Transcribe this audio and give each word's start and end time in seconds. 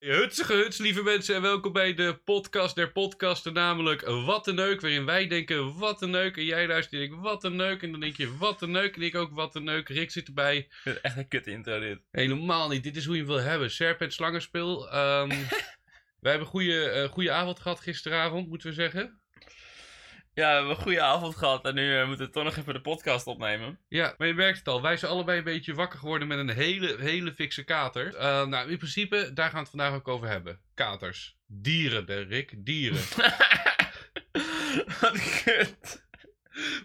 Hutsige 0.00 0.52
huts, 0.52 0.78
lieve 0.78 1.02
mensen, 1.02 1.34
en 1.34 1.42
welkom 1.42 1.72
bij 1.72 1.94
de 1.94 2.20
podcast 2.24 2.74
der 2.74 2.92
podcasten, 2.92 3.52
namelijk 3.52 4.00
Wat 4.00 4.46
een 4.46 4.54
Neuk, 4.54 4.80
waarin 4.80 5.04
wij 5.04 5.26
denken, 5.26 5.78
wat 5.78 6.02
een 6.02 6.10
neuk, 6.10 6.36
en 6.36 6.44
jij 6.44 6.66
luistert 6.66 7.02
en 7.02 7.08
denkt, 7.08 7.22
wat 7.22 7.44
een 7.44 7.56
neuk, 7.56 7.82
en 7.82 7.90
dan 7.90 8.00
denk 8.00 8.16
je, 8.16 8.36
wat 8.36 8.62
een 8.62 8.70
neuk, 8.70 8.96
en 8.96 9.02
ik 9.02 9.14
ook, 9.14 9.32
wat 9.32 9.54
een 9.54 9.64
neuk, 9.64 9.88
Rick 9.88 10.10
zit 10.10 10.26
erbij. 10.26 10.68
Ik 10.84 10.94
echt 10.94 11.16
een 11.16 11.28
kut 11.28 11.46
intro 11.46 11.80
dit. 11.80 11.98
Helemaal 12.10 12.68
niet, 12.68 12.82
dit 12.82 12.96
is 12.96 13.04
hoe 13.04 13.14
je 13.14 13.20
hem 13.20 13.30
wil 13.30 13.40
hebben, 13.40 13.70
Serpent 13.70 14.12
Slangenspeel. 14.12 14.90
Ehm 14.90 15.28
wij 16.20 16.30
hebben 16.30 16.40
een 16.40 16.46
goede, 16.46 16.90
eh, 16.90 17.08
goede 17.08 17.32
avond 17.32 17.60
gehad 17.60 17.80
gisteravond, 17.80 18.48
moeten 18.48 18.68
we 18.68 18.74
zeggen. 18.74 19.19
Ja, 20.40 20.48
we 20.48 20.54
hebben 20.56 20.76
een 20.76 20.82
goede 20.82 21.02
avond 21.02 21.36
gehad 21.36 21.64
en 21.64 21.74
nu 21.74 21.98
eh, 21.98 22.06
moeten 22.06 22.26
we 22.26 22.32
toch 22.32 22.44
nog 22.44 22.56
even 22.56 22.74
de 22.74 22.80
podcast 22.80 23.26
opnemen. 23.26 23.78
Ja, 23.88 24.14
maar 24.18 24.26
je 24.26 24.34
merkt 24.34 24.58
het 24.58 24.68
al, 24.68 24.82
wij 24.82 24.96
zijn 24.96 25.12
allebei 25.12 25.38
een 25.38 25.44
beetje 25.44 25.74
wakker 25.74 25.98
geworden 25.98 26.28
met 26.28 26.38
een 26.38 26.50
hele, 26.50 26.96
hele 26.98 27.32
fikse 27.32 27.64
kater. 27.64 28.14
Eh, 28.14 28.46
nou, 28.46 28.70
in 28.70 28.76
principe, 28.76 29.30
daar 29.34 29.44
gaan 29.44 29.54
we 29.54 29.60
het 29.60 29.68
vandaag 29.68 29.94
ook 29.94 30.08
over 30.08 30.28
hebben. 30.28 30.60
Katers. 30.74 31.36
Dieren, 31.46 32.06
de 32.06 32.20
Rick, 32.20 32.52
dieren. 32.56 33.00
Wat 35.00 35.42
kut. 35.44 36.08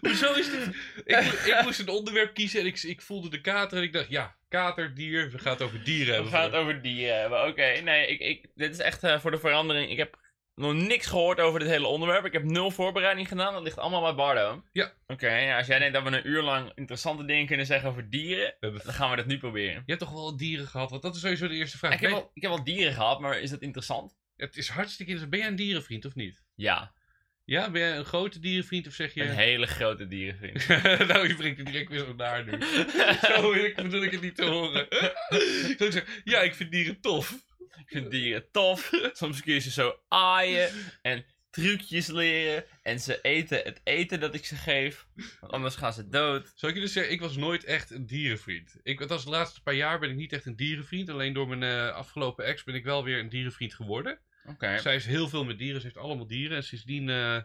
Hoezo 0.00 0.32
is 0.32 0.50
dit? 0.50 0.66
Ik, 1.04 1.16
ik 1.16 1.60
moest 1.64 1.80
een 1.80 1.88
onderwerp 1.88 2.34
kiezen 2.34 2.60
en 2.60 2.66
ik, 2.66 2.82
ik 2.82 3.02
voelde 3.02 3.30
de 3.30 3.40
kater 3.40 3.78
en 3.78 3.84
ik 3.84 3.92
dacht, 3.92 4.08
ja, 4.08 4.36
kater, 4.48 4.94
dier, 4.94 5.30
we 5.30 5.38
gaan 5.38 5.52
het 5.52 5.62
over 5.62 5.84
dieren 5.84 6.06
We 6.06 6.12
hebben. 6.12 6.32
gaan 6.32 6.44
het 6.44 6.54
over 6.54 6.82
dieren 6.82 7.20
hebben. 7.20 7.46
Oké, 7.46 7.80
nee, 7.80 8.06
ik, 8.06 8.20
ik, 8.20 8.50
dit 8.54 8.72
is 8.72 8.78
echt 8.78 9.02
eh, 9.02 9.20
voor 9.20 9.30
de 9.30 9.38
verandering. 9.38 9.90
Ik 9.90 9.96
heb 9.96 10.18
nog 10.56 10.74
niks 10.74 11.06
gehoord 11.06 11.40
over 11.40 11.60
dit 11.60 11.68
hele 11.68 11.86
onderwerp. 11.86 12.24
Ik 12.24 12.32
heb 12.32 12.44
nul 12.44 12.70
voorbereiding 12.70 13.28
gedaan. 13.28 13.52
Dat 13.52 13.62
ligt 13.62 13.78
allemaal 13.78 14.02
bij 14.02 14.14
Bardo. 14.14 14.62
Ja. 14.72 14.92
Oké, 15.06 15.36
ja, 15.36 15.58
als 15.58 15.66
jij 15.66 15.78
denkt 15.78 15.94
dat 15.94 16.02
we 16.02 16.16
een 16.16 16.28
uur 16.28 16.42
lang 16.42 16.72
interessante 16.74 17.24
dingen 17.24 17.46
kunnen 17.46 17.66
zeggen 17.66 17.88
over 17.88 18.10
dieren, 18.10 18.54
dan 18.60 18.80
gaan 18.80 19.10
we 19.10 19.16
dat 19.16 19.26
nu 19.26 19.38
proberen. 19.38 19.74
Je 19.74 19.92
hebt 19.92 20.00
toch 20.00 20.12
wel 20.12 20.36
dieren 20.36 20.66
gehad? 20.66 20.90
Want 20.90 21.02
dat 21.02 21.14
is 21.14 21.20
sowieso 21.20 21.48
de 21.48 21.54
eerste 21.54 21.78
vraag. 21.78 21.92
Ik 21.92 22.00
heb, 22.00 22.10
wel, 22.10 22.30
ik 22.34 22.42
heb 22.42 22.50
wel 22.50 22.64
dieren 22.64 22.92
gehad, 22.92 23.20
maar 23.20 23.40
is 23.40 23.50
dat 23.50 23.60
interessant? 23.60 24.16
Het 24.36 24.56
is 24.56 24.68
hartstikke 24.68 25.12
interessant. 25.12 25.30
Ben 25.30 25.40
jij 25.40 25.48
een 25.48 25.56
dierenvriend 25.56 26.04
of 26.04 26.14
niet? 26.14 26.42
Ja, 26.54 26.94
Ja, 27.44 27.70
ben 27.70 27.80
jij 27.80 27.96
een 27.96 28.04
grote 28.04 28.38
dierenvriend 28.38 28.86
of 28.86 28.92
zeg 28.92 29.14
je... 29.14 29.22
een 29.22 29.34
hele 29.34 29.66
grote 29.66 30.06
dierenvriend. 30.06 30.68
nou, 31.08 31.28
je 31.28 31.34
brengt 31.34 31.58
het 31.58 31.66
direct 31.66 31.88
weer 31.88 31.98
zo 31.98 32.14
naar 32.14 32.44
nu. 32.44 32.58
zo 33.34 33.52
ik, 33.52 33.76
bedoel 33.76 34.02
ik 34.02 34.12
het 34.12 34.20
niet 34.20 34.36
te 34.36 34.44
horen. 34.44 34.86
ik 35.70 35.74
zou 35.78 35.92
zeggen, 35.92 36.12
ja, 36.24 36.40
ik 36.40 36.54
vind 36.54 36.70
dieren 36.70 37.00
tof. 37.00 37.44
Ik 37.78 37.88
vind 37.88 38.10
dieren 38.10 38.50
tof. 38.50 38.90
Soms 39.12 39.42
kun 39.42 39.54
je 39.54 39.60
ze 39.60 39.70
zo 39.70 39.98
aaien 40.08 40.70
en 41.02 41.24
trucjes 41.50 42.06
leren. 42.06 42.64
En 42.82 43.00
ze 43.00 43.20
eten 43.20 43.60
het 43.64 43.80
eten 43.84 44.20
dat 44.20 44.34
ik 44.34 44.44
ze 44.44 44.56
geef. 44.56 45.06
Want 45.40 45.52
anders 45.52 45.74
gaan 45.74 45.92
ze 45.92 46.08
dood. 46.08 46.52
Zou 46.54 46.72
ik 46.72 46.78
je 46.78 46.84
dus 46.84 46.92
zeggen, 46.92 47.12
ik 47.12 47.20
was 47.20 47.36
nooit 47.36 47.64
echt 47.64 47.90
een 47.90 48.06
dierenvriend. 48.06 48.76
Ik, 48.82 48.98
het 48.98 49.08
was 49.08 49.24
de 49.24 49.30
laatste 49.30 49.62
paar 49.62 49.74
jaar 49.74 49.98
ben 49.98 50.10
ik 50.10 50.16
niet 50.16 50.32
echt 50.32 50.46
een 50.46 50.56
dierenvriend. 50.56 51.08
Alleen 51.10 51.32
door 51.32 51.48
mijn 51.48 51.62
eh, 51.62 51.94
afgelopen 51.94 52.44
ex 52.44 52.64
ben 52.64 52.74
ik 52.74 52.84
wel 52.84 53.04
weer 53.04 53.18
een 53.18 53.28
dierenvriend 53.28 53.74
geworden. 53.74 54.18
Oké. 54.48 54.78
Zij 54.78 54.94
is 54.94 55.06
heel 55.06 55.28
veel 55.28 55.44
met 55.44 55.58
dieren, 55.58 55.80
ze 55.80 55.86
heeft 55.86 55.98
allemaal 55.98 56.26
dieren. 56.26 56.56
En 56.56 56.64
sindsdien, 56.64 57.08
eh, 57.08 57.36
Ben 57.36 57.44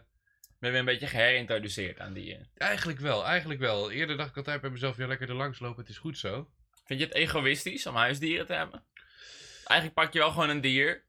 je 0.58 0.70
weer 0.70 0.78
een 0.78 0.84
beetje 0.84 1.06
geherintroduceerd 1.06 2.00
aan 2.00 2.12
dieren. 2.12 2.50
eigenlijk 2.54 2.98
wel, 3.00 3.26
eigenlijk 3.26 3.60
wel. 3.60 3.90
Eerder 3.90 4.16
dacht 4.16 4.30
ik 4.30 4.36
altijd 4.36 4.60
bij 4.60 4.70
mezelf, 4.70 4.96
ja 4.96 5.06
lekker 5.06 5.28
er 5.28 5.34
langs 5.34 5.58
lopen, 5.58 5.80
het 5.80 5.88
is 5.88 5.98
goed 5.98 6.18
zo. 6.18 6.50
Vind 6.84 7.00
je 7.00 7.06
het 7.06 7.14
egoïstisch 7.14 7.86
om 7.86 7.94
huisdieren 7.94 8.46
te 8.46 8.52
hebben? 8.52 8.84
Eigenlijk 9.64 10.00
pak 10.00 10.12
je 10.12 10.18
wel 10.18 10.30
gewoon 10.30 10.48
een 10.48 10.60
dier. 10.60 11.04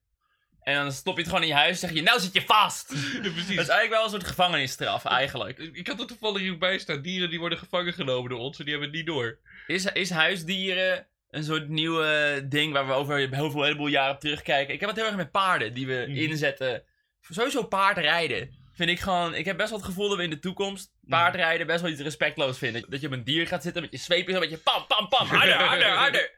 En 0.62 0.76
dan 0.76 0.92
stop 0.92 1.14
je 1.16 1.20
het 1.22 1.30
gewoon 1.30 1.44
in 1.44 1.50
je 1.50 1.56
huis 1.56 1.82
en 1.82 1.88
zeg 1.88 1.98
je, 1.98 2.02
nou 2.04 2.20
zit 2.20 2.34
je 2.34 2.42
vast! 2.42 2.92
Ja, 3.14 3.20
Dat 3.22 3.34
precies. 3.34 3.50
is 3.50 3.56
eigenlijk 3.58 3.90
wel 3.90 4.04
een 4.04 4.09
soort 4.09 4.23
gevangenisstraf, 4.28 5.06
eigenlijk. 5.06 5.58
Ik 5.59 5.88
had 5.88 6.00
er 6.00 6.08
toevallig 6.08 6.42
hierbij 6.42 6.78
staan, 6.78 7.02
dieren 7.02 7.30
die 7.30 7.40
worden 7.40 7.58
gevangen 7.58 7.94
genomen 7.94 8.30
door 8.30 8.40
ons 8.40 8.58
en 8.59 8.64
die 8.66 8.74
hebben 8.74 8.90
het 8.92 8.98
niet 9.00 9.08
door. 9.08 9.40
Is, 9.68 9.86
is 9.86 10.09
huisdieren 10.09 11.08
een 11.30 11.44
soort 11.44 11.70
nieuwe 11.70 12.42
ding 12.50 12.74
waar 12.74 12.88
we 12.88 12.94
over 12.94 13.18
heel 13.18 13.52
veel 13.52 13.64
heleboel 13.64 13.88
jaren 13.88 14.14
op 14.14 14.20
terugkijken? 14.20 14.74
Ik 14.74 14.80
heb 14.80 14.90
het 14.90 14.98
heel 14.98 15.08
erg 15.08 15.16
met 15.16 15.31
paarden 15.31 15.74
die 15.74 15.88
we 15.88 16.06
Mhm. 16.08 16.18
inzetten. 16.18 16.84
Sowieso 17.30 17.64
paardrijden. 17.64 18.62
Vind 18.76 18.90
ik 18.90 19.00
gewoon, 19.00 19.36
ik 19.36 19.46
heb 19.46 19.58
best 19.58 19.70
wel 19.70 19.80
het 19.80 19.88
gevoel 19.88 20.08
dat 20.09 20.18
we 20.18 20.24
in 20.24 20.30
de 20.30 20.40
toekomst 20.40 20.92
paardrijden 21.08 21.68
best 21.68 21.81
wel 21.81 21.92
iets 21.92 22.02
respectloos 22.02 22.58
vinden. 22.58 22.86
Dat 22.90 23.02
je 23.02 23.08
op 23.08 23.13
een 23.13 23.24
dier 23.24 23.47
gaat 23.47 23.63
zitten 23.63 23.81
met 23.81 23.92
je 23.92 23.97
zweepje, 23.97 24.34
zo 24.34 24.40
met 24.40 24.50
je 24.50 24.58
pam, 24.58 24.86
pam, 24.88 25.08
pam, 25.09 25.28
harder, 25.28 25.53
harder, 25.56 25.90
harder. 25.90 26.31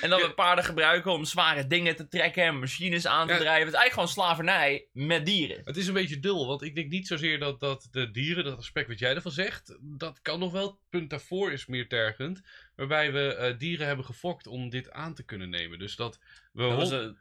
En 0.00 0.10
dat 0.10 0.20
we 0.20 0.32
paarden 0.34 0.64
gebruiken 0.64 1.12
om 1.12 1.24
zware 1.24 1.66
dingen 1.66 1.96
te 1.96 2.08
trekken 2.08 2.44
en 2.44 2.58
machines 2.58 3.06
aan 3.06 3.26
te 3.26 3.32
Ja. 3.32 3.38
drijven. 3.38 3.64
Het 3.66 3.74
is 3.74 3.80
eigenlijk 3.80 3.92
gewoon 3.92 4.26
slavernij 4.26 4.86
met 4.92 5.26
dieren. 5.26 5.60
Het 5.64 5.76
is 5.76 5.86
een 5.86 5.94
beetje 5.94 6.18
dul, 6.20 6.46
want 6.46 6.62
ik 6.62 6.74
denk 6.74 6.90
niet 6.90 7.06
zozeer 7.06 7.38
dat, 7.38 7.60
dat 7.60 7.88
de 7.90 8.10
dieren, 8.10 8.44
dat 8.44 8.56
aspect 8.58 8.88
wat 8.88 8.98
jij 8.98 9.14
ervan 9.14 9.32
zegt, 9.32 9.76
dat 9.80 10.22
kan 10.22 10.38
nog 10.38 10.52
wel. 10.52 10.66
Het 10.66 10.76
punt 10.90 11.10
daarvoor 11.10 11.52
is 11.52 11.66
meer 11.66 11.88
tergend. 11.88 12.40
Waarbij 12.76 13.12
we 13.12 13.34
eh, 13.34 13.58
dieren 13.58 13.86
hebben 13.86 14.04
gefokt 14.04 14.46
om 14.46 14.70
dit 14.70 14.90
aan 14.90 15.14
te 15.14 15.22
kunnen 15.24 15.50
nemen. 15.50 15.78
Dus 15.78 15.96
dat 15.96 16.18
we, 16.52 16.68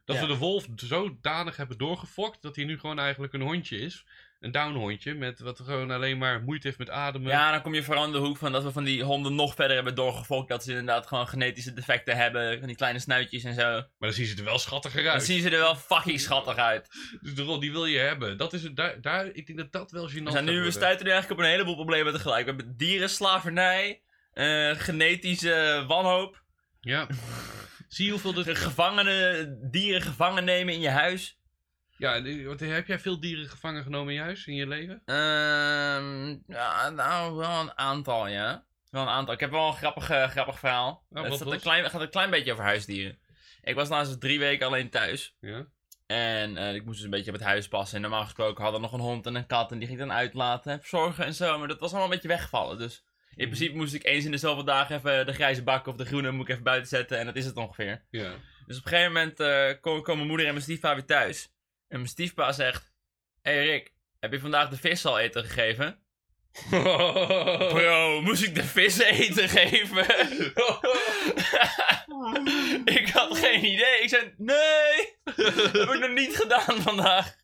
Dat, 0.05 0.15
ja. 0.15 0.21
we 0.21 0.27
de 0.27 0.37
wolf 0.37 0.67
zodanig 0.75 1.55
hebben 1.57 1.77
doorgefokt 1.77 2.41
dat 2.41 2.55
hij 2.55 2.65
nu 2.65 2.79
gewoon 2.79 2.99
eigenlijk 2.99 3.33
een 3.33 3.41
hondje 3.41 3.77
is. 3.77 4.05
Een 4.39 4.51
downhondje, 4.51 5.13
met 5.13 5.39
wat 5.39 5.59
gewoon 5.59 5.91
alleen 5.91 6.17
maar 6.17 6.41
moeite 6.41 6.67
heeft 6.67 6.79
met 6.79 6.89
ademen. 6.89 7.31
Ja, 7.31 7.51
dan 7.51 7.61
kom 7.61 7.73
je 7.73 7.83
vooral 7.83 8.05
in 8.05 8.11
de 8.11 8.17
hoek 8.17 8.37
van 8.37 8.51
dat 8.51 8.63
we 8.63 8.71
van 8.71 8.83
die 8.83 9.03
honden 9.03 9.35
nog 9.35 9.55
verder 9.55 9.75
hebben 9.75 9.95
doorgefokt. 9.95 10.49
Dat 10.49 10.63
ze 10.63 10.69
inderdaad 10.69 11.07
gewoon 11.07 11.27
genetische 11.27 11.73
defecten 11.73 12.17
hebben. 12.17 12.57
Van 12.57 12.67
die 12.67 12.75
kleine 12.75 12.99
snuitjes 12.99 13.43
en 13.43 13.53
zo. 13.53 13.71
Maar 13.71 13.85
dan 13.99 14.13
zien 14.13 14.25
ze 14.25 14.37
er 14.37 14.43
wel 14.43 14.59
schattiger 14.59 15.03
Dan 15.03 15.13
uit. 15.13 15.23
zien 15.23 15.41
ze 15.41 15.49
er 15.49 15.59
wel 15.59 15.75
fucking 15.75 16.19
schattig 16.19 16.55
uit. 16.55 16.87
Dus 17.21 17.35
de 17.35 17.41
rol 17.41 17.59
die 17.59 17.71
wil 17.71 17.85
je 17.85 17.97
hebben. 17.99 18.37
Dat 18.37 18.53
is 18.53 18.63
het, 18.63 18.75
daar, 18.75 19.01
daar, 19.01 19.25
ik 19.25 19.45
denk 19.45 19.57
dat 19.57 19.71
dat 19.71 19.91
wel 19.91 20.09
gênant 20.09 20.11
zijn 20.11 20.27
gaat 20.33 20.43
nu, 20.43 20.61
we 20.61 20.71
stuiten 20.71 21.05
nu 21.05 21.11
eigenlijk 21.11 21.41
op 21.41 21.45
een 21.45 21.51
heleboel 21.51 21.75
problemen 21.75 22.13
tegelijk. 22.13 22.45
We 22.45 22.51
hebben 22.55 22.77
dieren, 22.77 23.09
slavernij, 23.09 24.01
eh, 24.33 24.71
genetische 24.71 25.83
wanhoop. 25.87 26.43
Ja. 26.81 27.07
Zie 27.87 28.05
je 28.05 28.11
hoeveel... 28.11 28.33
De... 28.33 28.55
gevangenen, 28.55 29.57
dieren 29.71 30.01
gevangen 30.01 30.43
nemen 30.43 30.73
in 30.73 30.79
je 30.79 30.89
huis. 30.89 31.38
Ja, 31.99 32.21
wat- 32.45 32.59
heb 32.59 32.87
jij 32.87 32.99
veel 32.99 33.19
dieren 33.19 33.49
gevangen 33.49 33.83
genomen 33.83 34.07
in 34.09 34.13
je 34.19 34.21
huis, 34.25 34.45
in 34.47 34.55
je 34.55 34.67
leven? 34.67 35.01
Ehm, 35.05 36.37
ja, 36.47 36.89
nou, 36.89 37.35
wel 37.35 37.59
een 37.59 37.77
aantal, 37.77 38.27
ja. 38.27 38.65
Wel 38.89 39.01
een 39.01 39.07
aantal. 39.07 39.33
Ik 39.33 39.39
heb 39.39 39.51
wel 39.51 39.67
een 39.67 39.73
grappig, 39.73 40.09
eh, 40.09 40.29
grappig 40.29 40.59
verhaal. 40.59 41.03
wat 41.09 41.25
het 41.25 41.33
staat 41.35 41.51
een 41.51 41.59
klein, 41.59 41.89
gaat 41.89 42.01
een 42.01 42.09
klein 42.09 42.29
beetje 42.29 42.51
over 42.51 42.63
huisdieren. 42.63 43.19
Ik 43.63 43.75
was 43.75 43.89
laatst 43.89 44.19
drie 44.19 44.39
weken 44.39 44.67
alleen 44.67 44.89
thuis. 44.89 45.35
Ja. 45.39 45.65
En 46.07 46.57
eh, 46.57 46.73
ik 46.75 46.83
moest 46.85 46.95
dus 46.95 47.03
een 47.05 47.09
beetje 47.11 47.31
op 47.31 47.37
het 47.37 47.45
huis 47.47 47.67
passen. 47.67 47.95
En 47.95 48.01
normaal 48.01 48.23
gesproken 48.23 48.63
hadden 48.63 48.81
we 48.81 48.87
nog 48.87 48.95
een 48.95 49.05
hond 49.05 49.25
en 49.25 49.35
een 49.35 49.47
kat. 49.47 49.71
En 49.71 49.77
die 49.79 49.87
ging 49.87 49.99
ik 49.99 50.07
dan 50.07 50.15
uitlaten 50.15 50.71
en 50.71 50.79
verzorgen 50.79 51.25
en 51.25 51.33
zo. 51.33 51.57
Maar 51.59 51.67
dat 51.67 51.79
was 51.79 51.89
allemaal 51.89 52.07
een 52.07 52.13
beetje 52.13 52.27
weggevallen. 52.27 52.77
Dus 52.77 53.03
in 53.29 53.35
Mhm. 53.35 53.45
principe 53.47 53.75
moest 53.77 53.93
ik 53.93 54.03
eens 54.05 54.25
in 54.25 54.31
de 54.31 54.37
zoveel 54.37 54.63
dagen 54.63 54.95
even 54.95 55.25
de 55.25 55.33
grijze 55.33 55.63
bak 55.63 55.87
of 55.87 55.95
de 55.95 56.05
groene 56.05 56.31
moet 56.31 56.45
ik 56.45 56.51
even 56.51 56.63
buiten 56.63 56.87
zetten. 56.89 57.19
En 57.19 57.25
dat 57.25 57.35
is 57.35 57.45
het 57.45 57.55
ongeveer. 57.55 58.05
Ja. 58.09 58.31
Dus 58.65 58.77
op 58.77 58.83
een 58.83 58.89
gegeven 58.89 59.13
moment 59.13 59.39
eh 59.39 59.69
komen 59.81 60.15
mijn 60.15 60.27
moeder 60.27 60.45
en 60.45 60.51
mijn 60.51 60.63
stiefpa 60.63 60.93
weer 60.93 61.05
thuis. 61.05 61.51
En 61.89 61.97
mijn 61.97 62.07
stiefpa 62.07 62.51
zegt... 62.51 62.93
Hé 63.41 63.51
hey 63.51 63.65
Rick, 63.65 63.93
heb 64.19 64.31
je 64.31 64.39
vandaag 64.39 64.69
de 64.69 64.77
vis 64.77 65.05
al 65.05 65.19
eten 65.19 65.43
gegeven? 65.43 65.99
Bro, 67.73 68.21
moest 68.21 68.43
ik 68.43 68.55
de 68.55 68.63
vis 68.63 68.99
eten 68.99 69.49
geven? 69.49 70.05
ik 72.99 73.09
had 73.09 73.37
geen 73.37 73.65
idee. 73.65 74.01
Ik 74.01 74.09
zei, 74.09 74.33
nee, 74.37 75.17
dat 75.23 75.71
heb 75.71 75.89
ik 75.89 75.99
nog 75.99 76.11
niet 76.11 76.35
gedaan 76.35 76.81
vandaag. 76.81 77.35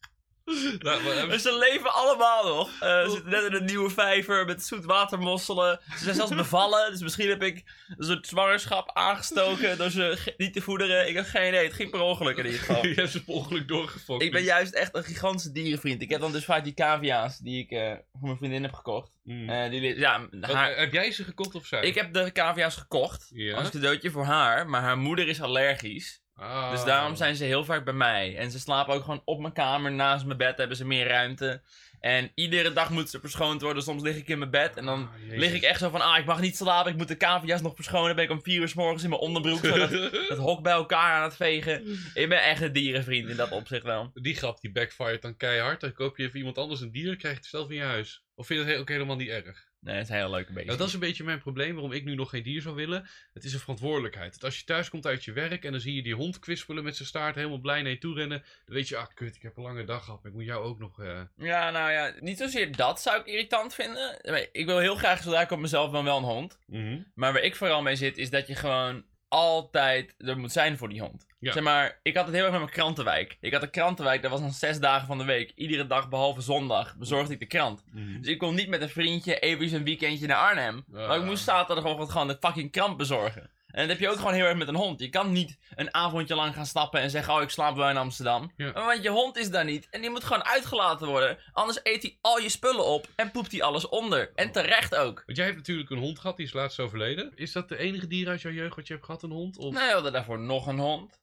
Nou, 0.79 1.27
maar 1.27 1.39
ze 1.39 1.57
leven 1.57 1.93
allemaal 1.93 2.55
nog. 2.55 2.69
Eh, 2.79 3.03
ze 3.03 3.09
zitten 3.09 3.31
net 3.31 3.43
in 3.43 3.53
een 3.53 3.65
nieuwe 3.65 3.89
vijver 3.89 4.45
met 4.45 4.63
zoetwatermosselen. 4.63 5.79
Ze 5.97 6.03
zijn 6.03 6.15
zelfs 6.15 6.35
bevallen, 6.35 6.91
dus 6.91 7.01
misschien 7.01 7.29
heb 7.29 7.43
ik 7.43 7.63
een 7.97 8.05
soort 8.05 8.27
zwangerschap 8.27 8.91
aangestoken 8.93 9.77
door 9.77 9.89
ze 9.89 10.33
niet 10.37 10.53
te 10.53 10.61
voederen. 10.61 11.07
Ik 11.07 11.15
heb 11.15 11.25
geen 11.25 11.47
idee, 11.47 11.63
het 11.63 11.73
ging 11.73 11.91
per 11.91 11.99
ongeluk 11.99 12.37
in 12.37 12.45
ieder 12.45 12.59
geval. 12.59 12.85
je 12.87 12.93
hebt 12.93 13.11
ze 13.11 13.23
per 13.23 13.33
ongeluk 13.33 13.67
doorgefokt. 13.67 14.23
Ik 14.23 14.31
ben 14.31 14.43
juist 14.43 14.73
echt 14.73 14.95
een 14.95 15.03
gigantische 15.03 15.51
dierenvriend. 15.51 16.01
Ik 16.01 16.09
heb 16.09 16.21
dan 16.21 16.31
dus 16.31 16.45
vaak 16.45 16.63
die 16.63 16.73
cavia's 16.73 17.37
die 17.37 17.63
ik 17.63 17.71
eh, 17.71 17.91
voor 17.91 18.27
mijn 18.27 18.37
vriendin 18.37 18.63
heb 18.63 18.73
gekocht. 18.73 19.11
Mm. 19.23 19.49
Eh, 19.49 19.69
die, 19.69 19.99
ja, 19.99 20.27
Wat, 20.31 20.51
heb 20.75 20.93
jij 20.93 21.11
ze 21.11 21.23
gekocht 21.23 21.55
of 21.55 21.65
zij? 21.65 21.81
ik 21.83 21.95
heb 21.95 22.13
de 22.13 22.31
cavia's 22.31 22.75
gekocht 22.75 23.29
Ja. 23.33 23.55
als 23.57 23.69
cadeautje 23.69 24.11
voor 24.11 24.25
haar, 24.25 24.69
maar 24.69 24.81
haar 24.81 24.97
moeder 24.97 25.27
is 25.27 25.41
allergisch. 25.41 26.23
Dus 26.71 26.83
daarom 26.83 27.15
zijn 27.15 27.35
ze 27.35 27.43
heel 27.43 27.65
vaak 27.65 27.83
bij 27.85 27.93
mij. 27.93 28.37
En 28.37 28.51
ze 28.51 28.59
slapen 28.59 28.93
ook 28.93 29.03
gewoon 29.03 29.21
op 29.25 29.39
mijn 29.39 29.53
kamer, 29.53 29.91
naast 29.91 30.25
mijn 30.25 30.37
bed 30.37 30.57
hebben 30.57 30.77
ze 30.77 30.85
meer 30.85 31.07
ruimte. 31.07 31.61
En 31.99 32.31
iedere 32.35 32.73
dag 32.73 32.89
moet 32.89 33.09
ze 33.09 33.19
verschoond 33.19 33.61
worden. 33.61 33.83
Soms 33.83 34.01
lig 34.01 34.15
ik 34.15 34.27
in 34.27 34.37
mijn 34.37 34.51
bed 34.51 34.77
en 34.77 34.85
dan 34.85 35.01
Ah, 35.01 35.37
lig 35.37 35.53
ik 35.53 35.61
echt 35.61 35.79
zo 35.79 35.89
van... 35.89 36.01
Ah, 36.01 36.17
ik 36.17 36.25
mag 36.25 36.41
niet 36.41 36.57
slapen, 36.57 36.91
ik 36.91 36.97
moet 36.97 37.07
de 37.07 37.17
cavia's 37.17 37.61
nog 37.61 37.75
verschonen. 37.75 38.07
Dan 38.07 38.15
ben 38.15 38.25
ik 38.25 38.31
om 38.31 38.43
vier 38.43 38.61
uur 38.61 38.67
's 38.67 38.73
morgens 38.73 39.03
in 39.03 39.09
mijn 39.09 39.21
onderbroek 39.21 39.65
zo 39.65 39.77
dat, 39.77 39.91
dat 40.29 40.37
hok 40.37 40.63
bij 40.63 40.73
elkaar 40.73 41.13
aan 41.13 41.23
het 41.23 41.35
vegen. 41.35 41.99
Ik 42.13 42.29
ben 42.29 42.43
echt 42.43 42.61
een 42.61 42.73
dierenvriend 42.73 43.29
in 43.29 43.35
dat 43.35 43.51
opzicht 43.51 43.83
wel. 43.83 44.11
Die 44.13 44.35
grap 44.35 44.61
die 44.61 44.71
backfired 44.71 45.21
dan 45.21 45.37
keihard. 45.37 45.81
Dan 45.81 45.93
koop 45.93 46.17
je 46.17 46.23
even 46.23 46.37
iemand 46.37 46.57
anders 46.57 46.81
een 46.81 46.91
dier 46.91 47.11
en 47.11 47.17
krijg 47.17 47.33
je 47.33 47.39
het 47.41 47.49
zelf 47.49 47.69
in 47.69 47.75
je 47.75 47.83
huis. 47.83 48.23
Of 48.35 48.47
vind 48.47 48.59
je 48.59 48.65
dat 48.71 48.77
ook 48.79 48.89
helemaal 48.89 49.15
niet 49.15 49.29
erg? 49.29 49.64
Nee, 49.85 49.95
het 49.95 50.03
is 50.03 50.09
een 50.09 50.15
heel 50.15 50.29
leuke 50.29 50.51
beetje. 50.51 50.65
Nou, 50.67 50.77
dat 50.77 50.87
is 50.87 50.93
een 50.93 50.99
beetje 50.99 51.23
mijn 51.23 51.39
probleem 51.39 51.73
waarom 51.73 51.91
ik 51.91 52.03
nu 52.03 52.15
nog 52.15 52.29
geen 52.29 52.43
dier 52.43 52.61
zou 52.61 52.75
willen. 52.75 53.07
Het 53.33 53.43
is 53.43 53.53
een 53.53 53.59
verantwoordelijkheid. 53.59 54.33
Dat 54.33 54.43
als 54.43 54.57
je 54.59 54.63
thuis 54.65 54.89
komt 54.89 55.05
uit 55.05 55.23
je 55.25 55.31
werk 55.31 55.65
en 55.65 55.71
dan 55.71 55.81
zie 55.81 55.95
je 55.95 56.03
die 56.03 56.15
hond 56.15 56.39
kwispelen 56.39 56.83
met 56.83 56.95
zijn 56.95 57.07
staart, 57.07 57.35
helemaal 57.35 57.57
blij 57.57 57.81
naar 57.81 57.91
je 57.91 57.97
toe 57.97 58.15
rennen. 58.15 58.43
Dan 58.65 58.75
weet 58.75 58.87
je, 58.87 58.97
ah 58.97 59.07
kut, 59.13 59.35
ik 59.35 59.41
heb 59.41 59.57
een 59.57 59.63
lange 59.63 59.83
dag 59.83 60.03
gehad, 60.03 60.25
ik 60.25 60.33
moet 60.33 60.45
jou 60.45 60.63
ook 60.63 60.79
nog... 60.79 60.99
eh, 61.01 61.21
Ja, 61.37 61.69
nou 61.71 61.91
ja, 61.91 62.13
niet 62.19 62.37
zozeer 62.37 62.75
dat 62.75 63.01
zou 63.01 63.19
ik 63.19 63.25
irritant 63.25 63.73
vinden. 63.73 64.19
Maar 64.23 64.45
Ik 64.51 64.65
wil 64.65 64.79
heel 64.79 64.95
graag, 64.95 65.21
zodra 65.23 65.41
ik 65.41 65.51
op 65.51 65.59
mezelf 65.59 65.91
dan 65.91 66.03
wel 66.05 66.17
een 66.17 66.23
hond. 66.23 66.57
mhm. 66.67 66.99
Maar 67.15 67.33
waar 67.33 67.41
ik 67.43 67.55
vooral 67.55 67.81
mee 67.81 67.95
zit, 67.95 68.17
is 68.17 68.29
dat 68.29 68.47
je 68.47 68.55
gewoon 68.55 69.03
altijd 69.35 70.15
er 70.17 70.37
moet 70.37 70.51
zijn 70.51 70.77
voor 70.77 70.89
die 70.89 71.01
hond. 71.01 71.25
Ja. 71.39 71.51
Zeg 71.51 71.63
maar, 71.63 71.99
ik 72.03 72.15
had 72.15 72.25
het 72.25 72.35
heel 72.35 72.43
erg 72.43 72.51
met 72.51 72.61
mijn 72.61 72.73
krantenwijk. 72.73 73.37
Ik 73.41 73.53
had 73.53 73.61
een 73.61 73.69
krantenwijk, 73.69 74.21
dat 74.21 74.31
was 74.31 74.39
dan 74.39 74.51
zes 74.51 74.79
dagen 74.79 75.07
van 75.07 75.17
de 75.17 75.23
week. 75.23 75.51
Iedere 75.55 75.87
dag 75.87 76.09
behalve 76.09 76.41
zondag 76.41 76.95
bezorgde 76.97 77.33
ik 77.33 77.39
de 77.39 77.45
krant. 77.45 77.83
Dus 77.91 78.27
ik 78.27 78.37
kon 78.37 78.55
niet 78.55 78.67
met 78.67 78.81
een 78.81 78.89
vriendje 78.89 79.39
even 79.39 79.73
een 79.73 79.83
weekendje 79.83 80.27
naar 80.27 80.37
Arnhem. 80.37 80.83
Maar 80.87 81.17
ik 81.17 81.23
moest 81.23 81.43
zaterdagochtend 81.43 82.11
gewoon 82.11 82.27
de 82.27 82.37
fucking 82.39 82.71
krant 82.71 82.97
bezorgen. 82.97 83.49
En 83.75 83.81
dat 83.81 83.89
heb 83.89 83.99
je 83.99 84.09
ook 84.09 84.17
gewoon 84.17 84.33
heel 84.33 84.45
erg 84.45 84.57
met 84.57 84.67
een 84.67 84.75
hond. 84.75 84.99
Je 84.99 85.09
kan 85.09 85.31
niet 85.31 85.57
een 85.75 85.93
avondje 85.93 86.35
lang 86.35 86.53
gaan 86.53 86.65
stappen 86.65 86.99
en 87.01 87.09
zeggen: 87.09 87.33
Oh, 87.33 87.41
ik 87.41 87.49
slaap 87.49 87.75
wel 87.75 87.89
in 87.89 87.97
Amsterdam. 87.97 88.51
Ja. 88.57 88.71
Want 88.71 89.03
je 89.03 89.09
hond 89.09 89.37
is 89.37 89.49
daar 89.49 89.65
niet. 89.65 89.87
En 89.89 90.01
die 90.01 90.09
moet 90.09 90.23
gewoon 90.23 90.43
uitgelaten 90.43 91.07
worden. 91.07 91.37
Anders 91.51 91.79
eet 91.83 92.01
hij 92.01 92.17
al 92.21 92.39
je 92.39 92.49
spullen 92.49 92.85
op 92.85 93.07
en 93.15 93.31
poept 93.31 93.51
hij 93.51 93.63
alles 93.63 93.89
onder. 93.89 94.31
En 94.35 94.51
terecht 94.51 94.95
ook. 94.95 95.23
Want 95.25 95.37
jij 95.37 95.45
hebt 95.45 95.57
natuurlijk 95.57 95.89
een 95.89 95.97
hond 95.97 96.19
gehad, 96.19 96.37
die 96.37 96.45
is 96.45 96.53
laatst 96.53 96.79
overleden. 96.79 97.31
Is 97.35 97.51
dat 97.51 97.69
de 97.69 97.77
enige 97.77 98.07
dier 98.07 98.27
uit 98.27 98.41
jouw 98.41 98.51
jeugd 98.51 98.75
wat 98.75 98.87
je 98.87 98.93
hebt 98.93 99.05
gehad, 99.05 99.23
een 99.23 99.31
hond? 99.31 99.57
Of... 99.57 99.73
Nee, 99.73 99.87
we 99.87 99.93
hadden 99.93 100.13
daarvoor 100.13 100.39
nog 100.39 100.67
een 100.67 100.79
hond. 100.79 101.21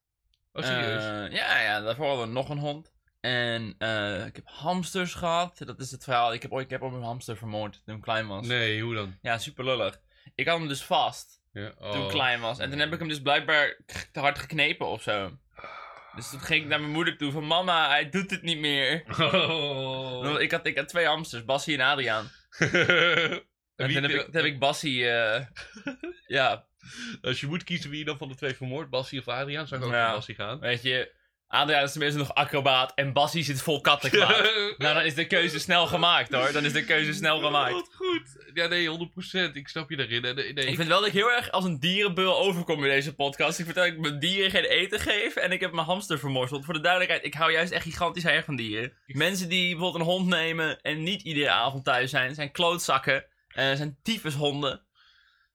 Oh, 0.53 0.65
serieus? 0.65 1.03
Eh, 1.03 1.37
ja, 1.37 1.61
ja, 1.61 1.81
daarvoor 1.81 2.07
hadden 2.07 2.27
we 2.27 2.33
nog 2.33 2.49
een 2.49 2.59
hond. 2.59 2.93
En 3.21 3.75
eh, 3.79 4.27
ik 4.27 4.37
heb 4.37 4.49
hamsters 4.49 5.15
gehad. 5.15 5.59
Dat 5.59 5.81
is 5.81 5.91
het 5.91 6.05
verhaal. 6.05 6.33
Ik 6.33 6.43
heb 6.43 6.53
ooit, 6.53 6.65
ik 6.65 6.71
heb 6.71 6.83
ooit 6.83 6.95
een 6.95 7.03
hamster 7.03 7.37
vermoord 7.37 7.83
toen 7.85 7.97
ik 7.97 8.03
klein 8.03 8.27
was. 8.27 8.47
nee, 8.47 8.83
hoe 8.83 8.95
dan? 8.95 9.19
Ja, 9.23 9.39
super 9.39 9.65
lullig. 9.65 10.01
Ik 10.35 10.49
had 10.49 10.59
hem 10.59 10.69
dus 10.69 10.83
vast 10.83 11.42
Ja, 11.53 11.73
oh. 11.79 11.93
toen 11.93 12.03
ik 12.03 12.09
klein 12.09 12.41
was. 12.41 12.59
En 12.59 12.71
toen 12.71 12.79
heb 12.79 12.93
ik 12.93 12.99
hem 12.99 13.09
dus 13.09 13.23
blijkbaar 13.23 13.77
te 14.13 14.21
hard 14.21 14.39
geknepen 14.39 14.87
of 14.87 15.03
zo. 15.03 15.37
Dus 16.15 16.31
toen 16.31 16.41
ging 16.41 16.63
ik 16.63 16.69
naar 16.69 16.81
mijn 16.81 16.93
moeder 16.93 17.17
toe 17.17 17.33
van 17.33 17.47
mama, 17.47 17.89
hij 17.89 18.09
doet 18.09 18.31
het 18.31 18.43
niet 18.43 18.59
meer. 18.59 19.03
Oh. 19.19 20.41
Ik, 20.41 20.51
had, 20.51 20.67
ik 20.67 20.77
had 20.77 20.89
twee 20.89 21.07
hamsters, 21.07 21.45
Bassie 21.45 21.79
en 21.79 21.87
Adriaan. 21.87 22.31
En 23.77 23.87
Wie 23.89 24.01
toen 24.01 24.11
heb 24.11 24.19
ik, 24.21 24.25
toen 24.25 24.35
heb 24.35 24.45
ik 24.45 24.59
Bassie, 24.59 25.09
eh, 25.11 25.47
ja, 26.27 26.67
Als 27.23 27.41
je 27.41 27.47
moet 27.47 27.65
kiezen 27.65 27.91
wie 27.91 27.99
je 27.99 28.05
dan 28.05 28.19
van 28.19 28.29
de 28.29 28.35
twee 28.35 28.55
vermoord, 28.55 28.91
Bassie 28.91 29.21
of 29.21 29.29
Adriaan, 29.29 29.67
zou 29.67 29.81
ik 29.81 29.87
ook 29.87 29.93
Ja. 29.93 30.05
voor 30.07 30.15
Bassie 30.15 30.35
gaan. 30.35 30.59
weet 30.61 30.83
je, 30.83 31.13
Adriaan 31.53 31.83
is 31.85 31.91
tenminste 31.93 32.19
nog 32.19 32.35
acrobaat 32.35 32.93
en 32.95 33.13
Bassie 33.13 33.43
zit 33.45 33.63
vol 33.63 33.81
kattenkwaad. 33.81 34.37
Nou, 34.79 34.95
dan 34.95 35.05
is 35.05 35.15
de 35.15 35.27
keuze 35.27 35.59
snel 35.59 35.87
gemaakt 35.87 36.33
hoor. 36.33 36.53
Dan 36.53 36.65
is 36.65 36.73
de 36.73 36.85
keuze 36.85 37.13
snel 37.13 37.41
gemaakt. 37.41 37.73
Wat 37.73 37.91
goed. 37.95 38.37
Ja, 38.55 38.67
nee, 38.67 38.89
100%. 39.51 39.53
Ik 39.53 39.69
snap 39.69 39.91
je 39.91 39.97
daarin. 39.97 40.23
Nee, 40.23 40.35
nee, 40.35 40.67
Ik 40.67 40.77
vind 40.77 40.89
wel 40.89 40.99
dat 40.99 41.07
ik 41.09 41.13
heel 41.15 41.31
erg 41.33 41.51
als 41.51 41.65
een 41.65 41.81
dierenbeul 41.81 42.39
overkom 42.39 42.85
in 42.85 42.91
deze 42.91 43.15
podcast. 43.15 43.59
Ik 43.59 43.65
vertel 43.65 43.85
dat 43.85 43.93
ik 43.93 43.99
mijn 43.99 44.19
dieren 44.19 44.51
geen 44.51 44.65
eten 44.65 45.01
geef 45.01 45.37
en 45.37 45.53
ik 45.53 45.61
heb 45.61 45.73
mijn 45.73 45.87
hamster 45.87 46.19
vermorzeld. 46.19 46.65
Voor 46.65 46.75
de 46.75 46.81
duidelijkheid, 46.81 47.25
ik 47.25 47.35
hou 47.35 47.53
juist 47.53 47.73
echt 47.73 47.83
gigantisch 47.85 48.25
erg 48.25 48.45
van 48.45 48.57
dieren. 48.57 48.93
Mensen 49.07 49.49
die 49.49 49.71
bijvoorbeeld 49.71 50.05
een 50.05 50.11
hond 50.11 50.27
nemen 50.29 50.81
en 50.81 51.03
niet 51.03 51.23
iedere 51.23 51.51
avond 51.51 51.85
thuis 51.85 52.11
zijn, 52.11 52.35
zijn 52.35 52.53
klootzakken. 52.53 53.25
eh 53.49 53.73
zijn 53.75 53.99
tyfushonden. 54.03 54.81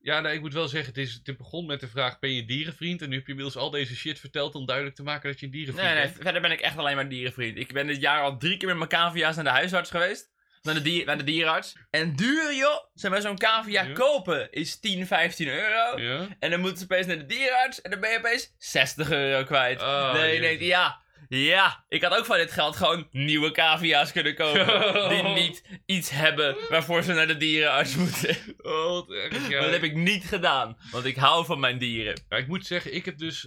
Ja, 0.02 0.20
nee, 0.20 0.34
ik 0.34 0.42
moet 0.42 0.54
wel 0.54 0.68
zeggen, 0.68 0.90
het, 0.94 0.98
is, 1.08 1.20
het 1.24 1.38
begon 1.38 1.66
met 1.66 1.80
de 1.80 1.88
vraag, 1.88 2.20
ben 2.20 2.34
je 2.34 2.46
dierenvriend? 2.46 3.02
En 3.02 3.10
nu 3.10 3.16
heb 3.16 3.26
je 3.26 3.30
inmiddels 3.32 3.58
al 3.58 3.70
deze 3.70 3.96
shit 3.96 4.20
verteld 4.20 4.56
om 4.56 4.66
duidelijk 4.66 4.96
te 4.96 5.04
maken 5.04 5.30
dat 5.30 5.40
je 5.40 5.46
een 5.46 5.52
dierenvriend 5.52 5.88
Nee, 5.88 5.98
nee, 5.98 6.08
bent. 6.12 6.24
verder 6.24 6.42
ben 6.42 6.52
ik 6.52 6.60
echt 6.62 6.78
alleen 6.78 6.96
maar 6.96 7.10
dierenvriend. 7.10 7.58
Ik 7.58 7.74
ben 7.74 7.88
dit 7.88 8.02
jaar 8.02 8.22
al 8.22 8.38
drie 8.38 8.58
keer 8.58 8.68
met 8.68 8.78
mijn 8.78 8.90
cavia's 8.90 9.36
naar 9.36 9.44
de 9.44 9.50
huisarts 9.50 9.90
geweest. 9.90 10.36
Naar 10.62 10.74
de, 10.76 10.82
dier, 10.82 11.06
naar 11.06 11.18
de 11.18 11.24
dierenarts. 11.24 11.76
En 11.90 12.16
duur 12.16 12.56
joh, 12.56 12.84
zeg 12.94 13.12
maar 13.12 13.22
zo'n 13.22 13.38
cavia 13.38 13.84
Ja. 13.84 13.94
kopen 13.94 14.52
is 14.52 14.80
10, 14.80 15.08
15 15.08 15.48
euro. 15.48 16.00
Ja? 16.02 16.28
En 16.40 16.50
dan 16.52 16.60
moeten 16.60 16.78
ze 16.78 16.84
opeens 16.84 17.06
naar 17.08 17.18
de 17.18 17.26
dierenarts 17.26 17.82
en 17.82 17.92
dan 17.92 18.00
ben 18.00 18.12
je 18.12 18.18
opeens 18.18 18.54
60 18.58 19.12
euro 19.12 19.44
kwijt. 19.44 19.82
Oh, 19.82 20.14
nee, 20.14 20.40
nee, 20.40 20.66
ja. 20.66 21.02
Ja, 21.30 21.86
ik 21.88 22.04
had 22.04 22.18
ook 22.18 22.26
van 22.26 22.38
dit 22.38 22.52
geld 22.52 22.76
gewoon 22.76 23.08
nieuwe 23.12 23.52
cavia's 23.52 24.12
kunnen 24.12 24.36
kopen. 24.36 25.10
die 25.10 25.24
niet 25.24 25.64
iets 25.86 26.10
hebben 26.10 26.58
waarvoor 26.70 27.04
ze 27.04 27.14
naar 27.14 27.28
de 27.28 27.38
dierenarts 27.38 27.96
moeten. 27.96 28.38
Oh, 28.58 28.84
wat 28.92 29.12
erg, 29.12 29.34
ja. 29.50 29.50
Maar 29.50 29.62
dat 29.62 29.72
heb 29.72 29.84
ik 29.84 29.96
niet 29.96 30.26
gedaan, 30.26 30.78
want 30.92 31.06
ik 31.06 31.16
hou 31.16 31.46
van 31.46 31.60
mijn 31.60 31.78
dieren. 31.78 32.22
Ja, 32.30 32.38
ik 32.38 32.48
moet 32.48 32.66
zeggen, 32.66 32.94
ik 32.94 33.06
heb 33.06 33.18
dus, 33.18 33.42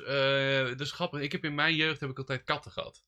dat 0.69 0.81
is 0.81 0.91
grappig, 0.93 1.21
ik 1.21 1.33
heb 1.33 1.45
in 1.45 1.55
mijn 1.55 1.75
jeugd 1.75 2.01
heb 2.01 2.11
ik 2.11 2.19
altijd 2.19 2.45
katten 2.45 2.71
gehad. 2.73 3.03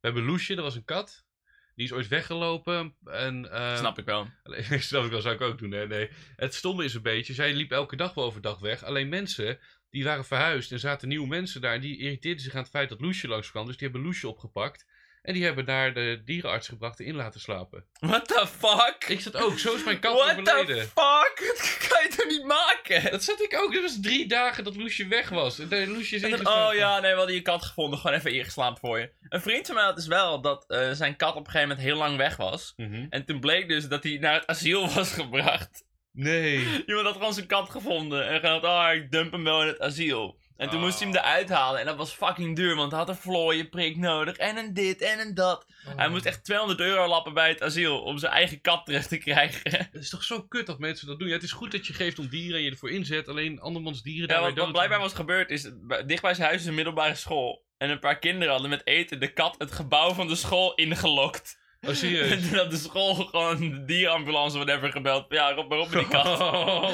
We 0.00 0.06
hebben 0.06 0.24
Loesje, 0.24 0.54
dat 0.54 0.64
was 0.64 0.74
een 0.74 0.84
kat. 0.84 1.26
Die 1.74 1.86
is 1.86 1.92
ooit 1.92 2.08
weggelopen 2.08 2.96
en... 3.04 3.50
eh, 3.52 3.76
Snap 3.76 3.98
ik 3.98 4.04
wel. 4.04 4.28
Alleen, 4.42 4.82
snap 4.82 5.04
ik 5.04 5.10
wel, 5.10 5.20
zou 5.20 5.34
ik 5.34 5.40
ook 5.40 5.58
doen. 5.58 5.70
hè? 5.70 5.86
nee. 5.86 6.10
Het 6.36 6.54
stomme 6.54 6.84
is 6.84 6.94
een 6.94 7.02
beetje, 7.02 7.34
zij 7.34 7.52
liep 7.52 7.70
elke 7.72 7.96
dag 7.96 8.14
wel 8.14 8.24
overdag 8.24 8.58
weg. 8.58 8.84
Alleen 8.84 9.08
mensen, 9.08 9.58
die 9.90 10.04
waren 10.04 10.24
verhuisd 10.24 10.72
en 10.72 10.78
zaten 10.78 11.08
nieuwe 11.08 11.26
mensen 11.28 11.60
daar. 11.60 11.74
En 11.74 11.80
die 11.80 11.98
irriteerden 11.98 12.42
zich 12.42 12.54
aan 12.54 12.60
het 12.62 12.70
feit 12.70 12.88
dat 12.88 13.00
Loesje 13.00 13.28
langskwam. 13.28 13.66
Dus 13.66 13.76
die 13.76 13.88
hebben 13.88 14.06
Loesje 14.06 14.28
opgepakt. 14.28 14.86
En 15.22 15.34
die 15.34 15.44
hebben 15.44 15.64
naar 15.64 15.94
de 15.94 16.22
dierenarts 16.24 16.68
gebracht 16.68 17.00
en 17.00 17.06
in 17.06 17.14
laten 17.14 17.40
slapen. 17.40 17.84
What 18.00 18.28
the 18.28 18.46
fuck? 18.58 19.04
Ik 19.08 19.20
zat 19.20 19.36
ook, 19.36 19.58
zo 19.58 19.74
is 19.74 19.84
mijn 19.84 19.98
kat 19.98 20.14
What 20.18 20.44
the 20.44 20.52
overleden. 20.52 20.76
fuck? 20.84 21.36
Dat 21.58 21.88
kan 21.88 22.02
je 22.02 22.08
toch 22.16 22.26
niet 22.26 22.44
maken? 22.44 23.10
Dat 23.10 23.24
zat 23.24 23.40
ik 23.42 23.58
ook. 23.60 23.72
Het 23.72 23.82
was 23.82 23.98
drie 24.00 24.26
dagen 24.28 24.64
dat 24.64 24.76
Loesje 24.76 25.06
weg 25.06 25.28
was. 25.28 25.58
En 25.58 25.68
de 25.68 25.86
Loesje 25.86 26.16
is 26.16 26.22
ingeslapen. 26.22 26.68
oh 26.68 26.74
ja, 26.74 27.00
nee, 27.00 27.10
we 27.10 27.16
hadden 27.16 27.34
je 27.34 27.42
kat 27.42 27.64
gevonden. 27.64 27.98
Gewoon 27.98 28.16
even 28.16 28.32
ingeslapen 28.32 28.78
voor 28.80 28.98
je. 28.98 29.10
Een 29.28 29.40
vriend 29.40 29.66
van 29.66 29.74
mij 29.74 29.84
had 29.84 29.96
dus 29.96 30.06
wel 30.06 30.40
dat 30.40 30.64
eh, 30.68 30.90
zijn 30.92 31.16
kat 31.16 31.30
op 31.34 31.36
een 31.46 31.50
gegeven 31.50 31.68
moment 31.68 31.86
heel 31.86 31.96
lang 31.96 32.16
weg 32.16 32.36
was. 32.36 32.72
Mhm. 32.76 33.06
En 33.10 33.24
toen 33.24 33.40
bleek 33.40 33.68
dus 33.68 33.88
dat 33.88 34.02
hij 34.02 34.16
naar 34.20 34.34
het 34.34 34.46
asiel 34.46 34.88
was 34.90 35.12
gebracht. 35.20 35.84
Nee. 36.18 36.58
Iemand 36.86 37.06
had 37.06 37.16
gewoon 37.16 37.34
zijn 37.34 37.46
kat 37.46 37.70
gevonden. 37.70 38.28
En 38.28 38.34
gedacht, 38.34 38.64
oh, 38.64 38.94
ik 39.02 39.10
dump 39.10 39.32
hem 39.32 39.44
wel 39.44 39.60
in 39.62 39.66
het 39.66 39.80
asiel. 39.80 40.38
En 40.56 40.68
toen 40.68 40.78
Oh. 40.78 40.84
moest 40.84 40.98
hij 40.98 41.08
hem 41.08 41.16
eruit 41.16 41.48
halen. 41.48 41.80
En 41.80 41.86
dat 41.86 41.96
was 41.96 42.12
fucking 42.12 42.56
duur, 42.56 42.76
want 42.76 42.90
hij 42.90 43.00
had 43.00 43.08
een 43.08 43.16
vlooienprik 43.16 43.96
nodig. 43.96 44.36
En 44.36 44.56
een 44.56 44.74
dit 44.74 45.00
en 45.00 45.18
een 45.20 45.34
dat. 45.34 45.66
Hij 45.96 46.08
moest 46.08 46.24
echt 46.24 46.44
200 46.44 46.80
euro 46.80 47.06
lappen 47.06 47.34
bij 47.34 47.48
het 47.48 47.62
asiel 47.62 48.00
om 48.00 48.18
zijn 48.18 48.32
eigen 48.32 48.60
kat 48.60 48.86
terug 48.86 49.06
te 49.06 49.16
krijgen. 49.16 49.60
Het 49.92 50.02
is 50.02 50.10
toch 50.10 50.22
zo 50.22 50.42
kut 50.42 50.66
dat 50.66 50.78
mensen 50.78 51.06
dat 51.06 51.18
doen. 51.18 51.28
Ja, 51.28 51.34
het 51.34 51.42
is 51.42 51.52
goed 51.52 51.72
dat 51.72 51.86
je 51.86 51.92
geeft 51.92 52.18
om 52.18 52.28
dieren 52.28 52.56
en 52.56 52.64
je 52.64 52.70
ervoor 52.70 52.90
inzet. 52.90 53.28
Alleen 53.28 53.60
andermans 53.60 54.02
dieren 54.02 54.34
Ja, 54.34 54.40
wat, 54.40 54.54
wat 54.54 54.72
blijkbaar 54.72 55.00
was 55.00 55.12
gebeurd 55.12 55.50
is, 55.50 55.70
dicht 56.06 56.22
bij 56.22 56.34
zijn 56.34 56.48
huis 56.48 56.60
is 56.60 56.66
een 56.66 56.74
middelbare 56.74 57.14
school. 57.14 57.64
En 57.76 57.90
een 57.90 57.98
paar 57.98 58.18
kinderen 58.18 58.52
hadden 58.52 58.70
met 58.70 58.86
eten 58.86 59.20
de 59.20 59.32
kat 59.32 59.54
het 59.58 59.72
gebouw 59.72 60.12
van 60.12 60.28
de 60.28 60.36
school 60.36 60.74
ingelokt. 60.74 61.58
Oh, 61.80 61.88
En 61.88 61.96
serieus? 61.96 62.48
toen 62.48 62.58
had 62.58 62.70
de 62.70 62.76
school 62.76 63.14
gewoon 63.14 63.70
de 63.70 63.84
dierenambulance 63.84 64.56
whatever 64.56 64.92
gebeld. 64.92 65.26
Ja, 65.28 65.52
roep 65.52 65.68
maar 65.68 65.78
op 65.78 65.90
met 65.90 65.98
die 65.98 66.08
kat. 66.08 66.40
Oh, 66.40 66.90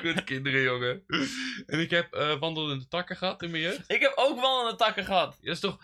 kut 0.00 0.24
kinderen, 0.24 0.62
jongen. 0.62 1.02
En 1.66 1.80
ik 1.80 1.90
heb 1.90 2.12
eh, 2.12 2.38
wandelende 2.38 2.88
takken 2.88 3.16
gehad 3.16 3.42
in 3.42 3.50
mijn 3.50 3.62
jeugd. 3.62 3.84
Ik 3.86 4.00
heb 4.00 4.12
ook 4.14 4.40
wel 4.40 4.68
een 4.68 4.76
takken 4.76 5.04
gehad. 5.04 5.38
Dat 5.40 5.54
is 5.54 5.60
toch... 5.60 5.78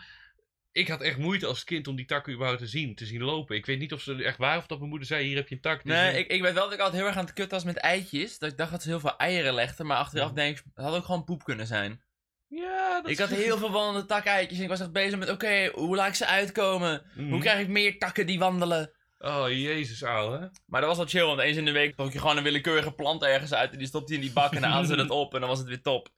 Ik 0.73 0.89
had 0.89 1.01
echt 1.01 1.19
moeite 1.19 1.47
als 1.47 1.65
kind 1.65 1.89
om 1.89 1.97
die 1.97 2.07
takken 2.07 2.33
überhaupt 2.33 2.61
te 2.61 2.67
zien, 2.67 2.95
te 2.95 3.07
zien 3.07 3.23
lopen. 3.23 3.57
Ik 3.57 3.67
weet 3.67 3.79
niet 3.79 3.93
of 3.93 4.01
ze 4.01 4.25
echt 4.25 4.39
waren 4.39 4.59
of 4.59 4.67
dat 4.67 4.79
mijn 4.79 4.91
moeder 4.91 5.09
zei, 5.09 5.27
hier 5.27 5.37
heb 5.37 5.49
je 5.49 5.55
een 5.55 5.61
tak. 5.61 5.83
Dus 5.85 5.93
Nee, 5.93 6.19
ik, 6.19 6.29
ik 6.29 6.43
weet 6.43 6.53
wel 6.55 6.65
dat 6.65 6.73
ik 6.73 6.79
altijd 6.79 6.97
heel 6.99 7.07
erg 7.07 7.17
aan 7.17 7.25
het 7.25 7.33
kutten 7.33 7.55
was 7.57 7.65
met 7.67 7.77
eitjes. 7.77 8.39
Dat 8.39 8.51
ik 8.51 8.57
dacht 8.57 8.71
dat 8.71 8.83
ze 8.83 8.89
heel 8.89 9.01
veel 9.01 9.17
eieren 9.17 9.55
legden. 9.55 9.87
Maar 9.87 9.97
achteraf 9.97 10.33
denk 10.33 10.59
ik, 10.59 10.65
het 10.75 10.85
had 10.85 10.95
ook 10.95 11.05
gewoon 11.05 11.25
poep 11.25 11.45
kunnen 11.45 11.67
zijn. 11.67 12.03
Ja, 12.51 13.01
dat 13.01 13.11
Ik 13.11 13.19
had 13.19 13.29
heel 13.29 13.59
veel 13.59 13.71
wandelende 13.71 14.07
takeitjes. 14.07 14.59
En 14.59 14.65
ik 14.65 14.71
was 14.71 14.81
echt 14.81 14.93
bezig 14.93 15.19
met, 15.19 15.31
oké, 15.31 15.71
hoe 15.75 15.97
laat 15.97 16.09
ik 16.09 16.15
ze 16.15 16.27
uitkomen? 16.27 17.03
Mhm. 17.15 17.31
Hoe 17.31 17.41
krijg 17.41 17.61
ik 17.61 17.69
meer 17.69 17.99
takken 17.99 18.27
die 18.27 18.39
wandelen? 18.39 18.93
Oh, 19.19 19.45
jezus, 19.49 20.03
ouwe. 20.03 20.51
Maar 20.67 20.81
dat 20.81 20.89
was 20.89 20.99
wel 20.99 21.07
chill, 21.07 21.25
want 21.25 21.41
eens 21.41 21.57
in 21.57 21.65
de 21.65 21.71
week 21.71 21.97
trok 21.97 22.13
je 22.13 22.19
gewoon 22.19 22.37
een 22.37 22.43
willekeurige 22.43 22.93
plant 22.93 23.23
ergens 23.23 23.55
uit. 23.55 23.73
En 23.73 23.79
die 23.79 23.87
stopte 23.87 24.13
je 24.13 24.19
in 24.19 24.25
die 24.25 24.35
bak 24.35 24.53
en 24.55 24.61
dan 24.61 24.71
haalden 24.71 24.89
ze 24.89 24.97
dat 24.97 25.11
op. 25.11 25.35
En 25.35 25.41
dan 25.41 25.49
was 25.49 25.59
het 25.59 25.69
weer 25.69 25.83
top. 25.83 26.09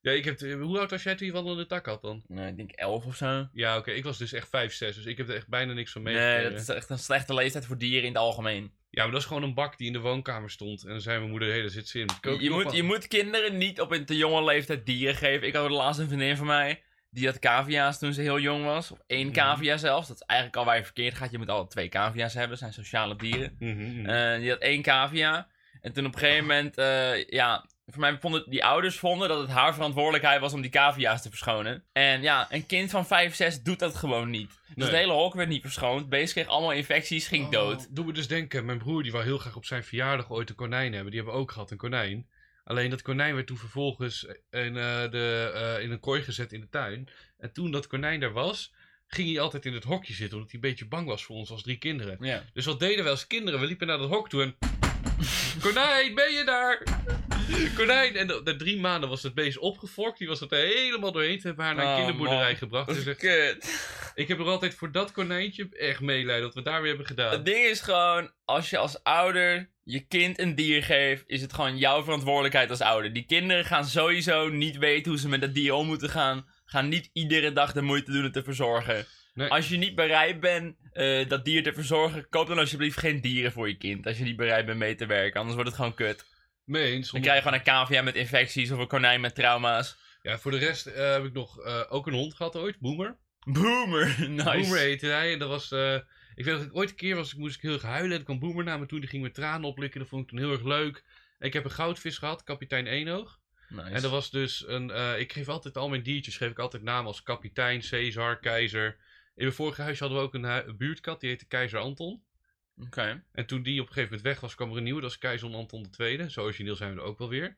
Ja, 0.00 0.12
ik 0.12 0.24
heb... 0.24 0.40
Hoe 0.40 0.78
oud 0.78 0.90
was 0.90 1.02
jij 1.02 1.14
toen 1.14 1.26
je 1.26 1.32
wandelende 1.32 1.66
tak 1.66 1.86
had 1.86 2.02
dan? 2.02 2.22
Nee, 2.26 2.48
ik 2.48 2.56
denk 2.56 2.70
elf 2.70 3.04
of 3.04 3.16
zo. 3.16 3.48
Ja, 3.52 3.76
oké. 3.76 3.90
Ik 3.90 4.04
was 4.04 4.18
dus 4.18 4.32
echt 4.32 4.48
5, 4.48 4.72
6. 4.74 4.94
Dus 4.96 5.04
ik 5.04 5.16
heb 5.16 5.28
er 5.28 5.34
echt 5.34 5.48
bijna 5.48 5.72
niks 5.72 5.92
van 5.92 6.02
Nee, 6.02 6.14
meegekregen. 6.14 6.50
dat 6.50 6.60
is 6.60 6.68
echt 6.68 6.90
een 6.90 6.98
slechte 6.98 7.34
leeftijd 7.34 7.66
voor 7.66 7.78
dieren 7.78 8.02
in 8.06 8.12
het 8.12 8.22
algemeen. 8.22 8.72
Ja, 8.94 9.02
maar 9.02 9.12
dat 9.12 9.20
is 9.20 9.26
gewoon 9.26 9.42
een 9.42 9.54
bak 9.54 9.78
die 9.78 9.86
in 9.86 9.92
de 9.92 9.98
woonkamer 10.00 10.50
stond. 10.50 10.82
En 10.84 10.88
dan 10.90 11.00
zei 11.00 11.18
mijn 11.18 11.30
moeder, 11.30 11.52
hé, 11.52 11.60
daar 11.60 11.70
zit 11.70 11.88
ze 11.88 11.98
in. 11.98 12.08
Je 12.40 12.50
moet, 12.50 12.72
je 12.72 12.82
moet 12.82 13.08
kinderen 13.08 13.58
niet 13.58 13.80
op 13.80 13.90
een 13.92 14.04
te 14.04 14.16
jonge 14.16 14.44
leeftijd 14.44 14.86
dieren 14.86 15.14
geven. 15.14 15.46
Ik 15.46 15.54
had 15.54 15.70
laatst 15.70 16.00
een 16.00 16.06
vriendin 16.06 16.36
van 16.36 16.46
mij. 16.46 16.82
Die 17.10 17.26
had 17.26 17.38
cavia's 17.38 17.98
toen 17.98 18.12
ze 18.12 18.20
heel 18.20 18.38
jong 18.40 18.64
was. 18.64 18.90
Of 18.90 18.98
één 19.06 19.26
Mhm. 19.26 19.34
cavia 19.34 19.76
zelfs. 19.76 20.08
Dat 20.08 20.16
is 20.16 20.26
eigenlijk 20.26 20.58
al 20.58 20.64
waar 20.64 20.76
je 20.76 20.84
verkeerd 20.84 21.14
gaat. 21.14 21.30
Je 21.30 21.38
moet 21.38 21.48
altijd 21.48 21.70
twee 21.70 21.88
cavia's 21.88 22.32
hebben. 22.32 22.50
Dat 22.50 22.58
zijn 22.58 22.72
sociale 22.72 23.16
dieren. 23.16 23.56
Mhm, 23.58 24.00
mhm. 24.00 24.06
Eh, 24.06 24.38
die 24.38 24.50
had 24.50 24.58
één 24.58 24.82
cavia. 24.82 25.48
En 25.80 25.92
toen 25.92 26.06
op 26.06 26.12
een 26.14 26.18
gegeven 26.18 26.40
moment, 26.42 26.76
eh, 26.78 27.24
ja, 27.24 27.66
voor 27.86 28.00
mij 28.00 28.18
vonden 28.20 28.50
die 28.50 28.64
ouders 28.64 28.96
vonden 28.98 29.28
dat 29.28 29.40
het 29.40 29.50
haar 29.50 29.74
verantwoordelijkheid 29.74 30.40
was 30.40 30.52
om 30.52 30.60
die 30.60 30.70
cavia's 30.70 31.22
te 31.22 31.28
verschonen. 31.28 31.84
En 31.92 32.22
ja, 32.22 32.46
een 32.50 32.66
kind 32.66 32.90
van 32.90 33.06
5, 33.06 33.34
6 33.34 33.62
doet 33.62 33.78
dat 33.78 33.94
gewoon 33.94 34.30
niet. 34.30 34.48
Dus 34.48 34.74
Nee. 34.74 34.86
het 34.86 34.96
hele 34.96 35.12
hok 35.12 35.34
werd 35.34 35.48
niet 35.48 35.62
verschoond. 35.62 36.08
Beest 36.08 36.32
kreeg 36.32 36.46
allemaal 36.46 36.72
infecties, 36.72 37.26
ging 37.28 37.44
Oh, 37.44 37.50
dood. 37.50 37.94
Doe 37.96 38.04
me 38.04 38.12
dus 38.12 38.28
denken, 38.28 38.64
mijn 38.64 38.78
broer 38.78 39.02
die 39.02 39.12
wou 39.12 39.24
heel 39.24 39.38
graag 39.38 39.56
op 39.56 39.64
zijn 39.64 39.84
verjaardag 39.84 40.30
ooit 40.30 40.48
een 40.48 40.54
konijn 40.54 40.92
hebben. 40.92 41.10
Die 41.10 41.20
hebben 41.20 41.34
we 41.38 41.42
ook 41.42 41.52
gehad, 41.52 41.70
een 41.70 41.76
konijn. 41.76 42.28
Alleen 42.64 42.90
dat 42.90 43.02
konijn 43.02 43.34
werd 43.34 43.46
toen 43.46 43.56
vervolgens 43.56 44.24
in, 44.50 44.76
eh, 44.76 45.10
de, 45.10 45.50
eh, 45.54 45.82
in 45.82 45.90
een 45.90 46.00
kooi 46.00 46.22
gezet 46.22 46.52
in 46.52 46.60
de 46.60 46.68
tuin. 46.68 47.08
En 47.38 47.52
toen 47.52 47.70
dat 47.70 47.86
konijn 47.86 48.20
daar 48.20 48.32
was, 48.32 48.72
ging 49.06 49.28
hij 49.28 49.40
altijd 49.40 49.66
in 49.66 49.74
het 49.74 49.84
hokje 49.84 50.12
zitten. 50.12 50.36
Omdat 50.36 50.52
hij 50.52 50.60
een 50.62 50.68
beetje 50.70 50.88
bang 50.88 51.06
was 51.06 51.24
voor 51.24 51.36
ons 51.36 51.50
als 51.50 51.62
drie 51.62 51.76
kinderen. 51.78 52.16
Ja. 52.20 52.42
Dus 52.52 52.64
wat 52.64 52.80
deden 52.80 53.04
we 53.04 53.10
als 53.10 53.26
kinderen? 53.26 53.60
We 53.60 53.66
liepen 53.66 53.86
naar 53.86 53.98
dat 53.98 54.08
hok 54.10 54.28
toe 54.28 54.42
en... 54.42 54.56
Konijn, 55.60 56.14
ben 56.14 56.32
je 56.32 56.42
daar? 56.44 56.82
Konijn! 57.76 58.16
En 58.16 58.26
de, 58.26 58.40
de 58.44 58.56
drie 58.56 58.80
maanden 58.80 59.08
was 59.08 59.22
het 59.22 59.34
beest 59.34 59.58
opgefokt. 59.58 60.18
Die 60.18 60.28
was 60.28 60.40
het 60.40 60.52
er 60.52 60.58
helemaal 60.58 61.12
doorheen. 61.12 61.38
Toen 61.38 61.46
hebben 61.46 61.64
haar 61.64 61.74
naar 61.74 61.84
een 61.84 61.90
Oh, 61.90 61.96
kinderboerderij 61.96 62.46
man. 62.46 62.56
gebracht. 62.56 62.86
Dat 62.86 62.96
Dus 63.04 63.06
is 63.06 63.16
kut. 63.16 63.80
ik 64.14 64.28
heb 64.28 64.38
er 64.38 64.44
altijd 64.46 64.74
voor 64.74 64.92
dat 64.92 65.12
konijntje 65.12 65.68
echt 65.78 66.00
meelijden 66.00 66.42
dat 66.42 66.54
we 66.54 66.62
daar 66.62 66.78
weer 66.80 66.88
hebben 66.88 67.06
gedaan. 67.06 67.30
Het 67.32 67.44
ding 67.44 67.64
is 67.66 67.80
gewoon, 67.80 68.30
als 68.44 68.70
je 68.70 68.78
als 68.78 69.02
ouder 69.02 69.70
je 69.84 70.06
kind 70.06 70.38
een 70.38 70.54
dier 70.54 70.82
geeft, 70.82 71.24
is 71.26 71.40
het 71.40 71.52
gewoon 71.52 71.78
jouw 71.78 72.02
verantwoordelijkheid 72.02 72.70
als 72.70 72.80
ouder. 72.80 73.12
Die 73.12 73.26
kinderen 73.26 73.64
gaan 73.64 73.84
sowieso 73.84 74.48
niet 74.48 74.76
weten 74.78 75.10
hoe 75.10 75.20
ze 75.20 75.28
met 75.28 75.40
dat 75.40 75.54
dier 75.54 75.72
om 75.72 75.86
moeten 75.86 76.10
gaan. 76.10 76.46
Gaan 76.64 76.88
niet 76.88 77.10
iedere 77.12 77.52
dag 77.52 77.72
de 77.72 77.82
moeite 77.82 78.12
doen 78.12 78.22
het 78.24 78.32
te 78.32 78.42
verzorgen. 78.42 79.06
Nee. 79.34 79.48
Als 79.48 79.68
je 79.68 79.76
niet 79.76 79.94
bereid 79.94 80.40
bent 80.40 80.76
eh, 80.92 81.28
dat 81.28 81.44
dier 81.44 81.62
te 81.62 81.72
verzorgen, 81.72 82.28
koop 82.28 82.46
dan 82.46 82.58
alsjeblieft 82.58 82.98
geen 82.98 83.20
dieren 83.20 83.52
voor 83.52 83.68
je 83.68 83.76
kind. 83.76 84.06
Als 84.06 84.18
je 84.18 84.24
niet 84.24 84.36
bereid 84.36 84.66
bent 84.66 84.78
mee 84.78 84.94
te 84.94 85.06
werken, 85.06 85.36
anders 85.36 85.54
wordt 85.54 85.70
het 85.70 85.78
gewoon 85.78 85.94
kut. 85.94 86.24
Mee 86.64 86.92
eens. 86.92 87.10
Dan 87.10 87.20
krijg 87.20 87.36
je 87.36 87.42
gewoon 87.42 87.58
een 87.58 87.64
cavia 87.64 88.02
met 88.02 88.14
infecties 88.14 88.70
of 88.70 88.78
een 88.78 88.86
konijn 88.86 89.20
met 89.20 89.34
trauma's. 89.34 89.96
Ja, 90.22 90.38
voor 90.38 90.50
de 90.50 90.58
rest 90.58 90.86
eh, 90.86 91.12
heb 91.12 91.24
ik 91.24 91.32
nog 91.32 91.60
eh, 91.60 91.80
ook 91.88 92.06
een 92.06 92.12
hond 92.12 92.34
gehad 92.34 92.56
ooit, 92.56 92.78
Boomer. 92.78 93.16
Boomer, 93.44 94.16
nice. 94.30 94.44
Boomer 94.44 94.78
heette 94.78 95.06
hij. 95.06 95.32
En 95.32 95.38
dat 95.38 95.48
was. 95.48 95.72
ik 96.34 96.44
weet 96.44 96.54
dat 96.54 96.62
ik 96.62 96.76
ooit 96.76 96.90
een 96.90 96.96
keer 96.96 97.16
was, 97.16 97.32
ik 97.32 97.38
moest 97.38 97.56
ik 97.56 97.62
heel 97.62 97.72
erg 97.72 97.82
huilen. 97.82 98.10
En 98.10 98.16
toen 98.16 98.24
kwam 98.24 98.38
Boomer 98.38 98.64
naar 98.64 98.78
me 98.78 98.86
toe. 98.86 99.00
Die 99.00 99.08
ging 99.08 99.22
met 99.22 99.34
tranen 99.34 99.68
oplikken. 99.68 100.00
Dat 100.00 100.08
vond 100.08 100.22
ik 100.22 100.28
toen 100.28 100.38
heel 100.38 100.52
erg 100.52 100.64
leuk. 100.64 101.04
En 101.38 101.46
ik 101.46 101.52
heb 101.52 101.64
een 101.64 101.70
goudvis 101.70 102.18
gehad, 102.18 102.44
kapitein 102.44 102.86
Eenoog. 102.86 103.40
Nice. 103.68 103.90
En 103.90 104.02
dat 104.02 104.10
was 104.10 104.30
dus 104.30 104.68
een. 104.68 105.18
ik 105.18 105.32
geef 105.32 105.48
altijd 105.48 105.76
al 105.76 105.88
mijn 105.88 106.02
diertjes, 106.02 106.36
geef 106.36 106.50
ik 106.50 106.58
altijd 106.58 106.82
namen 106.82 107.06
als 107.06 107.22
kapitein, 107.22 107.80
Caesar, 107.80 108.40
keizer. 108.40 108.96
In 109.36 109.42
mijn 109.42 109.52
vorige 109.52 109.82
huisje 109.82 110.02
hadden 110.02 110.20
we 110.20 110.26
ook 110.26 110.34
een, 110.34 110.44
hu- 110.44 110.68
een 110.68 110.76
buurtkat, 110.76 111.20
die 111.20 111.28
heette 111.28 111.46
Keizer 111.46 111.78
Anton. 111.78 112.22
Oké. 112.76 113.24
En 113.32 113.46
toen 113.46 113.62
die 113.62 113.80
op 113.80 113.86
een 113.86 113.92
gegeven 113.92 114.08
moment 114.16 114.22
weg 114.32 114.40
was, 114.40 114.54
kwam 114.54 114.70
er 114.70 114.76
een 114.76 114.82
nieuwe. 114.82 115.00
Dat 115.00 115.10
is 115.10 115.18
Keizer 115.18 115.54
Anton 115.54 115.86
II. 115.98 116.30
Zo 116.30 116.42
origineel 116.42 116.76
zijn 116.76 116.94
we 116.94 117.00
er 117.00 117.06
ook 117.06 117.18
wel 117.18 117.28
weer. 117.28 117.56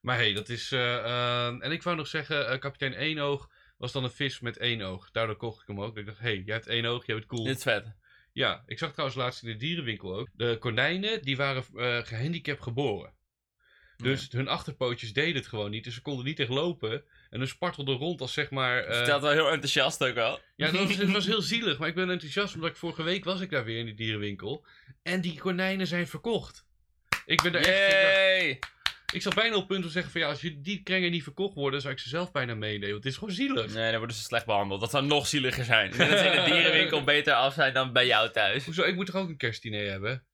Maar 0.00 0.16
hey, 0.16 0.32
dat 0.32 0.48
is. 0.48 0.72
eh, 0.72 0.96
eh, 0.96 1.46
en 1.46 1.72
ik 1.72 1.82
wou 1.82 1.96
nog 1.96 2.06
zeggen, 2.06 2.48
eh, 2.48 2.58
kapitein 2.58 2.92
Eenoog 2.92 3.50
was 3.78 3.92
dan 3.92 4.04
een 4.04 4.10
vis 4.10 4.40
met 4.40 4.56
één 4.56 4.82
oog. 4.82 5.10
Daardoor 5.10 5.36
kocht 5.36 5.60
ik 5.62 5.66
hem 5.66 5.80
ook. 5.80 5.96
Ik 5.96 6.06
dacht, 6.06 6.18
hey, 6.18 6.42
jij 6.44 6.54
hebt 6.54 6.66
één 6.66 6.84
oog, 6.84 7.06
jij 7.06 7.14
bent 7.16 7.28
cool. 7.28 7.44
Dit 7.44 7.56
is 7.56 7.62
vet. 7.62 7.96
Ja, 8.32 8.62
ik 8.66 8.78
zag 8.78 8.90
trouwens 8.90 9.18
laatst 9.18 9.42
in 9.42 9.48
de 9.48 9.56
dierenwinkel 9.56 10.14
ook. 10.18 10.28
De 10.32 10.56
konijnen, 10.60 11.22
die 11.22 11.36
waren 11.36 11.64
eh, 11.74 11.98
gehandicapt 11.98 12.62
geboren. 12.62 13.14
Dus 13.96 14.28
hun 14.30 14.48
achterpootjes 14.48 15.12
deden 15.12 15.34
het 15.34 15.46
gewoon 15.46 15.70
niet. 15.70 15.84
Dus 15.84 15.94
ze 15.94 16.00
konden 16.02 16.24
niet 16.24 16.40
echt 16.40 16.48
lopen. 16.48 17.04
En 17.30 17.38
hun 17.38 17.48
spartelden 17.48 17.96
rond 17.96 18.20
als 18.20 18.32
zeg 18.32 18.50
maar... 18.50 18.84
Vertelt 18.94 19.22
wel 19.22 19.30
heel 19.30 19.50
enthousiast 19.50 20.04
ook 20.04 20.14
wel. 20.14 20.40
ja, 20.56 20.70
dat 20.70 20.86
was, 20.86 20.96
het 20.96 21.10
was 21.10 21.26
heel 21.26 21.42
zielig. 21.52 21.78
Maar 21.78 21.88
ik 21.88 21.94
ben 21.94 22.10
enthousiast 22.10 22.54
omdat 22.54 22.70
ik 22.70 22.76
vorige 22.76 23.02
week 23.02 23.24
was 23.24 23.40
ik 23.40 23.50
daar 23.50 23.64
weer 23.64 23.78
in 23.78 23.84
die 23.84 23.94
dierenwinkel. 23.94 24.66
En 25.02 25.20
die 25.20 25.38
konijnen 25.38 25.86
zijn 25.86 26.06
verkocht. 26.06 26.64
Ik 27.26 27.42
ben 27.42 27.54
er 27.54 27.58
echt... 27.60 27.68
ik 27.68 28.00
dacht- 28.00 28.14
Yay! 28.14 28.58
Ik 29.12 29.22
zat 29.22 29.34
bijna 29.34 29.52
op 29.54 29.58
het 29.58 29.66
punt 29.66 29.80
om 29.80 29.86
te 29.86 29.92
zeggen 29.92 30.12
van 30.12 30.20
ja, 30.20 30.28
als 30.28 30.40
je 30.40 30.60
die 30.60 30.82
krengen 30.82 31.10
niet 31.10 31.22
verkocht 31.22 31.54
worden, 31.54 31.80
zou 31.80 31.92
ik 31.92 31.98
ze 32.00 32.08
zelf 32.08 32.32
bijna 32.32 32.54
meenemen. 32.54 32.90
Want 32.90 33.04
het 33.04 33.12
is 33.12 33.18
gewoon 33.18 33.34
zielig. 33.34 33.74
Nee, 33.74 33.90
dan 33.90 33.98
worden 33.98 34.16
ze 34.16 34.22
slecht 34.22 34.46
behandeld. 34.46 34.80
Dat 34.80 34.90
zou 34.90 35.04
nog 35.06 35.26
zieliger 35.26 35.64
zijn. 35.64 35.90
Dat 35.96 35.96
ze 36.18 36.24
in 36.24 36.44
de 36.44 36.50
dierenwinkel 36.50 37.04
beter 37.04 37.34
af 37.34 37.54
zijn 37.54 37.72
dan 37.74 37.92
bij 37.92 38.06
jou 38.06 38.30
thuis. 38.30 38.64
Hoezo? 38.64 38.82
Ik 38.82 38.94
moet 38.94 39.06
toch 39.06 39.14
ook 39.16 39.28
een 39.28 39.36
kerstdiner 39.36 39.90
hebben? 39.90 40.24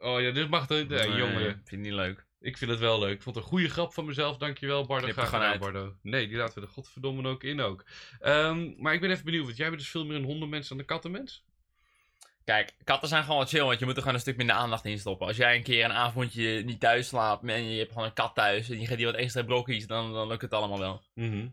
Oh 0.00 0.20
ja, 0.20 0.30
dit 0.30 0.48
mag 0.48 0.66
toch... 0.66 0.88
Nee, 0.88 1.12
jongen. 1.12 1.42
Vind 1.42 1.70
ik 1.70 1.78
niet 1.78 1.92
leuk. 1.92 2.26
Ik 2.40 2.58
vind 2.58 2.70
het 2.70 2.80
wel 2.80 2.98
leuk. 2.98 3.14
Ik 3.14 3.22
vond 3.22 3.34
het 3.34 3.44
een 3.44 3.50
goede 3.50 3.68
grap 3.68 3.94
van 3.94 4.04
mezelf. 4.04 4.36
Dankjewel, 4.36 4.86
Bardo. 4.86 5.04
Knip 5.04 5.16
er 5.16 5.22
Graag 5.22 5.40
gewoon 5.40 5.52
gedaan, 5.52 5.72
uit. 5.72 5.72
Bardo. 5.72 5.96
Nee, 6.02 6.28
die 6.28 6.36
laten 6.36 6.60
we 6.60 6.66
er 6.66 6.72
godverdomme 6.72 7.28
ook 7.28 7.44
in 7.44 7.60
ook. 7.60 7.84
Ehm, 8.20 8.72
maar 8.76 8.94
ik 8.94 9.00
ben 9.00 9.10
even 9.10 9.24
benieuwd, 9.24 9.44
want 9.44 9.56
jij 9.56 9.68
bent 9.68 9.80
dus 9.80 9.90
veel 9.90 10.04
meer 10.04 10.16
een 10.16 10.24
hondenmens 10.24 10.68
dan 10.68 10.78
een 10.78 10.84
kattenmens? 10.84 11.46
Kijk, 12.44 12.74
katten 12.84 13.08
zijn 13.08 13.22
gewoon 13.22 13.38
wat 13.38 13.48
chill, 13.48 13.64
want 13.64 13.78
je 13.78 13.84
moet 13.84 13.94
er 13.94 14.00
gewoon 14.00 14.14
een 14.14 14.20
stuk 14.20 14.36
minder 14.36 14.56
aandacht 14.56 14.84
in 14.84 14.98
stoppen. 14.98 15.26
Als 15.26 15.36
jij 15.36 15.56
een 15.56 15.62
keer 15.62 15.84
een 15.84 15.92
avondje 15.92 16.62
niet 16.64 16.80
thuis 16.80 17.08
slaapt 17.08 17.48
en 17.48 17.70
je 17.70 17.78
hebt 17.78 17.92
gewoon 17.92 18.06
een 18.06 18.12
kat 18.12 18.34
thuis 18.34 18.70
en 18.70 18.80
je 18.80 18.86
geeft 18.86 18.96
die 18.96 19.06
wat 19.06 19.14
extra 19.14 19.42
brokjes, 19.42 19.86
dan, 19.86 20.12
dan 20.12 20.28
lukt 20.28 20.42
het 20.42 20.52
allemaal 20.52 20.78
wel. 20.78 21.02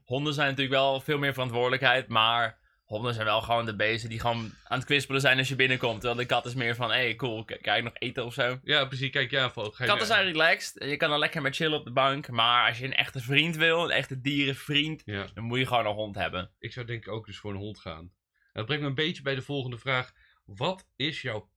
Honden 0.04 0.34
zijn 0.34 0.48
natuurlijk 0.50 0.76
wel 0.76 1.00
veel 1.00 1.18
meer 1.18 1.34
verantwoordelijkheid, 1.34 2.08
maar 2.08 2.58
honden 2.86 3.14
zijn 3.14 3.26
wel 3.26 3.42
gewoon 3.42 3.66
de 3.66 3.76
beesten 3.76 4.10
die 4.10 4.20
gewoon 4.20 4.52
aan 4.64 4.78
het 4.78 4.86
kwispelen 4.88 5.22
zijn 5.22 5.38
als 5.38 5.48
je 5.48 5.56
binnenkomt. 5.56 5.96
Terwijl 6.02 6.20
de 6.20 6.26
kat 6.26 6.46
is 6.46 6.54
meer 6.54 6.76
van, 6.76 6.90
hé, 6.90 6.96
hey, 6.96 7.16
cool, 7.16 7.44
k- 7.46 7.58
krijg 7.62 7.78
ik 7.78 7.84
nog 7.84 7.94
eten 7.96 8.26
of 8.26 8.34
zo? 8.34 8.60
Ja, 8.64 8.86
precies. 8.86 9.10
Kijk, 9.10 9.32
ja, 9.32 9.52
je 9.56 9.72
Katten 9.86 10.08
zijn 10.08 10.26
relaxed, 10.26 10.84
je 10.90 10.98
kan 10.98 11.12
er 11.12 11.20
lekker 11.20 11.42
mee 11.42 11.52
chillen 11.52 11.78
op 11.80 11.86
de 11.86 11.92
bank, 11.92 12.30
maar 12.30 12.68
als 12.68 12.78
je 12.78 12.86
een 12.86 12.94
echte 12.96 13.20
vriend 13.20 13.56
wil, 13.56 13.84
een 13.84 13.90
echte 13.92 14.22
dierenvriend, 14.22 15.02
Ja, 15.06 15.28
dan 15.34 15.44
moet 15.44 15.60
je 15.60 15.68
gewoon 15.68 15.86
een 15.86 15.94
hond 15.94 16.16
hebben. 16.16 16.52
ik 16.60 16.72
zou 16.74 16.86
denk 16.86 17.06
ik 17.06 17.12
ook 17.12 17.26
dus 17.26 17.38
voor 17.38 17.52
een 17.52 17.58
hond 17.58 17.80
gaan. 17.80 18.12
Dat 18.54 18.66
brengt 18.66 18.84
me 18.84 18.90
een 18.90 18.96
beetje 18.96 19.22
bij 19.22 19.36
de 19.36 19.42
volgende 19.42 19.78
vraag. 19.78 20.14
Wat 20.46 20.88
is 20.96 21.22
jouw 21.22 21.50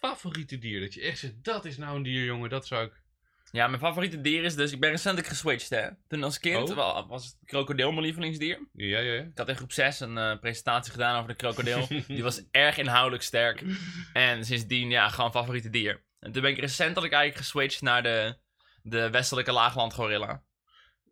favoriete 0.00 0.58
dier? 0.58 0.80
Dat 0.80 0.94
je 0.94 1.00
echt 1.00 1.18
zegt, 1.18 1.44
dat 1.44 1.64
is 1.64 1.76
nou 1.76 1.96
een 1.96 2.02
dier, 2.02 2.24
jongen. 2.24 2.50
Dat 2.50 2.66
zou 2.66 2.86
ik... 2.86 3.04
Ja, 3.50 3.66
mijn 3.66 3.80
favoriete 3.80 4.20
dier 4.20 4.44
is 4.44 4.54
dus, 4.54 4.72
ik 4.72 4.80
ben 4.80 4.90
recentelijk 4.90 5.28
geswitcht 5.28 5.70
hè. 5.70 5.88
Toen 6.08 6.22
als 6.22 6.40
kind 6.40 6.70
Oh. 6.70 6.76
wel, 6.76 7.06
was 7.06 7.24
het 7.24 7.36
krokodil 7.44 7.90
mijn 7.90 8.02
lievelingsdier. 8.04 8.68
Ja, 8.72 8.98
ja, 8.98 9.12
ja. 9.12 9.22
Ik 9.22 9.30
had 9.38 9.48
in 9.48 9.56
groep 9.56 9.72
6 9.72 10.00
een 10.00 10.18
eh, 10.18 10.38
presentatie 10.38 10.92
gedaan 10.92 11.16
over 11.16 11.28
de 11.28 11.34
krokodil. 11.36 11.86
Die 12.08 12.22
was 12.22 12.42
erg 12.50 12.78
inhoudelijk 12.78 13.22
sterk. 13.22 13.62
En 14.12 14.44
sindsdien, 14.44 14.90
ja, 14.90 15.08
gewoon 15.08 15.30
favoriete 15.32 15.70
dier. 15.70 16.04
En 16.20 16.32
toen 16.32 16.42
ben 16.42 16.50
ik 16.50 16.58
recentelijk 16.58 17.12
eigenlijk 17.12 17.44
geswitcht 17.44 17.80
naar 17.82 18.02
de, 18.02 18.38
de 18.82 19.10
westelijke 19.10 19.52
laaglandgorilla. 19.52 20.42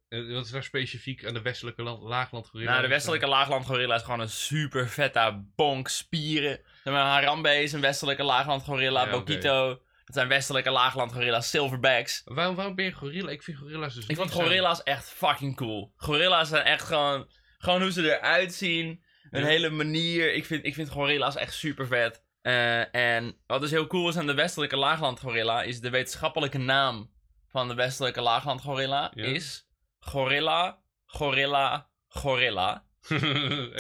Eh, 0.09 0.33
Wat 0.33 0.45
is 0.45 0.51
daar 0.51 0.63
specifiek 0.65 1.27
aan 1.27 1.35
de 1.35 1.43
westelijke 1.43 1.83
land, 1.83 2.03
laagland 2.03 2.47
gorilla? 2.49 2.71
Nou, 2.71 2.83
de 2.83 2.89
westelijke 2.89 3.27
laaglandgorilla 3.27 3.95
is 3.95 4.03
gewoon 4.03 4.21
een 4.21 4.29
super 4.29 4.89
vette 4.89 5.45
bonk 5.57 5.89
spieren. 5.89 6.61
Harambe 6.85 7.63
is 7.63 7.73
een 7.73 7.81
westelijke 7.81 8.23
laaglandgorilla. 8.23 9.01
Ja, 9.01 9.07
oké. 9.07 9.17
Bokito, 9.17 9.83
dat 10.15 10.23
zijn 10.23 10.29
westelijke 10.39 10.71
laaglandgorilla's. 10.71 11.51
Silverbacks. 11.51 12.23
Waarom, 12.25 12.55
waarom 12.55 12.75
ben 12.75 12.85
je 12.85 12.93
gorilla? 12.93 13.31
Ik 13.31 13.43
vind 13.43 13.59
gorilla's 13.59 13.95
dus 13.95 14.07
Ik 14.07 14.19
aan- 14.19 14.31
gorilla's 14.31 14.83
echt 14.83 15.09
fucking 15.09 15.57
cool. 15.57 15.93
Gorilla's 15.97 16.49
zijn 16.49 16.65
echt 16.65 16.83
gewoon... 16.83 17.31
Gewoon 17.59 17.81
hoe 17.83 17.93
ze 17.93 18.17
eruit 18.19 18.55
zien. 18.55 19.03
Hun 19.31 19.41
Ja. 19.43 19.47
hele 19.47 19.71
manier. 19.71 20.35
Ik 20.35 20.45
vind, 20.45 20.65
ik 20.65 20.75
vind 20.75 20.89
gorilla's 20.89 21.37
echt 21.37 21.55
super 21.55 21.87
vet. 21.87 22.23
Eh, 22.43 22.95
en 22.95 23.37
wat 23.47 23.61
dus 23.61 23.71
heel 23.71 23.87
cool 23.87 24.09
is 24.09 24.17
aan 24.17 24.27
de 24.27 24.35
westelijke 24.35 24.77
laaglandgorilla... 24.77 25.63
is 25.63 25.81
de 25.81 25.91
wetenschappelijke 25.91 26.59
naam 26.59 27.11
van 27.49 27.69
de 27.69 27.75
westelijke 27.75 28.21
laaglandgorilla... 28.21 29.11
Ja. 29.15 29.25
is 29.25 29.69
gorilla, 29.99 30.79
gorilla, 31.07 31.89
gorilla. 32.09 32.85
Echt 33.09 33.21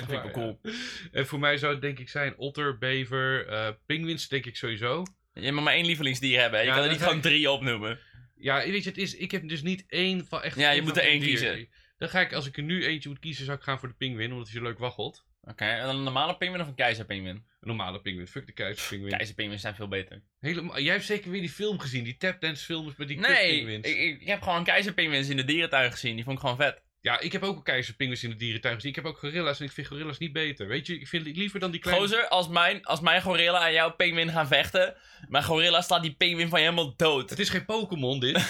vind 0.07 0.11
ik 0.11 0.23
wel 0.23 0.31
cool. 0.31 0.59
ja. 0.63 0.71
En 1.13 1.27
voor 1.27 1.39
mij 1.39 1.57
zou 1.57 1.73
het 1.73 1.83
denk 1.83 1.99
ik 1.99 2.09
zijn 2.09 2.39
otter, 2.39 2.79
bever, 2.79 3.47
pinguïns 3.87 4.29
denk 4.29 4.47
ik 4.47 4.57
sowieso. 4.57 5.03
Je 5.35 5.53
moet 5.53 5.63
maar 5.65 5.75
één 5.75 5.87
lievelingsdier 5.87 6.41
hebben. 6.41 6.59
hè. 6.59 6.65
Je 6.65 6.71
Ja, 6.71 6.77
kan 6.77 6.85
er 6.85 6.91
niet 6.91 7.01
gewoon 7.03 7.17
ik- 7.17 7.23
drie 7.23 7.51
opnoemen. 7.51 7.99
Ja, 8.37 8.57
weet 8.71 8.83
je, 8.85 8.89
het 8.89 8.99
is, 8.99 9.15
ik 9.17 9.31
heb 9.31 9.49
dus 9.49 9.63
niet 9.63 9.85
één 9.89 10.27
van 10.27 10.43
echt... 10.43 10.57
Ja, 10.59 10.71
je 10.71 10.83
moet 10.83 10.97
er 10.97 11.03
één 11.03 11.21
kiezen. 11.21 11.69
Dan 11.99 12.09
ga 12.09 12.21
ik, 12.21 12.33
als 12.33 12.47
ik 12.47 12.57
er 12.57 12.63
nu 12.63 12.85
eentje 12.85 13.09
moet 13.09 13.19
kiezen, 13.19 13.45
zou 13.45 13.57
ik 13.59 13.63
gaan 13.65 13.79
voor 13.79 13.89
de 13.89 13.95
pinguïn, 13.95 14.33
omdat 14.33 14.49
hij 14.49 14.57
zo 14.57 14.63
leuk 14.63 14.79
waggelt. 14.79 15.27
Oké, 15.43 15.65
en 15.65 15.87
dan 15.87 15.97
een 15.97 16.03
normale 16.03 16.37
pinguïn 16.37 16.61
of 16.63 16.69
een 16.69 16.75
keizerpinguïn? 16.75 17.37
Een 17.37 17.45
normale 17.61 18.01
pinguïn, 18.01 18.27
fuck 18.27 18.47
de 18.47 18.53
keizerpinguïn. 18.53 19.11
Keizerpinguïns 19.17 19.63
zijn 19.63 19.75
veel 19.75 19.89
beter. 19.89 20.23
Helemaal, 20.41 20.81
jij 20.81 20.93
hebt 20.93 21.05
zeker 21.05 21.31
weer 21.31 21.41
die 21.41 21.51
film 21.51 21.79
gezien, 21.79 22.05
die 22.05 22.17
tapdance 22.17 22.65
films 22.65 22.97
met 22.97 23.09
die 23.09 23.19
Nee, 23.19 23.79
ik, 23.81 24.21
ik 24.21 24.27
heb 24.27 24.43
gewoon 24.43 24.65
keizerpinguïns 24.65 25.29
in 25.29 25.37
de 25.37 25.45
dierentuin 25.45 25.91
gezien. 25.93 26.15
Die 26.15 26.25
vond 26.25 26.37
ik 26.37 26.41
gewoon 26.43 26.57
vet. 26.57 26.83
Ja, 27.05 27.21
ik 27.21 27.33
heb 27.33 27.43
ook 27.43 27.57
een 27.57 27.63
keizerpinguïns 27.63 28.25
in 28.25 28.31
de 28.31 28.37
dierentuin 28.37 28.75
gezien. 28.75 28.91
Ik 28.91 28.97
heb 28.97 29.05
ook 29.05 29.19
gorilla's 29.19 29.61
en 29.61 29.65
ik 29.65 29.73
vind 29.73 29.87
gorilla's 29.87 30.19
niet 30.19 30.33
beter. 30.33 30.67
Weet 30.67 30.87
je, 30.87 30.95
ik 30.95 31.09
vind 31.09 31.27
het 31.27 31.37
liever 31.37 31.61
dan 31.61 31.71
die 31.71 31.81
kleine... 31.81 32.03
Gozer, 32.03 32.29
als 32.29 32.49
mijn, 32.49 32.85
als 32.85 33.01
mijn 33.01 33.23
gorilla 33.23 33.67
en 33.67 33.73
jouw 33.73 33.91
pinguïn 33.91 34.31
gaan 34.31 34.47
vechten, 34.47 34.97
mijn 35.29 35.45
gorilla 35.45 35.81
slaat 35.81 36.03
die 36.03 36.15
pinguïn 36.15 36.49
van 36.49 36.61
je 36.61 36.65
helemaal 36.65 36.97
dood. 36.97 37.31
Het 37.31 37.39
is 37.39 37.49
geen 37.49 37.65
Pokémon, 37.65 38.21
dit. 38.21 38.37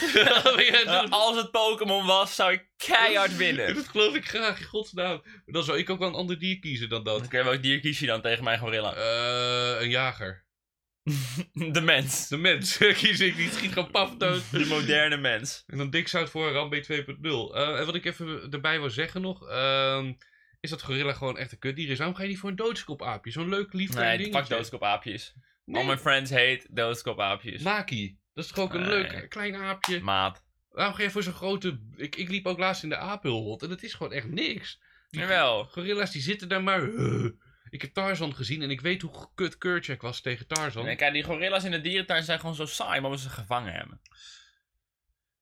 Als 1.11 1.37
het 1.37 1.51
Pokémon 1.51 2.07
was, 2.07 2.35
zou 2.35 2.53
ik 2.53 2.67
keihard 2.77 3.37
winnen. 3.37 3.75
Dat 3.75 3.89
geloof 3.89 4.15
ik 4.15 4.29
graag, 4.29 4.61
in 4.61 4.67
godsnaam. 4.67 5.21
Maar 5.25 5.43
Dan 5.47 5.65
zou 5.65 5.79
ik 5.79 5.91
ook 5.91 5.99
wel 5.99 6.09
een 6.09 6.15
ander 6.15 6.39
dier 6.39 6.59
kiezen 6.59 6.89
dan 6.89 7.05
dat. 7.05 7.25
Oké, 7.25 7.45
welk 7.45 7.63
dier 7.63 7.81
kies 7.81 7.99
je 7.99 8.07
dan 8.07 8.21
tegen 8.21 8.45
mijn 8.45 8.59
gorilla? 8.59 8.95
Eh, 8.95 9.83
een 9.83 9.91
jager. 9.91 10.45
De 11.53 11.81
mens. 11.81 12.29
De 12.29 12.37
mens 12.37 12.77
kies 13.01 13.21
ik, 13.21 13.37
die 13.37 13.51
schiet 13.51 13.73
gewoon 13.73 13.91
paf 13.91 14.17
dood. 14.17 14.51
De 14.51 14.65
moderne 14.67 15.17
mens. 15.17 15.65
En 15.67 15.79
dan 15.79 15.91
dik 15.91 16.09
zout 16.09 16.31
voor 16.31 16.51
Rambe 16.53 16.83
2.0. 16.83 17.55
Eh, 17.55 17.79
en 17.79 17.87
wat 17.87 17.95
ik 17.95 18.05
even 18.05 18.51
erbij 18.51 18.81
wil 18.81 18.91
zeggen 18.91 19.21
nog, 19.21 19.49
ehm, 19.49 20.13
is 20.61 20.71
dat 20.71 20.83
gorilla 20.83 21.13
gewoon 21.13 21.39
echt 21.39 21.53
een 21.53 21.59
kutdier 21.59 21.91
is. 21.91 21.99
Waarom 21.99 22.17
ga 22.17 22.23
je 22.23 22.29
niet 22.29 22.39
voor 22.39 22.51
een 22.51 22.57
doodskopaapje? 22.57 23.31
Zo'n 23.31 23.49
leuk, 23.49 23.73
lief 23.73 23.95
Nee, 23.95 24.17
dingetje. 24.19 24.39
fuck 24.41 24.49
doodskopaapjes. 24.49 25.35
Nee, 25.65 25.83
All 25.83 25.89
my 25.89 25.99
friends 25.99 26.31
hate 26.31 26.67
doodskopaapjes. 26.71 27.63
Naki. 27.63 28.19
Dat 28.35 28.45
is 28.45 28.51
toch 28.51 28.65
ook 28.65 28.75
een 28.75 28.81
Nee. 28.81 28.89
leuk 28.91 29.27
klein 29.29 29.55
aapje? 29.55 30.01
Maat. 30.01 30.45
Waarom 30.71 30.95
ga 30.95 31.03
je 31.03 31.11
voor 31.11 31.23
zo'n 31.23 31.33
grote... 31.33 31.81
Ik, 31.97 32.17
ik 32.17 32.29
liep 32.29 32.47
ook 32.47 32.59
laatst 32.59 32.83
in 32.83 32.89
de 32.89 32.97
apenhult 32.97 33.63
en 33.63 33.71
het 33.71 33.83
is 33.83 33.95
gewoon 33.95 34.13
echt 34.13 34.29
niks. 34.29 34.81
Die 35.11 35.21
Jawel. 35.21 35.65
Gorilla's 35.65 36.11
die 36.13 36.23
zitten 36.23 36.49
daar 36.49 36.63
maar... 36.63 36.91
Ik 37.75 37.83
heb 37.83 37.93
Tarzan 37.93 38.35
gezien 38.35 38.63
en 38.63 38.71
ik 38.71 38.81
weet 38.81 39.03
hoe 39.03 39.29
kut 39.35 39.59
Kurchak 39.59 40.03
was 40.03 40.21
tegen 40.21 40.47
Tarzan. 40.47 40.85
Nee, 40.85 40.97
kijk, 40.97 41.13
die 41.13 41.23
gorilla's 41.23 41.65
in 41.65 41.71
de 41.71 41.81
dierentuin 41.81 42.23
zijn 42.23 42.39
gewoon 42.41 42.55
zo 42.55 42.67
saai, 42.67 43.01
maar 43.01 43.11
we 43.11 43.19
ze 43.19 43.29
gevangen 43.29 43.73
hebben. 43.73 44.01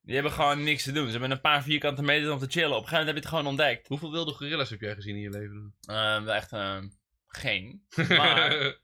Die 0.03 0.15
hebben 0.15 0.33
gewoon 0.33 0.63
niks 0.65 0.83
te 0.83 0.93
doen. 0.93 1.05
Ze 1.05 1.11
hebben 1.11 1.31
een 1.31 1.41
paar 1.41 1.63
vierkante 1.63 2.03
meter 2.03 2.33
om 2.33 2.39
te 2.39 2.47
chillen. 2.49 2.77
Op 2.77 2.83
een 2.83 2.89
gegeven 2.89 2.99
moment 2.99 3.07
heb 3.07 3.17
je 3.17 3.21
het 3.21 3.29
gewoon 3.29 3.47
ontdekt. 3.47 3.89
Hoeveel 3.89 4.11
wilde 4.11 4.33
gorilla's 4.33 4.71
heb 4.71 4.81
jij 4.81 4.95
gezien 4.95 5.15
in 5.15 5.21
je 5.21 5.31
leven? 5.31 5.75
Eh, 5.81 6.23
wel 6.25 6.35
echt 6.35 6.53
eh, 6.53 6.79
geen. 7.27 7.83
Maar 8.09 8.77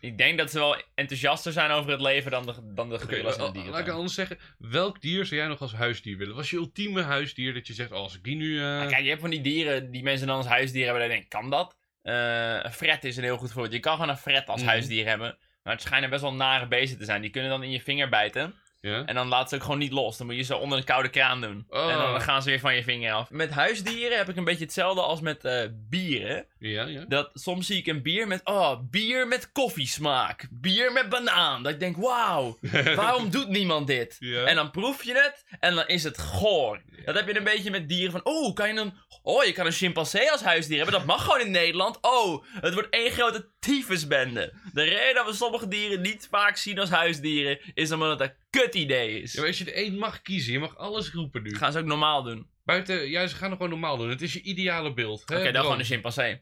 ik 0.00 0.18
denk 0.18 0.38
dat 0.38 0.50
ze 0.50 0.58
wel 0.58 0.82
enthousiaster 0.94 1.52
zijn 1.52 1.70
over 1.70 1.90
het 1.90 2.00
leven 2.00 2.30
dan 2.30 2.46
de, 2.46 2.72
dan 2.74 2.88
de 2.88 2.98
gorilla's 2.98 3.32
in 3.32 3.38
de 3.38 3.44
laat 3.44 3.56
ik 3.56 3.62
dierentuin. 3.62 3.90
anders 3.96 4.14
zeggen. 4.14 4.38
Welk 4.58 5.00
dier 5.00 5.26
zou 5.26 5.40
jij 5.40 5.48
nog 5.48 5.60
als 5.60 5.72
huisdier 5.74 6.16
willen? 6.16 6.34
Wat 6.34 6.44
is 6.44 6.50
je 6.50 6.56
ultieme 6.56 7.02
huisdier 7.02 7.54
dat 7.54 7.66
je 7.66 7.72
zegt, 7.74 7.92
oh, 7.92 7.98
als 7.98 8.16
ik 8.16 8.22
die 8.24 8.36
nu... 8.36 8.56
eh, 8.58 8.62
Maar 8.64 8.86
Kijk, 8.86 9.02
je 9.02 9.08
hebt 9.08 9.20
van 9.20 9.30
die 9.30 9.40
dieren 9.40 9.90
die 9.90 10.02
mensen 10.02 10.26
dan 10.26 10.36
als 10.36 10.46
huisdier 10.46 10.84
hebben. 10.84 11.00
Dan 11.02 11.10
denk 11.10 11.22
ik, 11.22 11.28
kan 11.28 11.50
dat? 11.50 11.80
Eh, 12.02 12.58
een 12.62 12.72
fret 12.72 13.04
is 13.04 13.16
een 13.16 13.22
heel 13.22 13.36
goed 13.36 13.52
voorbeeld. 13.52 13.72
Je 13.74 13.80
kan 13.80 13.92
gewoon 13.92 14.08
een 14.08 14.16
fret 14.16 14.48
als 14.48 14.60
Mhm. 14.60 14.70
huisdier 14.70 15.06
hebben. 15.06 15.38
Maar 15.62 15.72
het 15.72 15.82
schijnen 15.82 16.10
best 16.10 16.22
wel 16.22 16.34
nare 16.34 16.66
beesten 16.66 16.98
te 16.98 17.04
zijn. 17.04 17.20
Die 17.20 17.30
kunnen 17.30 17.50
dan 17.50 17.62
in 17.62 17.70
je 17.70 17.80
vinger 17.80 18.08
bijten. 18.08 18.54
Ja? 18.82 19.04
En 19.04 19.14
dan 19.14 19.28
laten 19.28 19.48
ze 19.48 19.54
ook 19.54 19.62
gewoon 19.62 19.78
niet 19.78 19.92
los. 19.92 20.16
Dan 20.16 20.26
moet 20.26 20.36
je 20.36 20.42
ze 20.42 20.56
onder 20.56 20.78
de 20.78 20.84
koude 20.84 21.08
kraan 21.08 21.40
doen. 21.40 21.66
Oh. 21.68 21.90
En 21.90 21.98
dan 21.98 22.20
gaan 22.20 22.42
ze 22.42 22.48
weer 22.48 22.60
van 22.60 22.74
je 22.74 22.82
vinger 22.82 23.12
af. 23.12 23.30
Met 23.30 23.50
huisdieren 23.50 24.18
heb 24.18 24.28
ik 24.28 24.36
een 24.36 24.44
beetje 24.44 24.64
hetzelfde 24.64 25.00
als 25.00 25.20
met 25.20 25.44
eh, 25.44 25.62
bieren. 25.72 26.46
Ja, 26.58 26.84
ja. 26.84 27.04
Dat, 27.08 27.30
soms 27.34 27.66
zie 27.66 27.78
ik 27.78 27.86
een 27.86 28.02
bier 28.02 28.26
met, 28.26 28.40
oh, 28.44 28.78
bier 28.90 29.28
met 29.28 29.52
koffiesmaak. 29.52 30.48
Bier 30.50 30.92
met 30.92 31.08
banaan. 31.08 31.62
Dat 31.62 31.72
ik 31.72 31.80
denk, 31.80 31.96
wauw, 31.96 32.58
waarom 32.96 33.30
doet 33.30 33.48
niemand 33.48 33.86
dit? 33.86 34.16
Ja. 34.18 34.44
En 34.44 34.54
dan 34.54 34.70
proef 34.70 35.04
je 35.04 35.14
het 35.14 35.56
en 35.60 35.74
dan 35.74 35.86
is 35.86 36.04
het 36.04 36.18
goor. 36.18 36.82
Dat 37.04 37.14
heb 37.14 37.26
je 37.26 37.36
een 37.36 37.44
beetje 37.44 37.70
met 37.70 37.88
dieren 37.88 38.12
van, 38.12 38.24
oh, 38.24 38.54
kan 38.54 38.74
je 38.74 38.80
een, 38.80 38.94
oh, 39.22 39.44
je 39.44 39.52
kan 39.52 39.66
een 39.66 39.72
chimpansee 39.72 40.30
als 40.30 40.42
huisdier 40.42 40.76
hebben. 40.76 40.94
Dat 40.94 41.06
mag 41.06 41.24
gewoon 41.24 41.40
in 41.40 41.50
Nederland. 41.50 41.98
Oh, 42.00 42.44
het 42.60 42.74
wordt 42.74 42.90
één 42.90 43.10
grote 43.10 43.48
tyfusbende. 43.58 44.52
De 44.72 44.82
reden 44.82 45.14
dat 45.14 45.26
we 45.26 45.32
sommige 45.32 45.68
dieren 45.68 46.00
niet 46.00 46.28
vaak 46.30 46.56
zien 46.56 46.78
als 46.78 46.90
huisdieren, 46.90 47.58
is 47.74 47.92
omdat 47.92 48.18
het 48.18 48.28
een 48.28 48.34
kut 48.60 48.74
idee 48.74 49.20
is. 49.20 49.32
Ja, 49.32 49.38
maar 49.40 49.48
als 49.48 49.58
je 49.58 49.64
er 49.64 49.72
één 49.74 49.98
mag 49.98 50.22
kiezen, 50.22 50.52
je 50.52 50.58
mag 50.58 50.76
alles 50.76 51.12
roepen 51.12 51.42
nu. 51.42 51.54
Gaan 51.56 51.72
ze 51.72 51.78
ook 51.78 51.84
normaal 51.84 52.22
doen. 52.22 52.38
Oké, 52.38 52.46
Buiten, 52.64 53.10
ja, 53.10 53.26
ze 53.26 53.34
gaan 53.36 53.48
het 53.50 53.56
gewoon 53.56 53.70
normaal 53.72 53.96
doen. 53.96 54.08
Het 54.08 54.22
is 54.22 54.32
je 54.32 54.42
ideale 54.42 54.92
beeld. 54.94 55.22
hè, 55.28 55.52
dan 55.52 55.62
gewoon 55.62 55.78
een 55.78 55.84
chimpansee. 55.84 56.40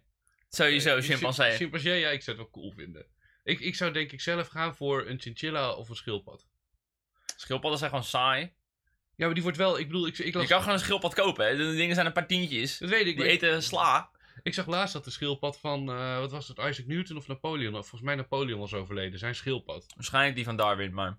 Sowieso, 0.49 0.97
Eh, 0.97 1.03
chimpansee. 1.03 1.49
chim- 1.49 1.57
Chimpansee, 1.57 1.99
ja, 2.01 2.09
ik 2.11 2.23
zou 2.23 2.37
het 2.37 2.47
wel 2.47 2.63
cool 2.63 2.73
vinden. 2.77 3.07
Ik, 3.45 3.61
ik 3.61 3.75
zou 3.75 3.93
denk 3.93 4.13
ik 4.13 4.21
zelf 4.21 4.47
gaan 4.49 4.77
voor 4.77 5.07
een 5.07 5.21
chinchilla 5.21 5.73
of 5.73 5.89
een 5.89 5.97
schildpad. 5.97 6.47
Schildpadden 7.37 7.79
zijn 7.79 7.91
gewoon 7.91 8.05
saai. 8.05 8.41
Ja, 9.17 9.25
maar 9.27 9.35
die 9.35 9.43
wordt 9.43 9.59
wel, 9.59 9.79
ik 9.79 9.87
bedoel, 9.87 10.07
ik, 10.07 10.19
ik, 10.19 10.35
las, 10.35 10.43
Je 10.43 10.49
kan 10.49 10.61
gewoon 10.61 10.75
een 10.75 10.81
schildpad 10.81 11.15
kopen, 11.15 11.47
hè. 11.47 11.57
De 11.57 11.75
dingen 11.77 11.95
zijn 11.95 12.07
een 12.07 12.13
paar 12.13 12.27
tientjes. 12.27 12.79
dat 12.79 12.89
weet 12.89 13.07
ik. 13.07 13.17
Die 13.17 13.25
ik, 13.25 13.31
eten 13.31 13.63
sla. 13.63 14.11
ik 14.43 14.55
zag 14.55 14.67
laatst 14.67 14.93
dat 14.93 15.05
de 15.05 15.11
schildpad 15.11 15.59
van, 15.59 15.91
eh, 15.91 16.19
wat 16.19 16.31
was 16.31 16.49
het, 16.49 16.59
Isaac 16.59 16.87
Newton 16.87 17.17
of 17.17 17.27
Napoleon, 17.27 17.75
of 17.75 17.81
volgens 17.81 18.03
mij 18.03 18.15
Napoleon 18.15 18.59
was 18.61 18.75
overleden, 18.75 19.19
zijn 19.19 19.35
schildpad. 19.35 19.87
Waarschijnlijk 19.95 20.35
die 20.37 20.45
van 20.45 20.57
Darwin, 20.57 20.95
maar... 20.95 21.19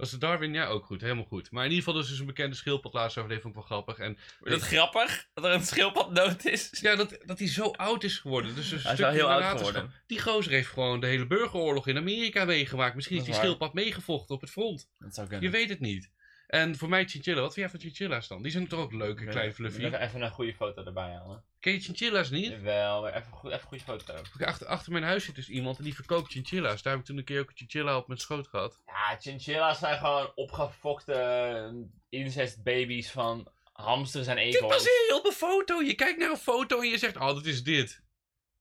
Was 0.00 0.10
de 0.10 0.18
Darwin? 0.18 0.52
Ja, 0.52 0.66
ook 0.66 0.84
goed, 0.84 1.00
helemaal 1.00 1.24
goed. 1.24 1.50
Maar 1.50 1.64
in 1.64 1.70
ieder 1.70 1.84
geval 1.84 2.00
dus 2.00 2.12
is 2.12 2.18
een 2.18 2.26
bekende 2.26 2.56
schildpad 2.56 2.92
laatst 2.92 3.16
overleden, 3.18 3.42
vond 3.42 3.54
ik 3.54 3.60
wel 3.60 3.70
grappig. 3.78 4.04
En 4.04 4.16
Is 4.42 4.50
dat 4.52 4.60
grappig? 4.60 5.28
Dat 5.34 5.44
er 5.44 5.52
een 5.52 5.62
schildpad 5.62 6.14
dood 6.16 6.44
is? 6.44 6.68
ja, 6.80 6.96
dat, 6.96 7.18
dat 7.24 7.38
hij 7.38 7.48
zo 7.48 7.70
oud 7.70 8.04
is 8.04 8.18
geworden. 8.18 8.54
Dus 8.54 8.70
een 8.70 8.78
Hij 8.80 8.92
is 8.92 8.98
wel 8.98 9.10
heel 9.10 9.28
oud 9.30 9.40
nalatenschap. 9.40 9.74
geworden. 9.74 10.02
Die 10.06 10.20
gozer 10.20 10.52
heeft 10.52 10.68
gewoon 10.68 11.00
de 11.00 11.06
hele 11.06 11.26
burgeroorlog 11.26 11.86
in 11.86 11.96
Amerika 11.96 12.44
meegemaakt. 12.44 12.94
Misschien 12.94 13.16
heeft 13.16 13.28
is 13.28 13.34
die 13.34 13.42
waar. 13.42 13.54
schildpad 13.56 13.84
meegevochten 13.84 14.34
op 14.34 14.40
het 14.40 14.50
front. 14.50 14.88
Dat 14.98 15.14
zou 15.14 15.40
Je 15.40 15.50
weet 15.50 15.68
het 15.68 15.80
niet. 15.80 16.10
En 16.46 16.76
voor 16.76 16.88
mij 16.88 17.04
chinchilla, 17.08 17.40
wat 17.40 17.54
vind 17.54 17.70
jij 17.70 17.80
van 17.80 17.80
chinchilla's 17.90 18.28
dan? 18.28 18.42
Die 18.42 18.52
zijn 18.52 18.66
toch 18.68 18.80
ook 18.80 18.92
leuk, 18.92 19.20
een 19.20 19.28
klein 19.28 19.54
fluffy. 19.54 19.84
Even 19.84 20.22
een 20.22 20.30
goede 20.30 20.54
foto 20.54 20.84
erbij 20.84 21.12
halen. 21.12 21.44
Ken 21.60 21.72
je 21.72 21.80
chinchilla's 21.80 22.30
niet? 22.30 22.50
Jawel, 22.50 23.00
maar 23.02 23.14
even, 23.14 23.32
goed, 23.32 23.50
even 23.52 23.66
goede 23.68 23.84
foto. 23.84 24.14
Achter, 24.44 24.66
achter 24.66 24.92
mijn 24.92 25.04
huis 25.04 25.24
zit 25.24 25.34
dus 25.34 25.48
iemand 25.48 25.78
en 25.78 25.84
die 25.84 25.94
verkoopt 25.94 26.32
chinchilla's. 26.32 26.82
Daar 26.82 26.92
heb 26.92 27.00
ik 27.02 27.06
toen 27.08 27.18
een 27.18 27.24
keer 27.24 27.40
ook 27.40 27.48
een 27.50 27.56
chinchilla 27.56 27.96
op 27.96 28.06
mijn 28.06 28.20
schoot 28.20 28.48
gehad. 28.48 28.80
Ja, 28.86 29.16
chinchilla's 29.20 29.78
zijn 29.78 29.98
gewoon 29.98 30.32
opgefokte 30.34 31.88
incestbabies 32.08 33.10
van 33.10 33.48
hamsters 33.72 34.26
en 34.26 34.36
Dit 34.36 34.44
eekhoorns. 34.44 34.76
baseer 34.76 35.06
je 35.08 35.14
op 35.14 35.26
een 35.26 35.32
foto. 35.32 35.82
Je 35.82 35.94
kijkt 35.94 36.18
naar 36.18 36.30
een 36.30 36.36
foto 36.36 36.80
en 36.80 36.88
je 36.88 36.98
zegt, 36.98 37.16
oh, 37.16 37.26
dat 37.26 37.46
is 37.46 37.62
dit. 37.62 38.02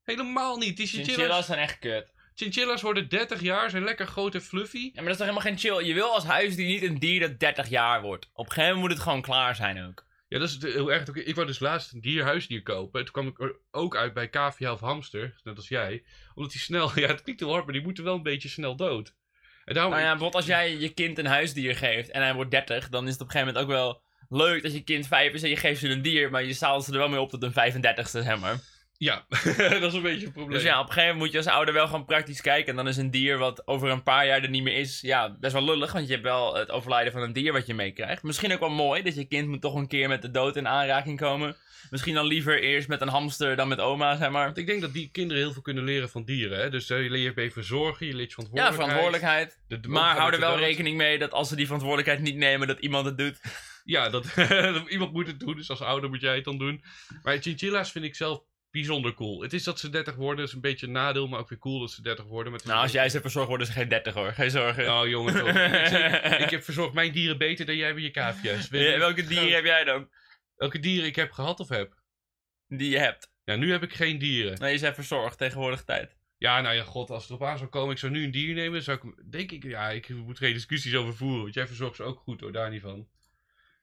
Helemaal 0.03 0.57
niet. 0.57 0.77
Die 0.77 0.87
chinchilla's, 0.87 1.15
Chinchilla's 1.15 1.45
zijn 1.45 1.59
echt 1.59 1.79
kut. 1.79 2.13
chinchilla's 2.35 2.81
worden 2.81 3.09
30 3.09 3.41
jaar, 3.41 3.69
zijn 3.69 3.83
lekker 3.83 4.07
groot 4.07 4.33
en 4.35 4.41
fluffy. 4.41 4.77
Ja, 4.77 4.91
maar 4.93 5.03
dat 5.03 5.11
is 5.11 5.17
toch 5.17 5.27
helemaal 5.27 5.47
geen 5.49 5.57
chill. 5.57 5.85
Je 5.87 5.93
wil 5.93 6.13
als 6.13 6.23
huisdier 6.23 6.67
niet 6.67 6.81
een 6.83 6.99
dier 6.99 7.19
dat 7.19 7.39
30 7.39 7.69
jaar 7.69 8.01
wordt. 8.01 8.25
Op 8.33 8.45
een 8.45 8.51
gegeven 8.51 8.63
moment 8.63 8.79
moet 8.81 8.91
het 8.91 8.99
gewoon 9.07 9.21
klaar 9.21 9.55
zijn 9.55 9.87
ook. 9.87 10.07
Ja, 10.29 10.39
dat 10.39 10.49
is 10.49 10.61
heel 10.61 10.91
erg. 10.91 11.07
Ik 11.07 11.35
wou 11.35 11.47
dus 11.47 11.59
laatst 11.59 11.93
een 11.93 12.01
dier, 12.01 12.23
huisdier 12.23 12.63
kopen. 12.63 12.99
En 12.99 13.05
toen 13.05 13.13
kwam 13.13 13.27
ik 13.27 13.39
er 13.39 13.55
ook 13.71 13.95
uit 13.95 14.13
bij 14.13 14.29
cavia 14.29 14.71
of 14.71 14.79
hamster, 14.79 15.39
net 15.43 15.55
als 15.55 15.67
jij. 15.67 16.03
Omdat 16.33 16.51
die 16.51 16.61
snel, 16.61 16.91
ja 16.99 17.07
het 17.07 17.21
klinkt 17.21 17.41
heel 17.41 17.51
hard, 17.51 17.63
maar 17.63 17.73
die 17.73 17.83
moeten 17.83 18.03
wel 18.03 18.15
een 18.15 18.23
beetje 18.23 18.49
snel 18.49 18.75
dood. 18.75 19.15
En 19.65 19.73
daarom, 19.73 19.93
Nou 19.93 20.03
ja, 20.03 20.09
bijvoorbeeld 20.09 20.43
als 20.43 20.45
jij 20.45 20.77
je 20.77 20.89
kind 20.89 21.17
een 21.17 21.25
huisdier 21.25 21.75
geeft 21.75 22.09
en 22.09 22.21
hij 22.21 22.33
wordt 22.33 22.51
30, 22.51 22.89
dan 22.89 23.07
is 23.07 23.13
het 23.13 23.21
op 23.21 23.27
een 23.27 23.33
gegeven 23.33 23.53
moment 23.53 23.71
ook 23.71 23.81
wel 23.81 24.01
leuk 24.29 24.63
dat 24.63 24.73
je 24.73 24.83
kind 24.83 25.07
5 25.07 25.33
is 25.33 25.43
en 25.43 25.49
je 25.49 25.55
geeft 25.55 25.79
ze 25.79 25.89
een 25.89 26.01
dier, 26.01 26.29
maar 26.29 26.43
je 26.43 26.53
staalt 26.53 26.83
ze 26.83 26.91
er 26.91 26.97
wel 26.97 27.09
mee 27.09 27.19
op 27.19 27.29
tot 27.29 27.43
een 27.43 27.51
35ste, 27.51 28.23
zeg 28.23 28.39
maar. 28.39 28.59
Ja, 28.99 29.25
dat 29.79 29.83
is 29.83 29.93
een 29.93 30.01
beetje 30.01 30.25
een 30.25 30.31
probleem. 30.31 30.53
Dus 30.53 30.63
ja, 30.63 30.79
op 30.79 30.85
een 30.87 30.93
gegeven 30.93 31.13
moment 31.15 31.19
moet 31.19 31.31
je 31.31 31.37
als 31.37 31.55
ouder 31.55 31.73
wel 31.73 31.85
gewoon 31.85 32.05
praktisch 32.05 32.41
kijken. 32.41 32.69
En 32.69 32.75
dan 32.75 32.87
is 32.87 32.97
een 32.97 33.11
dier 33.11 33.37
wat 33.37 33.67
over 33.67 33.89
een 33.89 34.03
paar 34.03 34.25
jaar 34.25 34.43
er 34.43 34.49
niet 34.49 34.63
meer 34.63 34.77
is, 34.77 35.01
ja, 35.01 35.37
best 35.39 35.53
wel 35.53 35.63
lullig. 35.63 35.91
Want 35.91 36.05
je 36.07 36.11
hebt 36.11 36.25
wel 36.25 36.55
het 36.55 36.71
overlijden 36.71 37.11
van 37.11 37.21
een 37.21 37.33
dier 37.33 37.53
wat 37.53 37.65
je 37.67 37.73
meekrijgt. 37.73 38.23
Misschien 38.23 38.53
ook 38.53 38.59
wel 38.59 38.69
mooi, 38.69 39.01
dat 39.03 39.15
je 39.15 39.25
kind 39.25 39.47
moet 39.47 39.61
toch 39.61 39.75
een 39.75 39.87
keer 39.87 40.07
met 40.09 40.21
de 40.21 40.31
dood 40.31 40.55
in 40.55 40.67
aanraking 40.67 41.19
komen. 41.19 41.55
Misschien 41.89 42.13
dan 42.13 42.25
liever 42.25 42.61
eerst 42.61 42.87
met 42.87 43.01
een 43.01 43.07
hamster 43.07 43.55
dan 43.55 43.67
met 43.67 43.79
oma, 43.79 44.15
zeg 44.17 44.29
maar. 44.29 44.45
Want 44.45 44.57
ik 44.57 44.65
denk 44.65 44.81
dat 44.81 44.93
die 44.93 45.09
kinderen 45.11 45.43
heel 45.43 45.53
veel 45.53 45.61
kunnen 45.61 45.83
leren 45.83 46.09
van 46.09 46.23
dieren. 46.25 46.59
Hè? 46.59 46.69
Dus 46.69 46.87
je 46.87 46.95
leert 46.95 47.37
even 47.37 47.51
verzorgen, 47.53 48.05
je 48.07 48.13
leert 48.15 48.31
je 48.31 48.35
Ja, 48.53 48.73
verantwoordelijkheid. 48.73 48.73
verantwoordelijkheid. 48.75 49.59
De- 49.67 49.79
de- 49.79 49.87
Maar 49.87 50.17
hou 50.17 50.33
er 50.33 50.39
wel 50.39 50.49
dood. 50.51 50.59
rekening 50.59 50.97
mee 50.97 51.17
dat 51.17 51.31
als 51.31 51.47
ze 51.49 51.55
die 51.55 51.65
verantwoordelijkheid 51.65 52.21
niet 52.21 52.35
nemen, 52.35 52.67
dat 52.67 52.79
iemand 52.79 53.05
het 53.05 53.17
doet. 53.17 53.39
Ja, 53.83 54.09
dat 54.15 54.25
iemand 54.87 55.13
moet 55.13 55.27
het 55.27 55.39
doen, 55.39 55.55
dus 55.55 55.69
als 55.69 55.81
ouder 55.81 56.09
moet 56.09 56.21
jij 56.21 56.35
het 56.35 56.43
dan 56.43 56.57
doen. 56.57 56.83
Maar 57.23 57.37
chinchilla's 57.37 57.91
vind 57.91 58.05
ik 58.05 58.15
zelf 58.15 58.41
bijzonder 58.71 59.13
cool. 59.13 59.41
Het 59.41 59.53
is 59.53 59.63
dat 59.63 59.79
ze 59.79 59.89
30 59.89 60.15
worden, 60.15 60.45
is 60.45 60.53
een 60.53 60.61
beetje 60.61 60.85
een 60.85 60.91
nadeel, 60.91 61.27
maar 61.27 61.39
ook 61.39 61.49
weer 61.49 61.59
cool 61.59 61.79
dat 61.79 61.91
ze 61.91 62.01
30 62.01 62.25
worden. 62.25 62.51
Maar 62.51 62.61
Nou, 62.65 62.81
als 62.81 62.91
jij 62.91 63.09
ze 63.09 63.21
verzorgt, 63.21 63.47
worden 63.49 63.67
ze 63.67 63.73
geen 63.73 63.89
30 63.89 64.13
hoor. 64.13 64.31
Geen 64.33 64.51
zorgen. 64.51 64.93
Oh 64.93 65.07
jongen, 65.07 65.35
ik, 65.35 66.39
ik 66.45 66.49
heb 66.49 66.63
verzorgd 66.63 66.93
mijn 66.93 67.11
dieren 67.11 67.37
beter 67.37 67.65
dan 67.65 67.75
jij 67.75 67.93
met 67.93 68.03
je 68.03 68.11
Ja, 68.71 68.97
welke 68.97 69.23
dieren 69.23 69.53
heb 69.53 69.65
jij 69.65 69.83
dan? 69.83 70.09
Welke 70.55 70.79
dieren 70.79 71.07
ik 71.07 71.15
heb 71.15 71.31
gehad 71.31 71.59
of 71.59 71.69
heb? 71.69 71.93
Die 72.67 72.89
je 72.89 72.97
hebt. 72.97 73.31
Ja, 73.43 73.55
nu 73.55 73.71
heb 73.71 73.83
ik 73.83 73.93
geen 73.93 74.17
dieren. 74.17 74.59
Nee, 74.59 74.71
je 74.71 74.77
zijn 74.77 74.93
verzorgd 74.93 75.37
tegenwoordig 75.37 75.83
tijd. 75.83 76.17
Ja, 76.37 76.61
nou 76.61 76.75
ja, 76.75 76.83
god, 76.83 77.09
als 77.09 77.21
het 77.21 77.31
erop 77.31 77.47
aan 77.47 77.57
zou 77.57 77.69
komen, 77.69 77.91
ik 77.91 77.97
zou 77.97 78.11
nu 78.11 78.23
een 78.23 78.31
dier 78.31 78.53
nemen, 78.53 78.83
zou 78.83 78.97
ik, 78.97 79.31
denk 79.31 79.51
ik, 79.51 79.63
ja, 79.63 79.89
ik 79.89 80.09
moet 80.09 80.37
geen 80.37 80.53
discussies 80.53 80.95
over 80.95 81.15
voeren, 81.15 81.41
want 81.41 81.53
jij 81.53 81.67
verzorgt 81.67 81.95
ze 81.95 82.03
ook 82.03 82.19
goed 82.19 82.41
hoor, 82.41 82.51
daar 82.51 82.69
niet 82.69 82.81
van. 82.81 83.07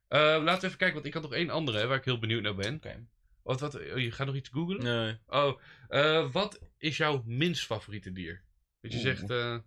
Eh, 0.09 0.20
laten 0.20 0.61
we 0.61 0.66
even 0.66 0.79
kijken, 0.79 0.94
want 0.94 1.07
ik 1.07 1.14
had 1.14 1.22
nog 1.22 1.33
één 1.33 1.51
andere, 1.51 1.79
hè, 1.79 1.87
waar 1.87 1.96
ik 1.96 2.05
heel 2.05 2.18
benieuwd 2.18 2.42
naar 2.42 2.55
ben. 2.55 2.75
Oké. 2.75 3.07
Wat, 3.46 3.61
wat, 3.61 3.74
oh, 3.74 3.98
je 3.98 4.11
gaat 4.12 4.26
nog 4.26 4.37
iets 4.37 4.48
googlen? 4.48 4.82
Nee. 4.82 5.18
Oh, 5.26 5.61
eh, 5.88 6.30
wat 6.32 6.61
is 6.78 6.96
jouw 6.96 7.22
minst 7.26 7.66
favoriete 7.66 8.12
dier? 8.12 8.42
Dat 8.80 8.92
je 8.92 8.96
Oeh. 8.98 9.06
zegt, 9.06 9.30
eh, 9.30 9.59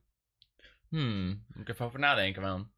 Hmm, 0.89 1.45
moet 1.47 1.61
ik 1.67 1.69
even 1.69 1.85
over 1.85 1.99
nadenken, 1.99 2.41
man. 2.41 2.71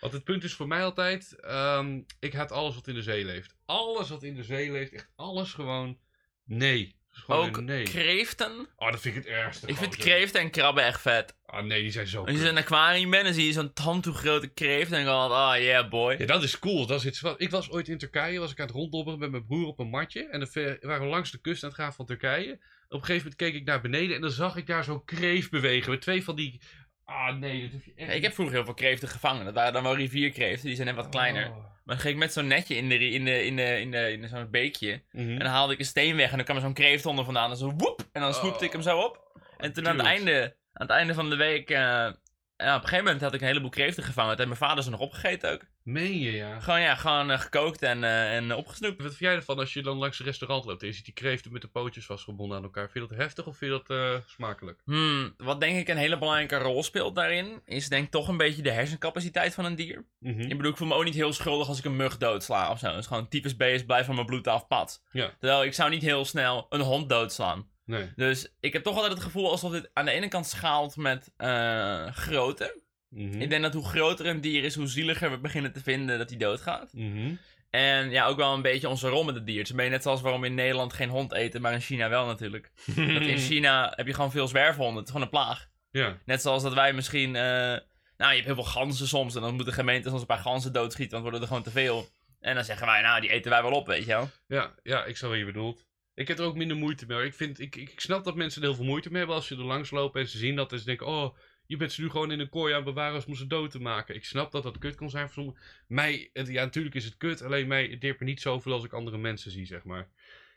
want 0.00 0.12
het 0.12 0.24
punt 0.24 0.44
is 0.44 0.54
voor 0.54 0.68
mij 0.68 0.84
altijd, 0.84 1.40
ehm, 1.40 2.02
ik 2.18 2.32
haat 2.32 2.52
alles 2.52 2.74
wat 2.74 2.86
in 2.86 2.94
de 2.94 3.02
zee 3.02 3.24
leeft. 3.24 3.56
Alles 3.64 4.08
wat 4.08 4.22
in 4.22 4.34
de 4.34 4.42
zee 4.42 4.72
leeft, 4.72 4.92
echt 4.92 5.10
alles 5.16 5.52
gewoon, 5.52 5.98
nee. 6.44 6.96
Ook 7.26 7.60
nee. 7.60 7.82
kreeften. 7.82 8.68
Oh, 8.76 8.90
dat 8.90 9.00
vind 9.00 9.16
ik 9.16 9.24
het 9.24 9.32
ergste. 9.32 9.66
Ik 9.66 9.76
vind 9.76 9.96
kreeften 9.96 10.40
en 10.40 10.50
krabben 10.50 10.84
echt 10.84 11.00
vet. 11.00 11.34
Ah, 11.46 11.64
nee, 11.64 11.82
die 11.82 11.90
zijn 11.90 12.06
zo 12.06 12.24
Als 12.24 12.30
je 12.30 12.40
in 12.40 12.46
een 12.46 12.56
aquarium 12.56 13.10
bent, 13.10 13.24
dan 13.24 13.34
zie 13.34 13.46
je 13.46 13.52
zo'n 13.52 13.72
tandtoe 13.72 14.14
grote 14.14 14.48
kreeft. 14.48 14.92
En 14.92 15.04
dan 15.04 15.14
altijd, 15.14 15.60
oh 15.60 15.66
yeah 15.66 15.88
boy. 15.88 16.14
Ja, 16.18 16.26
dat 16.26 16.42
is 16.42 16.58
cool. 16.58 16.86
Dat 16.86 17.00
is 17.00 17.06
iets 17.06 17.20
wat... 17.20 17.40
Ik 17.40 17.50
was 17.50 17.70
ooit 17.70 17.88
in 17.88 17.98
Turkije, 17.98 18.38
was 18.38 18.50
ik 18.50 18.60
aan 18.60 18.66
het 18.66 18.74
ronddobberen 18.74 19.18
met 19.18 19.30
mijn 19.30 19.46
broer 19.46 19.66
op 19.66 19.78
een 19.78 19.88
matje. 19.88 20.28
En 20.28 20.40
dan 20.40 20.48
waren 20.80 21.02
we 21.02 21.10
langs 21.10 21.30
de 21.30 21.40
kust 21.40 21.62
aan 21.62 21.68
het 21.68 21.78
gaan 21.78 21.92
van 21.92 22.06
Turkije. 22.06 22.52
Op 22.88 23.00
een 23.00 23.06
gegeven 23.06 23.16
moment 23.16 23.36
keek 23.36 23.54
ik 23.54 23.64
naar 23.64 23.80
beneden 23.80 24.14
en 24.14 24.20
dan 24.20 24.30
zag 24.30 24.56
ik 24.56 24.66
daar 24.66 24.84
zo'n 24.84 25.04
kreeft 25.04 25.50
bewegen. 25.50 25.90
Met 25.90 26.00
twee 26.00 26.24
van 26.24 26.36
die... 26.36 26.60
Ah, 27.06 27.36
nee, 27.36 27.62
dat 27.62 27.70
hoef 27.70 27.84
je 27.84 27.92
echt 27.96 28.14
Ik 28.14 28.22
heb 28.22 28.34
vroeger 28.34 28.54
heel 28.54 28.64
veel 28.64 28.74
kreeften 28.74 29.08
gevangen. 29.08 29.44
Dat 29.44 29.54
waren 29.54 29.72
dan 29.72 29.82
wel 29.82 29.96
rivierkreeften, 29.96 30.66
die 30.66 30.74
zijn 30.74 30.86
net 30.86 30.96
wat 30.96 31.08
kleiner. 31.08 31.48
Oh. 31.48 31.56
Maar 31.56 31.94
dan 31.94 31.98
ging 31.98 32.14
ik 32.14 32.20
met 32.20 32.32
zo'n 32.32 32.46
netje 32.46 32.76
in, 32.76 32.88
de, 32.88 33.10
in, 33.10 33.24
de, 33.24 33.44
in, 33.44 33.56
de, 33.56 33.80
in, 33.80 33.90
de, 33.90 34.12
in 34.12 34.28
zo'n 34.28 34.50
beekje. 34.50 35.02
Mhm. 35.12 35.30
En 35.30 35.38
dan 35.38 35.48
haalde 35.48 35.72
ik 35.72 35.78
een 35.78 35.84
steen 35.84 36.16
weg 36.16 36.30
en 36.30 36.36
dan 36.36 36.44
kwam 36.44 36.56
er 36.56 36.62
zo'n 36.62 36.72
kreeft 36.72 37.06
onder 37.06 37.24
vandaan. 37.24 37.50
En 37.50 37.56
zo 37.56 37.72
woep! 37.76 38.08
En 38.12 38.20
dan 38.20 38.34
swoepte 38.34 38.64
ik 38.64 38.72
hem 38.72 38.82
zo 38.82 38.98
op. 38.98 39.40
En 39.58 39.72
toen 39.72 39.88
aan 39.88 39.98
het, 39.98 40.06
einde, 40.06 40.56
aan 40.72 40.86
het 40.86 40.90
einde 40.90 41.14
van 41.14 41.30
de 41.30 41.36
week... 41.36 41.70
eh, 41.70 42.08
ja, 42.56 42.76
op 42.76 42.82
een 42.82 42.88
gegeven 42.88 43.04
moment 43.04 43.20
had 43.22 43.34
ik 43.34 43.40
een 43.40 43.46
heleboel 43.46 43.70
kreeften 43.70 44.04
gevangen. 44.04 44.36
Dat 44.36 44.46
heeft 44.46 44.58
mijn 44.58 44.70
vader 44.70 44.84
ze 44.84 44.90
nog 44.90 45.00
opgegeten 45.00 45.52
ook. 45.52 45.64
Meen 45.82 46.18
je, 46.18 46.32
ja. 46.32 46.60
Gewoon, 46.60 46.80
ja, 46.80 46.94
gewoon 46.94 47.30
eh, 47.30 47.40
gekookt 47.40 47.82
en, 47.82 48.04
eh, 48.04 48.36
en 48.36 48.54
opgesnoept. 48.54 49.02
Wat 49.02 49.06
vind 49.06 49.18
jij 49.18 49.34
ervan 49.34 49.58
als 49.58 49.72
je 49.72 49.82
dan 49.82 49.96
langs 49.96 50.18
een 50.18 50.24
restaurant 50.24 50.64
loopt 50.64 50.80
en 50.82 50.88
je 50.88 50.94
ziet 50.94 51.04
die 51.04 51.14
kreeften 51.14 51.52
met 51.52 51.62
de 51.62 51.68
pootjes 51.68 52.06
vastgebonden 52.06 52.56
aan 52.56 52.62
elkaar? 52.62 52.90
Vind 52.90 53.04
je 53.04 53.10
dat 53.10 53.24
heftig 53.24 53.46
of 53.46 53.56
vind 53.56 53.72
je 53.72 53.82
dat 53.86 53.98
eh, 53.98 54.20
smakelijk? 54.26 54.80
Hmm, 54.84 55.34
wat 55.36 55.60
denk 55.60 55.78
ik 55.78 55.88
een 55.88 55.96
hele 55.96 56.18
belangrijke 56.18 56.56
rol 56.56 56.82
speelt 56.82 57.14
daarin, 57.14 57.60
is 57.64 57.88
denk 57.88 58.04
ik 58.04 58.10
toch 58.10 58.28
een 58.28 58.36
beetje 58.36 58.62
de 58.62 58.70
hersencapaciteit 58.70 59.54
van 59.54 59.64
een 59.64 59.76
dier. 59.76 60.04
Mhm. 60.18 60.40
Ik 60.40 60.56
bedoel, 60.56 60.70
ik 60.70 60.76
voel 60.76 60.88
me 60.88 60.94
ook 60.94 61.04
niet 61.04 61.14
heel 61.14 61.32
schuldig 61.32 61.68
als 61.68 61.78
ik 61.78 61.84
een 61.84 61.96
mug 61.96 62.16
doodsla 62.16 62.70
of 62.70 62.78
zo. 62.78 62.86
Het 62.86 62.98
is 62.98 63.06
gewoon 63.06 63.28
typisch 63.28 63.56
beest, 63.56 63.86
blijf 63.86 64.06
van 64.06 64.14
mijn 64.14 64.26
bloed 64.26 64.46
af, 64.46 64.66
pad. 64.66 65.02
Ja. 65.10 65.30
Terwijl 65.38 65.64
ik 65.64 65.74
zou 65.74 65.90
niet 65.90 66.02
heel 66.02 66.24
snel 66.24 66.66
een 66.68 66.80
hond 66.80 67.08
doodslaan. 67.08 67.74
Nee. 67.86 68.12
Dus 68.16 68.52
ik 68.60 68.72
heb 68.72 68.82
toch 68.82 68.94
altijd 68.94 69.12
het 69.12 69.22
gevoel 69.22 69.50
alsof 69.50 69.72
dit 69.72 69.90
aan 69.92 70.04
de 70.04 70.10
ene 70.10 70.28
kant 70.28 70.46
schaalt 70.46 70.96
met 70.96 71.32
eh 71.36 72.06
grootte. 72.12 72.80
Mhm. 73.08 73.40
Ik 73.40 73.50
denk 73.50 73.62
dat 73.62 73.74
hoe 73.74 73.84
groter 73.84 74.26
een 74.26 74.40
dier 74.40 74.64
is, 74.64 74.74
hoe 74.74 74.86
zieliger 74.86 75.30
we 75.30 75.38
beginnen 75.38 75.72
te 75.72 75.82
vinden 75.82 76.18
dat 76.18 76.28
hij 76.30 76.38
doodgaat. 76.38 76.92
Mhm. 76.92 77.34
En 77.70 78.10
ja, 78.10 78.26
ook 78.26 78.36
wel 78.36 78.54
een 78.54 78.62
beetje 78.62 78.88
onze 78.88 79.08
rol 79.08 79.24
met 79.24 79.34
het 79.34 79.46
dier. 79.46 79.56
Het 79.56 79.64
is 79.64 79.70
een 79.70 79.76
beetje 79.76 79.92
net 79.92 80.02
zoals 80.02 80.20
waarom 80.20 80.40
we 80.40 80.46
in 80.46 80.54
Nederland 80.54 80.92
geen 80.92 81.08
hond 81.08 81.32
eten, 81.32 81.60
maar 81.60 81.72
in 81.72 81.80
China 81.80 82.08
wel 82.08 82.26
natuurlijk. 82.26 82.70
Dat 83.14 83.22
in 83.22 83.38
China 83.38 83.92
heb 83.96 84.06
je 84.06 84.14
gewoon 84.14 84.30
veel 84.30 84.48
zwerfhonden. 84.48 84.96
Het 84.96 85.04
is 85.04 85.10
gewoon 85.10 85.22
een 85.22 85.30
plaag. 85.32 85.68
Ja. 85.90 86.18
Net 86.24 86.42
zoals 86.42 86.62
dat 86.62 86.74
wij 86.74 86.92
misschien... 86.92 87.36
eh, 87.36 87.42
nou, 88.16 88.30
je 88.30 88.34
hebt 88.34 88.44
heel 88.44 88.54
veel 88.54 88.64
ganzen 88.64 89.06
soms. 89.06 89.34
En 89.34 89.40
dan 89.40 89.54
moeten 89.54 89.72
gemeentes 89.72 90.12
ons 90.12 90.20
een 90.20 90.26
paar 90.26 90.38
ganzen 90.38 90.72
doodschieten, 90.72 91.12
want 91.12 91.22
worden 91.22 91.40
er 91.40 91.46
gewoon 91.46 91.62
te 91.62 91.70
veel. 91.70 92.08
En 92.40 92.54
dan 92.54 92.64
zeggen 92.64 92.86
wij, 92.86 93.02
nou, 93.02 93.20
die 93.20 93.30
eten 93.30 93.50
wij 93.50 93.62
wel 93.62 93.72
op, 93.72 93.86
weet 93.86 94.00
je 94.04 94.06
wel. 94.06 94.30
Ja, 94.46 94.74
ja, 94.82 95.04
ik 95.04 95.16
snap 95.16 95.30
wat 95.30 95.38
je 95.38 95.44
bedoelt. 95.44 95.86
Ik 96.16 96.28
heb 96.28 96.38
er 96.38 96.44
ook 96.44 96.56
minder 96.56 96.76
moeite 96.76 97.06
mee. 97.06 97.24
Ik, 97.26 97.34
vind, 97.34 97.60
ik, 97.60 97.76
ik 97.76 98.00
snap 98.00 98.24
dat 98.24 98.34
mensen 98.36 98.62
er 98.62 98.68
heel 98.68 98.76
veel 98.76 98.84
moeite 98.86 99.08
mee 99.08 99.18
hebben 99.18 99.36
als 99.36 99.48
je 99.48 99.54
er 99.56 99.60
langs 99.62 99.90
loopt 99.90 100.16
en 100.16 100.28
ze 100.28 100.38
zien 100.38 100.56
dat 100.56 100.72
en 100.72 100.78
ze 100.78 100.84
denken, 100.84 101.06
oh, 101.06 101.36
je 101.66 101.76
bent 101.76 101.92
ze 101.92 102.00
nu 102.00 102.10
gewoon 102.10 102.30
in 102.30 102.40
een 102.40 102.48
kooi 102.48 102.70
aan 102.72 102.84
het 102.84 102.94
bewaren 102.94 103.26
om 103.26 103.34
ze 103.34 103.46
dood 103.46 103.70
te 103.70 103.80
maken. 103.80 104.14
Ik 104.14 104.24
snap 104.24 104.52
dat 104.52 104.62
dat 104.62 104.78
kut 104.78 104.94
kan 104.94 105.10
zijn 105.10 105.24
voor 105.30 105.34
sommigen. 105.34 105.60
Mij, 105.88 106.30
het- 106.32 106.48
ja, 106.48 106.64
natuurlijk 106.64 106.94
is 106.94 107.04
het 107.04 107.16
kut, 107.16 107.42
alleen 107.42 107.66
mij 107.66 107.86
het 107.86 108.00
deert 108.00 108.20
me 108.20 108.26
niet 108.26 108.40
zoveel 108.40 108.72
als 108.72 108.84
ik 108.84 108.92
andere 108.92 109.18
mensen 109.18 109.50
zie, 109.50 109.66
zeg 109.66 109.84
maar. 109.84 110.08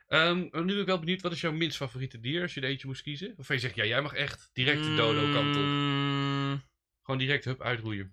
Ehm, 0.08 0.38
nu 0.38 0.50
ben 0.66 0.80
ik 0.80 0.86
wel 0.86 1.00
benieuwd, 1.00 1.22
wat 1.22 1.32
is 1.32 1.42
jouw 1.42 1.52
minst 1.52 1.78
favoriete 1.78 2.20
dier 2.20 2.42
als 2.42 2.54
je 2.54 2.62
er 2.62 2.68
eentje 2.70 2.88
moest 2.88 3.02
kiezen? 3.02 3.34
Of 3.38 3.48
je 3.48 3.60
zegt, 3.60 3.76
ja, 3.76 3.86
jij 3.86 4.02
mag 4.02 4.14
echt 4.14 4.50
direct 4.54 4.84
de 4.84 4.96
dodo 4.96 5.32
kant 5.34 5.56
op. 5.56 5.62
Mm, 5.64 6.62
Gewoon 7.04 7.20
direct, 7.20 7.46
hup, 7.46 7.62
uitroeien. 7.62 8.10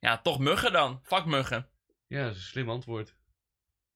Ja, 0.00 0.18
toch 0.18 0.38
muggen 0.38 0.72
dan. 0.72 1.00
Fuck 1.02 1.24
muggen. 1.24 1.68
Ja, 2.06 2.22
dat 2.24 2.30
is 2.34 2.36
een 2.38 2.44
slim 2.48 2.70
antwoord. 2.70 3.14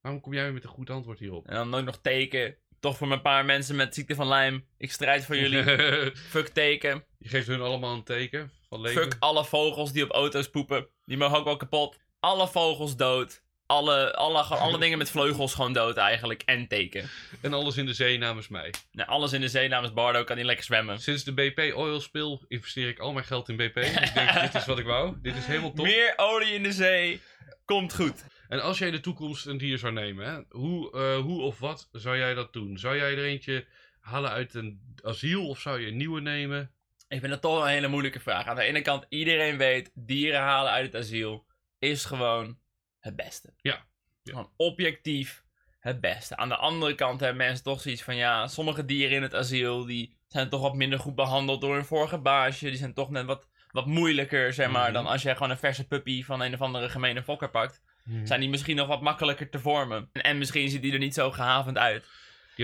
Waarom 0.03 0.21
kom 0.21 0.33
jij 0.33 0.43
weer 0.43 0.53
met 0.53 0.65
een 0.65 0.69
goed 0.69 0.91
antwoord 0.91 1.19
hierop? 1.19 1.49
En 1.49 1.55
dan 1.55 1.75
ook 1.75 1.85
nog 1.85 1.99
teken. 2.03 2.57
Toch 2.81 2.97
voor 2.97 3.12
een 3.12 3.23
paar 3.23 3.45
mensen 3.45 3.77
met 3.77 3.95
ziekte 3.95 4.15
van 4.15 4.29
Lyme. 4.29 4.62
Ik 4.79 4.93
strijd 4.93 5.25
voor 5.25 5.37
jullie. 5.37 5.65
Fuck 6.35 6.49
teken. 6.49 7.05
je 7.19 7.29
geeft 7.29 7.47
hun 7.47 7.61
allemaal 7.61 7.95
een 7.95 8.05
teken 8.05 8.51
van 8.69 8.81
leven. 8.81 9.03
Fuck 9.03 9.17
alle 9.19 9.45
vogels 9.45 9.93
die 9.93 10.05
op 10.05 10.11
auto's 10.11 10.51
poepen. 10.51 10.88
Die 11.05 11.17
mogen 11.17 11.38
ook 11.38 11.45
wel 11.45 11.57
kapot. 11.57 11.99
Alle 12.21 12.49
vogels 12.49 12.97
dood. 12.97 13.43
Alle, 13.67 14.15
alle, 14.15 14.43
alle 14.43 14.79
dingen 14.79 14.99
met 14.99 15.11
vleugels 15.11 15.55
gewoon 15.55 15.73
dood 15.73 15.97
eigenlijk. 15.97 16.43
En 16.45 16.69
teken. 16.69 17.11
En 17.41 17.53
alles 17.53 17.77
in 17.77 17.87
de 17.87 17.95
zee 17.95 18.19
namens 18.19 18.49
mij. 18.49 18.75
Nou, 18.93 19.09
alles 19.09 19.33
in 19.33 19.41
de 19.41 19.49
zee 19.49 19.69
namens 19.69 19.93
Bardo 19.93 20.25
kan 20.25 20.37
hij 20.37 20.45
lekker 20.45 20.65
zwemmen. 20.65 21.01
Sinds 21.01 21.25
de 21.25 21.33
BP 21.33 21.73
Oil 21.75 22.01
speel 22.01 22.45
investeer 22.49 22.88
ik 22.88 22.99
al 22.99 23.12
mijn 23.12 23.25
geld 23.25 23.49
in 23.49 23.57
BP. 23.57 23.77
ik 23.77 24.11
denk, 24.15 24.41
dit 24.41 24.55
is 24.55 24.67
wat 24.67 24.79
ik 24.79 24.87
wou. 24.87 25.17
Dit 25.23 25.37
is 25.37 25.47
helemaal 25.47 25.73
top. 25.73 25.85
Meer 25.85 26.12
olie 26.17 26.55
in 26.55 26.62
de 26.62 26.73
zee. 26.73 27.21
Komt 27.65 27.95
goed. 27.95 28.25
En 28.53 28.62
als 28.62 28.79
jij 28.79 28.87
in 28.88 28.95
de 28.95 29.01
toekomst 29.01 29.47
een 29.47 29.59
dier 29.59 29.79
zou 29.79 29.93
nemen, 29.93 30.27
hè, 30.27 30.59
hoe, 30.59 30.93
eh, 30.93 31.19
hoe 31.19 31.43
of 31.43 31.59
wat 31.59 31.88
zou 31.93 32.17
jij 32.17 32.35
dat 32.35 32.53
doen? 32.53 32.79
Zou 32.79 32.97
jij 32.97 33.12
er 33.12 33.25
eentje 33.25 33.67
halen 34.01 34.31
uit 34.31 34.55
een 34.55 34.81
asiel 35.03 35.49
of 35.49 35.61
zou 35.61 35.81
je 35.81 35.87
een 35.87 35.97
nieuwe 35.97 36.21
nemen? 36.21 36.71
Ik 37.09 37.19
vind 37.21 37.33
dat 37.33 37.41
toch 37.43 37.62
een 37.62 37.69
hele 37.71 37.88
moeilijke 37.88 38.21
vraag. 38.21 38.47
Aan 38.47 38.57
de 38.57 38.62
ene 38.62 38.83
kant, 38.83 39.07
iedereen 39.09 39.57
weet, 39.59 39.91
dieren 39.95 40.41
halen 40.41 40.73
uit 40.73 40.93
het 40.93 41.03
asiel 41.03 41.47
is 41.79 42.05
gewoon 42.05 42.59
het 43.01 43.17
beste. 43.17 43.53
Ja. 43.61 43.85
Ja. 44.23 44.33
Gewoon 44.33 44.51
objectief 44.57 45.45
het 45.81 46.01
beste. 46.01 46.37
Aan 46.37 46.49
de 46.49 46.57
andere 46.57 46.95
kant 46.95 47.21
hebben 47.21 47.38
mensen 47.47 47.65
toch 47.65 47.81
zoiets 47.81 48.03
van, 48.03 48.17
ja, 48.17 48.47
sommige 48.47 48.85
dieren 48.85 49.17
in 49.17 49.23
het 49.23 49.35
asiel, 49.35 49.85
die 49.85 50.17
zijn 50.29 50.49
toch 50.49 50.61
wat 50.61 50.75
minder 50.75 50.99
goed 50.99 51.15
behandeld 51.15 51.61
door 51.61 51.75
hun 51.75 51.85
vorige 51.85 52.19
baasje. 52.19 52.69
Die 52.69 52.77
zijn 52.77 52.95
toch 52.95 53.11
net 53.11 53.25
wat, 53.25 53.49
wat 53.71 53.87
moeilijker, 53.87 54.53
zeg 54.53 54.71
maar, 54.71 54.85
Mhm. 54.85 54.93
dan 54.93 55.07
als 55.07 55.23
jij 55.23 55.33
gewoon 55.33 55.51
een 55.51 55.59
verse 55.59 55.87
puppy 55.87 56.25
van 56.25 56.41
een 56.41 56.55
of 56.55 56.61
andere 56.61 56.88
gemene 56.88 57.23
fokker 57.23 57.51
pakt. 57.51 57.83
Zijn 58.25 58.41
die 58.41 58.49
misschien 58.49 58.77
nog 58.77 58.87
wat 58.87 59.01
makkelijker 59.01 59.49
te 59.51 59.59
vormen. 59.59 60.09
En, 60.12 60.23
en 60.23 60.38
misschien 60.38 60.69
ziet 60.69 60.83
die 60.83 60.93
er 60.93 60.99
niet 60.99 61.15
zo 61.15 61.31
gehavend 61.31 61.79
uit. 61.79 62.03
Die 62.03 62.11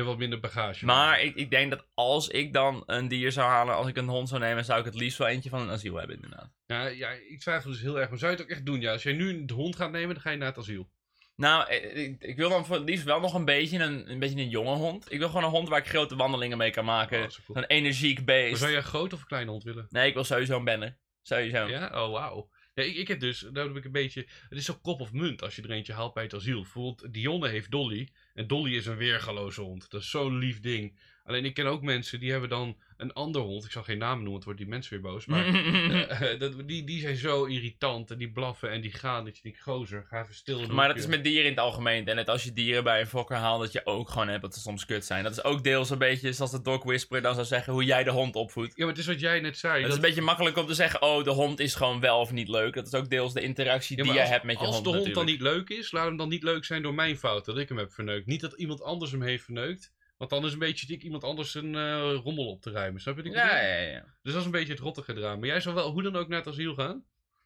hebben 0.01 0.11
wat 0.13 0.19
minder 0.19 0.41
bagage. 0.41 0.85
Maar 0.85 1.21
ik, 1.23 1.35
ik 1.35 1.51
denk 1.51 1.71
dat 1.71 1.85
als 1.95 2.29
ik 2.29 2.53
dan 2.53 2.83
een 2.87 3.09
dier 3.09 3.33
zou 3.33 3.49
halen, 3.49 3.75
als 3.75 3.87
ik 3.87 3.97
een 3.97 4.09
hond 4.09 4.29
zou 4.29 4.41
nemen, 4.41 4.65
zou 4.65 4.79
ik 4.79 4.85
het 4.85 4.95
liefst 4.95 5.19
wel 5.19 5.27
eentje 5.29 5.51
van 5.51 5.61
een 5.61 5.71
asiel 5.71 5.95
hebben, 5.97 6.17
inderdaad. 6.17 6.51
Ja, 6.67 6.87
ja, 6.87 7.11
ik 7.11 7.41
twijfel 7.41 7.71
dus 7.71 7.81
heel 7.81 8.01
erg. 8.01 8.09
Maar 8.09 8.19
zou 8.19 8.31
je 8.33 8.37
het 8.37 8.47
ook 8.47 8.53
echt 8.53 8.67
doen? 8.67 8.81
Ja, 8.81 8.93
als 8.93 9.03
jij 9.03 9.13
nu 9.13 9.29
een 9.29 9.51
hond 9.55 9.77
gaat 9.77 9.91
nemen, 9.91 10.15
dan 10.15 10.23
ga 10.23 10.31
je 10.31 10.37
naar 10.37 10.49
het 10.49 10.59
asiel. 10.59 10.91
Nou, 11.37 11.71
ik, 11.73 11.83
ik- 11.93 12.23
ik 12.23 12.37
wil 12.37 12.49
dan 12.49 12.67
voor 12.67 12.77
het 12.77 12.89
liefst 12.89 13.05
wel 13.05 13.21
nog 13.21 13.35
een 13.35 13.45
beetje 13.45 13.79
een, 13.79 14.11
een 14.11 14.19
beetje 14.19 14.39
een 14.41 14.49
jonge 14.49 14.75
hond. 14.75 15.13
Ik 15.13 15.19
wil 15.19 15.29
gewoon 15.29 15.45
een 15.45 15.51
hond 15.51 15.69
waar 15.69 15.79
ik 15.79 15.89
grote 15.89 16.17
wandelingen 16.17 16.59
mee 16.59 16.71
kan 16.71 16.85
maken. 16.85 17.19
Oh, 17.23 17.29
cool. 17.29 17.59
Zo'n 17.59 17.65
energiek 17.65 18.17
Maar 18.17 18.25
beest. 18.25 18.59
zou 18.59 18.71
jij 18.71 18.81
een 18.81 18.87
groot 18.87 19.13
of 19.13 19.21
een 19.21 19.27
kleine 19.27 19.51
hond 19.51 19.63
willen? 19.63 19.87
Nee, 19.91 20.09
ik 20.09 20.15
wil 20.15 20.25
sowieso 20.25 20.57
een 20.57 20.65
benner. 20.65 20.99
Sowieso. 21.23 21.67
Ja? 21.67 22.05
Oh, 22.05 22.13
wauw. 22.13 22.49
Ja, 22.79 22.85
ik, 22.85 22.97
ik 22.97 23.09
heb 23.09 23.21
dus, 23.21 23.47
daar 23.53 23.67
heb 23.67 23.77
ik 23.77 23.85
een 23.85 23.93
beetje... 23.93 24.27
Het 24.49 24.59
is 24.59 24.65
zo 24.65 24.79
kop 24.83 25.01
of 25.01 25.13
munt 25.13 25.43
als 25.43 25.57
je 25.57 25.63
er 25.63 25.71
eentje 25.71 25.93
haalt 25.93 26.15
bij 26.15 26.23
het 26.23 26.35
asiel. 26.35 26.61
Bijvoorbeeld, 26.61 27.15
Dionne 27.15 27.49
heeft 27.49 27.71
Dolly. 27.71 28.09
En 28.35 28.47
Dolly 28.47 28.77
is 28.77 28.87
een 28.87 28.97
weergaloze 28.97 29.61
hond. 29.61 29.91
Dat 29.91 30.01
is 30.01 30.11
zo'n 30.11 30.39
lief 30.39 30.61
ding. 30.61 30.99
Alleen 31.29 31.45
ik 31.45 31.55
ken 31.55 31.67
ook 31.67 31.83
mensen 31.83 32.21
die 32.21 32.31
hebben 32.31 32.49
dan 32.49 32.77
een 32.97 33.13
ander 33.13 33.43
hond. 33.43 33.65
Ik 33.65 33.71
zal 33.71 33.83
geen 33.83 33.99
namen 33.99 34.15
noemen, 34.17 34.33
want 34.33 34.45
wordt 34.45 34.59
die 34.59 34.69
mensen 34.69 34.93
weer 34.93 35.13
boos. 35.13 35.27
Maar 35.31 35.47
eh, 35.47 36.39
dat, 36.39 36.69
die, 36.69 36.85
die 36.85 37.01
zijn 37.01 37.17
zo 37.17 37.45
irritant. 37.45 38.11
En 38.11 38.19
die 38.19 38.31
blaffen 38.31 38.71
en 38.71 38.81
die 38.81 38.93
gaan. 38.93 39.25
Dat 39.25 39.37
je 39.37 39.43
denkt, 39.43 39.61
gozer, 39.61 40.07
ga 40.09 40.23
even 40.23 40.35
stil. 40.35 40.67
Maar 40.67 40.89
dat 40.89 40.97
is 40.97 41.07
met 41.07 41.25
dieren 41.25 41.45
in 41.45 41.51
het 41.51 41.61
algemeen. 41.61 42.07
En 42.07 42.17
net 42.17 42.29
als 42.29 42.45
je 42.45 42.53
dieren 42.53 42.85
bij 42.85 43.01
een 43.01 43.07
fokker 43.07 43.37
haalt, 43.37 43.61
dat 43.61 43.73
je 43.73 43.87
ook 43.87 44.09
gewoon 44.09 44.29
hebt 44.29 44.43
dat 44.43 44.55
ze 44.55 44.61
soms 44.61 44.87
kut 44.87 45.05
zijn. 45.05 45.23
Dat 45.23 45.33
is 45.33 45.45
ook 45.45 45.65
deels 45.65 45.91
een 45.91 45.99
beetje 45.99 46.33
zoals 46.33 46.51
de 46.51 46.63
dog 46.63 46.85
whisperer 46.85 47.23
dan 47.23 47.35
zou 47.35 47.47
zeggen, 47.47 47.73
hoe 47.73 47.85
jij 47.85 48.05
de 48.05 48.11
hond 48.11 48.35
opvoedt. 48.37 48.73
Ja, 48.77 48.85
maar 48.85 48.95
het 48.95 48.99
is 49.03 49.07
wat 49.07 49.21
jij 49.21 49.41
net 49.41 49.59
zei. 49.59 49.73
Het 49.75 49.83
is 49.83 49.89
dat- 49.89 49.97
een 49.97 50.03
beetje 50.09 50.23
makkelijk 50.23 50.57
om 50.57 50.67
te 50.67 50.75
zeggen, 50.75 51.03
oh, 51.03 51.25
de 51.25 51.31
hond 51.31 51.61
is 51.61 51.75
gewoon 51.75 52.01
wel 52.01 52.21
of 52.21 52.33
niet 52.33 52.49
leuk. 52.49 52.75
Dat 52.75 52.87
is 52.87 52.95
ook 52.95 53.11
deels 53.11 53.33
de 53.33 53.41
interactie 53.41 53.97
Ja, 53.97 54.03
die 54.03 54.13
maar 54.13 54.15
jij 54.23 54.23
als, 54.25 54.33
hebt 54.33 54.45
met 54.47 54.59
je 54.59 54.67
als 54.67 54.75
hond 54.75 54.85
de 54.87 54.97
hond 55.01 55.15
dan 55.15 55.27
niet 55.27 55.41
leuk 55.41 55.69
is, 55.69 55.93
laat 55.93 56.07
hem 56.07 56.17
dan 56.17 56.29
niet 56.29 56.43
leuk 56.43 56.65
zijn 56.65 56.83
door 56.83 56.95
mijn 56.95 57.19
fout 57.19 57.45
dat 57.45 57.59
ik 57.59 57.69
hem 57.69 57.79
heb 57.79 57.93
verneukt. 57.93 58.27
Niet 58.27 58.41
dat 58.41 58.53
iemand 58.53 58.83
anders 58.83 59.11
hem 59.11 59.23
heeft 59.23 59.45
verneukt. 59.45 59.97
Want 60.19 60.31
dan 60.31 60.45
is 60.45 60.53
een 60.53 60.59
beetje 60.59 60.87
dik 60.87 61.03
iemand 61.03 61.25
anders 61.25 61.55
een 61.55 61.75
eh, 61.75 62.15
rommel 62.25 62.47
op 62.47 62.63
te 62.63 62.71
ruimen. 62.71 63.01
Snap 63.01 63.17
je 63.17 63.23
wat 63.23 63.31
ik 63.33 63.37
Ja, 63.39 63.45
bedoel? 63.47 63.61
ja, 63.69 63.77
ja. 63.77 64.05
Dus 64.23 64.33
dat 64.33 64.41
is 64.41 64.45
een 64.45 64.51
beetje 64.51 64.73
het 64.73 64.83
rottige 64.83 65.17
eraan. 65.17 65.39
Maar 65.39 65.49
jij 65.49 65.61
zou 65.61 65.75
wel 65.75 65.91
hoe 65.91 66.03
dan 66.03 66.17
ook 66.17 66.29
naar 66.29 66.39
het 66.39 66.49
asiel 66.49 66.75
gaan? 66.75 67.05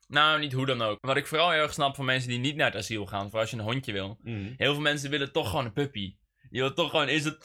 Nou, 0.09 0.41
niet 0.41 0.53
hoe 0.53 0.67
dan 0.67 0.83
ook. 0.83 0.99
Wat 1.01 1.17
ik 1.17 1.27
vooral 1.27 1.51
heel 1.51 1.63
erg 1.63 1.73
snap 1.73 1.95
van 1.95 2.05
mensen 2.05 2.29
die 2.29 2.39
niet 2.39 2.57
naar 2.57 2.67
het 2.71 2.77
asiel 2.77 3.07
gaan, 3.07 3.31
voor 3.31 3.41
als 3.41 3.51
je 3.51 3.57
een 3.57 3.63
hondje 3.63 3.93
wil. 3.93 4.19
Heel 4.57 4.73
veel 4.73 4.81
mensen 4.81 5.11
willen 5.11 5.33
toch 5.33 5.49
gewoon 5.51 5.65
een 5.65 5.73
puppy. 5.73 6.17
Je 6.51 6.61
wil 6.61 6.73
toch 6.73 6.91
gewoon, 6.91 7.09
is 7.09 7.25
het 7.25 7.39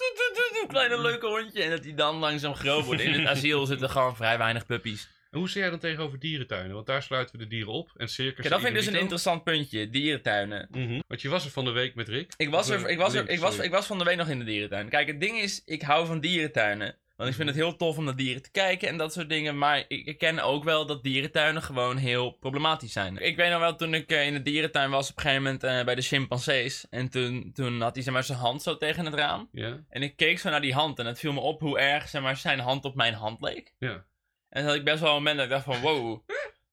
kleine 0.67 1.01
leuke 1.01 1.27
hondje. 1.27 1.63
En 1.63 1.69
dat 1.69 1.83
die 1.83 1.93
dan 1.93 2.15
langzaam 2.15 2.55
groot 2.55 2.85
wordt. 2.85 3.01
In 3.01 3.13
het 3.13 3.27
asiel 3.27 3.65
zitten 3.65 3.89
gewoon 3.89 4.15
vrij 4.15 4.37
weinig 4.37 4.65
puppies. 4.65 5.09
En 5.37 5.43
hoe 5.43 5.51
sta 5.51 5.59
jij 5.59 5.69
dan 5.69 5.79
tegenover 5.79 6.19
dierentuinen? 6.19 6.73
Want 6.73 6.85
daar 6.85 7.03
sluiten 7.03 7.37
we 7.37 7.43
de 7.43 7.49
dieren 7.49 7.73
op. 7.73 7.91
En 7.97 8.09
circus. 8.09 8.35
Kijk, 8.35 8.49
dat 8.49 8.59
vind 8.59 8.71
ik 8.73 8.79
dus 8.79 8.93
een 8.93 8.99
interessant 8.99 9.43
puntje. 9.43 9.89
Dierentuinen. 9.89 10.67
Mhm. 10.71 10.99
Want 11.07 11.21
je 11.21 11.29
was 11.29 11.45
er 11.45 11.51
van 11.51 11.65
de 11.65 11.71
week 11.71 11.95
met 11.95 12.07
Rick. 12.07 12.33
Ik 12.37 12.49
was, 12.49 12.69
er, 12.69 12.85
eh, 12.85 12.91
ik, 12.91 12.97
was 12.97 13.13
er, 13.13 13.29
ik, 13.29 13.39
was, 13.39 13.57
ik 13.57 13.71
was 13.71 13.85
van 13.85 13.97
de 13.97 14.03
week 14.03 14.17
nog 14.17 14.29
in 14.29 14.39
de 14.39 14.45
dierentuin. 14.45 14.89
Kijk, 14.89 15.07
het 15.07 15.21
ding 15.21 15.37
is, 15.37 15.61
ik 15.65 15.81
hou 15.81 16.05
van 16.05 16.19
dierentuinen. 16.19 16.95
Want 17.15 17.29
ik 17.29 17.35
vind 17.35 17.47
het 17.47 17.57
heel 17.57 17.75
tof 17.75 17.97
om 17.97 18.03
naar 18.03 18.15
dieren 18.15 18.41
te 18.41 18.51
kijken 18.51 18.87
en 18.87 18.97
dat 18.97 19.13
soort 19.13 19.29
dingen. 19.29 19.57
Maar 19.57 19.83
ik, 19.87 20.05
ik 20.05 20.17
ken 20.17 20.39
ook 20.39 20.63
wel 20.63 20.85
dat 20.85 21.03
dierentuinen 21.03 21.61
gewoon 21.61 21.97
heel 21.97 22.31
problematisch 22.31 22.91
zijn. 22.91 23.17
Ik 23.17 23.35
weet 23.35 23.49
nog 23.51 23.59
wel, 23.59 23.75
toen 23.75 23.93
ik 23.93 24.11
eh, 24.11 24.25
in 24.25 24.33
de 24.33 24.41
dierentuin 24.41 24.89
was 24.89 25.09
op 25.09 25.15
een 25.15 25.21
gegeven 25.21 25.43
moment 25.43 25.63
eh, 25.63 25.83
bij 25.83 25.95
de 25.95 26.01
chimpansees. 26.01 26.85
En 26.89 27.09
toen, 27.09 27.51
toen 27.53 27.81
had 27.81 27.93
hij 27.95 28.03
zeg 28.03 28.13
maar, 28.13 28.23
zijn 28.23 28.37
hand 28.37 28.61
zo 28.61 28.77
tegen 28.77 29.05
het 29.05 29.13
raam. 29.13 29.49
Ja, 29.51 29.83
En 29.89 30.03
ik 30.03 30.15
keek 30.15 30.39
zo 30.39 30.49
naar 30.49 30.61
die 30.61 30.73
hand 30.73 30.99
en 30.99 31.05
het 31.05 31.19
viel 31.19 31.33
me 31.33 31.39
op 31.39 31.59
hoe 31.61 31.79
erg 31.79 32.09
zeg 32.09 32.21
maar, 32.21 32.37
zijn 32.37 32.59
hand 32.59 32.85
op 32.85 32.95
mijn 32.95 33.13
hand 33.13 33.41
leek. 33.41 33.73
ja. 33.79 34.05
En 34.49 34.59
toen 34.61 34.69
had 34.69 34.75
ik 34.79 34.85
best 34.85 34.99
wel 34.99 35.09
een 35.09 35.15
moment 35.15 35.35
dat 35.35 35.45
ik 35.45 35.51
dacht 35.51 35.63
van 35.65 35.79
wow, 35.79 36.21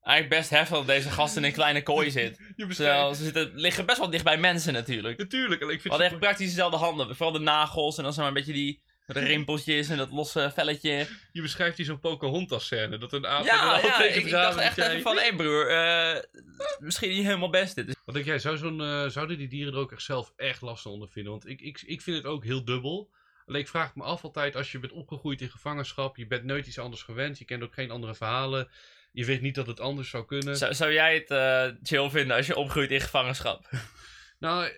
eigenlijk 0.02 0.40
best 0.40 0.50
heftig 0.50 0.76
dat 0.76 0.86
deze 0.86 1.10
gast 1.10 1.36
in 1.36 1.44
een 1.44 1.52
kleine 1.52 1.82
kooi 1.82 2.10
zit. 2.10 2.38
Terwijl 2.56 3.14
ze 3.14 3.24
zitten, 3.24 3.50
liggen 3.54 3.86
best 3.86 3.98
wel 3.98 4.10
dicht 4.10 4.24
bij 4.24 4.38
mensen 4.38 4.72
natuurlijk. 4.72 5.18
Natuurlijk. 5.18 5.60
en 5.62 5.68
Ik 5.68 5.80
vind 5.80 5.98
echt 5.98 6.18
praktisch 6.18 6.48
dezelfde 6.48 6.76
handen. 6.76 7.16
Vooral 7.16 7.32
de 7.32 7.38
nagels 7.38 7.98
en 7.98 8.04
dan 8.04 8.12
maar 8.16 8.26
een 8.26 8.32
beetje 8.34 8.52
die 8.52 8.82
rimpeltjes 9.06 9.88
en 9.88 9.96
dat 9.96 10.10
losse 10.10 10.50
velletje. 10.54 11.06
Je 11.32 11.42
beschrijft 11.42 11.76
hier 11.76 11.86
zo'n 11.86 12.00
Pocahontas 12.00 12.64
scène. 12.64 12.98
Dat 12.98 13.12
een 13.12 13.26
aap 13.26 13.44
Ja, 13.44 13.78
ja 13.82 13.96
tegen 13.96 14.20
ik, 14.22 14.30
dacht 14.30 14.58
echt 14.58 14.76
jij- 14.76 14.88
even 14.90 15.02
van, 15.02 15.16
hé 15.16 15.34
broer, 15.36 15.68
eh, 15.68 16.22
misschien 16.78 17.10
niet 17.10 17.24
helemaal 17.24 17.50
best 17.50 17.74
dit. 17.74 17.96
Wat 18.04 18.14
denk 18.14 18.26
jij, 18.26 18.38
zou 18.38 18.56
zo'n, 18.56 18.80
eh, 18.80 19.08
zouden 19.08 19.38
die 19.38 19.48
dieren 19.48 19.72
er 19.72 19.78
ook 19.78 19.92
echt 19.92 20.02
zelf 20.02 20.32
echt 20.36 20.60
last 20.60 20.82
van 20.82 20.92
ondervinden? 20.92 21.32
Want 21.32 21.48
ik, 21.48 21.60
ik, 21.60 21.82
ik 21.86 22.02
vind 22.02 22.16
het 22.16 22.26
ook 22.26 22.44
heel 22.44 22.64
dubbel. 22.64 23.10
Alleen 23.46 23.60
ik 23.60 23.68
vraag 23.68 23.94
me 23.94 24.02
af 24.02 24.24
altijd, 24.24 24.56
als 24.56 24.72
je 24.72 24.78
bent 24.78 24.92
opgegroeid 24.92 25.40
in 25.40 25.50
gevangenschap, 25.50 26.16
je 26.16 26.26
bent 26.26 26.44
nooit 26.44 26.66
iets 26.66 26.78
anders 26.78 27.02
gewend, 27.02 27.38
je 27.38 27.44
kent 27.44 27.62
ook 27.62 27.74
geen 27.74 27.90
andere 27.90 28.14
verhalen, 28.14 28.68
je 29.12 29.24
weet 29.24 29.40
niet 29.40 29.54
dat 29.54 29.66
het 29.66 29.80
anders 29.80 30.10
zou 30.10 30.24
kunnen. 30.24 30.56
Zou, 30.56 30.74
zou 30.74 30.92
jij 30.92 31.14
het 31.14 31.30
eh, 31.30 31.78
chill 31.82 32.10
vinden 32.10 32.36
als 32.36 32.46
je 32.46 32.56
opgroeit 32.56 32.90
in 32.90 33.00
gevangenschap? 33.00 33.68
Nou, 34.38 34.70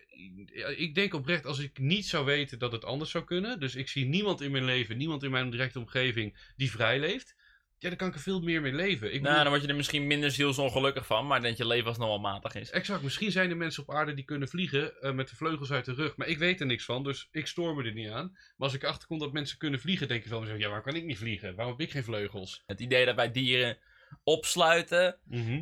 ik 0.77 0.95
denk 0.95 1.15
oprecht, 1.15 1.47
als 1.47 1.59
ik 1.59 1.79
niet 1.79 2.07
zou 2.07 2.25
weten 2.25 2.59
dat 2.59 2.73
het 2.73 2.85
anders 2.85 3.11
zou 3.11 3.25
kunnen, 3.25 3.61
dus 3.61 3.75
ik 3.75 3.89
zie 3.89 4.05
niemand 4.05 4.41
in 4.41 4.51
mijn 4.51 4.65
leven, 4.65 4.97
niemand 4.97 5.23
in 5.23 5.31
mijn 5.31 5.51
directe 5.51 5.79
omgeving 5.79 6.37
die 6.57 6.71
vrij 6.71 6.99
leeft, 6.99 7.37
ja, 7.79 7.89
dan 7.89 7.97
kan 7.97 8.09
ik 8.09 8.15
er 8.15 8.21
veel 8.21 8.41
meer 8.41 8.61
mee 8.61 8.73
leven. 8.73 9.07
Ik 9.07 9.13
nou, 9.13 9.23
bedoel- 9.23 9.43
dan 9.43 9.49
word 9.49 9.63
je 9.63 9.69
er 9.69 9.77
misschien 9.77 10.07
minder 10.07 10.31
zielsongelukkig 10.31 11.07
van, 11.07 11.27
maar 11.27 11.43
dat 11.43 11.57
je 11.57 11.67
leven 11.67 11.87
als 11.89 11.99
wel 11.99 12.19
matig 12.19 12.55
is. 12.55 12.71
Exact, 12.71 13.03
misschien 13.03 13.31
zijn 13.33 13.51
er 13.51 13.57
mensen 13.57 13.83
op 13.83 13.95
aarde 13.95 14.15
die 14.15 14.25
kunnen 14.25 14.49
vliegen 14.49 15.03
eh, 15.03 15.13
met 15.13 15.29
de 15.29 15.37
vleugels 15.37 15.73
uit 15.73 15.85
de 15.85 15.95
rug, 15.95 16.17
maar 16.17 16.27
ik 16.27 16.39
weet 16.39 16.61
er 16.61 16.67
niks 16.67 16.85
van, 16.85 17.05
dus 17.05 17.29
ik 17.31 17.47
stoor 17.47 17.75
me 17.75 17.85
er 17.85 17.93
niet 17.95 18.11
aan. 18.11 18.31
Maar 18.33 18.69
als 18.69 18.75
ik 18.75 18.85
achterkom 18.85 19.19
dat 19.19 19.33
mensen 19.33 19.59
kunnen 19.59 19.81
vliegen, 19.81 20.09
denk 20.09 20.25
ik 20.25 20.31
van 20.31 20.41
mezelf, 20.41 20.59
ja, 20.59 20.67
waarom 20.67 20.85
kan 20.85 20.95
ik 20.97 21.05
niet 21.05 21.19
vliegen? 21.19 21.55
Waarom 21.55 21.77
heb 21.79 21.87
ik 21.87 21.93
geen 21.93 22.05
vleugels? 22.05 22.63
Het 22.67 22.81
idee 22.81 23.05
dat 23.05 23.15
wij 23.17 23.31
dieren 23.33 23.79
opsluiten 24.25 25.17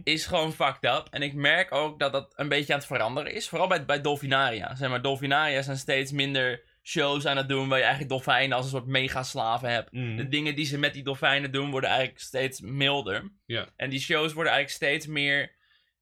is 0.04 0.26
gewoon 0.26 0.52
fucked 0.52 0.84
up. 0.84 1.06
En 1.10 1.22
ik 1.22 1.34
merk 1.34 1.74
ook 1.74 1.98
dat 1.98 2.12
dat 2.12 2.32
een 2.36 2.48
beetje 2.48 2.72
aan 2.72 2.78
het 2.78 2.88
veranderen 2.88 3.32
is. 3.34 3.48
Vooral 3.48 3.68
bij, 3.68 3.84
bij 3.84 4.00
dolfinaria. 4.00 4.74
Zeg 4.74 4.88
maar, 4.90 5.02
dolfinaria 5.02 5.62
zijn 5.62 5.76
steeds 5.76 6.12
minder 6.12 6.62
shows 6.86 7.26
aan 7.26 7.36
het 7.36 7.48
doen 7.48 7.68
waar 7.68 7.78
je 7.78 7.84
eigenlijk 7.84 8.12
dolfijnen 8.12 8.56
als 8.56 8.64
een 8.64 8.70
soort 8.72 8.86
megaslaven 8.86 9.70
hebt. 9.70 9.92
Mhm. 9.92 10.16
De 10.16 10.28
dingen 10.28 10.54
die 10.54 10.66
ze 10.66 10.78
met 10.78 10.94
die 10.94 11.02
dolfijnen 11.04 11.52
doen 11.52 11.70
worden 11.70 11.90
eigenlijk 11.90 12.20
steeds 12.20 12.60
milder. 12.60 13.32
Ja. 13.46 13.68
En 13.76 13.90
die 13.90 14.00
shows 14.00 14.32
worden 14.32 14.52
eigenlijk 14.52 14.82
steeds 14.84 15.06
meer 15.06 15.52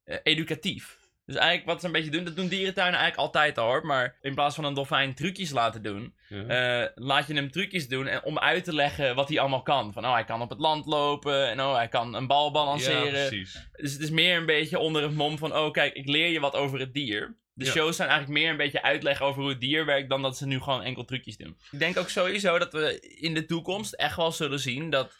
eh, 0.03 0.17
educatief. 0.23 1.01
Dus 1.25 1.35
eigenlijk 1.35 1.67
wat 1.67 1.79
ze 1.79 1.85
een 1.85 1.91
beetje 1.91 2.09
doen, 2.11 2.23
dat 2.23 2.35
doen 2.35 2.47
dierentuinen 2.47 2.99
eigenlijk 2.99 3.27
altijd 3.27 3.57
al 3.57 3.65
hoor. 3.65 3.85
Maar 3.85 4.17
in 4.21 4.33
plaats 4.33 4.55
van 4.55 4.63
een 4.65 4.73
dolfijn 4.73 5.13
trucjes 5.13 5.49
laten 5.51 5.83
doen, 5.83 6.13
Ja. 6.27 6.81
eh, 6.83 6.89
laat 6.95 7.27
je 7.27 7.33
hem 7.33 7.51
trucjes 7.51 7.87
doen 7.87 8.07
en 8.07 8.23
om 8.23 8.39
uit 8.39 8.63
te 8.63 8.73
leggen 8.75 9.15
wat 9.15 9.29
hij 9.29 9.39
allemaal 9.39 9.61
kan. 9.61 9.93
Van 9.93 10.05
oh, 10.05 10.13
hij 10.13 10.23
kan 10.23 10.41
op 10.41 10.49
het 10.49 10.59
land 10.59 10.85
lopen 10.85 11.49
en 11.49 11.61
oh, 11.61 11.75
hij 11.75 11.87
kan 11.87 12.13
een 12.13 12.27
bal 12.27 12.45
ja, 12.45 12.51
balanceren. 12.51 13.27
precies. 13.27 13.67
dus 13.71 13.93
het 13.93 14.01
is 14.01 14.09
meer 14.09 14.37
een 14.37 14.45
beetje 14.45 14.79
onder 14.79 15.01
het 15.03 15.15
mom 15.15 15.37
van 15.37 15.55
oh, 15.55 15.71
kijk, 15.71 15.93
ik 15.93 16.07
leer 16.07 16.27
je 16.27 16.39
wat 16.39 16.55
over 16.55 16.79
het 16.79 16.93
dier. 16.93 17.35
De 17.55 17.65
Ja. 17.65 17.71
shows 17.71 17.95
zijn 17.95 18.09
eigenlijk 18.09 18.39
meer 18.39 18.49
een 18.51 18.57
beetje 18.57 18.81
uitleg 18.81 19.21
over 19.21 19.41
hoe 19.41 19.49
het 19.51 19.59
dier 19.61 19.85
werkt 19.85 20.09
dan 20.09 20.21
dat 20.21 20.37
ze 20.37 20.45
nu 20.47 20.59
gewoon 20.59 20.81
enkel 20.83 21.05
trucjes 21.05 21.37
doen. 21.37 21.57
Ik 21.71 21.79
denk 21.79 21.97
ook 21.97 22.09
sowieso 22.09 22.57
dat 22.59 22.73
we 22.73 22.99
in 22.99 23.33
de 23.33 23.45
toekomst 23.45 23.93
echt 23.93 24.15
wel 24.15 24.31
zullen 24.31 24.59
zien 24.59 24.89
dat 24.89 25.11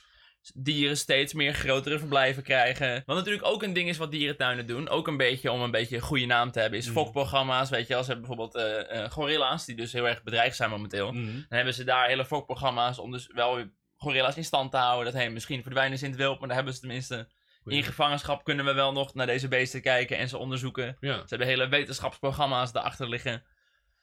dieren 0.54 0.98
steeds 0.98 1.34
meer 1.34 1.54
grotere 1.54 2.00
verblijven 2.00 2.44
krijgen. 2.44 3.04
Wat 3.06 3.16
natuurlijk 3.16 3.46
ook 3.46 3.64
een 3.64 3.74
ding 3.74 3.90
is 3.90 3.98
wat 3.98 4.12
dierentuinen 4.12 4.66
doen. 4.68 4.90
Ook 4.90 5.08
een 5.08 5.18
beetje 5.18 5.52
om 5.52 5.62
een 5.62 5.72
beetje 5.72 5.96
een 5.96 6.02
goede 6.02 6.26
naam 6.26 6.52
te 6.52 6.60
hebben. 6.60 6.80
Is 6.80 6.88
Mm. 6.88 6.94
fokprogramma's, 6.94 7.70
weet 7.70 7.88
je. 7.88 7.96
Als 7.96 8.06
ze 8.06 8.18
bijvoorbeeld 8.18 8.56
eh, 8.56 9.04
eh, 9.04 9.12
gorilla's, 9.12 9.66
die 9.66 9.76
dus 9.76 9.94
heel 9.94 10.08
erg 10.08 10.24
bedreigd 10.24 10.56
zijn 10.56 10.70
momenteel. 10.70 11.12
Mhm. 11.12 11.26
Dan 11.26 11.46
hebben 11.50 11.74
ze 11.74 11.84
daar 11.84 12.08
hele 12.08 12.26
fokprogramma's 12.26 13.00
om 13.00 13.12
dus 13.12 13.28
wel 13.34 13.64
gorilla's 13.96 14.36
in 14.38 14.44
stand 14.46 14.72
te 14.72 14.78
houden. 14.78 15.06
Dat 15.14 15.22
hey, 15.22 15.30
misschien 15.32 15.64
verdwijnen 15.64 15.98
ze 15.98 16.06
in 16.06 16.12
het 16.12 16.20
wild, 16.20 16.40
maar 16.40 16.48
dan 16.48 16.56
hebben 16.58 16.74
ze 16.74 16.80
tenminste... 16.80 17.28
In 17.66 17.84
gevangenschap 17.84 18.44
kunnen 18.44 18.66
we 18.66 18.74
wel 18.74 18.92
nog 18.92 19.14
naar 19.14 19.26
deze 19.26 19.48
beesten 19.48 19.82
kijken 19.82 20.18
en 20.18 20.30
ze 20.30 20.38
onderzoeken. 20.38 20.98
Ja. 21.00 21.16
Ze 21.16 21.26
hebben 21.28 21.48
hele 21.48 21.68
wetenschapsprogramma's 21.68 22.74
erachter 22.74 23.10
liggen. 23.10 23.44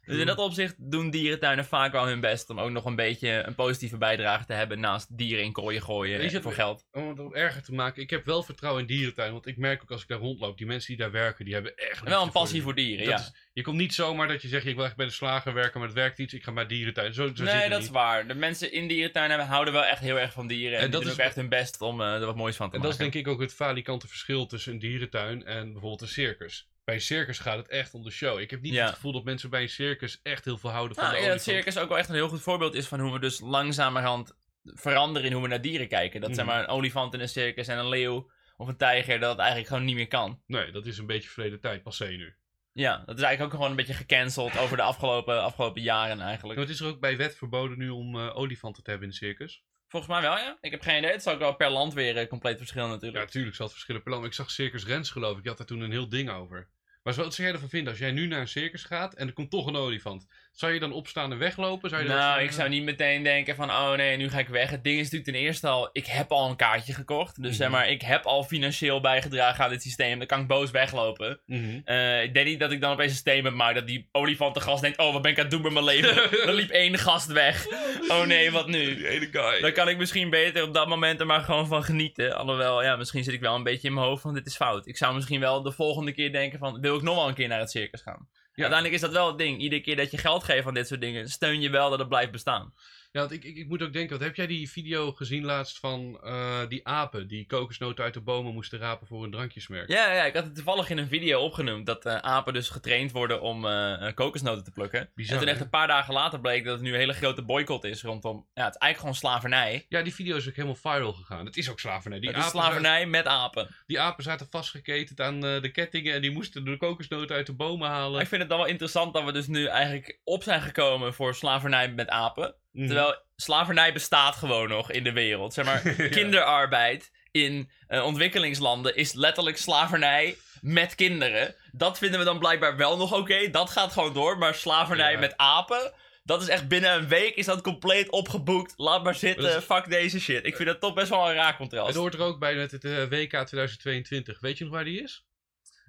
Dus 0.07 0.19
in 0.19 0.25
Cool. 0.25 0.37
dat 0.37 0.45
opzicht 0.47 0.75
doen 0.79 1.11
dierentuinen 1.11 1.65
vaak 1.65 1.93
wel 1.93 2.07
hun 2.07 2.21
best 2.21 2.51
om 2.51 2.61
ook 2.61 2.71
nog 2.71 2.85
een 2.85 2.97
beetje 2.97 3.29
een 3.47 3.55
positieve 3.55 3.97
bijdrage 3.97 4.45
te 4.45 4.53
hebben 4.53 4.81
naast 4.81 5.17
dieren 5.19 5.45
in 5.45 5.53
kooien 5.53 5.83
gooien 5.83 6.19
Weet 6.19 6.29
je 6.29 6.35
het- 6.35 6.43
voor 6.45 6.53
geld. 6.53 6.87
Om 6.93 7.09
het 7.09 7.33
erger 7.35 7.63
te 7.63 7.73
maken, 7.73 8.03
ik 8.03 8.11
heb 8.11 8.25
wel 8.25 8.43
vertrouwen 8.43 8.83
in 8.83 8.89
dierentuin. 8.89 9.33
Want 9.33 9.47
ik 9.47 9.57
merk 9.57 9.83
ook 9.83 9.91
als 9.91 10.03
ik 10.03 10.09
daar 10.09 10.19
rondloop, 10.19 10.59
die 10.59 10.67
mensen 10.67 10.89
die 10.89 10.97
daar 10.97 11.11
werken, 11.11 11.45
die 11.45 11.55
hebben 11.55 11.77
echt... 11.77 12.03
Wel 12.03 12.23
een 12.23 12.31
passie 12.31 12.63
voor 12.63 12.75
dieren, 12.75 13.07
ja. 13.07 13.19
is- 13.19 13.33
je 13.53 13.63
komt 13.63 13.77
niet 13.77 13.95
zomaar 13.95 14.29
dat 14.29 14.43
je 14.43 14.49
zegt, 14.49 14.67
ik 14.67 14.77
wil 14.77 14.85
echt 14.85 14.97
bij 14.97 15.07
de 15.07 15.13
slager 15.13 15.55
werken, 15.55 15.79
maar 15.79 15.89
het 15.89 15.97
werkt 15.97 16.19
iets, 16.19 16.35
ik 16.35 16.43
ga 16.45 16.51
maar 16.51 16.69
dierentuin. 16.69 17.15
Zo, 17.15 17.31
zo 17.35 17.45
nee, 17.45 17.69
dat 17.69 17.79
niet. 17.79 17.89
is 17.89 17.93
waar. 17.95 18.27
De 18.27 18.35
mensen 18.35 18.73
in 18.73 18.89
dierentuinen 18.89 19.47
houden 19.47 19.73
wel 19.73 19.85
echt 19.85 20.01
heel 20.01 20.19
erg 20.19 20.33
van 20.33 20.47
dieren. 20.47 20.79
En, 20.79 20.85
En 20.85 20.91
dat 20.91 21.01
doen 21.01 21.11
is- 21.11 21.17
ook 21.17 21.25
echt 21.25 21.35
hun 21.37 21.49
best 21.49 21.81
om 21.81 22.01
eh, 22.01 22.15
er 22.15 22.27
wat 22.27 22.37
moois 22.37 22.57
van 22.57 22.71
te 22.71 22.77
En 22.77 22.83
dat 22.83 22.93
is 22.93 22.99
maken. 22.99 23.13
denk 23.13 23.27
ik 23.27 23.33
ook 23.33 23.41
het 23.41 23.55
falikante 23.55 24.09
verschil 24.09 24.47
tussen 24.47 24.73
een 24.73 24.79
dierentuin 24.79 25.45
en 25.45 25.65
bijvoorbeeld 25.73 26.01
een 26.01 26.09
circus. 26.09 26.69
Bij 26.91 26.99
een 26.99 27.05
circus 27.05 27.39
gaat 27.39 27.57
het 27.57 27.69
echt 27.69 27.95
om 27.95 28.03
de 28.03 28.11
show. 28.11 28.39
Ik 28.41 28.51
heb 28.51 28.61
niet 28.61 28.73
Ja. 28.73 28.85
het 28.85 28.95
gevoel 28.95 29.13
dat 29.13 29.25
mensen 29.25 29.51
bij 29.51 29.63
een 29.63 29.69
circus 29.69 30.21
echt 30.23 30.45
heel 30.45 30.59
veel 30.59 30.71
houden 30.71 30.95
van 30.97 31.05
Nou, 31.05 31.17
de 31.17 31.23
ja, 31.23 31.29
dat 31.29 31.37
olifant. 31.37 31.57
circus 31.65 31.83
ook 31.83 31.89
wel 31.89 31.99
echt 31.99 32.09
een 32.09 32.15
heel 32.15 32.29
goed 32.29 32.41
voorbeeld 32.43 32.75
is 32.75 32.87
van 32.87 33.01
hoe 33.01 33.13
we 33.13 33.19
dus 33.19 33.41
langzamerhand 33.41 34.37
veranderen 34.65 35.29
in 35.29 35.33
hoe 35.35 35.43
we 35.43 35.49
naar 35.49 35.61
dieren 35.61 35.89
kijken. 35.89 36.21
Dat 36.21 36.35
zeg 36.35 36.45
Mhm. 36.45 36.55
maar 36.55 36.63
een 36.63 36.69
olifant 36.69 37.15
in 37.15 37.21
een 37.21 37.29
circus 37.29 37.69
en 37.69 37.79
een 37.79 37.89
leeuw 37.89 38.31
of 38.57 38.69
een 38.69 38.77
tijger, 38.77 39.19
dat 39.21 39.29
het 39.31 39.39
eigenlijk 39.39 39.69
gewoon 39.69 39.85
niet 39.85 39.95
meer 39.95 40.09
kan. 40.09 40.43
Nee, 40.47 40.71
dat 40.71 40.87
is 40.87 40.99
een 40.99 41.07
beetje 41.07 41.29
verleden 41.29 41.61
tijd, 41.61 41.83
passé 41.83 42.07
nu. 42.07 42.35
Ja, 42.73 42.97
dat 43.07 43.17
is 43.17 43.23
eigenlijk 43.23 43.43
ook 43.43 43.51
gewoon 43.51 43.71
een 43.71 43.77
beetje 43.77 43.95
gecanceld 43.95 44.59
over 44.59 44.77
de 44.77 44.83
afgelopen, 44.83 45.43
afgelopen 45.43 45.83
jaren 45.83 46.21
eigenlijk. 46.21 46.59
Maar 46.59 46.67
het 46.69 46.75
is 46.75 46.81
er 46.81 46.87
ook 46.87 47.01
bij 47.01 47.17
wet 47.17 47.37
verboden 47.37 47.79
nu 47.79 47.89
om 47.89 48.17
eh, 48.19 48.37
olifanten 48.37 48.83
te 48.83 48.91
hebben 48.91 49.09
in 49.09 49.15
een 49.15 49.21
circus. 49.21 49.63
Volgens 49.89 50.13
mij 50.13 50.21
wel, 50.23 50.37
ja. 50.37 50.59
Ik 50.61 50.71
heb 50.71 50.83
geen 50.83 50.99
idee. 50.99 51.11
Het 51.11 51.21
is 51.21 51.33
ook 51.33 51.39
wel 51.39 51.55
per 51.57 51.71
land 51.71 51.95
weer 51.95 52.17
eh, 52.17 52.29
compleet 52.29 52.57
verschillen 52.59 52.87
Ja, 52.89 52.95
natuurlijk. 52.95 53.25
natuurlijk 53.25 53.55
zal 53.57 53.65
het 53.65 53.75
verschillen 53.75 54.03
per 54.03 54.13
land. 54.13 54.25
Ik 54.25 54.33
zag 54.33 54.51
Circus 54.51 54.85
Rens 54.85 55.11
geloof 55.11 55.31
ik, 55.37 55.41
die 55.41 55.49
had 55.49 55.59
daar 55.59 55.67
toen 55.67 55.81
een 55.81 55.91
heel 55.91 56.09
ding 56.09 56.31
over. 56.31 56.71
Maar 57.03 57.15
wat 57.15 57.35
zou 57.35 57.47
jij 57.47 57.53
ervan 57.53 57.69
vinden 57.69 57.91
als 57.91 57.99
jij 57.99 58.13
nu 58.13 58.27
naar 58.27 58.41
een 58.41 58.49
circus 58.49 58.85
gaat 58.85 59.15
en 59.15 59.27
er 59.27 59.33
komt 59.33 59.51
toch 59.51 59.67
een 59.67 59.77
olifant? 59.77 60.27
Zou 60.51 60.73
je 60.73 60.81
dan 60.81 60.93
opstaan 60.93 61.33
en 61.33 61.39
weglopen? 61.39 61.91
Zou 61.91 62.03
je 62.03 62.09
Nou, 62.09 62.41
ik 62.43 62.51
zou 62.53 62.69
niet 62.69 62.83
meteen 62.83 63.23
denken 63.23 63.57
van, 63.57 63.71
oh 63.71 63.93
nee, 63.93 64.17
nu 64.17 64.29
ga 64.31 64.39
ik 64.39 64.49
weg. 64.49 64.71
Het 64.71 64.85
ding 64.85 64.97
is 64.99 65.03
natuurlijk 65.11 65.31
ten 65.31 65.41
eerste 65.41 65.69
al, 65.69 65.89
ik 65.93 66.07
heb 66.07 66.31
al 66.33 66.49
een 66.51 66.57
kaartje 66.57 66.93
gekocht. 66.93 67.43
Dus 67.43 67.57
zeg 67.57 67.69
Mhm. 67.69 67.77
maar, 67.77 67.89
ik 67.91 68.03
heb 68.03 68.25
al 68.25 68.45
financieel 68.45 69.01
bijgedragen 69.01 69.65
aan 69.65 69.71
dit 69.71 69.83
systeem. 69.83 70.19
Dan 70.19 70.27
kan 70.27 70.41
ik 70.41 70.47
boos 70.47 70.71
weglopen. 70.71 71.41
Mhm. 71.47 71.81
Eh, 71.85 72.23
ik 72.23 72.35
denk 72.35 72.47
niet 72.47 72.61
dat 72.61 72.73
ik 72.73 72.81
dan 72.81 72.93
opeens 72.93 73.13
een 73.13 73.19
statement 73.19 73.57
maak 73.57 73.75
dat 73.75 73.87
die 73.87 74.09
olifantengast 74.13 74.83
denkt, 74.83 74.99
oh, 74.99 75.13
wat 75.13 75.23
ben 75.23 75.31
ik 75.31 75.37
aan 75.37 75.43
het 75.45 75.53
doen 75.53 75.63
met 75.63 75.73
mijn 75.73 75.85
leven? 75.85 76.15
dan 76.47 76.55
liep 76.55 76.71
één 76.71 76.99
gast 76.99 77.27
weg. 77.33 77.67
Oh 78.09 78.25
nee, 78.27 78.51
wat 78.51 78.67
nu? 78.67 78.95
Die 78.97 79.09
ene 79.09 79.29
guy. 79.33 79.61
Dan 79.61 79.73
kan 79.73 79.89
ik 79.89 79.99
misschien 79.99 80.31
beter 80.31 80.63
op 80.63 80.75
dat 80.75 80.89
moment 80.89 81.21
er 81.21 81.27
maar 81.27 81.41
gewoon 81.43 81.67
van 81.67 81.85
genieten. 81.85 82.37
Alhoewel, 82.37 82.83
ja, 82.83 82.97
misschien 82.97 83.25
zit 83.25 83.35
ik 83.35 83.41
wel 83.41 83.55
een 83.55 83.63
beetje 83.63 83.89
in 83.89 83.95
mijn 83.95 84.07
hoofd 84.07 84.23
van 84.23 84.35
dit 84.35 84.47
is 84.47 84.57
fout. 84.57 84.87
Ik 84.87 84.97
zou 84.97 85.15
misschien 85.15 85.41
wel 85.41 85.63
de 85.63 85.73
volgende 85.73 86.13
keer 86.13 86.33
denken 86.33 86.59
van, 86.59 86.81
wil 86.81 86.97
ik 86.97 87.03
nog 87.03 87.15
wel 87.15 87.29
een 87.29 87.35
keer 87.35 87.49
naar 87.49 87.59
het 87.61 87.71
circus 87.71 88.03
gaan? 88.03 88.29
Uiteindelijk 88.61 88.95
is 88.95 89.01
dat 89.01 89.13
wel 89.13 89.27
het 89.27 89.39
ding. 89.39 89.61
Iedere 89.61 89.83
keer 89.83 89.97
dat 89.97 90.11
je 90.11 90.19
geld 90.19 90.45
geeft 90.45 90.67
aan 90.67 90.75
dit 90.75 90.87
soort 90.87 91.01
dingen, 91.01 91.29
steun 91.29 91.61
je 91.61 91.71
wel 91.71 91.91
dat 91.91 91.99
het 91.99 92.09
blijft 92.09 92.33
bestaan. 92.33 92.75
Ja, 93.13 93.21
want 93.21 93.33
ik, 93.33 93.45
ik, 93.45 93.57
ik 93.57 93.69
moet 93.69 93.83
ook 93.83 93.93
denken, 93.93 94.19
wat 94.19 94.27
heb 94.27 94.37
jij 94.37 94.47
die 94.47 94.71
video 94.71 95.13
gezien 95.13 95.45
laatst 95.45 95.79
van 95.79 96.21
eh, 96.23 96.61
die 96.69 96.87
apen 96.87 97.29
die 97.29 97.47
kokosnoten 97.47 98.05
uit 98.05 98.15
de 98.15 98.21
bomen 98.21 98.55
moesten 98.55 98.79
rapen 98.79 99.07
voor 99.07 99.25
een 99.25 99.31
drankjesmerk? 99.31 99.89
Ja, 99.89 100.13
ja, 100.13 100.25
ik 100.25 100.35
had 100.35 100.45
het 100.45 100.55
toevallig 100.55 100.91
in 100.91 100.99
een 100.99 101.09
video 101.09 101.41
opgenoemd 101.41 101.87
dat 101.87 102.05
eh, 102.05 102.17
apen 102.17 102.53
dus 102.53 102.69
getraind 102.69 103.13
worden 103.13 103.41
om 103.41 103.67
eh, 103.67 104.15
kokosnoten 104.15 104.65
te 104.65 104.71
plukken. 104.71 105.11
Bizar, 105.15 105.35
en 105.35 105.41
toen 105.41 105.49
echt 105.49 105.59
hè? 105.59 105.65
een 105.65 105.71
paar 105.71 105.87
dagen 105.87 106.15
later 106.15 106.41
bleek 106.41 106.65
dat 106.65 106.73
het 106.73 106.83
nu 106.83 106.93
een 106.93 106.99
hele 106.99 107.13
grote 107.13 107.43
boycott 107.43 107.85
is 107.85 108.03
rondom, 108.03 108.47
ja, 108.55 108.65
het 108.65 108.75
is 108.75 108.81
eigenlijk 108.81 108.99
gewoon 108.99 109.15
slavernij. 109.15 109.87
Ja, 109.89 110.03
die 110.03 110.15
video 110.15 110.37
is 110.37 110.49
ook 110.49 110.55
helemaal 110.55 110.75
viral 110.75 111.13
gegaan. 111.13 111.47
Het 111.47 111.57
is 111.57 111.71
ook 111.71 111.81
slavernij. 111.81 112.21
Die, 112.21 112.29
het 112.29 112.39
is 112.39 112.45
apen, 112.45 112.61
slavernij 112.61 113.07
met 113.07 113.27
apen. 113.27 113.77
Die 113.87 114.01
apen 114.01 114.23
zaten 114.23 114.47
vastgeketend 114.51 115.21
aan 115.21 115.41
de 115.41 115.71
kettingen 115.73 116.15
en 116.15 116.21
die 116.21 116.31
moesten 116.31 116.65
de 116.65 116.77
kokosnoten 116.77 117.37
uit 117.37 117.47
de 117.47 117.55
bomen 117.55 117.89
halen. 117.89 118.21
Ik 118.21 118.29
vind 118.29 118.41
het 118.41 118.51
dan 118.51 118.59
wel 118.59 118.69
interessant 118.69 119.15
dat 119.15 119.25
we 119.25 119.33
dus 119.33 119.47
nu 119.47 119.67
eigenlijk 119.67 120.21
op 120.25 120.43
zijn 120.43 120.63
gekomen 120.63 121.15
voor 121.15 121.35
slavernij 121.35 121.93
met 121.93 122.09
apen. 122.09 122.55
Mhm. 122.73 122.87
Terwijl 122.87 123.17
slavernij 123.37 123.93
bestaat 123.93 124.37
gewoon 124.37 124.69
nog 124.69 124.91
in 124.91 125.05
de 125.05 125.13
wereld. 125.13 125.55
Zeg 125.55 125.65
maar, 125.65 125.83
Ja. 126.03 126.09
kinderarbeid 126.09 127.11
in 127.31 127.71
eh, 127.87 128.05
ontwikkelingslanden 128.05 128.97
is 128.97 129.13
letterlijk 129.13 129.57
slavernij 129.57 130.37
met 130.61 130.95
kinderen. 130.95 131.55
Dat 131.73 131.99
vinden 131.99 132.19
we 132.19 132.25
dan 132.25 132.39
blijkbaar 132.39 132.77
wel 132.77 132.97
nog 132.97 133.13
oké. 133.13 133.51
Dat 133.51 133.71
gaat 133.71 133.93
gewoon 133.93 134.13
door. 134.15 134.39
Maar 134.39 134.55
slavernij 134.55 135.13
Ja. 135.13 135.19
met 135.19 135.37
apen. 135.37 135.93
Dat 136.25 136.43
is 136.43 136.49
echt 136.49 136.69
binnen 136.69 136.93
een 136.95 137.09
week 137.09 137.35
is 137.35 137.47
dat 137.47 137.61
compleet 137.63 138.11
opgeboekt. 138.11 138.73
Laat 138.77 139.05
maar 139.05 139.15
zitten. 139.15 139.57
Is- 139.57 139.65
Fuck 139.65 139.89
deze 139.89 140.21
shit. 140.21 140.47
Ik 140.47 140.57
vind 140.57 140.69
dat 140.69 140.81
toch 140.81 140.95
best 140.95 141.09
wel 141.09 141.29
een 141.29 141.35
raar 141.35 141.47
Het 141.47 141.57
contrast. 141.57 141.97
hoort 141.97 142.15
er 142.15 142.21
ook 142.21 142.39
bij 142.39 142.55
met 142.55 142.71
het 142.71 142.85
eh, 142.85 143.05
WK 143.05 143.47
2022. 143.47 144.41
Weet 144.41 144.59
je 144.59 144.65
nog 144.65 144.73
waar 144.73 144.85
die 144.85 145.03
is? 145.03 145.25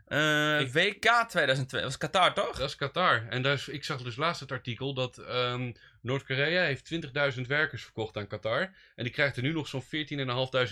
Eh, 0.06 0.60
Ik- 0.60 0.72
WK 0.74 1.26
2002. 1.30 1.82
Dat 1.82 1.90
was 1.90 1.98
Qatar 1.98 2.34
toch? 2.34 2.58
Dat 2.58 2.70
is 2.70 2.76
Qatar. 2.76 3.26
En 3.30 3.42
daar 3.42 3.54
is, 3.54 3.68
ik 3.68 3.84
zag 3.84 4.02
dus 4.02 4.16
laatst 4.16 4.42
het 4.42 4.52
artikel 4.52 4.94
dat 4.94 5.18
ehm, 5.18 5.72
Noord-Korea 6.02 6.64
heeft 6.64 6.92
20.000 7.36 7.42
werkers 7.48 7.84
verkocht 7.84 8.18
aan 8.18 8.28
Qatar. 8.28 8.62
En 8.96 9.04
die 9.04 9.14
krijgt 9.14 9.38
er 9.38 9.44
nu 9.44 9.52
nog 9.54 9.68
zo'n 9.68 9.84
14.500 9.84 9.90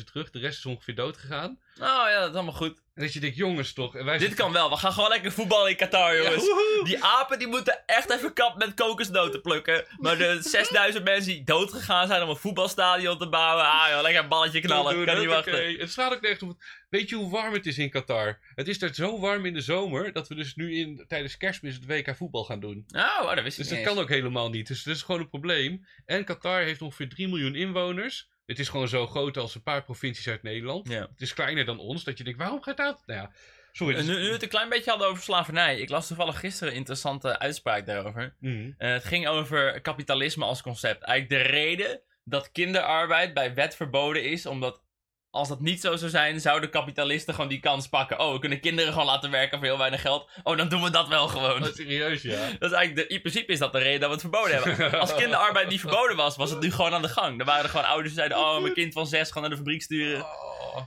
terug. 0.04 0.30
De 0.30 0.40
rest 0.40 0.58
is 0.58 0.66
ongeveer 0.66 0.96
dood 0.96 1.18
gegaan. 1.18 1.60
Oh 1.80 1.86
ja, 1.86 2.20
dat 2.20 2.30
is 2.30 2.36
allemaal 2.36 2.54
goed. 2.54 2.82
En 2.96 3.06
dat 3.06 3.14
je 3.14 3.20
denkt, 3.20 3.36
jongens 3.36 3.74
toch. 3.74 3.96
En 3.96 4.06
wij 4.06 4.18
Dit 4.18 4.34
kan 4.34 4.52
wel. 4.52 4.70
We 4.70 4.76
gaan 4.78 4.92
gewoon 4.94 5.10
lekker 5.10 5.32
voetballen 5.32 5.70
in 5.70 5.76
Qatar, 5.76 6.16
Ja, 6.16 6.24
jongens. 6.24 6.44
Die 6.84 7.04
apen 7.04 7.40
die 7.40 7.48
moeten 7.48 7.84
echt 7.86 8.10
even 8.10 8.34
kap 8.34 8.58
met 8.58 8.74
kokosnoten 8.74 9.42
plukken. 9.42 9.86
Maar 9.98 10.18
de 10.18 10.38
6000 10.52 11.04
mensen 11.04 11.34
die 11.34 11.44
dood 11.44 11.72
gegaan 11.74 12.08
zijn 12.08 12.22
om 12.24 12.30
een 12.30 12.36
voetbalstadion 12.36 13.18
te 13.18 13.30
bouwen. 13.30 13.66
Ah 13.66 13.88
joh, 13.90 14.02
lekker 14.02 14.22
een 14.24 14.30
balletje 14.30 14.60
knallen. 14.62 15.06
Kan 15.06 15.20
niet 15.20 15.28
wachten. 15.28 15.80
Het 15.80 15.92
slaat 15.92 16.14
ook 16.14 16.22
nergens 16.22 16.50
op. 16.52 16.62
Weet 16.90 17.10
je 17.10 17.16
hoe 17.16 17.30
warm 17.32 17.54
het 17.54 17.66
is 17.66 17.78
in 17.78 17.90
Qatar? 17.90 18.40
Het 18.56 18.68
is 18.68 18.80
daar 18.80 18.94
zo 18.94 19.20
warm 19.20 19.46
in 19.46 19.54
de 19.54 19.62
zomer 19.62 20.14
dat 20.14 20.28
we 20.28 20.36
dus 20.36 20.56
nu 20.56 20.76
in, 20.76 21.06
tijdens 21.08 21.38
kerstmis 21.38 21.76
het 21.76 21.86
WK 21.86 22.16
voetbal 22.16 22.44
gaan 22.44 22.60
doen. 22.60 22.86
Oh, 22.96 23.02
oh, 23.22 23.36
dat 23.36 23.44
wist 23.44 23.58
ik 23.58 23.58
Dus 23.58 23.58
niet 23.58 23.68
dat 23.70 23.78
eens. 23.78 23.88
kan 23.88 23.98
ook 23.98 24.10
helemaal 24.10 24.50
niet. 24.50 24.68
Dus 24.68 24.84
dat 24.84 24.96
is 24.96 25.02
gewoon 25.02 25.19
een 25.20 25.30
probleem. 25.30 25.86
En 26.06 26.26
Qatar 26.26 26.62
heeft 26.62 26.82
ongeveer 26.82 27.10
3 27.10 27.28
miljoen 27.28 27.56
inwoners. 27.56 28.30
Het 28.46 28.60
is 28.60 28.70
gewoon 28.70 28.88
zo 28.88 29.08
groot 29.08 29.38
als 29.38 29.56
een 29.56 29.64
paar 29.64 29.84
provincies 29.84 30.28
uit 30.28 30.44
Nederland. 30.44 30.90
Ja. 30.90 31.02
Het 31.12 31.22
is 31.22 31.34
kleiner 31.34 31.66
dan 31.66 31.80
ons. 31.80 32.04
Dat 32.04 32.18
je 32.18 32.24
denkt, 32.24 32.40
waarom 32.40 32.62
gaat 32.62 32.78
dat? 32.78 33.04
Nou 33.06 33.20
ja, 33.20 33.32
sorry. 33.72 33.96
Dus- 33.96 34.06
nu, 34.06 34.14
nu 34.14 34.26
we 34.26 34.32
het 34.32 34.44
een 34.44 34.50
klein 34.50 34.70
beetje 34.70 34.90
hadden 34.90 35.08
over 35.08 35.24
slavernij. 35.24 35.80
Ik 35.80 35.90
las 35.90 36.08
toevallig 36.08 36.40
gisteren 36.40 36.74
een 36.74 36.80
interessante 36.80 37.40
uitspraak 37.40 37.86
daarover. 37.86 38.36
Mhm. 38.40 38.72
Eh, 38.78 38.92
het 38.92 39.06
ging 39.06 39.28
over 39.28 39.82
kapitalisme 39.82 40.46
als 40.46 40.62
concept. 40.62 41.04
Eigenlijk 41.04 41.44
de 41.44 41.50
reden 41.50 42.02
dat 42.24 42.52
kinderarbeid 42.52 43.34
bij 43.34 43.54
wet 43.54 43.76
verboden 43.76 44.24
is, 44.24 44.46
omdat 44.46 44.84
als 45.32 45.48
dat 45.48 45.60
niet 45.60 45.82
zo 45.82 45.96
zou 45.96 46.10
zijn, 46.12 46.42
zouden 46.42 46.70
kapitalisten 46.70 47.34
gewoon 47.34 47.50
die 47.50 47.60
kans 47.60 47.88
pakken. 47.88 48.20
Oh, 48.20 48.34
we 48.34 48.40
kunnen 48.40 48.60
kinderen 48.60 48.92
gewoon 48.92 49.08
laten 49.08 49.32
werken 49.32 49.58
voor 49.58 49.68
heel 49.68 49.78
weinig 49.78 50.02
geld. 50.02 50.30
Oh, 50.44 50.58
dan 50.58 50.70
doen 50.70 50.84
we 50.84 50.90
dat 50.90 51.08
wel 51.08 51.28
gewoon. 51.28 51.64
Oh, 51.64 51.74
serieus, 51.74 52.22
ja. 52.22 52.50
Dat 52.60 52.72
is 52.72 52.78
eigenlijk 52.78 52.96
de, 52.96 53.16
in 53.16 53.22
principe 53.22 53.52
is 53.52 53.60
dat 53.60 53.72
de 53.72 53.80
reden 53.80 54.00
dat 54.00 54.10
we 54.10 54.16
het 54.16 54.22
verboden 54.22 54.64
hebben. 54.64 55.00
Als 55.00 55.16
kinderarbeid 55.16 55.70
niet 55.70 55.80
verboden 55.80 56.16
was, 56.16 56.36
was 56.36 56.50
het 56.50 56.60
nu 56.60 56.72
gewoon 56.72 56.94
aan 56.94 57.02
de 57.02 57.10
gang. 57.10 57.38
Dan 57.38 57.48
waren 57.48 57.64
er 57.64 57.70
gewoon 57.70 57.86
ouders 57.86 58.08
die 58.08 58.18
zeiden: 58.18 58.38
Oh, 58.38 58.62
mijn 58.62 58.74
kind 58.74 58.94
van 58.94 59.08
zes 59.08 59.32
gaan 59.32 59.42
naar 59.42 59.52
de 59.52 59.58
fabriek 59.58 59.82
sturen. 59.82 60.22
Oh, 60.22 60.78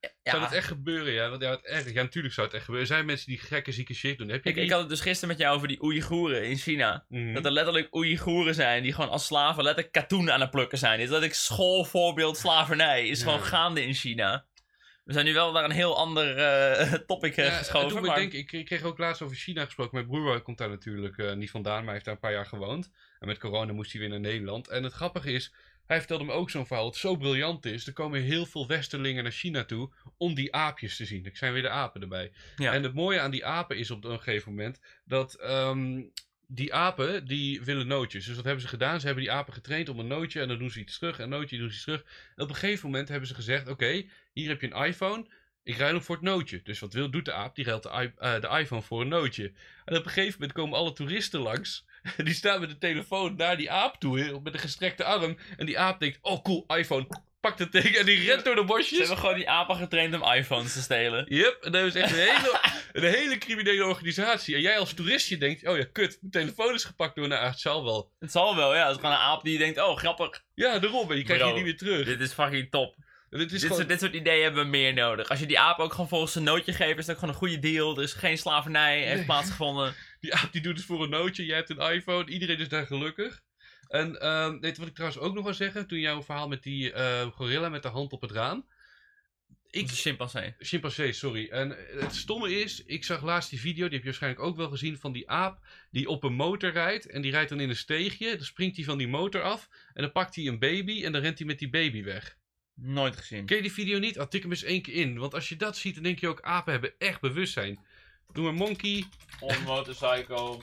Ja. 0.00 0.10
Zou 0.22 0.40
dat 0.42 0.52
echt 0.52 0.66
gebeuren? 0.66 1.12
Ja, 1.12 1.28
want 1.30 1.42
ja, 1.42 1.50
het 1.50 1.64
erg. 1.64 1.92
ja, 1.92 2.02
natuurlijk 2.02 2.34
zou 2.34 2.46
het 2.46 2.56
echt 2.56 2.64
gebeuren. 2.64 2.88
Er 2.88 2.94
zijn 2.94 3.06
mensen 3.06 3.26
die 3.26 3.38
gekke, 3.38 3.72
zieke 3.72 3.94
shit 3.94 4.18
doen. 4.18 4.28
Heb 4.28 4.42
je 4.44 4.48
Ik, 4.48 4.54
die? 4.54 4.64
ik 4.64 4.70
had 4.70 4.80
het 4.80 4.88
dus 4.88 5.00
gisteren 5.00 5.28
met 5.28 5.38
jou 5.38 5.56
over 5.56 5.68
die 5.68 5.82
Oeigoeren 5.82 6.44
in 6.48 6.56
China. 6.56 7.04
Mhm. 7.08 7.32
Dat 7.34 7.44
er 7.44 7.50
letterlijk 7.50 7.94
Oeigoeren 7.94 8.54
zijn 8.54 8.82
die 8.82 8.92
gewoon 8.92 9.10
als 9.10 9.26
slaven 9.26 9.62
letterlijk 9.64 9.94
katoen 9.94 10.30
aan 10.30 10.40
het 10.40 10.50
plukken 10.50 10.78
zijn. 10.78 11.00
Is 11.00 11.08
dat 11.08 11.22
ik 11.22 11.34
schoolvoorbeeld 11.34 12.36
slavernij 12.36 13.08
is 13.08 13.18
Ja. 13.18 13.24
gewoon 13.24 13.42
gaande 13.42 13.82
in 13.82 13.94
China. 13.94 14.46
We 15.04 15.12
zijn 15.14 15.24
nu 15.26 15.34
wel 15.34 15.52
naar 15.52 15.64
een 15.64 15.70
heel 15.70 15.96
ander 15.96 16.36
eh, 16.36 16.92
topic 17.06 17.36
eh, 17.36 17.44
Ja, 17.44 17.50
geschoven. 17.50 18.02
maar... 18.02 18.16
denken, 18.16 18.38
ik, 18.38 18.52
ik 18.52 18.64
kreeg 18.64 18.82
ook 18.82 18.98
laatst 18.98 19.22
over 19.22 19.36
China 19.36 19.64
gesproken. 19.64 19.94
Mijn 19.94 20.06
broer 20.06 20.40
komt 20.42 20.58
daar 20.58 20.68
natuurlijk 20.68 21.18
eh, 21.18 21.32
niet 21.32 21.50
vandaan, 21.50 21.74
maar 21.76 21.84
hij 21.84 21.92
heeft 21.92 22.04
daar 22.04 22.14
een 22.14 22.20
paar 22.20 22.32
jaar 22.32 22.46
gewoond. 22.46 22.90
En 23.18 23.26
met 23.26 23.38
corona 23.38 23.72
moest 23.72 23.92
hij 23.92 24.00
weer 24.00 24.10
naar 24.10 24.20
Nederland. 24.20 24.68
En 24.68 24.82
het 24.82 24.92
grappige 24.92 25.32
is, 25.32 25.52
hij 25.88 25.98
vertelde 25.98 26.24
me 26.24 26.32
ook 26.32 26.50
zo'n 26.50 26.66
verhaal 26.66 26.84
dat 26.84 26.96
zo 26.96 27.16
briljant 27.16 27.64
is. 27.64 27.86
Er 27.86 27.92
komen 27.92 28.22
heel 28.22 28.46
veel 28.46 28.66
westerlingen 28.66 29.22
naar 29.22 29.32
China 29.32 29.64
toe 29.64 29.92
om 30.16 30.34
die 30.34 30.54
aapjes 30.54 30.96
te 30.96 31.04
zien. 31.04 31.24
Er 31.24 31.36
zijn 31.36 31.52
weer 31.52 31.62
de 31.62 31.68
apen 31.68 32.02
erbij. 32.02 32.32
Ja. 32.56 32.72
En 32.72 32.82
het 32.82 32.94
mooie 32.94 33.20
aan 33.20 33.30
die 33.30 33.44
apen 33.44 33.76
is 33.76 33.90
op 33.90 34.04
een 34.04 34.20
gegeven 34.20 34.50
moment 34.50 34.80
dat 35.04 35.34
ehm, 35.34 36.02
die 36.46 36.74
apen 36.74 37.26
die 37.26 37.62
willen 37.62 37.86
nootjes. 37.86 38.26
Dus 38.26 38.36
wat 38.36 38.44
hebben 38.44 38.62
ze 38.62 38.68
gedaan? 38.68 39.00
Ze 39.00 39.06
hebben 39.06 39.24
die 39.24 39.32
apen 39.32 39.52
getraind 39.52 39.88
om 39.88 39.98
een 39.98 40.06
nootje 40.06 40.40
en 40.40 40.48
dan 40.48 40.58
doen 40.58 40.70
ze 40.70 40.80
iets 40.80 40.98
terug. 40.98 41.18
En 41.18 41.24
een 41.24 41.30
nootje 41.30 41.58
doen 41.58 41.68
ze 41.68 41.74
iets 41.74 41.84
terug. 41.84 42.04
En 42.36 42.42
op 42.42 42.48
een 42.48 42.54
gegeven 42.54 42.86
moment 42.90 43.08
hebben 43.08 43.28
ze 43.28 43.34
gezegd: 43.34 43.68
Oké, 43.68 44.04
hier 44.32 44.48
heb 44.48 44.60
je 44.60 44.74
een 44.74 44.84
iPhone. 44.84 45.26
Ik 45.62 45.76
ruil 45.76 45.92
hem 45.92 46.02
voor 46.02 46.14
het 46.14 46.24
nootje. 46.24 46.60
Dus 46.62 46.78
wat 46.78 46.92
wil, 46.92 47.10
doet 47.10 47.24
de 47.24 47.32
aap? 47.32 47.54
Die 47.54 47.64
ruilt 47.64 47.82
de, 47.82 48.12
eh, 48.16 48.40
de 48.40 48.48
iPhone 48.48 48.82
voor 48.82 49.00
een 49.00 49.08
nootje. 49.08 49.52
En 49.84 49.96
op 49.96 50.04
een 50.04 50.10
gegeven 50.10 50.32
moment 50.32 50.52
komen 50.52 50.78
alle 50.78 50.92
toeristen 50.92 51.40
langs. 51.40 51.86
Die 52.24 52.34
staan 52.34 52.60
met 52.60 52.68
de 52.68 52.78
telefoon 52.78 53.36
naar 53.36 53.56
die 53.56 53.70
aap 53.70 54.00
toe, 54.00 54.40
met 54.42 54.54
een 54.54 54.60
gestrekte 54.60 55.04
arm. 55.04 55.38
En 55.56 55.66
die 55.66 55.78
aap 55.78 56.00
denkt, 56.00 56.18
oh 56.20 56.42
cool, 56.42 56.64
iPhone. 56.66 57.06
Pakt 57.40 57.58
het 57.58 57.72
ding 57.72 57.96
en 57.96 58.06
die 58.06 58.24
rent 58.24 58.44
door 58.44 58.54
de 58.54 58.60
Ze 58.60 58.66
bosjes. 58.66 58.98
hebben 58.98 59.18
gewoon 59.18 59.34
die 59.34 59.48
apen 59.48 59.76
getraind 59.76 60.14
om 60.14 60.32
iPhones 60.32 60.72
te 60.72 60.80
stelen. 60.82 61.24
Yep, 61.28 61.58
en 61.62 61.72
dat 61.72 61.84
is 61.84 61.94
echt 61.94 62.10
een 62.10 62.18
hele, 62.18 62.60
een 62.92 63.14
hele 63.14 63.38
criminele 63.38 63.84
organisatie. 63.84 64.54
En 64.54 64.60
jij 64.60 64.78
als 64.78 64.94
toeristje 64.94 65.38
denkt, 65.38 65.66
oh 65.68 65.76
ja, 65.76 65.84
kut, 65.92 66.18
mijn 66.20 66.32
telefoon 66.32 66.74
is 66.74 66.84
gepakt 66.84 67.14
door 67.14 67.24
een 67.24 67.34
aap. 67.34 67.50
Het 67.50 67.60
zal 67.60 67.84
wel. 67.84 68.12
Het 68.18 68.32
zal 68.32 68.56
wel, 68.56 68.74
ja. 68.74 68.80
Het 68.82 68.90
is 68.90 68.96
gewoon 68.96 69.12
een 69.12 69.20
aap 69.20 69.42
die 69.44 69.58
denkt, 69.58 69.78
oh 69.80 69.96
grappig, 69.96 70.42
Ja, 70.54 70.78
daarom. 70.78 71.10
En 71.10 71.16
je 71.16 71.24
krijgt 71.24 71.44
die 71.44 71.52
niet 71.54 71.64
meer 71.64 71.76
terug. 71.76 72.06
dit 72.06 72.20
is 72.20 72.32
fucking 72.32 72.70
top. 72.70 72.94
Dit 73.30 73.40
is 73.40 73.50
Dit, 73.50 73.60
gewoon... 73.60 73.76
soort, 73.76 73.88
dit 73.88 74.00
soort 74.00 74.14
ideeën 74.14 74.42
hebben 74.42 74.62
we 74.64 74.68
meer 74.70 74.94
nodig. 74.94 75.28
Als 75.28 75.38
je 75.40 75.46
die 75.46 75.58
aap 75.58 75.78
ook 75.78 75.90
gewoon 75.92 76.08
volgens 76.08 76.32
zijn 76.32 76.44
nootje 76.44 76.72
geeft, 76.72 76.98
is 76.98 77.08
ook 77.08 77.14
gewoon 77.14 77.30
een 77.30 77.40
goede 77.40 77.58
deal. 77.58 77.96
Er 77.96 78.02
is 78.02 78.12
geen 78.12 78.38
slavernij, 78.38 78.98
heeft 79.02 79.16
Nee. 79.16 79.24
plaatsgevonden. 79.24 79.94
Die 80.20 80.34
aap 80.34 80.52
die 80.52 80.62
doet 80.62 80.76
het 80.76 80.86
voor 80.86 81.02
een 81.02 81.10
nootje. 81.10 81.44
Jij 81.44 81.56
hebt 81.56 81.70
een 81.70 81.92
iPhone. 81.92 82.30
Iedereen 82.30 82.58
is 82.58 82.68
daar 82.68 82.86
gelukkig. 82.86 83.42
En 83.88 84.20
ehm 84.20 84.58
weet 84.60 84.74
je 84.74 84.78
wat 84.78 84.88
ik 84.88 84.94
trouwens 84.94 85.22
ook 85.22 85.34
nog 85.34 85.44
wil 85.44 85.54
zeggen? 85.54 85.86
Toen 85.86 85.98
jouw 86.00 86.22
verhaal 86.22 86.48
met 86.48 86.62
die 86.62 86.92
eh, 86.92 87.26
gorilla 87.26 87.68
met 87.68 87.82
de 87.82 87.88
hand 87.88 88.12
op 88.12 88.20
het 88.20 88.30
raam. 88.30 88.66
Ik... 89.70 89.88
Chimpansee. 89.88 90.54
chimpansee, 90.58 91.12
sorry. 91.12 91.48
En 91.48 91.76
het 92.00 92.14
stomme 92.14 92.60
is, 92.60 92.84
ik 92.84 93.04
zag 93.04 93.22
laatst 93.22 93.50
die 93.50 93.60
video, 93.60 93.84
die 93.84 93.92
heb 93.92 94.00
je 94.00 94.04
waarschijnlijk 94.04 94.42
ook 94.42 94.56
wel 94.56 94.68
gezien, 94.68 94.98
van 94.98 95.12
die 95.12 95.30
aap 95.30 95.66
die 95.90 96.08
op 96.08 96.24
een 96.24 96.32
motor 96.32 96.70
rijdt. 96.70 97.06
En 97.06 97.22
die 97.22 97.30
rijdt 97.30 97.48
dan 97.48 97.60
in 97.60 97.68
een 97.68 97.76
steegje. 97.76 98.36
Dan 98.36 98.44
springt 98.44 98.76
hij 98.76 98.84
van 98.84 98.98
die 98.98 99.08
motor 99.08 99.42
af. 99.42 99.68
En 99.94 100.02
dan 100.02 100.12
pakt 100.12 100.34
hij 100.34 100.46
een 100.46 100.58
baby 100.58 101.04
en 101.04 101.12
dan 101.12 101.20
rent 101.20 101.38
hij 101.38 101.46
met 101.46 101.58
die 101.58 101.70
baby 101.70 102.02
weg. 102.02 102.36
Nooit 102.74 103.16
gezien. 103.16 103.44
Ken 103.44 103.56
je 103.56 103.62
die 103.62 103.72
video 103.72 103.98
niet? 103.98 104.18
Ah, 104.18 104.28
tik 104.28 104.42
hem 104.42 104.50
eens 104.50 104.62
één 104.62 104.82
keer 104.82 104.94
in. 104.94 105.18
Want 105.18 105.34
als 105.34 105.48
je 105.48 105.56
dat 105.56 105.76
ziet, 105.76 105.94
dan 105.94 106.02
denk 106.02 106.18
je 106.18 106.28
ook, 106.28 106.40
apen 106.40 106.72
hebben 106.72 106.92
echt 106.98 107.20
bewustzijn. 107.20 107.86
Doe 108.32 108.44
maar 108.44 108.54
monkey. 108.54 109.04
On 109.40 109.54
motorcycle. 109.66 110.58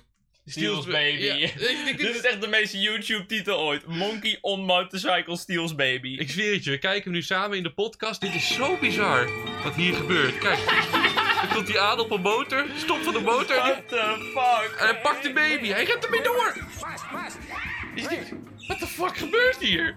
Steals 0.46 0.86
baby. 0.86 1.24
Ja, 1.24 1.36
Dit 1.98 2.16
is 2.16 2.22
echt 2.22 2.42
de 2.42 2.48
meest 2.48 2.74
YouTube-titel 2.74 3.60
ooit. 3.60 3.86
Monkey 3.88 4.38
on 4.42 4.62
motorcycle 4.66 5.38
steals 5.38 5.76
baby. 5.76 6.16
Ik 6.20 6.30
zweer 6.30 6.54
het 6.54 6.64
je, 6.64 6.70
we 6.72 6.78
kijken 6.78 7.04
hem 7.04 7.12
nu 7.12 7.22
samen 7.22 7.58
in 7.58 7.64
de 7.64 7.74
podcast. 7.74 8.22
Dit 8.22 8.34
is 8.34 8.54
zo 8.54 8.78
bizar 8.78 9.30
wat 9.64 9.76
hier 9.76 9.94
gebeurt. 9.94 10.38
Kijk, 10.38 10.60
dan 11.42 11.50
komt 11.54 11.68
hij 11.68 11.80
aan 11.80 12.00
op 12.00 12.12
een 12.12 12.22
motor, 12.22 12.66
stopt 12.78 13.04
van 13.04 13.14
de 13.14 13.20
motor 13.20 13.56
What 13.56 13.88
the 13.88 14.32
fuck? 14.34 14.80
en 14.80 14.86
hij 14.86 15.02
pakt 15.02 15.24
de 15.24 15.34
baby. 15.34 15.68
Hij 15.68 15.84
rent 15.84 16.04
ermee 16.04 16.22
door. 16.22 16.54
Je 17.96 18.08
denkt, 18.08 18.34
Wat 18.68 18.80
de 18.80 18.88
fuck 18.88 19.18
gebeurt 19.18 19.58
hier? 19.58 19.96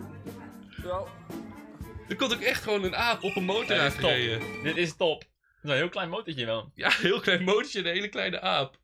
Er 2.09 2.17
komt 2.17 2.35
ook 2.35 2.41
echt 2.41 2.63
gewoon 2.63 2.85
een 2.85 2.97
aap 2.97 3.23
op 3.23 3.37
een 3.37 3.45
motor 3.45 3.77
Ja, 3.77 3.89
dit 3.89 4.03
is. 4.03 4.39
Dit 4.63 4.77
is 4.77 4.97
top. 4.97 5.25
Dat 5.69 5.77
een 5.77 5.83
heel 5.83 5.93
klein 5.93 6.09
motortje 6.09 6.47
wel. 6.47 6.73
Ja, 6.75 6.87
een 6.87 6.93
heel 6.93 7.21
klein 7.21 7.45
motortje 7.45 7.79
en 7.79 7.87
een 7.87 7.93
hele 7.93 8.09
kleine 8.09 8.41
aap. 8.41 8.79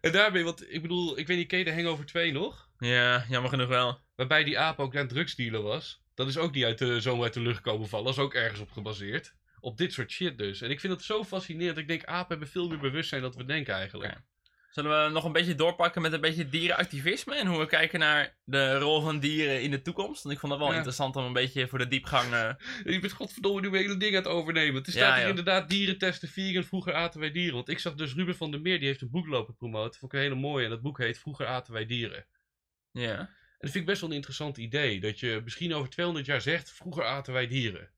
En 0.00 0.12
daarmee, 0.12 0.44
want 0.44 0.72
ik 0.72 0.82
bedoel, 0.82 1.18
ik 1.18 1.26
weet 1.26 1.36
niet, 1.36 1.48
ken 1.48 1.58
je 1.58 1.64
de 1.64 1.72
Hangover 1.72 2.06
2 2.06 2.32
nog? 2.32 2.68
Ja, 2.78 3.24
jammer 3.28 3.50
genoeg 3.50 3.68
wel. 3.68 4.00
Waarbij 4.16 4.44
die 4.44 4.58
aap 4.58 4.78
ook 4.78 4.96
aan 4.96 5.08
drugsdealer 5.08 5.62
was. 5.62 6.02
Dat 6.14 6.28
is 6.28 6.36
ook 6.36 6.54
niet 6.54 6.64
uit 6.64 6.78
de, 6.78 7.00
zomaar 7.00 7.24
uit 7.24 7.34
de 7.34 7.40
lucht 7.40 7.60
komen 7.60 7.88
vallen. 7.88 8.04
Dat 8.04 8.14
is 8.14 8.20
ook 8.20 8.34
ergens 8.34 8.60
op 8.60 8.70
gebaseerd. 8.70 9.34
Op 9.60 9.76
dit 9.76 9.92
soort 9.92 10.10
shit 10.10 10.38
dus. 10.38 10.60
En 10.60 10.70
ik 10.70 10.80
vind 10.80 10.92
het 10.92 11.02
zo 11.02 11.24
fascinerend. 11.24 11.78
Ik 11.78 11.88
denk, 11.88 12.04
apen 12.04 12.28
hebben 12.28 12.48
veel 12.48 12.68
meer 12.68 12.78
bewustzijn 12.78 13.22
dan 13.22 13.32
we 13.36 13.44
denken 13.44 13.74
eigenlijk. 13.74 14.12
Ja. 14.12 14.24
Zullen 14.78 15.04
we 15.04 15.10
nog 15.12 15.24
een 15.24 15.32
beetje 15.32 15.54
doorpakken 15.54 16.02
met 16.02 16.12
een 16.12 16.20
beetje 16.20 16.48
dierenactivisme 16.48 17.34
en 17.34 17.46
hoe 17.46 17.58
we 17.58 17.66
kijken 17.66 17.98
naar 17.98 18.36
de 18.44 18.78
rol 18.78 19.00
van 19.00 19.18
dieren 19.20 19.62
in 19.62 19.70
de 19.70 19.82
toekomst? 19.82 20.22
Want 20.22 20.34
ik 20.34 20.40
vond 20.40 20.52
dat 20.52 20.60
wel 20.60 20.70
Ja. 20.70 20.76
interessant 20.76 21.16
om 21.16 21.24
een 21.24 21.32
beetje 21.32 21.68
voor 21.68 21.78
de 21.78 21.88
diepgang. 21.88 22.32
eh, 22.32 22.50
Je 22.94 22.98
bent 23.00 23.12
godverdomme 23.12 23.60
nu 23.60 23.70
mijn 23.70 23.82
hele 23.82 23.96
ding 23.96 24.16
aan 24.16 24.22
het 24.22 24.30
overnemen. 24.32 24.74
Het 24.74 24.86
Ja, 24.86 24.92
staat 24.92 25.10
hier 25.12 25.20
joh. 25.20 25.28
inderdaad 25.28 25.68
dieren 25.68 25.98
testen 25.98 26.28
vegan. 26.28 26.64
Vroeger 26.64 26.94
aten 26.94 27.20
wij 27.20 27.30
dieren. 27.30 27.54
Want 27.54 27.68
ik 27.68 27.78
zag 27.78 27.94
dus 27.94 28.14
Ruben 28.14 28.36
van 28.36 28.50
der 28.50 28.60
Meer, 28.60 28.78
die 28.78 28.88
heeft 28.88 29.00
een 29.00 29.10
boek 29.10 29.26
lopen 29.26 29.54
promoten. 29.56 30.00
Vond 30.00 30.12
ik 30.12 30.18
een 30.18 30.24
hele 30.24 30.40
mooie. 30.40 30.64
En 30.64 30.70
dat 30.70 30.82
boek 30.82 30.98
heet 30.98 31.18
Vroeger 31.18 31.46
aten 31.46 31.72
wij 31.72 31.86
dieren. 31.86 32.26
Ja. 32.92 33.18
En 33.18 33.28
dat 33.58 33.70
vind 33.70 33.74
ik 33.74 33.86
best 33.86 34.00
wel 34.00 34.10
een 34.10 34.16
interessant 34.16 34.56
idee. 34.56 35.00
Dat 35.00 35.20
je 35.20 35.40
misschien 35.44 35.74
over 35.74 35.90
200 35.90 36.26
jaar 36.26 36.40
zegt, 36.40 36.70
vroeger 36.70 37.04
aten 37.04 37.32
wij 37.32 37.46
dieren. 37.46 37.90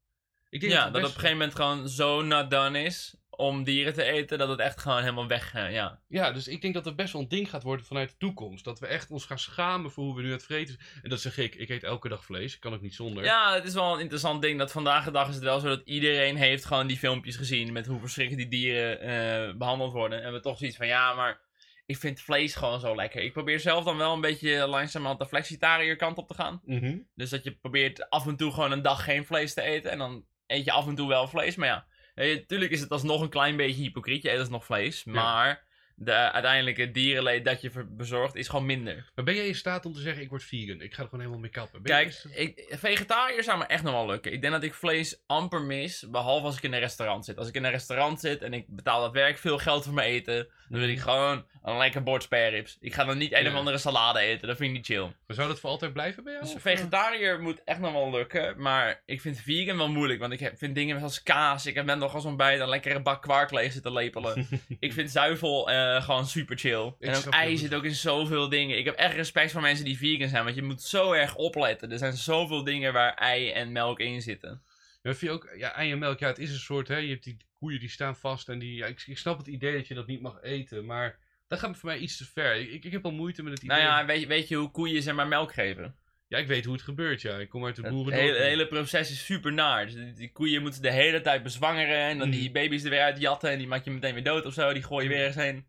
Ik 0.51 0.61
denk 0.61 0.73
Ja, 0.73 0.91
dat 0.91 0.97
op 0.97 1.09
een 1.09 1.15
gegeven 1.15 1.37
moment 1.37 1.55
gewoon 1.55 1.89
zo 1.89 2.23
not 2.23 2.51
done 2.51 2.83
is 2.83 3.15
om 3.41 3.65
dieren 3.65 3.93
te 3.95 4.03
eten, 4.03 4.39
dat 4.39 4.49
het 4.49 4.59
echt 4.59 4.81
gewoon 4.81 5.01
helemaal 5.01 5.27
weg, 5.27 5.55
eh, 5.55 5.73
ja. 5.73 6.01
Ja, 6.09 6.33
dus 6.33 6.49
ik 6.49 6.63
denk 6.63 6.75
dat 6.75 6.85
het 6.85 6.97
best 6.97 7.13
wel 7.13 7.23
een 7.23 7.29
ding 7.29 7.51
gaat 7.51 7.63
worden 7.63 7.87
vanuit 7.87 8.11
de 8.11 8.17
toekomst. 8.19 8.65
Dat 8.65 8.79
we 8.79 8.87
echt 8.87 9.11
ons 9.11 9.25
gaan 9.25 9.39
schamen 9.39 9.91
voor 9.91 10.05
hoe 10.05 10.17
we 10.17 10.23
nu 10.23 10.33
het 10.33 10.45
vreten. 10.45 10.79
En 11.03 11.11
dat 11.11 11.21
zeg 11.21 11.39
ik, 11.39 11.55
ik 11.55 11.69
eet 11.69 11.83
elke 11.85 12.09
dag 12.09 12.25
vlees. 12.25 12.55
Ik 12.55 12.61
kan 12.61 12.75
ook 12.75 12.81
niet 12.81 12.95
zonder. 12.95 13.25
Ja, 13.25 13.55
het 13.55 13.65
is 13.65 13.75
wel 13.75 13.95
een 13.95 14.01
interessant 14.01 14.43
ding 14.43 14.59
dat 14.59 14.73
vandaag 14.73 15.05
de 15.05 15.11
dag 15.11 15.29
is 15.29 15.35
het 15.35 15.45
wel 15.45 15.61
zo 15.61 15.69
dat 15.69 15.83
iedereen 15.85 16.37
heeft 16.37 16.65
gewoon 16.65 16.87
die 16.87 16.99
filmpjes 16.99 17.37
gezien 17.37 17.73
met 17.73 17.87
hoe 17.87 18.01
verschrikkelijk 18.01 18.51
die 18.51 18.61
dieren 18.61 19.01
eh, 19.01 19.57
behandeld 19.57 19.93
worden. 19.93 20.23
En 20.23 20.33
we 20.33 20.41
toch 20.41 20.59
zoiets 20.59 20.77
van, 20.77 20.87
ja, 20.87 21.15
maar 21.15 21.41
ik 21.87 21.97
vind 21.97 22.21
vlees 22.21 22.55
gewoon 22.55 22.81
zo 22.81 22.95
lekker. 22.95 23.23
Ik 23.23 23.33
probeer 23.33 23.61
zelf 23.61 23.85
dan 23.85 23.97
wel 23.97 24.13
een 24.13 24.21
beetje 24.21 24.67
langzamerhand 24.67 25.21
de 25.21 25.27
flexitariër 25.27 25.97
kant 25.97 26.19
op 26.19 26.29
te 26.29 26.35
gaan. 26.35 26.61
Mhm. 26.65 26.99
Dus 27.15 27.31
dat 27.31 27.45
je 27.45 27.57
probeert 27.57 28.11
af 28.11 28.27
en 28.27 28.37
toe 28.37 28.53
gewoon 28.53 28.73
een 28.73 28.83
dag 28.83 29.05
geen 29.05 29.27
vlees 29.27 29.55
te 29.55 29.63
eten. 29.63 29.91
En 29.91 29.99
dan 29.99 30.25
eet 30.51 30.65
je 30.65 30.73
af 30.73 30.87
en 30.87 30.95
toe 30.95 31.09
wel 31.09 31.29
vlees. 31.29 31.57
Maar 31.57 31.69
ja, 31.69 31.87
natuurlijk 32.15 32.71
is 32.71 32.81
het 32.81 32.91
alsnog 32.91 33.21
een 33.21 33.29
klein 33.29 33.57
beetje 33.57 33.83
hypocriet. 33.83 34.23
Je 34.23 34.31
eet 34.33 34.39
alsnog 34.39 34.65
vlees. 34.65 35.03
Ja. 35.05 35.13
Maar 35.13 35.69
de 35.95 36.13
uiteindelijke 36.13 36.91
dierenleed 36.91 37.45
dat 37.45 37.61
je 37.61 37.71
bezorgt 37.89 38.35
is 38.35 38.49
gewoon 38.49 38.67
minder. 38.67 39.11
Maar 39.15 39.25
ben 39.25 39.35
jij 39.35 39.47
in 39.47 39.55
staat 39.55 39.87
om 39.87 39.93
te 39.93 40.01
zeggen, 40.01 40.23
ik 40.23 40.29
word 40.29 40.43
vegan? 40.45 40.81
Ik 40.81 40.95
ga 40.95 40.99
er 41.03 41.05
gewoon 41.05 41.21
helemaal 41.21 41.41
mee 41.43 41.51
kappen. 41.51 41.83
Ben 41.83 41.93
Kijk, 41.93 42.11
je- 42.13 42.35
ik, 42.35 42.77
vegetariër 42.79 43.43
zou 43.43 43.59
me 43.59 43.65
echt 43.65 43.83
nog 43.83 43.93
wel 43.93 44.07
lukken. 44.07 44.33
Ik 44.33 44.41
denk 44.41 44.53
dat 44.53 44.63
ik 44.63 44.75
vlees 44.75 45.23
amper 45.27 45.63
mis. 45.63 46.07
Behalve 46.11 46.45
als 46.47 46.57
ik 46.57 46.63
in 46.63 46.73
een 46.73 46.79
restaurant 46.81 47.25
zit. 47.25 47.39
Als 47.39 47.49
ik 47.49 47.55
in 47.55 47.65
een 47.65 47.71
restaurant 47.71 48.21
zit 48.21 48.43
en 48.43 48.53
ik 48.53 48.65
betaal 48.69 49.01
dat 49.01 49.13
werk 49.13 49.39
veel 49.39 49.59
geld 49.59 49.85
voor 49.85 49.95
mijn 49.95 50.09
eten. 50.11 50.49
Dan 50.69 50.81
wil 50.81 50.89
ik 50.89 51.01
gewoon 51.01 51.47
een 51.62 51.77
lekker 51.77 52.03
bord 52.03 52.23
spareribs. 52.23 52.77
Ik 52.81 52.94
ga 52.94 53.05
dan 53.05 53.18
niet 53.18 53.33
een 53.33 53.46
of 53.46 53.55
andere 53.55 53.79
salade 53.79 54.18
eten. 54.18 54.49
Dat 54.49 54.57
vind 54.57 54.70
ik 54.70 54.77
niet 54.77 54.87
chill. 54.87 55.12
Maar 55.27 55.37
zou 55.37 55.49
dat 55.49 55.61
voor 55.61 55.70
altijd 55.70 55.92
blijven 55.92 56.25
bij 56.25 56.33
jou? 56.33 56.44
Dus 56.44 56.55
of, 56.55 56.62
vegetariër 56.62 57.40
moet 57.40 57.64
echt 57.64 57.79
nog 57.79 57.92
wel 57.92 58.11
lukken. 58.11 58.61
Maar 58.61 59.03
ik 59.07 59.20
vind 59.20 59.40
vegan 59.40 59.77
wel 59.77 59.88
moeilijk. 59.88 60.20
Want 60.20 60.33
ik 60.33 60.53
vind 60.55 60.75
dingen 60.75 60.99
zoals 60.99 61.23
kaas. 61.23 61.66
Ik 61.66 61.75
heb 61.75 61.85
net 61.85 61.99
nog 61.99 62.14
als 62.14 62.25
ontbijt 62.25 62.61
een 62.61 62.68
lekkere 62.68 63.03
bak 63.03 63.23
kwark 63.23 63.51
leeg 63.51 63.73
zitten 63.73 63.92
lepelen. 63.92 64.49
ik 64.79 64.92
vind 64.92 65.11
zuivel 65.11 65.70
eh, 65.70 66.03
gewoon 66.03 66.27
super 66.27 66.59
chill. 66.59 66.94
en 67.01 67.14
ook 67.14 67.25
ei 67.25 67.57
zit 67.57 67.75
ook 67.75 67.85
in 67.85 67.94
zoveel 67.94 68.49
dingen. 68.49 68.79
Ik 68.79 68.85
heb 68.85 68.94
echt 68.94 69.14
respect 69.14 69.53
voor 69.53 69.61
mensen 69.61 69.85
die 69.85 69.99
vegan 69.99 70.29
zijn. 70.29 70.44
Want 70.44 70.57
je 70.57 70.62
moet 70.62 70.83
zo 70.83 71.12
erg 71.12 71.35
opletten. 71.35 71.92
Er 71.92 71.99
zijn 71.99 72.12
zoveel 72.12 72.64
dingen 72.64 72.92
waar 72.92 73.14
ei 73.14 73.51
en 73.51 73.73
melk 73.73 73.99
in 73.99 74.23
zitten. 74.23 74.62
Ja, 75.03 75.14
vind 75.14 75.20
je 75.20 75.31
ook, 75.31 75.53
ja, 75.57 75.75
ei 75.75 75.92
en 75.92 75.99
melk, 75.99 76.18
ja, 76.18 76.27
het 76.27 76.38
is 76.38 76.51
een 76.51 76.59
soort, 76.59 76.88
hè, 76.88 76.96
je 76.96 77.09
hebt 77.09 77.25
die 77.25 77.37
koeien 77.59 77.81
die 77.81 77.88
staan 77.88 78.16
vast 78.16 78.49
en 78.49 78.59
die, 78.59 78.75
ja, 78.75 78.87
ik, 78.87 79.03
ik 79.07 79.18
snap 79.18 79.38
het 79.38 79.46
idee 79.46 79.73
dat 79.77 79.87
je 79.87 79.94
dat 79.94 80.07
niet 80.07 80.20
mag 80.20 80.42
eten, 80.42 80.85
maar 80.85 81.18
dat 81.51 81.59
gaat 81.59 81.77
voor 81.77 81.89
mij 81.89 81.99
iets 81.99 82.17
te 82.17 82.25
ver. 82.25 82.57
Ik, 82.57 82.85
ik 82.85 82.93
heb 82.93 83.05
al 83.05 83.11
moeite 83.13 83.43
met 83.43 83.53
het 83.53 83.63
idee. 83.63 83.77
Nou 83.77 83.89
ja, 83.89 84.07
weet, 84.07 84.21
je- 84.21 84.27
weet 84.27 84.49
je 84.49 84.57
hoe 84.57 84.71
koeien 84.71 85.03
zeg 85.03 85.15
maar 85.15 85.29
melk 85.29 85.53
geven? 85.53 85.97
Ja, 86.29 86.39
ik 86.39 86.47
weet 86.47 86.65
hoe 86.65 86.75
het 86.75 86.83
gebeurt, 86.83 87.21
ja. 87.23 87.37
Ik 87.39 87.49
kom 87.49 87.65
uit 87.65 87.77
de 87.77 87.83
Het 87.83 87.91
boeren. 87.91 88.19
hele, 88.19 88.39
hele 88.39 88.67
proces 88.69 89.11
is 89.11 89.25
super 89.25 89.53
naar. 89.53 89.85
Dus 89.85 89.95
die, 89.95 90.13
die 90.13 90.33
koeien 90.33 90.63
moeten 90.63 90.83
de 90.83 90.91
hele 90.93 91.21
tijd 91.21 91.43
bezwangeren. 91.43 91.97
En 91.99 92.19
dan 92.19 92.31
die 92.31 92.43
Mhm. 92.45 92.53
baby's 92.53 92.85
er 92.85 92.91
weer 92.91 93.03
uit 93.03 93.19
jatten. 93.21 93.51
En 93.51 93.59
die 93.59 93.67
maak 93.67 93.85
je 93.85 93.91
meteen 93.91 94.15
weer 94.15 94.25
dood 94.25 94.47
of 94.47 94.53
zo. 94.55 94.73
Die 94.73 94.83
gooi 94.83 95.03
je 95.05 95.09
weer 95.11 95.19
ergens 95.19 95.45
heen. 95.45 95.67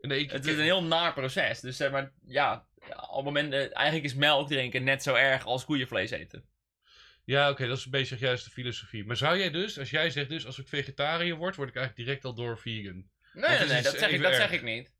Nee, 0.00 0.20
ik, 0.20 0.30
Het 0.30 0.46
is 0.46 0.56
een 0.56 0.62
heel 0.62 0.84
naar 0.84 1.12
proces. 1.12 1.60
Dus 1.60 1.76
zeg 1.76 1.90
maar, 1.90 2.12
ja, 2.26 2.66
ja, 2.88 2.96
op 3.10 3.14
het 3.16 3.24
moment, 3.24 3.52
eh, 3.52 3.58
eigenlijk 3.76 4.04
is 4.04 4.14
melk 4.14 4.48
drinken 4.48 4.84
net 4.84 5.02
zo 5.02 5.14
erg 5.14 5.44
als 5.44 5.64
koeienvlees 5.64 6.10
eten. 6.10 6.44
Ja, 7.24 7.50
oké, 7.50 7.66
dat 7.66 7.78
is 7.78 7.84
een 7.84 7.90
beetje 7.90 8.16
juist 8.18 8.44
de 8.44 8.50
filosofie. 8.50 9.04
Maar 9.04 9.16
zou 9.16 9.38
jij 9.38 9.50
dus, 9.50 9.78
als 9.78 9.90
jij 9.90 10.10
zegt 10.10 10.28
dus, 10.28 10.46
als 10.46 10.58
ik 10.58 10.68
vegetariër 10.68 11.36
word, 11.36 11.56
word 11.56 11.68
ik 11.68 11.76
eigenlijk 11.76 12.06
direct 12.06 12.24
al 12.24 12.34
door 12.34 12.58
vegan? 12.58 13.08
Nee, 13.32 13.58
Dat 13.58 13.68
nee, 13.68 13.82
dat, 13.82 13.98
zeg 13.98 14.10
ik, 14.10 14.22
dat 14.22 14.34
zeg 14.34 14.52
ik 14.52 14.62
niet. 14.62 14.90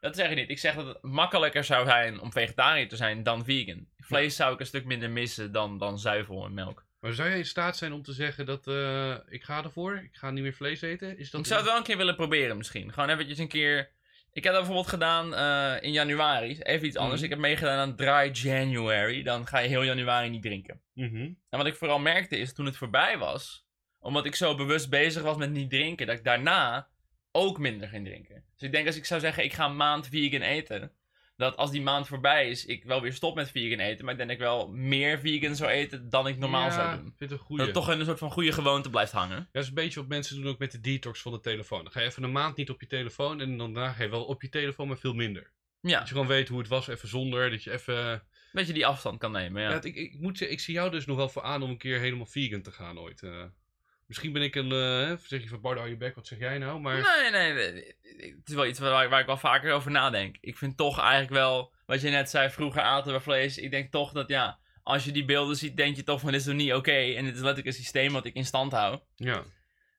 Dat 0.00 0.16
zeg 0.16 0.30
ik 0.30 0.36
niet. 0.36 0.50
Ik 0.50 0.58
zeg 0.58 0.74
dat 0.74 0.86
het 0.86 1.02
makkelijker 1.02 1.64
zou 1.64 1.86
zijn 1.86 2.20
om 2.20 2.32
vegetariër 2.32 2.88
te 2.88 2.96
zijn 2.96 3.22
dan 3.22 3.44
vegan. 3.44 3.86
Vlees 3.98 4.36
zou 4.36 4.54
ik 4.54 4.60
een 4.60 4.66
stuk 4.66 4.84
minder 4.84 5.10
missen 5.10 5.52
dan, 5.52 5.78
dan 5.78 5.98
zuivel 5.98 6.44
en 6.44 6.54
melk. 6.54 6.84
Maar 7.00 7.12
zou 7.12 7.28
jij 7.28 7.38
in 7.38 7.46
staat 7.46 7.76
zijn 7.76 7.92
om 7.92 8.02
te 8.02 8.12
zeggen 8.12 8.46
dat, 8.46 8.66
eh, 8.66 9.14
ik 9.28 9.44
ga 9.44 9.64
ervoor, 9.64 9.96
ik 9.96 10.16
ga 10.16 10.30
niet 10.30 10.42
meer 10.42 10.52
vlees 10.52 10.80
eten? 10.80 11.18
Is 11.18 11.30
dat 11.30 11.40
Ik 11.40 11.46
zou 11.46 11.60
het 11.60 11.68
wel 11.68 11.78
een 11.78 11.84
keer 11.84 11.96
willen 11.96 12.16
proberen 12.16 12.56
misschien. 12.56 12.92
Gewoon 12.92 13.08
eventjes 13.08 13.38
een 13.38 13.48
keer... 13.48 13.90
Ik 14.32 14.44
heb 14.44 14.52
dat 14.52 14.62
bijvoorbeeld 14.62 14.92
gedaan 14.94 15.34
eh, 15.34 15.82
in 15.82 15.92
januari. 15.92 16.58
Even 16.58 16.86
iets 16.86 16.96
anders. 16.96 17.14
Mhm. 17.14 17.24
Ik 17.24 17.30
heb 17.30 17.38
meegedaan 17.38 17.78
aan 17.78 17.96
Dry 17.96 18.30
January. 18.32 19.22
Dan 19.22 19.46
ga 19.46 19.58
je 19.58 19.68
heel 19.68 19.82
januari 19.84 20.28
niet 20.28 20.42
drinken. 20.42 20.80
Mhm. 20.94 21.16
En 21.50 21.58
wat 21.58 21.66
ik 21.66 21.74
vooral 21.74 21.98
merkte 21.98 22.36
is 22.36 22.54
toen 22.54 22.66
het 22.66 22.76
voorbij 22.76 23.18
was, 23.18 23.66
omdat 23.98 24.26
ik 24.26 24.34
zo 24.34 24.54
bewust 24.54 24.90
bezig 24.90 25.22
was 25.22 25.36
met 25.36 25.50
niet 25.50 25.70
drinken, 25.70 26.06
dat 26.06 26.16
ik 26.16 26.24
daarna 26.24 26.88
ook 27.32 27.58
minder 27.58 27.88
ging 27.88 28.06
drinken. 28.06 28.44
Dus 28.56 28.62
ik 28.66 28.72
denk 28.72 28.86
als 28.86 28.96
ik 28.96 29.04
zou 29.04 29.20
zeggen, 29.20 29.44
ik 29.44 29.52
ga 29.52 29.64
een 29.64 29.76
maand 29.76 30.06
vegan 30.08 30.40
eten, 30.42 30.92
dat 31.36 31.56
als 31.56 31.70
die 31.70 31.82
maand 31.82 32.06
voorbij 32.06 32.48
is, 32.48 32.66
ik 32.66 32.84
wel 32.84 33.00
weer 33.00 33.12
stop 33.12 33.34
met 33.34 33.50
vegan 33.50 33.78
eten, 33.78 34.04
maar 34.04 34.12
ik 34.12 34.18
denk 34.18 34.30
dat 34.30 34.38
ik 34.38 34.44
wel 34.44 34.68
meer 34.72 35.20
vegan 35.20 35.56
zou 35.56 35.70
eten 35.70 36.08
dan 36.10 36.26
ik 36.26 36.38
normaal 36.38 36.66
Ja, 36.66 36.70
zou 36.72 36.96
doen. 36.96 37.14
vind 37.16 37.30
Dat 37.30 37.58
het 37.58 37.72
toch 37.72 37.88
een 37.88 38.04
soort 38.04 38.18
van 38.18 38.30
goede 38.30 38.52
gewoonte 38.52 38.90
blijft 38.90 39.12
hangen. 39.12 39.36
Ja, 39.36 39.48
dat 39.52 39.62
is 39.62 39.68
een 39.68 39.74
beetje 39.74 40.00
wat 40.00 40.08
mensen 40.08 40.36
doen 40.36 40.46
ook 40.52 40.58
met 40.58 40.72
de 40.72 40.80
detox 40.80 41.22
van 41.22 41.32
de 41.32 41.40
telefoon. 41.40 41.82
Dan 41.82 41.92
ga 41.92 42.00
je 42.00 42.06
even 42.06 42.22
een 42.22 42.32
maand 42.32 42.56
niet 42.56 42.70
op 42.70 42.80
je 42.80 42.86
telefoon 42.86 43.40
en 43.40 43.56
dan 43.56 43.76
ga 43.76 44.02
je 44.02 44.08
wel 44.08 44.24
op 44.24 44.42
je 44.42 44.48
telefoon, 44.48 44.88
maar 44.88 44.98
veel 44.98 45.14
minder. 45.14 45.52
Ja, 45.80 45.98
Dat 45.98 46.08
je 46.08 46.12
gewoon 46.14 46.28
weet 46.28 46.48
hoe 46.48 46.58
het 46.58 46.68
was, 46.68 46.88
even 46.88 47.08
zonder, 47.08 47.50
dat 47.50 47.62
je 47.64 47.72
even... 47.72 48.22
dat 48.52 48.66
je 48.66 48.72
die 48.72 48.86
afstand 48.86 49.18
kan 49.18 49.32
nemen, 49.32 49.62
ja. 49.62 49.70
Ja. 49.70 49.82
ik, 49.82 49.94
ik, 49.96 50.20
moet 50.20 50.38
zeggen, 50.38 50.56
ik 50.56 50.62
zie 50.62 50.74
jou 50.74 50.90
dus 50.90 51.06
nog 51.06 51.16
wel 51.16 51.28
voor 51.28 51.42
aan 51.42 51.62
om 51.62 51.70
een 51.70 51.78
keer 51.78 51.98
helemaal 51.98 52.26
vegan 52.26 52.62
te 52.62 52.72
gaan 52.72 52.98
ooit. 52.98 53.22
eh. 53.22 53.44
Misschien 54.10 54.32
ben 54.32 54.42
ik 54.42 54.54
een, 54.54 54.70
hè, 54.70 55.16
zeg 55.26 55.42
je 55.42 55.48
van 55.48 55.60
Bardo 55.60 55.86
je 55.86 55.96
bek, 55.96 56.14
wat 56.14 56.26
zeg 56.26 56.38
jij 56.38 56.58
nou? 56.58 56.80
Maar 56.80 56.94
Nee, 56.94 57.30
nee, 57.30 57.52
nee. 57.52 57.94
Het 58.16 58.48
is 58.48 58.54
wel 58.54 58.66
iets 58.66 58.78
waar, 58.78 59.08
waar 59.08 59.20
ik 59.20 59.26
wel 59.26 59.36
vaker 59.36 59.72
over 59.72 59.90
nadenk. 59.90 60.36
Ik 60.40 60.56
vind 60.56 60.76
toch 60.76 61.00
eigenlijk 61.00 61.32
wel, 61.32 61.72
wat 61.86 62.00
je 62.00 62.10
net 62.10 62.30
zei, 62.30 62.50
vroeger 62.50 62.82
aten 62.82 63.12
we 63.12 63.20
vlees. 63.20 63.58
Ik 63.58 63.70
denk 63.70 63.90
toch 63.90 64.12
dat 64.12 64.28
ja, 64.28 64.58
als 64.82 65.04
je 65.04 65.12
die 65.12 65.24
beelden 65.24 65.56
ziet, 65.56 65.76
denk 65.76 65.96
je 65.96 66.02
toch 66.02 66.20
van 66.20 66.30
dit 66.30 66.40
is 66.40 66.46
toch 66.46 66.54
niet 66.54 66.72
oké. 66.72 66.92
En 66.92 67.24
dit 67.24 67.34
is 67.34 67.40
letterlijk 67.40 67.66
een 67.66 67.72
systeem 67.72 68.12
wat 68.12 68.24
ik 68.24 68.34
in 68.34 68.44
stand 68.44 68.72
hou. 68.72 68.98
ja. 69.16 69.42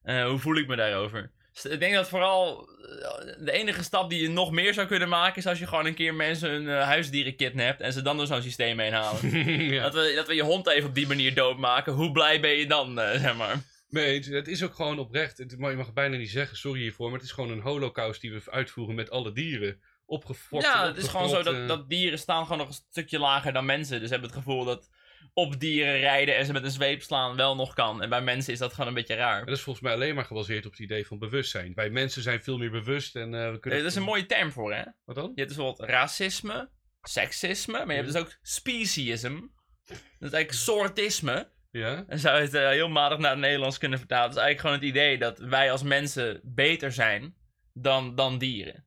Eh, 0.04 0.26
hoe 0.26 0.40
voel 0.40 0.56
ik 0.56 0.68
me 0.68 0.76
daarover? 0.76 1.32
Dus 1.54 1.66
ik 1.66 1.80
denk 1.80 1.94
dat 1.94 2.10
vooral 2.10 2.70
eh, 2.70 3.46
de 3.46 3.52
enige 3.52 3.84
stap 3.84 4.10
die 4.10 4.22
je 4.22 4.30
nog 4.30 4.52
meer 4.52 4.74
zou 4.74 4.88
kunnen 4.88 5.10
maken 5.10 5.38
is 5.38 5.48
als 5.48 5.60
je 5.60 5.68
gewoon 5.68 5.86
een 5.86 5.94
keer 5.94 6.14
mensen 6.14 6.50
hun 6.50 6.68
huisdieren 6.68 7.36
kidnapt 7.36 7.82
en 7.82 7.94
ze 7.94 8.02
dan 8.02 8.18
door 8.18 8.28
zo'n 8.28 8.42
systeem 8.42 8.80
heen 8.80 8.94
halen. 8.94 9.46
ja. 9.70 9.84
dat, 9.90 9.94
we, 9.94 10.14
dat 10.16 10.28
we 10.28 10.36
je 10.36 10.44
hond 10.44 10.68
even 10.68 10.90
op 10.90 10.96
die 10.96 11.08
manier 11.08 11.34
doodmaken. 11.34 11.94
Hoe 11.94 12.12
blij 12.12 12.40
ben 12.40 12.52
je 12.52 12.68
dan, 12.68 12.96
zeg 12.96 13.36
maar? 13.36 13.56
Nee, 13.92 14.16
het- 14.16 14.26
het 14.26 14.48
is 14.48 14.64
ook 14.64 14.74
gewoon 14.76 15.00
oprecht. 15.00 15.38
Het, 15.38 15.58
maar 15.58 15.72
je 15.72 15.78
mag 15.78 15.94
bijna 15.94 16.18
niet 16.18 16.30
zeggen, 16.30 16.58
sorry 16.58 16.82
hiervoor, 16.82 17.10
maar 17.10 17.20
het 17.20 17.28
is 17.28 17.34
gewoon 17.34 17.52
een 17.52 17.60
holocaust 17.62 18.22
die 18.22 18.32
we 18.34 18.52
uitvoeren 18.52 18.96
met 18.96 19.10
alle 19.10 19.32
dieren. 19.32 19.82
Opgefokt. 20.06 20.64
Ja, 20.64 20.88
het 20.88 20.98
is 20.98 21.08
gewoon 21.08 21.30
zo 21.30 21.44
dat, 21.44 21.54
eh. 21.56 21.68
dat 21.68 21.90
dieren 21.90 22.20
staan 22.20 22.44
gewoon 22.44 22.58
nog 22.58 22.68
een 22.68 22.74
stukje 22.90 23.20
lager 23.20 23.54
dan 23.54 23.66
mensen. 23.66 24.00
Dus 24.00 24.10
hebben 24.10 24.30
het 24.30 24.38
gevoel 24.38 24.66
dat 24.66 24.90
op 25.34 25.60
dieren 25.60 26.00
rijden 26.00 26.36
en 26.38 26.46
ze 26.46 26.52
met 26.54 26.64
een 26.64 26.72
zweep 26.72 27.02
slaan 27.02 27.36
wel 27.36 27.56
nog 27.56 27.74
kan. 27.74 28.02
En 28.02 28.10
bij 28.10 28.22
mensen 28.22 28.54
is 28.54 28.60
dat 28.60 28.72
gewoon 28.74 28.88
een 28.88 28.94
beetje 28.94 29.16
raar. 29.16 29.46
Dat 29.46 29.58
is 29.58 29.62
volgens 29.64 29.86
mij 29.86 29.94
alleen 29.94 30.16
maar 30.16 30.26
gebaseerd 30.26 30.66
op 30.66 30.72
het 30.72 30.80
idee 30.80 31.08
van 31.08 31.20
bewustzijn. 31.20 31.74
Wij 31.76 31.90
mensen 31.90 32.22
zijn 32.22 32.44
veel 32.44 32.58
meer 32.58 32.72
bewust 32.72 33.16
en 33.16 33.34
eh, 33.34 33.52
we 33.52 33.60
kunnen... 33.60 33.80
Er 33.80 33.86
is 33.86 33.96
een 33.96 34.04
mooie 34.04 34.26
term 34.26 34.52
voor, 34.52 34.74
hè? 34.74 34.84
Wat 35.06 35.16
dan? 35.16 35.24
Je 35.24 35.32
hebt 35.36 35.48
dus 35.48 35.58
bijvoorbeeld 35.58 35.90
racisme, 35.90 36.70
seksisme, 37.02 37.74
maar 37.86 37.96
je 37.96 38.02
hebt 38.02 38.12
dus 38.14 38.22
ook 38.22 38.38
speciesism. 38.42 39.40
Dat 39.88 39.98
is 40.20 40.32
eigenlijk 40.32 40.54
soortisme. 40.54 41.52
Ja? 41.72 42.04
Dan 42.08 42.18
zou 42.18 42.38
je 42.38 42.44
het 42.44 42.54
eh, 42.54 42.70
heel 42.70 42.90
matig 42.90 43.18
naar 43.18 43.32
het 43.32 43.40
Nederlands 43.40 43.78
kunnen 43.78 44.00
vertalen. 44.00 44.28
Het 44.30 44.38
is 44.38 44.44
eigenlijk 44.44 44.68
gewoon 44.68 44.92
het 44.92 44.98
idee 44.98 45.18
dat 45.18 45.40
wij 45.40 45.72
als 45.72 45.84
mensen 45.84 46.40
beter 46.44 46.92
zijn 46.92 47.36
dan, 47.74 48.16
dan 48.16 48.38
dieren. 48.38 48.86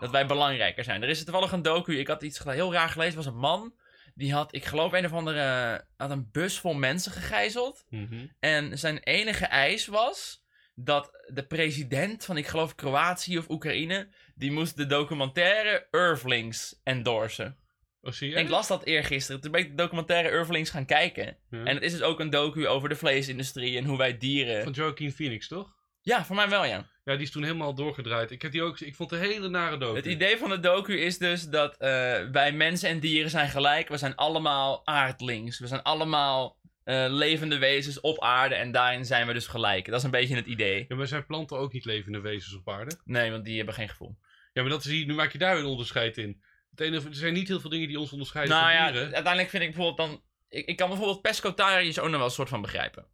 Dat 0.00 0.10
wij 0.10 0.26
belangrijker 0.26 0.84
zijn. 0.84 1.02
Er 1.02 1.08
is 1.08 1.24
toevallig 1.24 1.52
een 1.52 1.62
docu, 1.62 1.98
ik 1.98 2.06
had 2.06 2.22
iets 2.22 2.44
heel 2.44 2.72
raar 2.72 2.88
gelezen, 2.88 3.16
was 3.16 3.26
een 3.26 3.36
man. 3.36 3.74
Die 4.14 4.32
had, 4.32 4.54
ik 4.54 4.64
geloof 4.64 4.92
een 4.92 5.04
of 5.04 5.12
andere, 5.12 5.84
had 5.96 6.10
een 6.10 6.28
bus 6.32 6.58
vol 6.58 6.74
mensen 6.74 7.12
gegijzeld. 7.12 7.84
Mhm. 7.88 8.26
En 8.40 8.78
zijn 8.78 8.98
enige 8.98 9.44
eis 9.46 9.86
was 9.86 10.44
dat 10.74 11.24
de 11.26 11.46
president 11.46 12.24
van, 12.24 12.36
ik 12.36 12.46
geloof 12.46 12.74
Kroatië 12.74 13.38
of 13.38 13.48
Oekraïne, 13.48 14.08
die 14.34 14.52
moest 14.52 14.76
de 14.76 14.86
documentaire 14.86 15.86
Earthlings 15.90 16.80
endorsen. 16.84 17.56
Oh, 18.02 18.12
zie 18.12 18.28
je? 18.28 18.34
En 18.34 18.42
ik 18.42 18.48
las 18.48 18.68
dat 18.68 18.84
eergisteren. 18.84 19.40
Toen 19.40 19.50
ben 19.50 19.60
ik 19.60 19.68
de 19.68 19.82
documentaire 19.82 20.28
Earthlings 20.28 20.70
gaan 20.70 20.86
kijken. 20.86 21.36
Ja. 21.50 21.64
En 21.64 21.74
het 21.74 21.82
is 21.82 21.92
dus 21.92 22.02
ook 22.02 22.20
een 22.20 22.30
docu 22.30 22.66
over 22.66 22.88
de 22.88 22.96
vleesindustrie 22.96 23.78
en 23.78 23.84
hoe 23.84 23.98
wij 23.98 24.18
dieren... 24.18 24.62
Van 24.62 24.72
Joaquin 24.72 25.12
Phoenix, 25.12 25.48
toch? 25.48 25.78
Ja, 26.02 26.24
voor 26.24 26.36
mij 26.36 26.48
wel, 26.48 26.64
ja. 26.64 26.88
Ja, 27.04 27.12
die 27.12 27.22
is 27.22 27.30
toen 27.30 27.42
helemaal 27.42 27.74
doorgedraaid. 27.74 28.30
Ik, 28.30 28.42
heb 28.42 28.52
die 28.52 28.62
ook, 28.62 28.80
ik 28.80 28.94
vond 28.94 29.10
het 29.10 29.20
een 29.20 29.26
hele 29.26 29.48
nare 29.48 29.76
docu. 29.76 29.96
Het 29.96 30.06
idee 30.06 30.36
van 30.36 30.48
de 30.48 30.60
docu 30.60 31.00
is 31.00 31.18
dus 31.18 31.48
dat 31.48 31.76
eh, 31.76 31.88
wij 32.32 32.52
mensen 32.52 32.88
en 32.88 33.00
dieren 33.00 33.30
zijn 33.30 33.48
gelijk. 33.48 33.88
We 33.88 33.96
zijn 33.96 34.16
allemaal 34.16 34.86
aardlings. 34.86 35.58
We 35.58 35.66
zijn 35.66 35.82
allemaal 35.82 36.58
eh, 36.84 37.06
levende 37.08 37.58
wezens 37.58 38.00
op 38.00 38.22
aarde 38.22 38.54
en 38.54 38.72
daarin 38.72 39.04
zijn 39.04 39.26
we 39.26 39.32
dus 39.32 39.46
gelijk. 39.46 39.86
Dat 39.86 39.98
is 39.98 40.04
een 40.04 40.10
beetje 40.10 40.36
het 40.36 40.46
idee. 40.46 40.84
Ja, 40.88 40.96
maar 40.96 41.06
zijn 41.06 41.26
planten 41.26 41.58
ook 41.58 41.72
niet 41.72 41.84
levende 41.84 42.20
wezens 42.20 42.54
op 42.54 42.68
aarde? 42.68 42.96
Nee, 43.04 43.30
want 43.30 43.44
die 43.44 43.56
hebben 43.56 43.74
geen 43.74 43.88
gevoel. 43.88 44.16
Ja, 44.52 44.62
maar 44.62 44.70
dat 44.70 44.84
is, 44.84 45.04
nu 45.04 45.14
maak 45.14 45.32
je 45.32 45.38
daar 45.38 45.58
een 45.58 45.64
onderscheid 45.64 46.18
in. 46.18 46.42
Enige, 46.80 47.08
er 47.08 47.14
zijn 47.14 47.32
niet 47.32 47.48
heel 47.48 47.60
veel 47.60 47.70
dingen 47.70 47.88
die 47.88 47.98
ons 47.98 48.12
onderscheiden 48.12 48.56
nou 48.56 48.66
van 48.66 48.74
ja, 48.74 48.90
dieren. 48.90 49.14
uiteindelijk 49.14 49.50
vind 49.50 49.62
ik 49.62 49.74
bijvoorbeeld 49.74 50.08
dan... 50.08 50.22
Ik, 50.48 50.66
ik 50.66 50.76
kan 50.76 50.88
bijvoorbeeld 50.88 51.22
pescotariërs 51.22 51.98
ook 51.98 52.08
nog 52.08 52.16
wel 52.16 52.24
een 52.24 52.30
soort 52.30 52.48
van 52.48 52.62
begrijpen. 52.62 53.06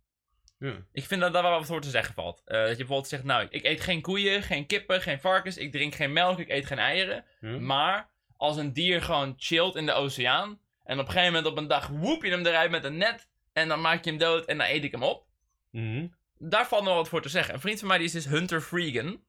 Ja. 0.58 0.74
Ik 0.92 1.04
vind 1.04 1.20
dat 1.20 1.32
daar 1.32 1.42
wel 1.42 1.50
wat 1.50 1.66
voor 1.66 1.80
te 1.80 1.90
zeggen 1.90 2.14
valt. 2.14 2.42
Eh, 2.44 2.60
dat 2.60 2.68
je 2.68 2.76
bijvoorbeeld 2.76 3.08
zegt, 3.08 3.24
nou, 3.24 3.46
ik 3.50 3.64
eet 3.64 3.80
geen 3.80 4.00
koeien, 4.00 4.42
geen 4.42 4.66
kippen, 4.66 5.00
geen 5.00 5.20
varkens, 5.20 5.56
ik 5.56 5.72
drink 5.72 5.94
geen 5.94 6.12
melk, 6.12 6.38
ik 6.38 6.48
eet 6.48 6.66
geen 6.66 6.78
eieren. 6.78 7.24
Ja. 7.40 7.58
Maar 7.58 8.10
als 8.36 8.56
een 8.56 8.72
dier 8.72 9.02
gewoon 9.02 9.34
chillt 9.36 9.76
in 9.76 9.86
de 9.86 9.92
oceaan 9.92 10.60
en 10.84 10.98
op 10.98 11.06
een 11.06 11.12
gegeven 11.12 11.32
moment 11.32 11.46
op 11.52 11.58
een 11.58 11.66
dag 11.66 11.86
woep 11.86 12.24
je 12.24 12.30
hem 12.30 12.46
eruit 12.46 12.70
met 12.70 12.84
een 12.84 12.96
net 12.96 13.28
en 13.52 13.68
dan 13.68 13.80
maak 13.80 14.04
je 14.04 14.10
hem 14.10 14.18
dood 14.18 14.44
en 14.44 14.58
dan 14.58 14.66
eet 14.66 14.84
ik 14.84 14.92
hem 14.92 15.02
op. 15.02 15.26
Mhm. 15.70 16.06
Daar 16.38 16.66
valt 16.66 16.84
nog 16.84 16.94
wat 16.94 17.08
voor 17.08 17.22
te 17.22 17.28
zeggen. 17.28 17.54
Een 17.54 17.60
vriend 17.60 17.78
van 17.78 17.88
mij 17.88 17.96
die 17.96 18.06
is 18.06 18.12
dus 18.12 18.24
Hunter 18.24 18.60
Freegan. 18.60 19.20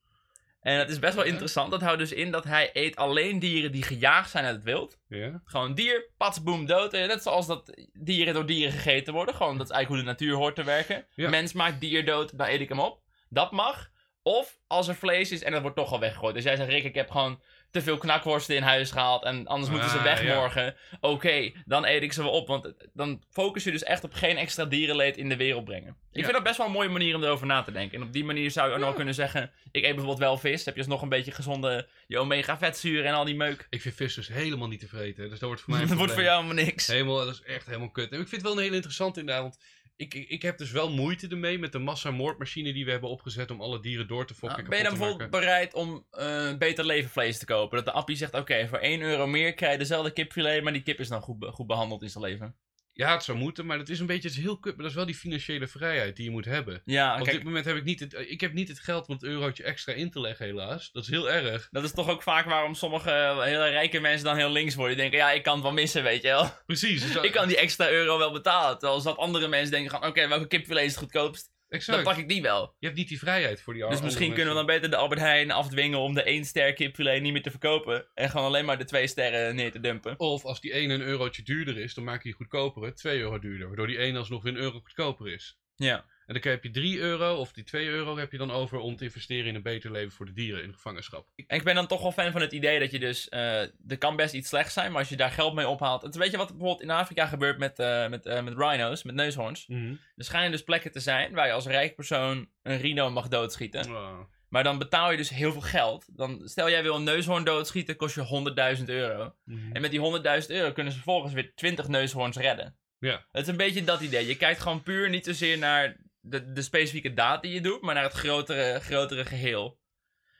En 0.67 0.77
dat 0.77 0.89
is 0.89 0.99
best 0.99 1.15
wel 1.15 1.23
interessant. 1.23 1.71
Dat 1.71 1.81
houdt 1.81 1.99
dus 1.99 2.11
in 2.11 2.31
dat 2.31 2.43
hij 2.43 2.69
eet 2.73 2.95
alleen 2.95 3.39
dieren 3.39 3.71
die 3.71 3.83
gejaagd 3.83 4.29
zijn 4.29 4.45
uit 4.45 4.55
het 4.55 4.63
wild. 4.63 4.99
Ja. 5.07 5.41
Gewoon 5.45 5.73
dier, 5.73 6.09
pats, 6.17 6.43
boem, 6.43 6.65
dood. 6.65 6.93
En 6.93 7.07
Net 7.07 7.23
zoals 7.23 7.47
dat 7.47 7.87
dieren 7.93 8.33
door 8.33 8.45
dieren 8.45 8.73
gegeten 8.73 9.13
worden. 9.13 9.35
Gewoon, 9.35 9.57
dat 9.57 9.69
is 9.69 9.75
eigenlijk 9.75 10.05
hoe 10.05 10.13
de 10.13 10.17
natuur 10.17 10.37
hoort 10.37 10.55
te 10.55 10.63
werken. 10.63 11.05
Ja. 11.15 11.29
Mens 11.29 11.53
maakt 11.53 11.81
dier 11.81 12.05
dood, 12.05 12.37
dan 12.37 12.47
eet 12.47 12.61
ik 12.61 12.69
hem 12.69 12.79
op. 12.79 13.01
Dat 13.29 13.51
mag. 13.51 13.89
Of 14.23 14.59
als 14.67 14.87
er 14.87 14.95
vlees 14.95 15.31
is 15.31 15.43
en 15.43 15.51
dat 15.51 15.61
wordt 15.61 15.77
toch 15.77 15.91
al 15.91 15.99
weggegooid. 15.99 16.35
Dus 16.35 16.43
jij 16.43 16.55
zegt, 16.55 16.69
Rick, 16.69 16.83
ik 16.83 16.95
heb 16.95 17.11
gewoon 17.11 17.41
te 17.71 17.81
veel 17.81 17.97
knakworsten 17.97 18.55
in 18.55 18.61
huis 18.61 18.91
gehaald 18.91 19.23
en 19.23 19.47
anders 19.47 19.71
moeten 19.71 19.89
ze 19.89 19.97
Ah, 19.97 20.03
weg 20.03 20.23
ja. 20.23 20.35
morgen. 20.35 20.75
Oké, 21.01 21.51
dan 21.65 21.85
eet 21.85 22.01
ik 22.03 22.13
ze 22.13 22.21
wel 22.23 22.31
op. 22.31 22.47
Want 22.47 22.73
dan 22.93 23.23
focus 23.31 23.63
je 23.63 23.71
dus 23.71 23.83
echt 23.83 24.03
op 24.03 24.13
geen 24.13 24.37
extra 24.37 24.65
dierenleed 24.65 25.17
in 25.17 25.29
de 25.29 25.35
wereld 25.37 25.63
brengen. 25.65 25.89
Ik 25.89 25.95
Ja. 26.11 26.21
vind 26.21 26.33
dat 26.33 26.43
best 26.43 26.57
wel 26.57 26.65
een 26.65 26.71
mooie 26.71 26.89
manier 26.89 27.15
om 27.15 27.23
erover 27.23 27.45
na 27.47 27.61
te 27.61 27.71
denken. 27.71 27.97
En 28.01 28.03
op 28.07 28.13
die 28.13 28.23
manier 28.23 28.51
zou 28.51 28.67
je 28.69 28.73
ook 28.75 28.81
nog 28.81 28.95
kunnen 28.95 29.13
zeggen, 29.13 29.51
ik 29.71 29.83
eet 29.83 29.89
bijvoorbeeld 29.89 30.19
wel 30.19 30.37
vis. 30.37 30.65
Heb 30.65 30.73
je 30.75 30.79
dus 30.81 30.89
nog 30.89 31.01
een 31.01 31.09
beetje 31.09 31.31
gezonde, 31.31 31.87
je 32.07 32.17
omega 32.19 32.57
vetzuren 32.57 33.05
en 33.05 33.13
al 33.13 33.25
die 33.25 33.35
meuk. 33.35 33.67
Ik 33.69 33.81
vind 33.81 33.95
vis 33.95 34.13
dus 34.15 34.27
helemaal 34.27 34.67
niet 34.67 34.79
te 34.79 34.87
vreten. 34.87 35.29
Dus 35.29 35.39
dat 35.39 35.47
wordt 35.47 35.61
voor 35.61 35.73
mij 35.77 35.85
Dat 35.85 35.97
wordt 35.97 36.13
voor 36.13 36.23
jou 36.23 36.43
helemaal 36.43 36.63
niks. 36.65 36.87
Helemaal, 36.87 37.15
dat 37.25 37.33
is 37.33 37.41
echt 37.41 37.65
helemaal 37.65 37.91
kut. 37.91 38.11
En 38.11 38.19
ik 38.19 38.27
vind 38.27 38.41
het 38.41 38.49
wel 38.51 38.57
een 38.57 38.63
heel 38.63 38.73
interessant 38.73 39.17
inderdaad, 39.17 39.59
ik, 39.97 40.13
ik, 40.13 40.41
heb 40.41 40.57
dus 40.57 40.71
wel 40.71 40.91
moeite 40.91 41.27
ermee 41.27 41.59
met 41.59 41.71
de 41.71 41.79
massamoordmachine 41.79 42.73
die 42.73 42.85
we 42.85 42.91
hebben 42.91 43.09
opgezet 43.09 43.51
om 43.51 43.61
alle 43.61 43.79
dieren 43.79 44.07
door 44.07 44.25
te 44.25 44.33
fokken. 44.33 44.57
Nou, 44.57 44.69
ben 44.69 44.77
je 44.77 44.83
dan 44.83 44.97
bijvoorbeeld 44.97 45.29
bereid 45.29 45.73
om 45.73 46.05
eh, 46.11 46.57
beter 46.57 46.85
levenvlees 46.85 47.39
te 47.39 47.45
kopen? 47.45 47.77
Dat 47.77 47.85
de 47.85 47.91
appie 47.91 48.15
zegt, 48.15 48.33
oké, 48.33 48.67
voor 48.67 48.77
1 48.77 49.01
euro 49.01 49.27
meer 49.27 49.53
krijg 49.53 49.71
je 49.71 49.77
dezelfde 49.77 50.11
kipfilet, 50.11 50.63
maar 50.63 50.73
die 50.73 50.83
kip 50.83 50.99
is 50.99 51.07
dan 51.07 51.21
goed, 51.21 51.45
goed 51.45 51.67
behandeld 51.67 52.01
in 52.01 52.09
zijn 52.09 52.23
leven. 52.23 52.55
Ja, 52.97 53.13
het 53.13 53.23
zou 53.23 53.37
moeten, 53.37 53.65
maar 53.65 53.77
dat 53.77 53.89
is 53.89 53.99
een 53.99 54.05
beetje 54.05 54.27
het 54.27 54.37
is 54.37 54.43
heel 54.43 54.57
kut. 54.59 54.71
Maar 54.73 54.81
dat 54.81 54.89
is 54.91 54.95
wel 54.97 55.05
die 55.05 55.15
financiële 55.15 55.67
vrijheid 55.67 56.15
die 56.15 56.25
je 56.25 56.31
moet 56.31 56.45
hebben. 56.45 56.81
Ja, 56.85 57.17
Op 57.17 57.23
kijk, 57.23 57.35
dit 57.35 57.45
moment 57.45 57.65
heb 57.65 57.75
ik 57.75 57.83
niet 57.83 57.99
het, 57.99 58.13
ik 58.27 58.41
heb 58.41 58.53
niet 58.53 58.67
het 58.67 58.79
geld 58.79 59.07
om 59.07 59.13
het 59.13 59.23
eurotje 59.23 59.63
extra 59.63 59.93
in 59.93 60.11
te 60.11 60.19
leggen 60.19 60.45
helaas. 60.45 60.91
Dat 60.91 61.03
is 61.03 61.09
heel 61.09 61.31
erg. 61.31 61.67
dat 61.71 61.83
is 61.83 61.91
toch 61.91 62.09
ook 62.09 62.23
vaak 62.23 62.45
waarom 62.45 62.73
sommige 62.75 63.11
eh, 63.11 63.41
hele 63.43 63.69
rijke 63.69 63.99
mensen 63.99 64.25
dan 64.25 64.35
heel 64.37 64.49
links 64.51 64.75
worden. 64.75 64.93
Die 64.97 65.09
denken, 65.09 65.27
ja, 65.27 65.31
ik 65.35 65.43
kan 65.43 65.53
het 65.53 65.63
wel 65.63 65.71
missen, 65.73 66.03
weet 66.03 66.21
je 66.21 66.27
wel. 66.27 66.49
Precies. 66.65 67.01
dus 67.01 67.11
dat- 67.13 67.25
Ik 67.29 67.31
kan 67.31 67.47
die 67.47 67.57
extra 67.57 67.89
euro 67.89 68.17
wel 68.17 68.31
betalen. 68.31 68.79
Terwijl 68.79 69.01
dat 69.03 69.17
andere 69.17 69.47
mensen 69.47 69.71
denken, 69.71 70.03
oké, 70.07 70.27
welke 70.27 70.47
kipfilet 70.47 70.83
is 70.83 70.89
het 70.91 70.99
goedkoopst? 70.99 71.49
Exact. 71.69 72.03
Dan 72.03 72.13
pak 72.13 72.23
ik 72.23 72.29
die 72.29 72.41
wel. 72.41 72.75
Je 72.79 72.85
hebt 72.85 72.97
niet 72.97 73.07
die 73.07 73.19
vrijheid 73.19 73.61
voor 73.61 73.73
die 73.73 73.87
Dus 73.87 74.01
misschien 74.01 74.33
kunnen 74.33 74.53
we 74.53 74.57
dan 74.57 74.65
beter 74.65 74.89
de 74.89 74.95
Albert 74.95 75.19
Heijn 75.19 75.51
afdwingen 75.51 75.99
om 75.99 76.13
de 76.13 76.23
1 76.23 76.45
ster 76.45 76.73
kipfilet 76.73 77.21
niet 77.21 77.33
meer 77.33 77.41
te 77.41 77.49
verkopen. 77.49 78.07
En 78.13 78.29
gewoon 78.29 78.45
alleen 78.45 78.65
maar 78.65 78.77
de 78.77 78.83
2 78.83 79.07
sterren 79.07 79.55
neer 79.55 79.71
te 79.71 79.79
dumpen. 79.79 80.19
Of 80.19 80.45
als 80.45 80.61
die 80.61 80.73
ene 80.73 80.93
een 80.93 81.01
eurotje 81.01 81.43
duurder 81.43 81.77
is, 81.77 81.93
dan 81.93 82.03
maak 82.03 82.23
je 82.23 82.29
die 82.29 82.37
goedkopere 82.37 82.93
2 82.93 83.19
euro 83.19 83.39
duurder. 83.39 83.67
Waardoor 83.67 83.87
die 83.87 83.97
ene 83.97 84.17
alsnog 84.17 84.43
weer 84.43 84.53
een 84.53 84.59
euro 84.59 84.79
goedkoper 84.79 85.33
is. 85.33 85.59
Ja. 85.75 86.05
En 86.27 86.33
dan 86.33 86.51
heb 86.51 86.63
je 86.63 86.69
3 86.69 86.99
euro 86.99 87.35
of 87.35 87.51
die 87.51 87.63
2 87.63 87.87
euro 87.87 88.17
heb 88.17 88.31
je 88.31 88.37
dan 88.37 88.51
over 88.51 88.79
om 88.79 88.95
te 88.95 89.03
investeren 89.03 89.45
in 89.45 89.55
een 89.55 89.61
beter 89.61 89.91
leven 89.91 90.11
voor 90.11 90.25
de 90.25 90.33
dieren 90.33 90.63
in 90.63 90.73
gevangenschap. 90.73 91.27
En 91.35 91.57
ik 91.57 91.63
ben 91.63 91.75
dan 91.75 91.87
toch 91.87 92.01
wel 92.01 92.11
fan 92.11 92.31
van 92.31 92.41
het 92.41 92.51
idee 92.51 92.79
dat 92.79 92.91
je 92.91 92.99
dus... 92.99 93.29
eh 93.29 93.61
er 93.87 93.97
kan 93.97 94.15
best 94.15 94.33
iets 94.33 94.49
slechts 94.49 94.73
zijn, 94.73 94.91
maar 94.91 94.99
als 94.99 95.09
je 95.09 95.15
daar 95.15 95.31
geld 95.31 95.53
mee 95.53 95.67
ophaalt... 95.67 96.01
Het, 96.01 96.15
weet 96.15 96.31
je 96.31 96.37
wat 96.37 96.47
bijvoorbeeld 96.47 96.81
in 96.81 96.89
Afrika 96.89 97.25
gebeurt 97.25 97.57
met, 97.57 97.79
eh, 97.79 98.07
met, 98.07 98.25
eh, 98.25 98.43
met 98.43 98.53
rhino's, 98.57 99.03
met 99.03 99.15
neushoorns? 99.15 99.67
Er 100.15 100.23
schijnen 100.23 100.51
dus 100.51 100.63
plekken 100.63 100.91
te 100.91 100.99
zijn 100.99 101.33
waar 101.33 101.47
je 101.47 101.53
als 101.53 101.65
rijk 101.65 101.95
persoon 101.95 102.49
een 102.63 102.77
rhino 102.77 103.09
mag 103.09 103.27
doodschieten. 103.27 103.91
Wow. 103.91 104.29
Maar 104.49 104.63
dan 104.63 104.77
betaal 104.77 105.11
je 105.11 105.17
dus 105.17 105.29
heel 105.29 105.51
veel 105.51 105.61
geld. 105.61 106.17
Dan, 106.17 106.41
stel 106.43 106.69
jij 106.69 106.83
wil 106.83 106.95
een 106.95 107.03
neushoorn 107.03 107.43
doodschieten, 107.43 107.95
kost 107.95 108.15
je 108.15 108.75
100.000 108.77 108.83
euro. 108.85 109.33
Mhm. 109.43 109.71
En 109.71 109.81
met 109.81 109.91
die 109.91 109.99
100.000 109.99 110.47
euro 110.47 110.71
kunnen 110.71 110.93
ze 110.93 110.99
vervolgens 110.99 111.33
weer 111.33 111.51
20 111.55 111.87
neushoorns 111.87 112.37
redden. 112.37 112.77
Ja. 112.99 113.25
Het 113.31 113.41
is 113.41 113.47
een 113.47 113.57
beetje 113.57 113.83
dat 113.83 114.01
idee. 114.01 114.27
Je 114.27 114.37
kijkt 114.37 114.61
gewoon 114.61 114.83
puur 114.83 115.09
niet 115.09 115.25
zozeer 115.25 115.57
naar 115.57 115.97
de, 116.29 116.51
de 116.51 116.61
specifieke 116.61 117.13
daad 117.13 117.41
die 117.41 117.53
je 117.53 117.61
doet, 117.61 117.81
maar 117.81 117.93
naar 117.93 118.03
het 118.03 118.13
grotere, 118.13 118.79
grotere 118.79 119.25
geheel. 119.25 119.79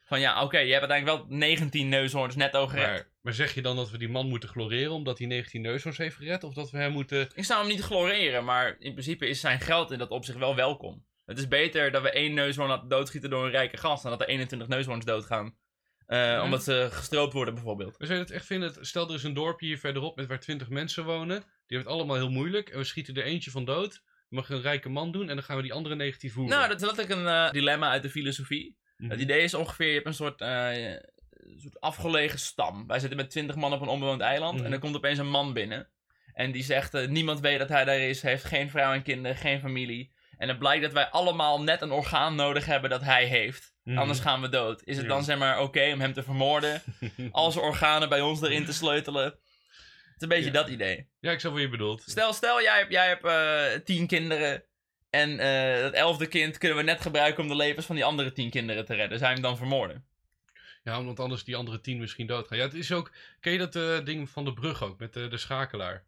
Van 0.06 0.20
ja, 0.20 0.44
oké, 0.44 0.58
je 0.58 0.72
hebt 0.72 0.90
uiteindelijk 0.90 1.28
wel 1.30 1.38
19 1.38 1.90
neushoorns 1.90 2.36
netto 2.36 2.68
gered. 2.68 2.88
Maar, 2.88 3.10
maar 3.22 3.34
zeg 3.34 3.54
je 3.54 3.62
dan 3.62 3.76
dat 3.76 3.90
we 3.90 3.98
die 3.98 4.10
man 4.10 4.28
moeten 4.28 4.50
gloreren 4.50 4.92
omdat 4.92 5.18
hij 5.18 5.28
19 5.28 5.62
neushoorns 5.62 5.98
heeft 5.98 6.16
gered? 6.16 6.44
Of 6.44 6.54
dat 6.54 6.72
we 6.72 6.78
hem 6.78 6.92
moeten... 6.92 7.30
Ik 7.34 7.46
zou 7.46 7.60
hem 7.60 7.70
niet 7.70 7.82
gloreren, 7.82 8.44
maar 8.46 8.76
in 8.80 8.92
principe 8.92 9.28
is 9.28 9.40
zijn 9.40 9.60
geld 9.60 9.92
in 9.92 9.98
dat 9.98 10.10
opzicht 10.10 10.38
wel 10.38 10.56
welkom. 10.56 11.06
Het 11.26 11.38
is 11.38 11.48
beter 11.48 11.92
dat 11.92 12.02
we 12.02 12.12
één 12.12 12.34
neushoorn 12.34 12.70
laten 12.70 12.90
doodschieten 12.90 13.30
door 13.30 13.46
een 13.46 13.52
rijke 13.52 13.78
gast 13.78 14.02
dan 14.04 14.12
dat 14.12 14.22
er 14.22 14.28
21 14.28 14.68
neushoorns 14.68 15.06
doodgaan. 15.06 15.58
Eh, 16.06 16.18
Ja. 16.18 16.44
Omdat 16.44 16.64
ze 16.64 16.88
gestroopt 16.92 17.34
worden 17.34 17.54
bijvoorbeeld. 17.54 17.98
We 17.98 18.06
zouden 18.06 18.28
het 18.28 18.36
echt 18.36 18.46
vinden, 18.46 18.86
stel 18.86 19.08
er 19.10 19.16
is 19.16 19.24
een 19.24 19.34
dorpje 19.34 19.66
hier 19.66 19.80
verderop 19.80 20.16
met 20.16 20.28
waar 20.28 20.40
20 20.40 20.70
mensen 20.70 21.04
wonen. 21.06 21.40
Die 21.40 21.78
hebben 21.78 21.78
het 21.78 21.88
allemaal 21.88 22.16
heel 22.16 22.30
moeilijk. 22.32 22.70
En 22.70 22.78
we 22.78 22.84
schieten 22.84 23.16
er 23.16 23.24
eentje 23.24 23.52
van 23.52 23.66
dood. 23.66 24.02
Mag 24.30 24.50
een 24.50 24.62
rijke 24.62 24.90
man 24.90 25.12
doen 25.12 25.30
en 25.30 25.36
dan 25.36 25.44
gaan 25.44 25.56
we 25.56 25.62
die 25.62 25.74
andere 25.74 25.96
negatief 25.96 26.34
voeren. 26.34 26.58
Nou, 26.58 26.68
dat 26.70 26.82
is 26.82 26.88
letterlijk 26.88 27.20
een 27.20 27.28
eh, 27.28 27.52
dilemma 27.52 27.90
uit 27.90 28.02
de 28.02 28.10
filosofie. 28.10 28.78
Mhm. 28.98 29.10
Het 29.12 29.20
idee 29.20 29.42
is 29.44 29.54
ongeveer, 29.54 29.88
je 29.88 29.94
hebt 29.94 30.06
een 30.06 30.14
soort, 30.14 30.42
eh, 30.42 30.90
een 30.90 31.60
soort 31.62 31.80
afgelegen 31.80 32.40
stam. 32.40 32.88
Wij 32.88 33.00
zitten 33.00 33.18
met 33.18 33.30
20 33.30 33.56
man 33.56 33.74
op 33.74 33.82
een 33.82 33.88
onbewoond 33.88 34.22
eiland 34.22 34.56
Mhm. 34.58 34.66
en 34.66 34.72
er 34.72 34.80
komt 34.80 34.96
opeens 34.96 35.20
een 35.20 35.30
man 35.30 35.54
binnen. 35.54 35.90
En 36.34 36.52
die 36.52 36.64
zegt, 36.64 36.94
eh, 36.94 37.08
niemand 37.08 37.40
weet 37.40 37.60
dat 37.60 37.70
hij 37.70 37.86
daar 37.86 38.00
is, 38.00 38.22
heeft 38.22 38.44
geen 38.44 38.70
vrouw 38.70 38.94
en 38.94 39.02
kinderen, 39.04 39.38
geen 39.38 39.60
familie. 39.60 40.16
En 40.38 40.48
het 40.48 40.60
blijkt 40.60 40.84
dat 40.84 40.94
wij 40.94 41.06
allemaal 41.10 41.62
net 41.64 41.82
een 41.82 41.92
orgaan 41.92 42.36
nodig 42.36 42.66
hebben 42.66 42.90
dat 42.90 43.02
hij 43.02 43.26
heeft. 43.26 43.76
Mhm. 43.84 43.98
Anders 43.98 44.20
gaan 44.20 44.42
we 44.42 44.50
dood. 44.50 44.82
Is 44.84 44.96
het 44.98 45.06
Ja. 45.06 45.12
dan 45.12 45.24
zeg 45.24 45.38
maar 45.38 45.62
oké 45.62 45.92
om 45.94 46.00
hem 46.00 46.14
te 46.14 46.24
vermoorden? 46.24 46.82
Al 47.32 47.52
zijn 47.52 47.66
organen 47.66 48.10
bij 48.10 48.22
ons 48.22 48.42
erin 48.42 48.66
te 48.66 48.74
sleutelen? 48.74 49.40
Het 50.18 50.30
is 50.30 50.36
een 50.36 50.44
beetje 50.44 50.58
Ja. 50.58 50.64
dat 50.64 50.70
idee. 50.74 51.08
Ja, 51.20 51.32
ik 51.32 51.40
snap 51.40 51.52
wat 51.52 51.62
je 51.62 51.70
bedoelt. 51.70 52.04
Stel, 52.06 52.34
stel 52.34 52.62
jij 52.62 52.78
hebt, 52.78 52.92
jij 52.92 53.08
hebt 53.08 53.26
eh, 53.26 53.84
tien 53.86 54.08
kinderen. 54.08 54.64
En 55.10 55.40
eh 55.40 55.82
dat 55.82 55.94
elfde 55.94 56.28
kind 56.28 56.58
kunnen 56.58 56.78
we 56.78 56.84
net 56.84 57.02
gebruiken 57.02 57.44
om 57.44 57.50
de 57.50 57.56
levens 57.56 57.86
van 57.86 57.96
die 57.96 58.06
andere 58.06 58.32
tien 58.32 58.50
kinderen 58.50 58.86
te 58.86 58.94
redden. 58.96 59.20
Je 59.20 59.26
hem 59.26 59.42
dan 59.42 59.58
vermoorden? 59.58 60.06
Ja, 60.84 61.00
omdat 61.00 61.20
anders 61.20 61.44
die 61.44 61.56
andere 61.56 61.82
tien 61.82 62.00
misschien 62.00 62.28
doodgaan. 62.28 62.58
Ja, 62.58 62.64
het 62.64 62.74
is 62.74 62.92
ook... 62.92 63.12
Ken 63.40 63.52
je 63.52 63.58
dat 63.58 63.76
eh, 63.76 64.06
ding 64.06 64.30
van 64.30 64.46
de 64.46 64.54
brug 64.54 64.84
ook, 64.84 65.00
met 65.00 65.14
de, 65.14 65.28
de 65.28 65.38
schakelaar? 65.38 66.06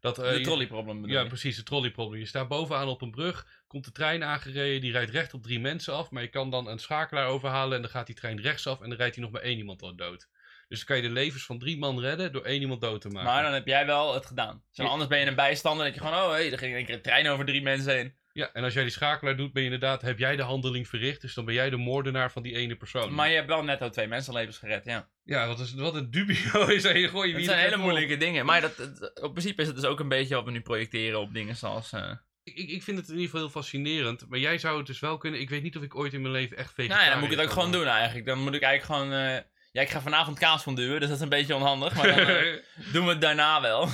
Dat, 0.00 0.16
de 0.16 0.40
trolleyprobleem 0.40 1.06
Ja, 1.08 1.20
je? 1.20 1.26
precies, 1.26 1.56
het 1.56 1.66
trolleyprobleem. 1.66 2.20
Je 2.20 2.26
staat 2.26 2.48
bovenaan 2.48 2.88
op 2.88 3.02
een 3.02 3.10
brug, 3.10 3.46
komt 3.66 3.84
de 3.84 3.92
trein 3.92 4.24
aangereden, 4.24 4.80
die 4.80 4.92
rijdt 4.92 5.10
recht 5.10 5.34
op 5.34 5.42
drie 5.42 5.60
mensen 5.60 5.94
af, 5.94 6.10
maar 6.10 6.22
je 6.22 6.28
kan 6.28 6.50
dan 6.50 6.66
een 6.66 6.78
schakelaar 6.78 7.26
overhalen 7.26 7.76
en 7.76 7.82
dan 7.82 7.90
gaat 7.90 8.06
die 8.06 8.14
trein 8.14 8.40
rechtsaf 8.40 8.80
en 8.80 8.88
dan 8.88 8.98
rijdt 8.98 9.14
hij 9.14 9.24
nog 9.24 9.32
maar 9.32 9.42
één 9.42 9.56
iemand 9.58 9.82
al 9.82 9.96
dood. 9.96 10.28
Dus 10.72 10.86
dan 10.86 10.96
kan 10.96 10.96
je 11.04 11.08
de 11.14 11.20
levens 11.20 11.44
van 11.44 11.58
drie 11.58 11.78
man 11.78 12.00
redden 12.00 12.32
door 12.32 12.44
één 12.44 12.60
iemand 12.60 12.80
dood 12.80 13.00
te 13.00 13.08
maken. 13.08 13.30
Maar 13.32 13.42
dan 13.42 13.52
heb 13.52 13.66
jij 13.66 13.86
wel 13.86 14.14
het 14.14 14.26
gedaan. 14.26 14.62
Ja. 14.70 14.84
anders 14.84 15.08
ben 15.08 15.20
je 15.20 15.26
een 15.26 15.34
bijstander 15.34 15.86
en 15.86 15.92
denk 15.92 16.02
je 16.04 16.08
gewoon, 16.10 16.24
oh 16.24 16.32
hé, 16.36 16.50
er 16.50 16.58
ging 16.58 16.70
in 16.70 16.76
één 16.76 16.86
keer 16.86 16.94
een 16.94 17.02
trein 17.02 17.28
over 17.28 17.44
drie 17.44 17.62
mensen 17.62 17.94
heen. 17.94 18.14
Ja, 18.32 18.50
en 18.52 18.64
als 18.64 18.72
jij 18.74 18.82
die 18.82 18.92
schakelaar 18.92 19.36
doet, 19.36 19.52
ben 19.52 19.62
je 19.62 19.70
inderdaad, 19.70 20.02
heb 20.02 20.18
jij 20.18 20.36
de 20.36 20.42
handeling 20.42 20.88
verricht, 20.88 21.20
dus 21.20 21.34
dan 21.34 21.44
ben 21.44 21.54
jij 21.54 21.70
de 21.70 21.76
moordenaar 21.76 22.32
van 22.32 22.42
die 22.42 22.54
ene 22.56 22.76
persoon. 22.76 23.14
Maar 23.14 23.28
je 23.28 23.34
hebt 23.34 23.46
wel 23.48 23.64
netto 23.64 23.88
twee 23.88 24.06
mensenlevens 24.06 24.58
gered, 24.58 24.84
ja. 24.84 25.08
Ja, 25.24 25.46
wat, 25.46 25.58
is, 25.60 25.74
wat 25.74 25.94
een 25.94 26.10
dubio 26.10 26.66
is 26.76 26.82
je 26.82 27.08
gooi 27.08 27.28
je 27.28 27.34
Het 27.34 27.36
wie 27.36 27.44
zijn 27.44 27.58
hele 27.58 27.76
moeilijke 27.76 28.16
dingen. 28.16 28.46
Maar 28.46 28.60
dat, 28.60 28.78
op 29.22 29.32
principe 29.32 29.60
is 29.62 29.66
het 29.66 29.76
dus 29.76 29.84
ook 29.84 30.00
een 30.00 30.08
beetje 30.08 30.34
wat 30.34 30.44
we 30.44 30.50
nu 30.50 30.60
projecteren 30.60 31.20
op 31.20 31.34
dingen 31.34 31.56
zoals... 31.56 31.92
eh, 31.92 32.10
Ik, 32.42 32.56
ik, 32.56 32.82
vind 32.82 32.98
het 32.98 33.06
in 33.08 33.12
ieder 33.12 33.24
geval 33.30 33.40
heel 33.40 33.50
fascinerend, 33.50 34.28
maar 34.28 34.38
jij 34.38 34.58
zou 34.58 34.76
het 34.78 34.86
dus 34.86 35.00
wel 35.00 35.16
kunnen. 35.18 35.40
Ik 35.40 35.50
weet 35.50 35.62
niet 35.62 35.76
of 35.76 35.82
ik 35.82 35.94
ooit 35.94 36.12
in 36.12 36.20
mijn 36.20 36.32
leven 36.34 36.56
echt 36.56 36.76
Nou 36.76 36.88
vegetarisch 36.88 37.04
ja, 37.06 37.10
dan 37.12 37.20
moet 37.22 37.32
ik 37.32 37.36
het 37.38 37.46
ook 37.46 37.52
gewoon 37.52 37.72
doen 37.72 37.86
eigenlijk. 37.86 38.26
Dan 38.26 38.38
moet 38.38 38.54
ik 38.54 38.62
eigenlijk 38.62 39.00
gewoon... 39.00 39.18
eh, 39.18 39.38
Ja, 39.72 39.82
ik 39.82 39.90
ga 39.90 40.00
vanavond 40.00 40.38
kaas 40.38 40.62
van 40.62 40.74
duwen, 40.74 41.00
dus 41.00 41.08
dat 41.08 41.16
is 41.16 41.22
een 41.22 41.28
beetje 41.28 41.54
onhandig. 41.54 41.94
Maar 41.94 42.06
dan 42.06 42.18
eh, 42.26 42.52
doen 42.92 43.04
we 43.04 43.10
het 43.10 43.20
daarna 43.20 43.60
wel. 43.60 43.88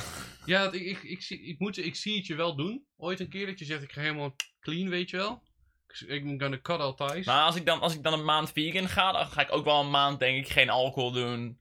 Ja, 0.45 0.65
ik, 0.73 0.81
ik, 0.81 1.03
ik, 1.03 1.23
zie, 1.23 1.43
ik, 1.43 1.59
moet, 1.59 1.79
ik 1.79 1.97
zie 1.97 2.17
het 2.17 2.27
je 2.27 2.35
wel 2.35 2.57
doen. 2.57 2.85
Ooit 2.97 3.21
een 3.21 3.29
keer 3.29 3.47
dat 3.47 3.59
je 3.59 3.65
zegt, 3.65 3.83
ik 3.83 3.93
ga 3.93 4.01
helemaal 4.01 4.37
clean, 4.61 4.89
weet 4.89 5.11
je 5.11 5.17
wel. 5.17 5.43
Ik, 6.07 6.25
ben 6.25 6.41
gonna 6.41 6.59
cut 6.63 6.79
all 6.81 6.95
ties. 6.95 7.27
Maar 7.27 7.43
als 7.45 7.57
ik, 7.57 7.67
dan, 7.67 7.81
als 7.81 7.95
ik 7.95 8.03
dan 8.03 8.13
een 8.13 8.25
maand 8.25 8.53
vegan 8.53 8.89
ga, 8.89 9.13
dan 9.13 9.27
ga 9.27 9.41
ik 9.41 9.53
ook 9.53 9.65
wel 9.65 9.81
een 9.81 9.91
maand, 9.91 10.19
denk 10.19 10.45
ik, 10.47 10.53
geen 10.53 10.71
alcohol 10.71 11.13
doen. 11.13 11.59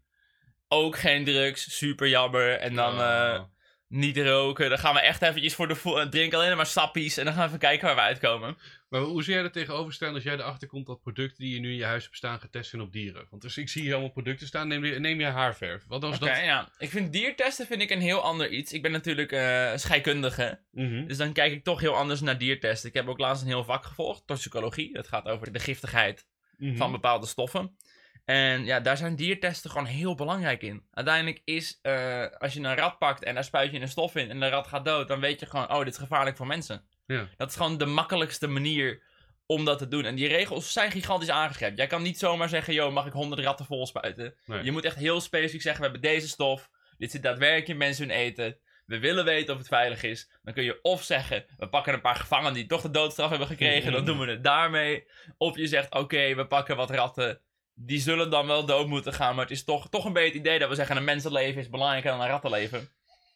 Ook 0.68 0.98
geen 0.98 1.24
drugs, 1.26 1.78
super 1.78 2.08
jammer. 2.08 2.52
En 2.60 2.76
dan 2.76 2.94
Oh. 2.94 3.34
eh, 3.34 3.42
niet 3.88 4.18
roken. 4.18 4.70
Dan 4.70 4.80
gaan 4.80 4.94
we 4.94 5.00
echt 5.00 5.22
eventjes 5.22 5.56
voor 5.56 5.68
de 5.68 5.80
eh, 5.84 6.02
drinken 6.02 6.38
alleen 6.40 6.56
maar 6.58 6.66
sappies. 6.66 7.18
En 7.18 7.26
dan 7.26 7.34
gaan 7.34 7.42
we 7.42 7.48
even 7.48 7.60
kijken 7.60 7.86
waar 7.88 7.96
we 7.96 8.02
uitkomen. 8.02 8.58
Maar 8.90 9.02
hoe 9.02 9.24
zou 9.24 9.36
jij 9.36 9.46
er 9.46 9.52
tegenover 9.52 9.94
staan 9.94 10.14
als 10.14 10.24
jij 10.24 10.34
erachter 10.34 10.68
komt 10.68 10.86
dat 10.86 11.02
producten 11.02 11.44
die 11.44 11.54
je 11.54 11.60
nu 11.60 11.70
in 11.70 11.76
je 11.76 11.86
huis 11.86 12.04
hebt 12.04 12.16
staan 12.16 12.40
getest 12.40 12.70
zijn 12.70 12.82
op 12.82 12.92
dieren? 12.92 13.28
Want 13.30 13.42
dus 13.42 13.58
ik 13.58 13.70
zie 13.70 13.82
hier 13.82 13.92
allemaal 13.92 14.12
producten 14.12 14.48
staan. 14.48 14.68
Neem 14.68 14.86
je, 14.86 15.00
neem 15.00 15.20
je 15.20 15.26
haarverf. 15.26 15.84
Wat 15.88 16.04
als 16.04 16.16
Oké, 16.16 16.26
dat... 16.26 16.38
ja. 16.38 16.70
Ik 16.78 16.90
vind 16.90 17.12
diertesten 17.12 17.66
vind 17.66 17.82
ik 17.82 17.90
een 17.90 18.02
heel 18.02 18.22
ander 18.22 18.50
iets. 18.50 18.74
Ik 18.74 18.82
ben 18.82 18.92
natuurlijk 18.92 19.32
eh 19.32 19.72
scheikundige. 19.76 20.60
Mhm. 20.72 21.08
Dus 21.08 21.18
dan 21.18 21.34
kijk 21.34 21.52
ik 21.52 21.64
toch 21.64 21.80
heel 21.80 21.96
anders 21.96 22.22
naar 22.22 22.38
diertesten. 22.38 22.90
Ik 22.90 22.96
heb 22.96 23.08
ook 23.08 23.20
laatst 23.20 23.42
een 23.42 23.48
heel 23.48 23.64
vak 23.64 23.86
gevolgd, 23.86 24.28
toxicologie. 24.28 24.94
Dat 24.94 25.08
gaat 25.08 25.26
over 25.26 25.52
de 25.52 25.60
giftigheid 25.60 26.28
Mhm. 26.58 26.76
van 26.76 26.92
bepaalde 26.92 27.26
stoffen. 27.26 27.78
En 28.26 28.66
ja, 28.66 28.80
daar 28.80 28.98
zijn 28.98 29.16
diertesten 29.16 29.70
gewoon 29.72 29.86
heel 29.86 30.16
belangrijk 30.16 30.62
in. 30.62 30.84
Uiteindelijk 30.92 31.42
is, 31.44 31.80
eh, 31.82 32.26
als 32.38 32.54
je 32.54 32.60
een 32.60 32.76
rat 32.76 32.98
pakt 32.98 33.24
en 33.24 33.34
daar 33.34 33.44
spuit 33.44 33.72
je 33.72 33.80
een 33.80 33.88
stof 33.88 34.16
in 34.16 34.30
en 34.30 34.40
de 34.40 34.50
rat 34.50 34.68
gaat 34.68 34.86
dood, 34.86 35.08
dan 35.08 35.20
weet 35.20 35.40
je 35.40 35.46
gewoon, 35.46 35.72
oh, 35.72 35.80
dit 35.80 35.88
is 35.94 35.98
gevaarlijk 35.98 36.38
voor 36.38 36.48
mensen. 36.48 36.88
Ja. 37.08 37.30
Dat 37.38 37.50
is 37.50 37.56
gewoon 37.56 37.78
de 37.78 37.86
makkelijkste 37.86 38.48
manier 38.48 39.04
om 39.46 39.66
dat 39.66 39.78
te 39.78 39.88
doen. 39.88 40.06
En 40.06 40.16
die 40.16 40.28
regels 40.28 40.74
zijn 40.74 40.92
gigantisch 40.92 41.30
aangescherpt. 41.30 41.78
Jij 41.78 41.88
kan 41.88 42.02
niet 42.02 42.20
zomaar 42.20 42.50
zeggen, 42.50 42.74
yo, 42.74 42.92
mag 42.92 43.06
ik 43.06 43.14
100 43.14 43.42
ratten 43.42 43.66
vol 43.66 43.88
spuiten? 43.88 44.36
Nee. 44.46 44.64
Je 44.64 44.72
moet 44.72 44.86
echt 44.86 44.96
heel 44.96 45.22
specifiek 45.22 45.62
zeggen, 45.62 45.84
we 45.84 45.90
hebben 45.90 46.10
deze 46.10 46.28
stof, 46.28 46.70
dit 46.98 47.12
zit 47.12 47.24
daadwerkelijk 47.24 47.68
in 47.68 47.78
mensen 47.78 48.08
hun 48.08 48.18
eten. 48.18 48.60
We 48.86 49.00
willen 49.00 49.26
weten 49.26 49.54
of 49.54 49.60
het 49.60 49.68
veilig 49.68 50.04
is. 50.04 50.32
Dan 50.42 50.54
kun 50.54 50.64
je 50.64 50.80
of 50.82 51.04
zeggen, 51.04 51.46
we 51.58 51.70
pakken 51.70 51.94
een 51.94 52.02
paar 52.02 52.16
gevangenen 52.16 52.54
die 52.54 52.66
toch 52.66 52.82
de 52.82 52.92
doodstraf 52.92 53.30
hebben 53.30 53.48
gekregen, 53.48 53.92
dan 53.92 54.06
doen 54.06 54.20
we 54.20 54.32
het 54.32 54.44
daarmee. 54.44 55.08
Of 55.38 55.58
je 55.58 55.68
zegt, 55.68 55.94
oké, 55.94 56.36
we 56.36 56.48
pakken 56.48 56.76
wat 56.76 56.90
ratten. 56.90 57.42
Die 57.74 58.00
zullen 58.00 58.30
dan 58.30 58.48
wel 58.48 58.66
dood 58.66 58.88
moeten 58.88 59.14
gaan, 59.14 59.36
maar 59.36 59.44
het 59.44 59.54
is 59.54 59.64
toch, 59.64 59.90
toch 59.90 60.06
een 60.06 60.14
beetje 60.14 60.28
het 60.28 60.38
idee 60.38 60.60
dat 60.60 60.70
we 60.70 60.76
zeggen, 60.76 60.98
een 60.98 61.04
mensenleven 61.04 61.62
is 61.62 61.70
belangrijker 61.70 62.12
dan 62.12 62.22
een 62.22 62.28
rattenleven. 62.28 62.90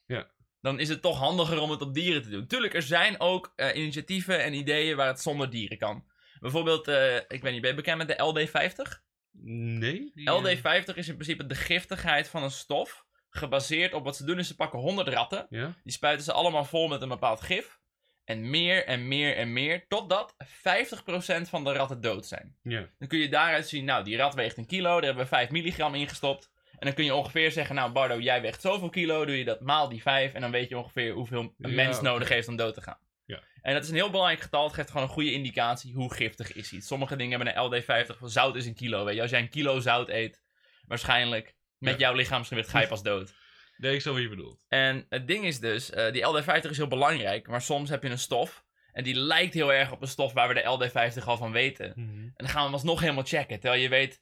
Ja. 0.05 0.31
Dan 0.61 0.79
is 0.79 0.89
het 0.89 1.01
toch 1.01 1.17
handiger 1.17 1.59
om 1.59 1.71
het 1.71 1.81
op 1.81 1.93
dieren 1.93 2.21
te 2.21 2.29
doen. 2.29 2.47
Tuurlijk, 2.47 2.73
er 2.73 2.81
zijn 2.81 3.19
ook 3.19 3.53
eh, 3.55 3.75
initiatieven 3.75 4.43
en 4.43 4.53
ideeën 4.53 4.95
waar 4.95 5.07
het 5.07 5.21
zonder 5.21 5.49
dieren 5.49 5.77
kan. 5.77 6.05
Bijvoorbeeld, 6.39 6.87
eh, 6.87 7.15
ik 7.15 7.41
weet 7.41 7.51
niet, 7.51 7.61
ben 7.61 7.69
je 7.69 7.75
bekend 7.75 7.97
met 7.97 8.07
de 8.07 8.23
LD50? 8.23 9.03
Nee? 9.43 10.11
Die, 10.13 10.27
eh, 10.27 10.33
LD50 10.33 10.95
is 10.95 11.07
in 11.07 11.15
principe 11.15 11.45
de 11.45 11.55
giftigheid 11.55 12.29
van 12.29 12.43
een 12.43 12.51
stof. 12.51 13.05
Gebaseerd 13.29 13.93
op 13.93 14.03
wat 14.03 14.15
ze 14.15 14.25
doen 14.25 14.39
is 14.39 14.47
ze 14.47 14.55
pakken 14.55 14.79
100 14.79 15.07
ratten. 15.07 15.47
Ja? 15.49 15.73
Die 15.83 15.93
spuiten 15.93 16.25
ze 16.25 16.31
allemaal 16.31 16.65
vol 16.65 16.87
met 16.87 17.01
een 17.01 17.09
bepaald 17.09 17.41
gif. 17.41 17.79
En 18.23 18.49
meer 18.49 18.85
en 18.85 19.07
meer 19.07 19.35
en 19.35 19.53
meer. 19.53 19.87
Totdat 19.87 20.35
50% 20.37 21.49
van 21.49 21.63
de 21.63 21.73
ratten 21.73 22.01
dood 22.01 22.25
zijn. 22.25 22.55
Ja. 22.61 22.89
Dan 22.99 23.07
kun 23.07 23.19
je 23.19 23.29
daaruit 23.29 23.67
zien, 23.67 23.85
nou 23.85 24.03
die 24.03 24.17
rat 24.17 24.33
weegt 24.33 24.57
een 24.57 24.65
kilo. 24.65 24.93
Daar 24.93 25.03
hebben 25.03 25.23
we 25.23 25.29
5 25.29 25.49
milligram 25.49 25.95
ingestopt. 25.95 26.50
En 26.81 26.87
dan 26.87 26.95
kun 26.95 27.05
je 27.05 27.15
ongeveer 27.15 27.51
zeggen, 27.51 27.75
nou 27.75 27.91
Bardo, 27.91 28.19
jij 28.19 28.41
weegt 28.41 28.61
zoveel 28.61 28.89
kilo. 28.89 29.25
Doe 29.25 29.37
je 29.37 29.43
dat 29.43 29.61
maal 29.61 29.89
die 29.89 30.01
5. 30.01 30.33
En 30.33 30.41
dan 30.41 30.51
weet 30.51 30.69
je 30.69 30.77
ongeveer 30.77 31.13
hoeveel 31.13 31.53
een 31.59 31.75
mens 31.75 32.01
nodig 32.01 32.29
heeft 32.29 32.47
om 32.47 32.55
dood 32.55 32.73
te 32.73 32.81
gaan. 32.81 32.97
Ja. 33.25 33.39
En 33.61 33.73
dat 33.73 33.83
is 33.83 33.89
een 33.89 33.95
heel 33.95 34.09
belangrijk 34.09 34.41
getal. 34.41 34.63
Het 34.65 34.73
geeft 34.73 34.87
gewoon 34.91 35.07
een 35.07 35.13
goede 35.13 35.31
indicatie 35.33 35.93
hoe 35.93 36.13
giftig 36.13 36.53
is 36.53 36.71
iets. 36.71 36.87
Sommige 36.87 37.15
dingen 37.15 37.39
hebben 37.41 37.57
een 37.57 37.83
LD50 37.83 38.17
van 38.17 38.29
zout 38.29 38.55
is 38.55 38.65
een 38.65 38.75
kilo. 38.75 39.05
Weet 39.05 39.15
je. 39.15 39.21
Als 39.21 39.29
jij 39.31 39.39
een 39.39 39.49
kilo 39.49 39.79
zout 39.79 40.09
eet, 40.09 40.41
waarschijnlijk 40.87 41.55
met 41.77 41.93
Ja. 41.93 41.99
jouw 41.99 42.13
lichaamsgewicht 42.13 42.69
ga 42.69 42.79
je 42.81 42.87
pas 42.87 43.03
dood. 43.03 43.33
Nee, 43.77 43.93
ik 43.93 44.01
snap 44.01 44.13
wat 44.13 44.23
je 44.23 44.29
bedoelt. 44.29 44.65
En 44.67 45.05
het 45.09 45.27
ding 45.27 45.45
is 45.45 45.59
dus, 45.59 45.89
eh, 45.89 46.11
die 46.11 46.21
LD50 46.23 46.69
is 46.71 46.77
heel 46.77 46.87
belangrijk, 46.87 47.47
maar 47.47 47.61
soms 47.61 47.89
heb 47.89 48.03
je 48.03 48.09
een 48.09 48.17
stof. 48.19 48.63
En 48.93 49.03
die 49.03 49.15
lijkt 49.15 49.53
heel 49.53 49.73
erg 49.73 49.91
op 49.91 50.01
een 50.01 50.07
stof 50.07 50.33
waar 50.33 50.47
we 50.47 50.53
de 50.53 50.63
LD50 50.63 51.27
al 51.27 51.37
van 51.37 51.51
weten. 51.51 51.93
En 51.95 52.33
dan 52.35 52.47
gaan 52.47 52.57
we 52.57 52.63
hem 52.63 52.73
alsnog 52.73 52.99
helemaal 52.99 53.23
checken. 53.25 53.59
Terwijl 53.59 53.81
je 53.81 53.89
weet 53.89 54.19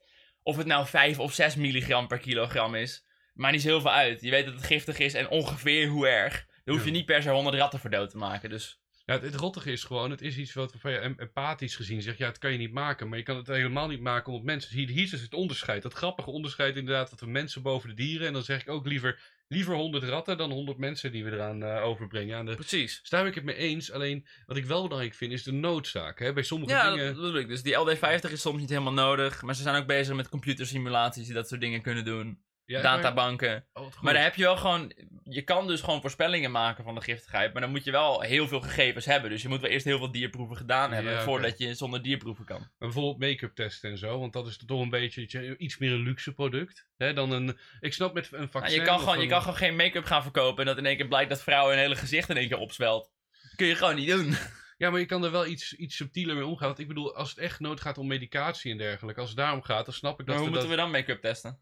of 0.49 0.57
het 0.57 0.67
nou 0.67 0.85
5 0.85 1.19
of 1.19 1.33
6 1.33 1.55
milligram 1.55 2.07
per 2.07 2.17
kilogram 2.17 2.75
is. 2.75 3.05
Maakt 3.33 3.53
niet 3.53 3.61
zo 3.61 3.67
heel 3.67 3.81
veel 3.81 3.91
uit. 3.91 4.21
Je 4.21 4.29
weet 4.29 4.45
dat 4.45 4.53
het 4.53 4.63
giftig 4.63 4.99
is 4.99 5.13
en 5.13 5.29
ongeveer 5.29 5.87
hoe 5.87 6.07
erg. 6.07 6.45
Daar 6.63 6.75
hoef 6.75 6.85
je 6.85 6.91
niet 6.91 7.05
per 7.05 7.21
se 7.21 7.29
100 7.29 7.55
ratten 7.55 7.79
voor 7.79 7.89
dood 7.89 8.09
te 8.09 8.17
maken. 8.17 8.49
Dus 8.49 8.78
Ja, 9.09 9.19
het, 9.19 9.35
rottige 9.35 9.71
is 9.71 9.83
gewoon, 9.83 10.11
het 10.11 10.21
is 10.21 10.37
iets 10.37 10.53
wat 10.53 10.71
waarvan 10.71 10.91
je 10.91 10.97
em- 10.97 11.15
empathisch 11.17 11.75
gezien 11.75 12.01
zegt, 12.01 12.17
ja, 12.17 12.27
het 12.27 12.37
kan 12.37 12.51
je 12.51 12.57
niet 12.57 12.71
maken, 12.71 13.09
maar 13.09 13.17
je 13.17 13.23
kan 13.23 13.37
het 13.37 13.47
helemaal 13.47 13.87
niet 13.87 14.01
maken 14.01 14.31
omdat 14.31 14.45
mensen, 14.45 14.75
hier, 14.75 14.87
hier 14.87 15.03
is 15.03 15.09
dus 15.09 15.21
het 15.21 15.33
onderscheid, 15.33 15.81
dat 15.81 15.93
grappige 15.93 16.29
onderscheid 16.29 16.75
inderdaad, 16.75 17.09
dat 17.09 17.19
we 17.19 17.25
mensen 17.27 17.61
boven 17.61 17.89
de 17.89 17.95
dieren, 17.95 18.27
en 18.27 18.33
dan 18.33 18.43
zeg 18.43 18.61
ik 18.61 18.69
ook 18.69 18.85
liever, 18.85 19.19
liever 19.47 19.75
100 19.75 20.03
ratten 20.03 20.37
dan 20.37 20.51
100 20.51 20.77
mensen 20.77 21.11
die 21.11 21.23
we 21.23 21.31
eraan 21.31 21.63
eh, 21.63 21.83
overbrengen. 21.83 22.37
Aan 22.37 22.45
de, 22.45 22.55
precies. 22.55 22.99
dus 22.99 23.09
daar 23.09 23.21
ben 23.21 23.29
ik 23.29 23.35
het 23.35 23.43
mee 23.43 23.55
eens, 23.55 23.91
alleen 23.91 24.25
wat 24.45 24.57
ik 24.57 24.65
wel 24.65 24.81
belangrijk 24.83 25.13
vind 25.13 25.31
is 25.31 25.43
de 25.43 25.51
noodzaak. 25.51 26.19
Hè? 26.19 26.33
Bij 26.33 26.43
sommige 26.43 26.71
Ja, 26.71 26.89
dingen... 26.89 27.05
dat 27.05 27.15
bedoel 27.15 27.37
ik. 27.37 27.47
Dus 27.47 27.63
die 27.63 27.75
LD50 27.75 28.31
is 28.31 28.41
soms 28.41 28.59
niet 28.59 28.69
helemaal 28.69 28.93
nodig. 28.93 29.41
Maar 29.41 29.55
ze 29.55 29.61
zijn 29.61 29.81
ook 29.81 29.87
bezig 29.87 30.15
met 30.15 30.29
computersimulaties 30.29 31.25
die 31.25 31.33
dat 31.33 31.47
soort 31.47 31.61
dingen 31.61 31.81
kunnen 31.81 32.05
doen. 32.05 32.39
Ja, 32.69 32.81
Databanken. 32.81 33.65
oh. 33.73 34.01
Maar 34.01 34.13
dan 34.13 34.23
heb 34.23 34.35
je 34.35 34.43
wel 34.43 34.57
gewoon. 34.57 34.93
Je 35.23 35.41
kan 35.41 35.67
dus 35.67 35.81
gewoon 35.81 36.01
voorspellingen 36.01 36.51
maken 36.51 36.83
van 36.83 36.95
de 36.95 37.01
giftigheid. 37.01 37.53
Maar 37.53 37.61
dan 37.61 37.71
moet 37.71 37.83
je 37.83 37.91
wel 37.91 38.21
heel 38.21 38.47
veel 38.47 38.61
gegevens 38.61 39.05
hebben. 39.05 39.29
Dus 39.29 39.41
je 39.41 39.47
moet 39.47 39.61
wel 39.61 39.69
eerst 39.69 39.85
heel 39.85 39.97
veel 39.97 40.11
dierproeven 40.11 40.57
gedaan 40.57 40.91
hebben. 40.91 41.13
Ja, 41.13 41.21
voordat 41.21 41.57
je 41.57 41.73
zonder 41.73 42.01
dierproeven 42.01 42.45
kan. 42.45 42.59
Maar 42.59 42.69
bijvoorbeeld 42.77 43.19
make-up 43.19 43.55
testen 43.55 43.89
en 43.91 43.97
zo, 43.97 44.19
want 44.19 44.33
dat 44.33 44.47
is 44.47 44.57
toch 44.65 44.81
een 44.81 44.89
beetje 44.89 45.55
iets- 45.57 45.77
meer 45.77 45.91
een 45.91 46.03
luxe 46.03 46.33
product. 46.33 46.87
Hè, 46.97 47.13
dan 47.13 47.31
een, 47.31 47.57
ik 47.79 47.93
snap 47.93 48.13
met 48.13 48.31
een 48.31 48.37
Nou, 48.37 48.49
vaccin... 48.49 48.79
je, 48.79 48.85
kan 48.85 48.99
gewoon, 48.99 49.19
je 49.19 49.27
kan 49.27 49.41
gewoon 49.41 49.57
geen 49.57 49.75
make-up 49.75 50.05
gaan 50.05 50.23
verkopen. 50.23 50.59
En 50.59 50.65
dat 50.65 50.77
in 50.77 50.85
één 50.85 50.97
keer 50.97 51.07
blijkt 51.07 51.29
dat 51.29 51.43
vrouwen 51.43 51.73
hun 51.73 51.83
hele 51.83 51.95
gezicht 51.95 52.29
in 52.29 52.37
één 52.37 52.47
keer 52.47 52.57
opzwelt. 52.57 53.11
Kun 53.55 53.67
je 53.67 53.75
gewoon 53.75 53.95
niet 53.95 54.09
doen. 54.09 54.35
Ja, 54.77 54.89
maar 54.89 54.99
je 54.99 55.05
kan 55.05 55.23
er 55.23 55.31
wel 55.31 55.45
iets, 55.45 55.73
iets 55.73 55.95
subtieler 55.95 56.35
mee 56.35 56.45
omgaan. 56.45 56.67
Want 56.67 56.79
ik 56.79 56.87
bedoel, 56.87 57.15
als 57.15 57.29
het 57.29 57.37
echt 57.37 57.59
nood 57.59 57.81
gaat 57.81 57.97
om 57.97 58.07
medicatie 58.07 58.71
en 58.71 58.77
dergelijke, 58.77 59.19
als 59.19 59.29
het 59.29 59.37
daarom 59.37 59.61
gaat, 59.61 59.85
dan 59.85 59.93
snap 59.93 60.19
ik 60.19 60.25
dat 60.25 60.27
Maar 60.27 60.35
hoe 60.37 60.49
moeten 60.49 60.67
dat... 60.69 60.77
we 60.77 60.81
dan 60.81 60.91
make-up 60.91 61.21
testen? 61.21 61.59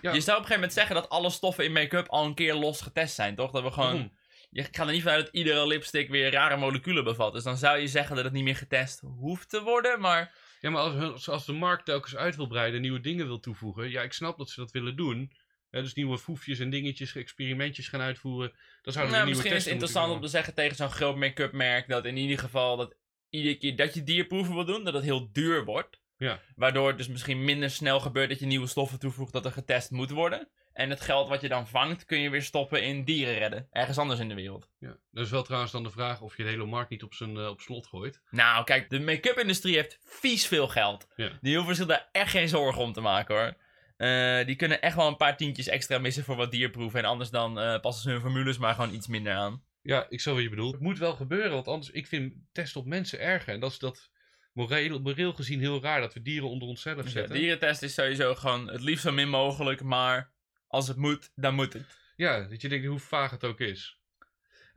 Ja. 0.00 0.12
Je 0.12 0.20
zou 0.20 0.38
op 0.38 0.42
een 0.42 0.48
gegeven 0.48 0.54
moment 0.54 0.72
zeggen 0.72 0.94
dat 0.94 1.08
alle 1.08 1.30
stoffen 1.30 1.64
in 1.64 1.72
make-up 1.72 2.08
al 2.08 2.24
een 2.24 2.34
keer 2.34 2.54
los 2.54 2.80
getest 2.80 3.14
zijn, 3.14 3.34
toch? 3.34 3.50
Dat 3.50 3.62
we 3.62 3.70
gewoon. 3.70 3.92
Waarom? 3.92 4.18
Je 4.50 4.62
gaat 4.70 4.86
er 4.86 4.92
niet 4.92 5.02
vanuit 5.02 5.24
dat 5.24 5.34
iedere 5.34 5.66
lipstick 5.66 6.08
weer 6.08 6.30
rare 6.30 6.56
moleculen 6.56 7.04
bevat. 7.04 7.32
Dus 7.32 7.42
dan 7.42 7.56
zou 7.56 7.78
je 7.78 7.88
zeggen 7.88 8.16
dat 8.16 8.24
het 8.24 8.32
niet 8.32 8.44
meer 8.44 8.56
getest 8.56 9.00
hoeft 9.00 9.48
te 9.50 9.62
worden. 9.62 10.00
Maar 10.00 10.34
Ja, 10.60 10.70
maar 10.70 10.82
als, 10.82 11.28
als- 11.28 11.46
de 11.46 11.52
markt 11.52 11.84
telkens 11.84 12.16
uit 12.16 12.36
wil 12.36 12.46
breiden, 12.46 12.80
nieuwe 12.80 13.00
dingen 13.00 13.26
wil 13.26 13.40
toevoegen, 13.40 13.90
ja, 13.90 14.02
ik 14.02 14.12
snap 14.12 14.38
dat 14.38 14.50
ze 14.50 14.60
dat 14.60 14.70
willen 14.70 14.96
doen. 14.96 15.32
Dus 15.70 15.94
nieuwe 15.94 16.18
foefjes 16.18 16.58
en 16.58 16.70
dingetjes, 16.70 17.14
experimentjes 17.16 17.88
gaan 17.88 18.00
uitvoeren. 18.00 18.52
Dan 18.82 18.92
zouden 18.92 19.14
nou, 19.14 19.24
we 19.24 19.30
misschien 19.30 19.50
nieuwe 19.52 19.56
is 19.56 19.64
het 19.64 19.72
interessant 19.72 20.12
om 20.12 20.20
te 20.20 20.28
zeggen 20.28 20.54
tegen 20.54 20.76
zo'n 20.76 20.90
groot 20.90 21.16
make-up 21.16 21.52
merk 21.52 21.88
dat 21.88 22.04
in 22.04 22.16
ieder 22.16 22.38
geval 22.38 22.76
dat 22.76 22.94
iedere 23.28 23.54
keer 23.56 23.76
dat 23.76 23.94
je 23.94 24.02
dierproeven 24.02 24.54
wil 24.54 24.64
doen, 24.64 24.84
dat 24.84 24.94
het 24.94 25.02
heel 25.02 25.32
duur 25.32 25.64
wordt. 25.64 26.00
Ja. 26.20 26.40
Waardoor 26.56 26.88
het 26.88 26.96
dus 26.96 27.08
misschien 27.08 27.44
minder 27.44 27.70
snel 27.70 28.00
gebeurt 28.00 28.28
dat 28.28 28.38
je 28.38 28.46
nieuwe 28.46 28.66
stoffen 28.66 28.98
toevoegt 28.98 29.32
dat 29.32 29.44
er 29.44 29.52
getest 29.52 29.90
moet 29.90 30.10
worden. 30.10 30.48
En 30.72 30.90
het 30.90 31.00
geld 31.00 31.28
wat 31.28 31.40
je 31.40 31.48
dan 31.48 31.68
vangt, 31.68 32.04
kun 32.04 32.18
je 32.18 32.30
weer 32.30 32.42
stoppen 32.42 32.82
in 32.82 33.04
dieren 33.04 33.38
redden. 33.38 33.66
Ergens 33.70 33.98
anders 33.98 34.20
in 34.20 34.28
de 34.28 34.34
wereld. 34.34 34.68
Ja. 34.78 34.96
Dat 35.10 35.24
is 35.24 35.30
wel 35.30 35.42
trouwens 35.42 35.72
dan 35.72 35.82
de 35.82 35.90
vraag 35.90 36.20
of 36.20 36.36
je 36.36 36.42
de 36.42 36.48
hele 36.48 36.64
markt 36.64 36.90
niet 36.90 37.02
op 37.02 37.14
zijn 37.14 37.36
eh, 37.36 37.48
op 37.48 37.60
slot 37.60 37.86
gooit. 37.86 38.22
Nou, 38.30 38.64
kijk, 38.64 38.90
de 38.90 39.00
make-up 39.00 39.38
industrie 39.38 39.74
heeft 39.74 39.98
vies 40.04 40.46
veel 40.46 40.68
geld. 40.68 41.08
Ja. 41.16 41.38
Die 41.40 41.56
hoeven 41.56 41.76
zich 41.76 41.86
daar 41.86 42.08
echt 42.12 42.30
geen 42.30 42.48
zorgen 42.48 42.82
om 42.82 42.92
te 42.92 43.00
maken 43.00 43.34
hoor. 43.34 43.56
Eh, 43.96 44.46
die 44.46 44.56
kunnen 44.56 44.82
echt 44.82 44.96
wel 44.96 45.06
een 45.06 45.16
paar 45.16 45.36
tientjes 45.36 45.68
extra 45.68 45.98
missen 45.98 46.24
voor 46.24 46.36
wat 46.36 46.50
dierproeven. 46.50 47.00
En 47.00 47.04
anders 47.04 47.30
dan 47.30 47.60
eh, 47.60 47.80
passen 47.80 48.02
ze 48.02 48.10
hun 48.10 48.20
formules 48.20 48.58
maar 48.58 48.74
gewoon 48.74 48.94
iets 48.94 49.06
minder 49.06 49.32
aan. 49.32 49.62
Ja, 49.82 50.06
ik 50.08 50.20
snap 50.20 50.34
wat 50.34 50.42
je 50.42 50.50
bedoelt. 50.50 50.72
Het 50.72 50.82
moet 50.82 50.98
wel 50.98 51.14
gebeuren, 51.14 51.52
want 51.52 51.68
anders, 51.68 51.90
ik 51.90 52.06
vind 52.06 52.34
testen 52.52 52.80
op 52.80 52.86
mensen 52.86 53.20
erger. 53.20 53.54
En 53.54 53.60
dat 53.60 53.70
is 53.70 53.78
dat 53.78 54.10
moreel, 54.52 55.00
moreel 55.00 55.32
gezien 55.32 55.60
heel 55.60 55.82
raar, 55.82 56.00
dat 56.00 56.14
we 56.14 56.22
dieren 56.22 56.48
onder 56.48 56.68
onszelf 56.68 56.96
Dus 56.96 57.04
ja, 57.04 57.10
zetten. 57.18 57.34
dierentest 57.34 57.82
is 57.82 57.94
sowieso 57.94 58.34
gewoon 58.34 58.68
het 58.68 58.82
liefst 58.82 59.04
zo 59.04 59.12
min 59.12 59.28
mogelijk. 59.28 59.82
Maar 59.82 60.32
als 60.66 60.88
het 60.88 60.96
moet, 60.96 61.32
dan 61.34 61.54
moet 61.54 61.72
het. 61.72 61.98
Ja, 62.16 62.40
dat 62.48 62.60
je 62.60 62.68
denkt 62.68 62.86
hoe 62.86 62.98
vaag 62.98 63.30
het 63.30 63.44
ook 63.44 63.60
is. 63.60 63.99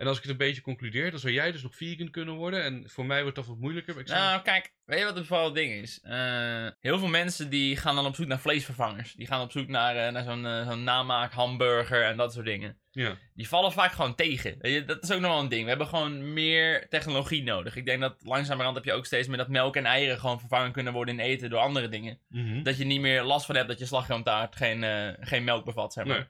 En 0.03 0.09
als 0.09 0.17
ik 0.17 0.23
het 0.23 0.31
een 0.31 0.37
beetje 0.47 0.61
concludeer, 0.61 1.11
dan 1.11 1.19
zou 1.19 1.33
jij 1.33 1.51
dus 1.51 1.63
nog 1.63 1.75
vegan 1.75 2.09
kunnen 2.11 2.35
worden. 2.35 2.63
En 2.63 2.83
voor 2.89 3.05
mij 3.05 3.21
wordt 3.21 3.35
dat 3.35 3.45
wat 3.45 3.57
moeilijker. 3.57 3.99
Ik 3.99 4.07
zou... 4.07 4.19
Nou, 4.19 4.41
kijk, 4.41 4.73
weet 4.85 4.99
je 4.99 5.05
wat 5.05 5.15
het 5.15 5.25
vooral 5.25 5.53
ding 5.53 5.71
is? 5.71 5.99
Eh, 6.01 6.67
heel 6.79 6.99
veel 6.99 7.07
mensen 7.07 7.49
die 7.49 7.77
gaan 7.77 7.95
dan 7.95 8.05
op 8.05 8.15
zoek 8.15 8.27
naar 8.27 8.39
vleesvervangers. 8.39 9.13
Die 9.13 9.27
gaan 9.27 9.41
op 9.41 9.51
zoek 9.51 9.67
naar, 9.67 9.95
eh, 9.95 10.11
naar 10.11 10.23
zo'n 10.23 10.47
zo'n 10.69 10.83
namaak 10.83 11.33
hamburger 11.33 12.03
en 12.03 12.17
dat 12.17 12.33
soort 12.33 12.45
dingen. 12.45 12.77
ja. 12.91 13.17
Die 13.35 13.47
vallen 13.47 13.71
vaak 13.71 13.91
gewoon 13.91 14.15
tegen. 14.15 14.55
Weet 14.59 14.73
je, 14.73 14.85
dat 14.85 15.03
is 15.03 15.11
ook 15.11 15.19
nog 15.19 15.31
wel 15.31 15.39
een 15.39 15.49
ding. 15.49 15.63
We 15.63 15.69
hebben 15.69 15.87
gewoon 15.87 16.33
meer 16.33 16.89
technologie 16.89 17.43
nodig. 17.43 17.75
Ik 17.75 17.85
denk 17.85 18.01
dat 18.01 18.15
langzamerhand 18.19 18.75
heb 18.75 18.85
je 18.85 18.93
ook 18.93 19.05
steeds 19.05 19.27
meer 19.27 19.37
dat 19.37 19.47
melk 19.47 19.75
en 19.75 19.85
eieren 19.85 20.19
gewoon 20.19 20.39
vervangen 20.39 20.71
kunnen 20.71 20.93
worden 20.93 21.19
in 21.19 21.25
eten 21.25 21.49
door 21.49 21.59
andere 21.59 21.89
dingen. 21.89 22.19
Mhm. 22.29 22.63
Dat 22.63 22.77
je 22.77 22.85
niet 22.85 23.01
meer 23.01 23.23
last 23.23 23.45
van 23.45 23.55
hebt 23.55 23.67
dat 23.67 23.79
je 23.79 23.85
slagroomtaart 23.85 24.55
geen, 24.55 25.15
geen 25.19 25.43
melk 25.43 25.65
bevat, 25.65 25.93
zeg 25.93 26.05
maar. 26.05 26.17
Nee. 26.17 26.27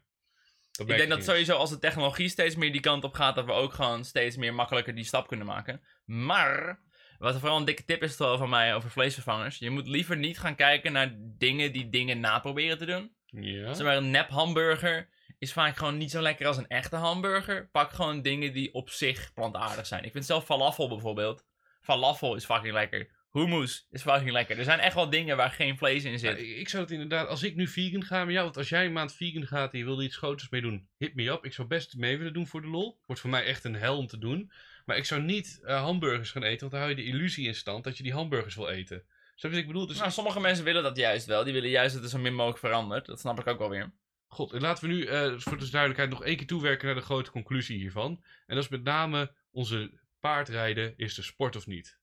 Ik 0.79 0.87
denk 0.87 1.09
dat 1.09 1.23
sowieso 1.23 1.55
als 1.55 1.69
de 1.69 1.79
technologie 1.79 2.29
steeds 2.29 2.55
meer 2.55 2.71
die 2.71 2.81
kant 2.81 3.03
op 3.03 3.13
gaat, 3.13 3.35
dat 3.35 3.45
we 3.45 3.51
ook 3.51 3.73
gewoon 3.73 4.05
steeds 4.05 4.35
meer 4.35 4.53
makkelijker 4.53 4.95
die 4.95 5.03
stap 5.03 5.27
kunnen 5.27 5.45
maken. 5.45 5.81
Maar, 6.05 6.79
wat 7.17 7.39
vooral 7.39 7.57
een 7.57 7.65
dikke 7.65 7.85
tip 7.85 8.03
is 8.03 8.15
van 8.15 8.49
mij 8.49 8.75
over 8.75 8.89
vleesvervangers. 8.89 9.57
Je 9.57 9.69
moet 9.69 9.87
liever 9.87 10.17
niet 10.17 10.39
gaan 10.39 10.55
kijken 10.55 10.91
naar 10.91 11.15
dingen 11.17 11.71
die 11.71 11.89
dingen 11.89 12.19
naproberen 12.19 12.77
te 12.77 12.85
doen. 12.85 13.15
Ja. 13.25 13.73
Zeg 13.73 13.85
maar, 13.85 13.97
een 13.97 14.11
nep 14.11 14.29
hamburger 14.29 15.09
is 15.39 15.53
vaak 15.53 15.77
gewoon 15.77 15.97
niet 15.97 16.11
zo 16.11 16.21
lekker 16.21 16.47
als 16.47 16.57
een 16.57 16.67
echte 16.67 16.95
hamburger. 16.95 17.69
Pak 17.71 17.91
gewoon 17.91 18.21
dingen 18.21 18.53
die 18.53 18.73
op 18.73 18.89
zich 18.89 19.33
plantaardig 19.33 19.87
zijn. 19.87 20.03
Ik 20.03 20.11
vind 20.11 20.25
zelf 20.25 20.45
falafel 20.45 20.87
bijvoorbeeld. 20.87 21.45
Falafel 21.81 22.35
is 22.35 22.45
fucking 22.45 22.73
lekker. 22.73 23.09
Hummus 23.33 23.87
is 23.91 24.01
fucking 24.01 24.31
lekker. 24.31 24.57
Er 24.57 24.63
zijn 24.63 24.79
echt 24.79 24.95
wel 24.95 25.09
dingen 25.09 25.37
waar 25.37 25.51
geen 25.51 25.77
vlees 25.77 26.03
in 26.03 26.19
zit. 26.19 26.37
ik 26.37 26.57
ik 26.57 26.69
zou 26.69 26.83
het 26.83 26.91
inderdaad, 26.91 27.27
als 27.27 27.43
ik 27.43 27.55
nu 27.55 27.67
vegan 27.67 28.03
ga, 28.03 28.23
maar 28.23 28.33
ja, 28.33 28.43
want 28.43 28.57
als 28.57 28.69
jij 28.69 28.85
een 28.85 28.93
maand 28.93 29.15
vegan 29.15 29.47
gaat 29.47 29.73
en 29.73 29.79
je 29.79 29.85
wil 29.85 30.01
iets 30.01 30.17
groters 30.17 30.49
mee 30.49 30.61
doen, 30.61 30.87
hit 30.97 31.15
me 31.15 31.29
up. 31.29 31.45
Ik 31.45 31.53
zou 31.53 31.67
best 31.67 31.95
mee 31.95 32.17
willen 32.17 32.33
doen 32.33 32.47
voor 32.47 32.61
de 32.61 32.67
lol. 32.67 32.99
Wordt 33.05 33.21
voor 33.21 33.29
mij 33.29 33.45
echt 33.45 33.63
een 33.63 33.75
hel 33.75 33.97
om 33.97 34.07
te 34.07 34.17
doen. 34.17 34.51
Maar 34.85 34.97
ik 34.97 35.05
zou 35.05 35.21
niet 35.21 35.59
eh, 35.63 35.81
hamburgers 35.81 36.31
gaan 36.31 36.43
eten, 36.43 36.59
want 36.59 36.71
dan 36.71 36.81
hou 36.81 36.89
je 36.89 37.01
de 37.01 37.09
illusie 37.09 37.47
in 37.47 37.55
stand 37.55 37.83
dat 37.83 37.97
je 37.97 38.03
die 38.03 38.13
hamburgers 38.13 38.55
wil 38.55 38.69
eten. 38.69 39.03
Snap 39.35 39.51
je 39.51 39.57
wat 39.57 39.57
ik 39.57 39.67
bedoel? 39.67 39.87
Dus 39.87 39.97
Nou, 39.97 40.11
sommige 40.11 40.39
mensen 40.39 40.65
willen 40.65 40.83
dat 40.83 40.97
juist 40.97 41.25
wel. 41.25 41.43
Die 41.43 41.53
willen 41.53 41.69
juist 41.69 41.93
dat 41.93 42.03
er 42.03 42.09
zo 42.09 42.17
min 42.17 42.33
mogelijk 42.33 42.59
verandert. 42.59 43.05
Dat 43.05 43.19
snap 43.19 43.39
ik 43.39 43.47
ook 43.47 43.59
wel 43.59 43.69
weer. 43.69 43.91
God, 44.27 44.53
en 44.53 44.61
laten 44.61 44.87
we 44.87 44.93
nu 44.93 45.05
eh, 45.05 45.33
voor 45.37 45.57
de 45.57 45.69
duidelijkheid 45.69 46.09
nog 46.09 46.23
één 46.23 46.37
keer 46.37 46.47
toewerken 46.47 46.85
naar 46.85 46.95
de 46.95 47.01
grote 47.01 47.31
conclusie 47.31 47.77
hiervan. 47.77 48.23
En 48.45 48.55
dat 48.55 48.63
is 48.63 48.69
met 48.69 48.83
name 48.83 49.35
onze 49.51 49.99
paardrijden, 50.19 50.93
is 50.97 51.15
de 51.15 51.21
sport 51.21 51.55
of 51.55 51.67
niet? 51.67 52.01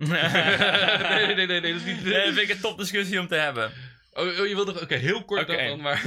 nee, 0.08 1.26
nee, 1.26 1.34
nee, 1.34 1.46
nee, 1.46 1.60
dat 1.60 1.80
is 1.80 1.84
niet... 1.84 1.98
Vind 2.00 2.38
ik 2.38 2.48
een 2.48 2.60
topdiscussie 2.60 3.20
om 3.20 3.28
te 3.28 3.34
hebben. 3.34 3.72
Oh, 4.12 4.26
oh, 4.26 4.46
je 4.46 4.54
wilde... 4.54 4.80
Oké, 4.80 4.94
heel 4.94 5.24
kort 5.24 5.46
dan, 5.46 5.80
maar... 5.80 6.02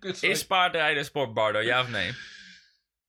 Is 0.20 0.46
paardrijden 0.46 0.98
een 0.98 1.04
sport, 1.04 1.34
Bardo? 1.34 1.58
Ja 1.58 1.80
of 1.80 1.90
nee? 1.90 2.12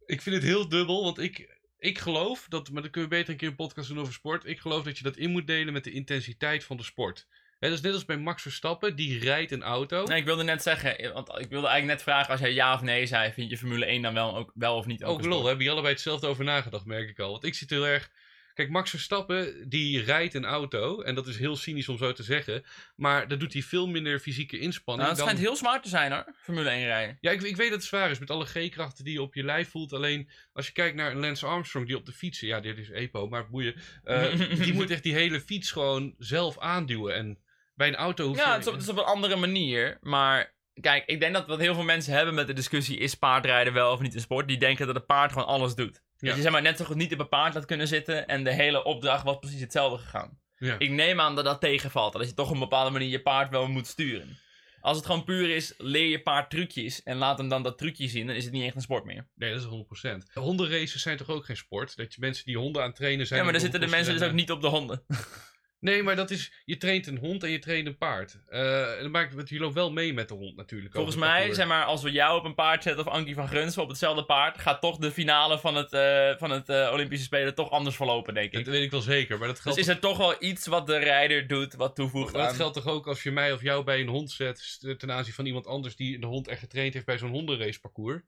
Ik 0.05 0.21
vind 0.21 0.35
het 0.35 0.45
heel 0.45 0.69
dubbel, 0.69 1.03
want 1.03 1.19
ik, 1.19 1.57
ik 1.77 1.99
geloof 1.99 2.45
dat, 2.49 2.71
maar 2.71 2.81
dan 2.81 2.91
kunnen 2.91 3.09
we 3.09 3.15
beter 3.15 3.31
een 3.31 3.39
keer 3.39 3.47
een 3.47 3.55
podcast 3.55 3.87
doen 3.87 3.99
over 3.99 4.13
sport. 4.13 4.45
Ik 4.45 4.59
geloof 4.59 4.83
dat 4.83 4.97
je 4.97 5.03
dat 5.03 5.17
in 5.17 5.31
moet 5.31 5.47
delen 5.47 5.73
met 5.73 5.83
de 5.83 5.91
intensiteit 5.91 6.63
van 6.63 6.77
de 6.77 6.83
sport. 6.83 7.27
Dat 7.59 7.71
is 7.71 7.81
net 7.81 7.93
als 7.93 8.05
bij 8.05 8.17
Max 8.17 8.41
Verstappen, 8.41 8.95
die 8.95 9.19
rijdt 9.19 9.51
een 9.51 9.63
auto. 9.63 10.03
Nee, 10.03 10.19
ik 10.19 10.25
wilde 10.25 10.43
net 10.43 10.63
zeggen, 10.63 11.13
want 11.13 11.27
ik 11.27 11.49
wilde 11.49 11.67
eigenlijk 11.67 11.85
net 11.85 12.01
vragen 12.01 12.31
als 12.31 12.39
jij 12.39 12.53
ja 12.53 12.73
of 12.73 12.81
nee 12.81 13.05
zei, 13.05 13.31
vind 13.31 13.49
je 13.49 13.57
Formule 13.57 13.85
1 13.85 14.01
dan 14.01 14.13
wel, 14.13 14.37
ook, 14.37 14.51
wel 14.53 14.75
of 14.75 14.85
niet 14.85 15.03
ook 15.03 15.19
Ook 15.19 15.25
lol, 15.25 15.45
hebben 15.45 15.61
hier 15.61 15.71
allebei 15.71 15.93
hetzelfde 15.93 16.27
over 16.27 16.43
nagedacht, 16.43 16.85
merk 16.85 17.09
ik 17.09 17.19
al. 17.19 17.31
Want 17.31 17.43
ik 17.43 17.53
zit 17.53 17.69
heel 17.69 17.87
erg... 17.87 18.09
Kijk, 18.53 18.69
Max 18.69 18.89
Verstappen, 18.89 19.69
die 19.69 20.01
rijdt 20.01 20.33
een 20.33 20.45
auto. 20.45 21.01
En 21.01 21.15
dat 21.15 21.27
is 21.27 21.37
heel 21.37 21.55
cynisch 21.55 21.89
om 21.89 21.97
zo 21.97 22.11
te 22.11 22.23
zeggen. 22.23 22.63
Maar 22.95 23.27
daar 23.27 23.37
doet 23.37 23.53
hij 23.53 23.61
veel 23.61 23.87
minder 23.87 24.19
fysieke 24.19 24.59
inspanning 24.59 25.07
Nou, 25.07 25.09
het 25.09 25.17
dan... 25.17 25.27
schijnt 25.27 25.47
heel 25.47 25.55
smart 25.55 25.83
te 25.83 25.89
zijn 25.89 26.11
hoor, 26.11 26.25
Formule 26.35 26.69
1 26.69 26.85
rijden. 26.85 27.17
Ja, 27.21 27.31
ik, 27.31 27.41
ik 27.41 27.55
weet 27.55 27.69
dat 27.69 27.77
het 27.77 27.87
zwaar 27.87 28.11
is 28.11 28.19
met 28.19 28.29
alle 28.29 28.45
G-krachten 28.45 29.03
die 29.03 29.13
je 29.13 29.21
op 29.21 29.33
je 29.33 29.43
lijf 29.43 29.69
voelt. 29.69 29.93
Alleen 29.93 30.29
als 30.53 30.65
je 30.67 30.73
kijkt 30.73 30.95
naar 30.95 31.11
een 31.11 31.19
Lance 31.19 31.45
Armstrong 31.45 31.87
die 31.87 31.97
op 31.97 32.05
de 32.05 32.11
fiets... 32.11 32.39
Ja, 32.39 32.59
dit 32.59 32.77
is 32.77 32.89
EPO, 32.89 33.27
maar 33.27 33.49
boeien. 33.49 33.75
eh, 34.03 34.39
die 34.63 34.73
moet 34.73 34.89
echt 34.89 35.03
die 35.03 35.13
hele 35.13 35.41
fiets 35.41 35.71
gewoon 35.71 36.15
zelf 36.17 36.59
aanduwen. 36.59 37.15
En 37.15 37.39
bij 37.75 37.87
een 37.87 37.95
auto 37.95 38.27
hoef 38.27 38.35
je... 38.35 38.41
Ja, 38.41 38.51
het 38.51 38.61
is, 38.61 38.67
op, 38.67 38.73
het 38.73 38.83
is 38.83 38.89
op 38.89 38.97
een 38.97 39.03
andere 39.03 39.35
manier, 39.35 39.97
maar 40.01 40.55
kijk, 40.81 41.05
ik 41.05 41.19
denk 41.19 41.33
dat 41.33 41.47
wat 41.47 41.59
heel 41.59 41.73
veel 41.73 41.83
mensen 41.83 42.13
hebben 42.13 42.33
met 42.33 42.47
de 42.47 42.53
discussie 42.53 42.97
is 42.97 43.15
paardrijden 43.15 43.73
wel 43.73 43.91
of 43.91 43.99
niet 43.99 44.15
een 44.15 44.21
sport, 44.21 44.47
die 44.47 44.57
denken 44.57 44.85
dat 44.85 44.95
het 44.95 45.05
paard 45.05 45.31
gewoon 45.31 45.47
alles 45.47 45.75
doet. 45.75 46.01
Dat 46.27 46.35
je 46.35 46.41
zeg 46.41 46.51
maar 46.51 46.61
net 46.61 46.77
zo 46.77 46.85
goed 46.85 46.95
niet 46.95 47.13
op 47.13 47.19
een 47.19 47.29
paard 47.29 47.53
laat 47.53 47.65
kunnen 47.65 47.87
zitten 47.87 48.27
en 48.27 48.43
de 48.43 48.53
hele 48.53 48.83
opdracht 48.83 49.23
was 49.23 49.39
precies 49.39 49.61
hetzelfde 49.61 49.97
gegaan. 49.97 50.39
Ja. 50.57 50.75
Ik 50.77 50.89
neem 50.89 51.19
aan 51.19 51.35
dat 51.35 51.45
dat 51.45 51.61
tegenvalt, 51.61 52.13
dat 52.13 52.27
je 52.27 52.33
toch 52.33 52.47
op 52.47 52.53
een 52.53 52.59
bepaalde 52.59 52.91
manier 52.91 53.09
je 53.09 53.21
paard 53.21 53.49
wel 53.49 53.67
moet 53.67 53.87
sturen. 53.87 54.37
Als 54.81 54.97
het 54.97 55.05
gewoon 55.05 55.23
puur 55.23 55.55
is, 55.55 55.73
leer 55.77 56.07
je 56.07 56.21
paard 56.21 56.49
trucjes 56.49 57.03
en 57.03 57.17
laat 57.17 57.37
hem 57.37 57.49
dan 57.49 57.63
dat 57.63 57.77
trucje 57.77 58.07
zien, 58.07 58.27
dan 58.27 58.35
is 58.35 58.43
het 58.43 58.53
niet 58.53 58.63
echt 58.63 58.75
een 58.75 58.81
sport 58.81 59.05
meer. 59.05 59.27
Nee, 59.35 59.53
dat 59.53 59.61
is 59.61 59.67
100%. 60.29 60.33
Hondenraces 60.33 61.01
zijn 61.01 61.17
toch 61.17 61.29
ook 61.29 61.45
geen 61.45 61.57
sport? 61.57 61.95
Dat 61.95 62.13
je 62.13 62.21
mensen 62.21 62.45
die 62.45 62.57
honden 62.57 62.81
aan 62.81 62.87
het 62.87 62.97
trainen 62.97 63.27
zijn... 63.27 63.39
ja, 63.39 63.45
maar 63.45 63.53
dan 63.53 63.61
zitten 63.61 63.81
de 63.81 63.87
mensen 63.87 64.13
dus 64.13 64.27
ook 64.27 64.33
niet 64.33 64.51
op 64.51 64.61
de 64.61 64.67
honden. 64.67 65.03
Nee, 65.83 66.03
maar 66.03 66.15
dat 66.15 66.31
is... 66.31 66.53
Je 66.65 66.77
traint 66.77 67.07
een 67.07 67.17
hond 67.17 67.43
en 67.43 67.49
je 67.49 67.59
traint 67.59 67.87
een 67.87 67.97
paard. 67.97 68.39
Eh, 68.47 68.95
en 68.95 69.01
dan 69.01 69.11
maakt 69.11 69.35
het... 69.35 69.49
Je 69.49 69.59
loopt 69.59 69.73
wel 69.73 69.91
mee 69.91 70.13
met 70.13 70.27
de 70.27 70.33
hond 70.33 70.55
natuurlijk. 70.55 70.93
Volgens 70.93 71.15
mij, 71.15 71.53
zeg 71.53 71.67
maar, 71.67 71.85
als 71.85 72.03
we 72.03 72.11
jou 72.11 72.37
op 72.39 72.45
een 72.45 72.53
paard 72.55 72.83
zetten 72.83 73.05
of 73.05 73.11
Ankie 73.11 73.35
van 73.35 73.47
Grunsven 73.47 73.83
op 73.83 73.89
hetzelfde 73.89 74.25
paard, 74.25 74.57
gaat 74.59 74.81
toch 74.81 74.97
de 74.97 75.11
finale 75.11 75.59
van 75.59 75.75
het, 75.75 75.93
eh, 75.93 76.37
van 76.37 76.49
het 76.49 76.69
eh, 76.69 76.89
Olympische 76.93 77.25
Spelen 77.25 77.55
toch 77.55 77.69
anders 77.69 77.95
verlopen, 77.95 78.33
denk 78.33 78.51
ik. 78.51 78.65
Dat 78.65 78.73
weet 78.73 78.83
ik 78.83 78.91
wel 78.91 79.01
zeker, 79.01 79.37
maar 79.37 79.47
dat 79.47 79.55
Dus 79.55 79.63
geldt, 79.63 79.79
is 79.79 79.87
er 79.87 79.99
toch 79.99 80.17
wel 80.17 80.35
iets 80.39 80.67
wat 80.67 80.87
de 80.87 80.97
rijder 80.97 81.47
doet, 81.47 81.73
wat 81.73 81.95
toevoegt 81.95 82.33
maar 82.33 82.41
dat 82.41 82.51
aan... 82.51 82.55
geldt 82.55 82.73
toch 82.73 82.87
ook 82.87 83.07
als 83.07 83.23
je 83.23 83.31
mij 83.31 83.53
of 83.53 83.61
jou 83.61 83.83
bij 83.83 83.99
een 83.99 84.07
hond 84.07 84.31
zet 84.31 84.79
ten 84.97 85.11
aanzien 85.11 85.33
van 85.33 85.45
iemand 85.45 85.67
anders 85.67 85.95
die 85.95 86.19
de 86.19 86.27
hond 86.27 86.47
echt 86.47 86.59
getraind 86.59 86.93
heeft 86.93 87.05
bij 87.05 87.17
zo'n 87.17 87.29
hondenraceparcours. 87.29 88.21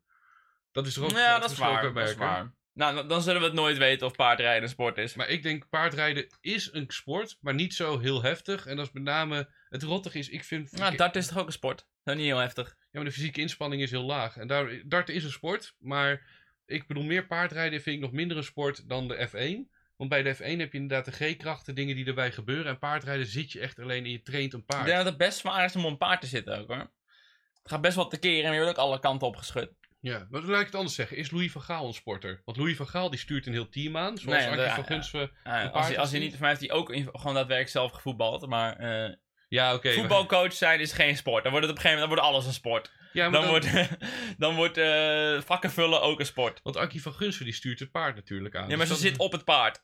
Dat 0.71 0.87
is 0.87 0.93
toch 0.93 1.03
ook 1.03 1.11
Ja, 1.11 1.39
dat 1.39 1.51
is 1.51 1.55
verschil 1.55 1.73
waar, 1.73 1.83
kan 1.83 1.93
dat 1.93 2.03
is 2.03 2.15
merken. 2.15 2.33
waar. 2.33 2.53
Nou, 2.75 3.07
dan- 3.07 3.21
zullen 3.21 3.41
we 3.41 3.47
het 3.47 3.55
nooit 3.55 3.77
weten 3.77 4.07
of 4.07 4.15
paardrijden 4.15 4.63
een 4.63 4.69
sport 4.69 4.97
is. 4.97 5.15
Maar 5.15 5.29
ik 5.29 5.43
denk 5.43 5.69
paardrijden 5.69 6.27
is 6.41 6.69
een 6.73 6.85
sport, 6.87 7.37
maar 7.41 7.53
niet 7.53 7.73
zo 7.73 7.99
heel 7.99 8.21
heftig. 8.21 8.65
En 8.65 8.75
dat 8.75 8.85
is 8.85 8.91
met 8.91 9.03
name... 9.03 9.49
Het 9.69 9.83
rottig 9.83 10.15
is, 10.15 10.29
ik 10.29 10.43
vind... 10.43 10.71
Nou, 10.71 10.91
ik- 10.91 10.97
dart 10.97 11.15
is 11.15 11.27
toch 11.27 11.37
ook 11.37 11.45
een 11.45 11.51
sport? 11.51 11.85
Is 12.03 12.13
niet 12.13 12.25
heel 12.25 12.37
heftig. 12.37 12.67
Ja, 12.77 12.85
maar 12.91 13.03
de 13.03 13.11
fysieke 13.11 13.41
inspanning 13.41 13.81
is 13.81 13.91
heel 13.91 14.03
laag. 14.03 14.37
En 14.37 14.47
daar, 14.47 14.81
darten 14.85 15.13
is 15.13 15.23
een 15.23 15.31
sport, 15.31 15.75
maar 15.79 16.25
ik 16.65 16.87
bedoel, 16.87 17.03
meer 17.03 17.25
paardrijden 17.27 17.81
vind 17.81 17.95
ik 17.95 18.01
nog 18.01 18.11
minder 18.11 18.37
een 18.37 18.43
sport 18.43 18.89
dan 18.89 19.07
de 19.07 19.27
F1. 19.29 19.73
Want 19.95 20.09
bij 20.09 20.23
de 20.23 20.35
F1 20.35 20.39
heb 20.59 20.71
je 20.71 20.77
inderdaad 20.77 21.05
de 21.17 21.33
G-krachten, 21.33 21.75
dingen 21.75 21.95
die 21.95 22.05
erbij 22.05 22.31
gebeuren. 22.31 22.65
En 22.65 22.79
paardrijden 22.79 23.25
zit 23.25 23.51
je 23.51 23.59
echt 23.59 23.79
alleen 23.79 24.03
en 24.03 24.11
je 24.11 24.21
traint 24.21 24.53
een 24.53 24.59
Ik 24.59 24.65
paard. 24.65 24.85
denk 24.85 24.97
dat 24.97 25.05
het 25.05 25.17
best 25.17 25.37
zwaar 25.37 25.65
is 25.65 25.75
om 25.75 25.85
op 25.85 25.91
een 25.91 25.97
paard 25.97 26.21
te 26.21 26.27
zitten 26.27 26.59
ook, 26.59 26.67
hoor. 26.67 26.77
Het 26.77 27.73
gaat 27.73 27.81
best 27.81 27.95
wel 27.95 28.07
te 28.07 28.19
keren 28.19 28.45
en 28.45 28.51
je 28.55 28.61
wordt 28.63 28.77
ook 28.79 28.85
alle 28.85 28.99
kanten 28.99 29.27
opgeschud. 29.27 29.71
Ja, 30.05 30.27
maar 30.29 30.41
laat 30.41 30.59
ik 30.59 30.65
het 30.65 30.75
anders 30.75 30.95
zeggen. 30.95 31.17
Is 31.17 31.31
Louis 31.31 31.51
van 31.51 31.61
Gaal 31.61 31.87
een 31.87 31.93
sporter? 31.93 32.41
Want 32.45 32.57
Louis 32.57 32.75
van 32.75 32.87
Gaal 32.87 33.09
die 33.09 33.19
stuurt 33.19 33.45
een 33.45 33.53
heel 33.53 33.69
team 33.69 33.97
aan. 33.97 34.17
Zoals 34.17 34.45
Nee, 34.45 34.55
de- 34.55 34.69
van 34.75 34.85
Gunsven. 34.85 35.31
Ja, 35.43 35.63
Een 35.63 35.71
als, 35.71 35.87
hij, 35.87 35.97
als 35.97 36.11
hij 36.11 36.19
niet, 36.19 36.31
voor 36.31 36.39
mij 36.39 36.49
heeft 36.49 36.61
hij 36.61 36.71
ook 36.71 36.89
in- 36.89 37.09
gewoon 37.11 37.33
daadwerkelijk 37.33 37.69
zelf 37.69 37.91
gevoetbald. 37.91 38.47
Maar 38.47 38.75
eh, 38.77 39.13
Ja, 39.47 39.73
oké. 39.73 39.91
voetbalcoach 39.93 40.53
zijn 40.53 40.79
is 40.79 40.91
geen 40.91 41.17
sport. 41.17 41.43
Dan 41.43 41.51
wordt 41.51 41.67
het 41.67 41.77
op 41.77 41.83
een 41.83 41.89
gegeven 41.89 42.07
moment 42.09 42.23
dan 42.23 42.25
wordt 42.33 42.45
alles 42.45 42.45
een 42.45 42.61
sport. 42.61 42.91
Ja, 43.13 43.29
Dan, 43.29 43.41
dan, 43.41 43.49
wordt, 43.49 43.67
dan 44.43 44.55
wordt 44.55 44.77
eh, 44.77 45.41
vakken 45.41 45.71
vullen 45.71 46.01
ook 46.01 46.19
een 46.19 46.25
sport. 46.25 46.59
Want 46.63 46.75
Ankie 46.75 47.01
van 47.01 47.13
Gunsven 47.13 47.45
die 47.45 47.53
stuurt 47.53 47.79
het 47.79 47.91
paard 47.91 48.15
natuurlijk 48.15 48.55
aan. 48.55 48.69
Ja, 48.69 48.77
maar 48.77 48.87
Dus 48.87 48.95
ze 48.95 49.07
zit 49.07 49.17
op 49.17 49.31
het 49.31 49.43
paard. 49.43 49.83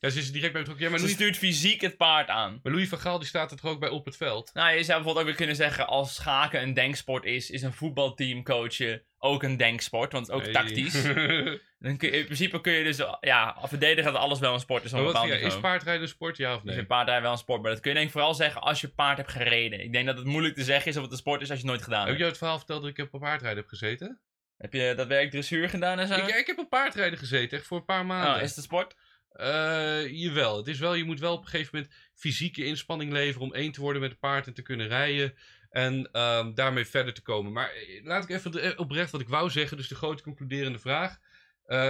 Ja, 0.00 0.08
ze 0.10 0.18
is 0.18 0.32
direct 0.32 0.52
bij 0.52 0.60
betrokken. 0.60 0.84
Ja, 0.86 0.90
maar 0.90 1.00
Ze 1.00 1.04
Louis, 1.04 1.20
stuurt 1.20 1.36
fysiek 1.38 1.80
het 1.80 1.96
paard 1.96 2.28
aan. 2.28 2.60
maar 2.62 2.72
Louis 2.72 2.88
van 2.88 2.98
Gaal 2.98 3.18
die 3.18 3.28
staat 3.28 3.50
er 3.50 3.56
toch 3.60 3.70
ook 3.70 3.80
bij 3.80 3.88
op 3.88 4.04
het 4.04 4.16
veld? 4.16 4.50
Nou, 4.54 4.68
je 4.76 4.82
zou 4.82 4.86
bijvoorbeeld 4.86 5.18
ook 5.18 5.24
weer 5.24 5.34
kunnen 5.34 5.56
zeggen, 5.56 5.86
als 5.86 6.14
schaken 6.14 6.62
een 6.62 6.74
denksport 6.74 7.24
is, 7.24 7.50
is 7.50 7.62
een 7.62 7.72
voetbalteam 7.72 8.42
coachen 8.42 9.02
ook 9.18 9.42
een 9.42 9.56
denksport, 9.56 10.12
want 10.12 10.26
het 10.26 10.36
is 10.36 10.40
ook 10.42 10.52
Nee. 10.52 10.62
tactisch. 10.64 11.02
Dan 11.82 11.96
kun 11.96 12.10
je, 12.10 12.16
in 12.18 12.24
principe 12.24 12.60
kun 12.60 12.72
je 12.72 12.84
dus, 12.84 12.96
ja, 13.20 13.56
verdedigen 13.62 14.12
dat 14.12 14.22
alles 14.22 14.38
wel 14.38 14.54
een 14.54 14.60
sport 14.60 14.84
is 14.84 14.92
wat, 14.92 15.12
ja, 15.12 15.34
is 15.34 15.60
paardrijden 15.60 16.02
een 16.02 16.08
sport, 16.08 16.36
ja 16.36 16.54
of 16.54 16.62
nee? 16.62 16.74
vind 16.74 16.86
paardrijden 16.86 17.22
wel 17.24 17.32
een 17.32 17.38
sport, 17.38 17.62
maar 17.62 17.70
dat 17.70 17.80
kun 17.80 17.90
je 17.90 17.96
denk 17.96 18.06
ik 18.08 18.12
vooral 18.14 18.34
zeggen 18.34 18.60
als 18.60 18.80
je 18.80 18.88
paard 18.88 19.16
hebt 19.16 19.30
gereden. 19.30 19.80
Ik 19.80 19.92
denk 19.92 20.06
dat 20.06 20.16
het 20.16 20.26
moeilijk 20.26 20.54
te 20.54 20.64
zeggen 20.64 20.90
is 20.90 20.96
of 20.96 21.02
het 21.02 21.12
een 21.12 21.18
sport 21.18 21.40
is 21.40 21.50
als 21.50 21.58
je 21.58 21.64
het 21.64 21.72
nooit 21.74 21.82
gedaan 21.84 22.06
Heb 22.06 22.08
hebt. 22.08 22.14
ik 22.18 22.20
jou 22.20 22.30
het 22.30 22.38
verhaal 22.38 22.58
verteld 22.58 22.82
dat 22.82 22.90
ik 22.90 22.98
op 23.06 23.14
een 23.14 23.20
paardrijden 23.20 23.58
heb 23.58 23.68
gezeten? 23.68 24.20
Heb 24.56 24.72
je 24.72 24.92
dat 24.96 25.06
werk 25.06 25.30
dressuur 25.30 25.68
gedaan 25.68 25.98
en 25.98 26.06
zo? 26.08 26.14
Ik, 26.14 26.26
ik 26.34 26.46
heb 26.46 26.58
op 26.58 26.68
paardrijden 26.70 27.18
gezeten, 27.18 27.58
echt 27.58 27.66
voor 27.66 27.78
een 27.78 27.84
paar 27.84 28.06
maanden. 28.06 28.34
oh, 28.34 28.40
is 28.42 28.48
het 28.48 28.56
een 28.56 28.62
sport? 28.62 28.94
Eh, 29.32 30.08
jawel, 30.10 30.56
het 30.56 30.66
is 30.66 30.78
wel, 30.78 30.94
je 30.94 31.04
moet 31.04 31.20
wel 31.20 31.32
op 31.34 31.42
een 31.42 31.48
gegeven 31.48 31.70
moment 31.76 31.94
fysieke 32.14 32.64
inspanning 32.64 33.12
leveren 33.12 33.46
om 33.46 33.54
één 33.54 33.72
te 33.72 33.80
worden 33.80 34.00
met 34.00 34.10
het 34.10 34.20
paard 34.20 34.46
en 34.46 34.54
te 34.54 34.62
kunnen 34.62 34.88
rijden. 34.88 35.34
En 35.70 36.08
ehm, 36.12 36.54
daarmee 36.54 36.86
verder 36.86 37.14
te 37.14 37.22
komen. 37.22 37.52
Maar 37.52 37.70
eh, 37.70 38.04
laat 38.04 38.24
ik 38.24 38.30
even 38.30 38.50
de- 38.52 38.60
eh, 38.60 38.78
oprecht 38.78 39.10
wat 39.10 39.20
ik 39.20 39.28
wou 39.28 39.50
zeggen. 39.50 39.76
Dus 39.76 39.88
de 39.88 39.94
grote 39.94 40.22
concluderende 40.22 40.78
vraag 40.78 41.18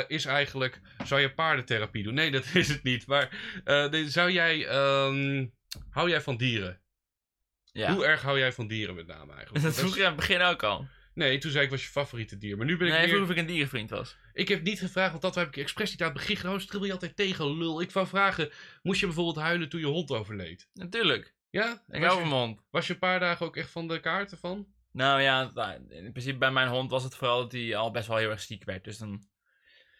is 0.09 0.25
eigenlijk: 0.25 0.81
zou 1.05 1.21
je 1.21 1.33
paardentherapie 1.35 2.03
doen? 2.03 2.15
Nee, 2.15 2.31
dat 2.31 2.45
is 2.55 2.69
het 2.69 2.83
niet. 2.83 3.07
Maar 3.07 3.29
nee, 3.91 4.09
zou 4.11 4.31
jij. 4.31 4.67
ehm, 4.67 5.47
hou 5.91 6.09
jij 6.11 6.21
van 6.21 6.37
dieren? 6.37 6.81
Ja. 7.73 7.93
Hoe 7.95 8.05
erg 8.07 8.23
hou 8.23 8.39
jij 8.39 8.53
van 8.53 8.67
dieren 8.67 8.95
met 8.95 9.07
name 9.07 9.33
eigenlijk? 9.33 9.65
Dat 9.67 9.75
vroeg 9.75 9.97
je 9.97 10.01
aan 10.03 10.07
het 10.07 10.17
begin 10.17 10.41
ook 10.41 10.63
al. 10.63 10.87
Nee, 11.15 11.39
toen 11.39 11.51
zei 11.51 11.65
ik 11.65 11.71
was 11.71 11.83
je 11.85 11.89
favoriete 11.91 12.39
dier. 12.39 12.57
Maar 12.57 12.67
nu 12.67 12.77
ben 12.77 12.87
ik 12.87 12.93
Nee, 12.93 13.01
meer... 13.03 13.11
vroeg 13.15 13.23
of 13.25 13.31
ik 13.31 13.37
een 13.37 13.47
dierenvriend 13.47 13.91
was. 13.91 14.17
Ik 14.33 14.49
heb 14.49 14.63
niet 14.63 14.79
gevraagd, 14.79 15.11
want 15.11 15.23
dat 15.23 15.35
heb 15.35 15.49
ik 15.49 15.57
expres 15.57 15.91
niet 15.91 16.01
aan 16.01 16.09
het 16.09 16.17
begin 16.17 16.37
gedaan. 16.37 16.61
Stril 16.61 16.85
je 16.85 16.93
altijd 16.93 17.17
tegen, 17.17 17.59
lul. 17.59 17.81
Ik 17.81 17.91
wou 17.91 18.07
vragen, 18.07 18.51
moest 18.83 19.01
je 19.01 19.07
bijvoorbeeld 19.07 19.37
huilen 19.37 19.69
toen 19.69 19.81
je 19.81 19.87
hond 19.87 20.11
overleed? 20.11 20.69
Natuurlijk. 20.75 21.35
Ja? 21.51 21.83
Ik 21.89 22.01
was, 22.01 22.09
hou 22.09 22.15
je, 22.15 22.21
van 22.21 22.29
mijn 22.29 22.41
hond. 22.43 22.61
was 22.71 22.87
je 22.87 22.93
een 22.93 22.99
paar 22.99 23.21
dagen 23.21 23.47
ook 23.47 23.57
echt 23.57 23.71
van 23.71 23.89
de 23.89 24.01
kaarten 24.01 24.39
van? 24.39 24.67
Nou 24.93 25.21
ja, 25.23 25.51
nou, 25.55 25.73
in 25.89 26.13
principe 26.13 26.39
bij 26.39 26.51
mijn 26.51 26.69
hond 26.69 26.91
was 26.91 27.05
het 27.05 27.15
vooral 27.15 27.41
dat 27.41 27.53
hij 27.53 27.77
al 27.77 27.91
best 27.91 28.07
wel 28.09 28.17
heel 28.17 28.31
erg 28.31 28.41
ziek 28.41 28.65
werd. 28.65 28.85
Dus 28.85 28.99
dan 28.99 29.27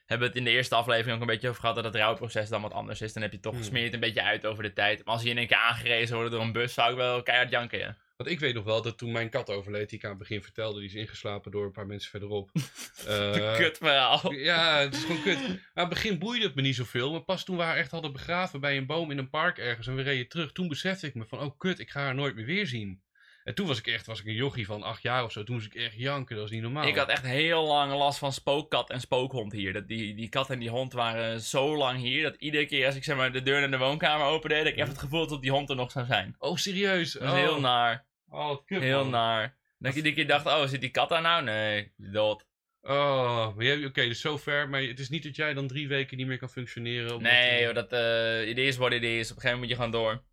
hebben 0.07 0.27
we 0.29 0.33
het 0.33 0.37
in 0.47 0.53
de 0.53 0.57
eerste 0.57 0.75
aflevering 0.75 1.15
ook 1.15 1.21
een 1.21 1.27
beetje 1.27 1.49
over 1.49 1.61
gehad 1.61 1.75
dat 1.75 1.85
het 1.85 1.95
rouwproces 1.95 2.49
dan 2.49 2.63
wat 2.63 2.73
anders 2.73 3.01
is. 3.01 3.13
Dan 3.13 3.23
heb 3.23 3.33
je 3.33 3.41
toch 3.41 3.53
Hmm. 3.53 3.63
gesmeerd 3.63 3.95
een 3.95 4.01
beetje 4.01 4.23
uit 4.23 4.47
over 4.47 4.63
de 4.63 4.73
tijd. 4.73 5.05
Maar 5.05 5.15
als 5.15 5.23
je 5.23 5.31
in 5.31 5.39
één 5.39 5.47
keer 5.47 5.57
aangerezen 5.57 6.17
wordt 6.17 6.31
door 6.31 6.41
een 6.41 6.53
bus, 6.53 6.75
zou 6.75 6.91
ik 6.91 6.97
wel 6.97 7.23
keihard 7.23 7.51
janken, 7.51 7.79
ja. 7.79 7.97
Want 8.23 8.35
ik 8.35 8.41
weet 8.41 8.55
nog 8.55 8.65
wel 8.65 8.83
dat 8.83 8.99
toen 8.99 9.13
mijn 9.13 9.31
kat 9.31 9.51
overleed, 9.51 9.89
die 9.89 9.99
ik 9.99 10.05
aan 10.05 10.11
het 10.11 10.19
begin 10.19 10.43
vertelde, 10.43 10.79
die 10.79 10.89
is 10.89 10.95
ingeslapen 10.95 11.51
door 11.51 11.65
een 11.65 11.73
paar 11.73 11.87
mensen 11.87 12.11
verderop. 12.11 12.51
Eh, 13.07 13.57
Kut 13.57 13.79
verhaal. 13.79 14.33
Ja, 14.33 14.79
het 14.79 14.95
is 14.95 15.05
gewoon 15.05 15.23
kut. 15.23 15.39
Maar 15.39 15.49
aan 15.75 15.85
het 15.85 15.89
begin 15.89 16.19
boeide 16.19 16.45
het 16.45 16.55
me 16.55 16.63
niet 16.63 16.75
zoveel. 16.75 17.11
Maar 17.11 17.21
pas 17.23 17.45
toen 17.45 17.57
we 17.57 17.63
haar 17.63 17.77
echt 17.77 17.91
hadden 17.91 18.13
begraven 18.13 18.61
bij 18.61 18.77
een 18.77 18.87
boom 18.87 19.11
in 19.11 19.19
een 19.19 19.31
park 19.31 19.59
ergens 19.59 19.87
en 19.87 19.95
we 19.95 20.03
reden 20.03 20.29
terug, 20.29 20.53
toen 20.53 20.69
besefte 20.69 21.07
ik 21.07 21.15
me 21.15 21.25
van, 21.27 21.41
oh 21.41 21.59
kut, 21.59 21.79
ik 21.79 21.91
ga 21.91 22.01
haar 22.01 22.15
nooit 22.15 22.35
meer 22.35 22.45
weer 22.45 22.67
zien. 22.67 23.03
En 23.45 23.55
toen 23.55 23.67
was 23.67 23.79
ik 23.79 23.87
echt, 23.87 24.07
was 24.07 24.21
ik 24.21 24.27
een 24.27 24.35
jochie 24.35 24.67
van 24.67 24.83
acht 24.83 25.03
jaar 25.03 25.25
of 25.25 25.33
zo. 25.33 25.43
Toen 25.43 25.55
moest 25.55 25.67
ik 25.67 25.75
echt 25.75 25.95
janken, 25.97 26.35
dat 26.35 26.45
was 26.45 26.53
niet 26.53 26.63
normaal. 26.63 26.87
Ik 26.87 26.97
had 26.97 27.09
echt 27.09 27.27
heel 27.27 27.67
lang 27.67 27.93
last 27.93 28.19
van 28.19 28.33
spookkat 28.33 28.91
en 28.91 29.01
spookhond 29.01 29.53
hier. 29.53 29.73
Dat 29.73 29.89
die, 29.89 30.15
die 30.15 30.29
kat 30.29 30.51
en 30.51 30.59
die 30.59 30.71
hond 30.71 30.93
waren 30.93 31.41
zo 31.41 31.77
lang 31.77 31.99
hier, 31.99 32.23
dat 32.23 32.35
iedere 32.39 32.67
keer 32.67 32.87
als 32.87 32.95
ik 32.95 33.05
zeg 33.05 33.17
maar, 33.17 33.33
de 33.33 33.43
deur 33.43 33.61
naar 33.61 33.71
de 33.71 33.79
woonkamer 33.79 34.27
opende, 34.27 34.55
ik 34.55 34.77
echt 34.77 34.89
het 34.89 34.99
gevoel 34.99 35.21
had 35.21 35.29
dat 35.29 35.43
die 35.43 35.51
hond 35.51 35.71
er 35.71 35.77
nog 35.77 35.91
zou 35.91 36.07
zijn. 36.07 36.35
Oh, 36.39 36.57
serieus? 36.57 37.13
Dat 37.13 37.23
was 37.23 37.31
oh. 37.31 37.37
heel 37.37 37.61
naar. 37.61 38.11
Oh, 38.33 38.47
wat 38.47 38.65
kut, 38.65 38.83
Heel 38.83 39.03
man. 39.03 39.11
naar. 39.11 39.57
Dat 39.79 39.95
keer 39.95 40.27
dacht, 40.27 40.47
oh, 40.47 40.67
zit 40.67 40.81
die 40.81 40.91
kat 40.91 41.09
daar 41.09 41.23
nou? 41.23 41.45
Nee, 41.45 41.93
dood. 41.97 42.47
Oh, 42.81 43.49
oké, 43.85 44.09
dus 44.09 44.21
zover. 44.21 44.69
Maar 44.69 44.83
het 44.83 44.99
is 44.99 45.09
niet 45.09 45.23
dat 45.23 45.37
jij 45.37 45.55
dan 45.55 45.67
drie 45.67 45.89
weken 45.89 46.17
niet 46.17 46.27
meer 46.27 46.39
kan 46.39 46.49
functioneren. 46.49 47.23
Nee, 47.23 47.51
eh, 47.51 47.61
joh, 47.61 47.75
dat 47.75 47.93
uh, 47.93 48.49
it 48.49 48.59
is 48.59 48.77
what 48.77 48.93
it 48.93 49.03
is. 49.03 49.31
Op 49.31 49.37
een 49.37 49.43
gegeven 49.43 49.43
moment 49.43 49.59
moet 49.59 49.69
je 49.69 49.75
gewoon 49.75 49.91
door. 49.91 50.25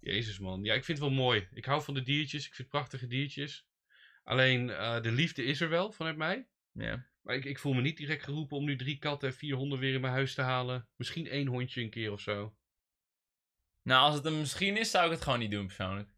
Jezus, 0.00 0.38
man. 0.38 0.64
Ja, 0.64 0.74
ik 0.74 0.84
vind 0.84 0.98
het 0.98 1.06
wel 1.06 1.16
mooi. 1.16 1.48
Ik 1.52 1.64
hou 1.64 1.82
van 1.82 1.94
de 1.94 2.02
diertjes. 2.02 2.46
Ik 2.46 2.54
vind 2.54 2.68
prachtige 2.68 3.06
diertjes. 3.06 3.66
Alleen, 4.24 4.70
eh, 4.70 5.02
de 5.02 5.12
liefde 5.12 5.44
is 5.44 5.60
er 5.60 5.68
wel 5.68 5.92
vanuit 5.92 6.16
mij. 6.16 6.48
Ja. 6.72 7.06
Maar 7.22 7.34
ik, 7.34 7.44
ik 7.44 7.58
voel 7.58 7.72
me 7.72 7.80
niet 7.80 7.96
direct 7.96 8.24
geroepen 8.24 8.56
om 8.56 8.64
nu 8.64 8.76
drie 8.76 8.98
katten 8.98 9.28
en 9.28 9.34
vier 9.34 9.56
honden 9.56 9.78
weer 9.78 9.94
in 9.94 10.00
mijn 10.00 10.12
huis 10.12 10.34
te 10.34 10.42
halen. 10.42 10.88
Misschien 10.96 11.28
één 11.28 11.46
hondje 11.46 11.80
een 11.80 11.90
keer 11.90 12.12
of 12.12 12.20
zo. 12.20 12.56
Nou, 13.82 14.02
als 14.02 14.14
het 14.14 14.24
een 14.24 14.38
misschien 14.38 14.76
is, 14.76 14.90
zou 14.90 15.04
ik 15.04 15.10
het 15.10 15.22
gewoon 15.22 15.38
niet 15.38 15.50
doen 15.50 15.66
persoonlijk. 15.66 16.08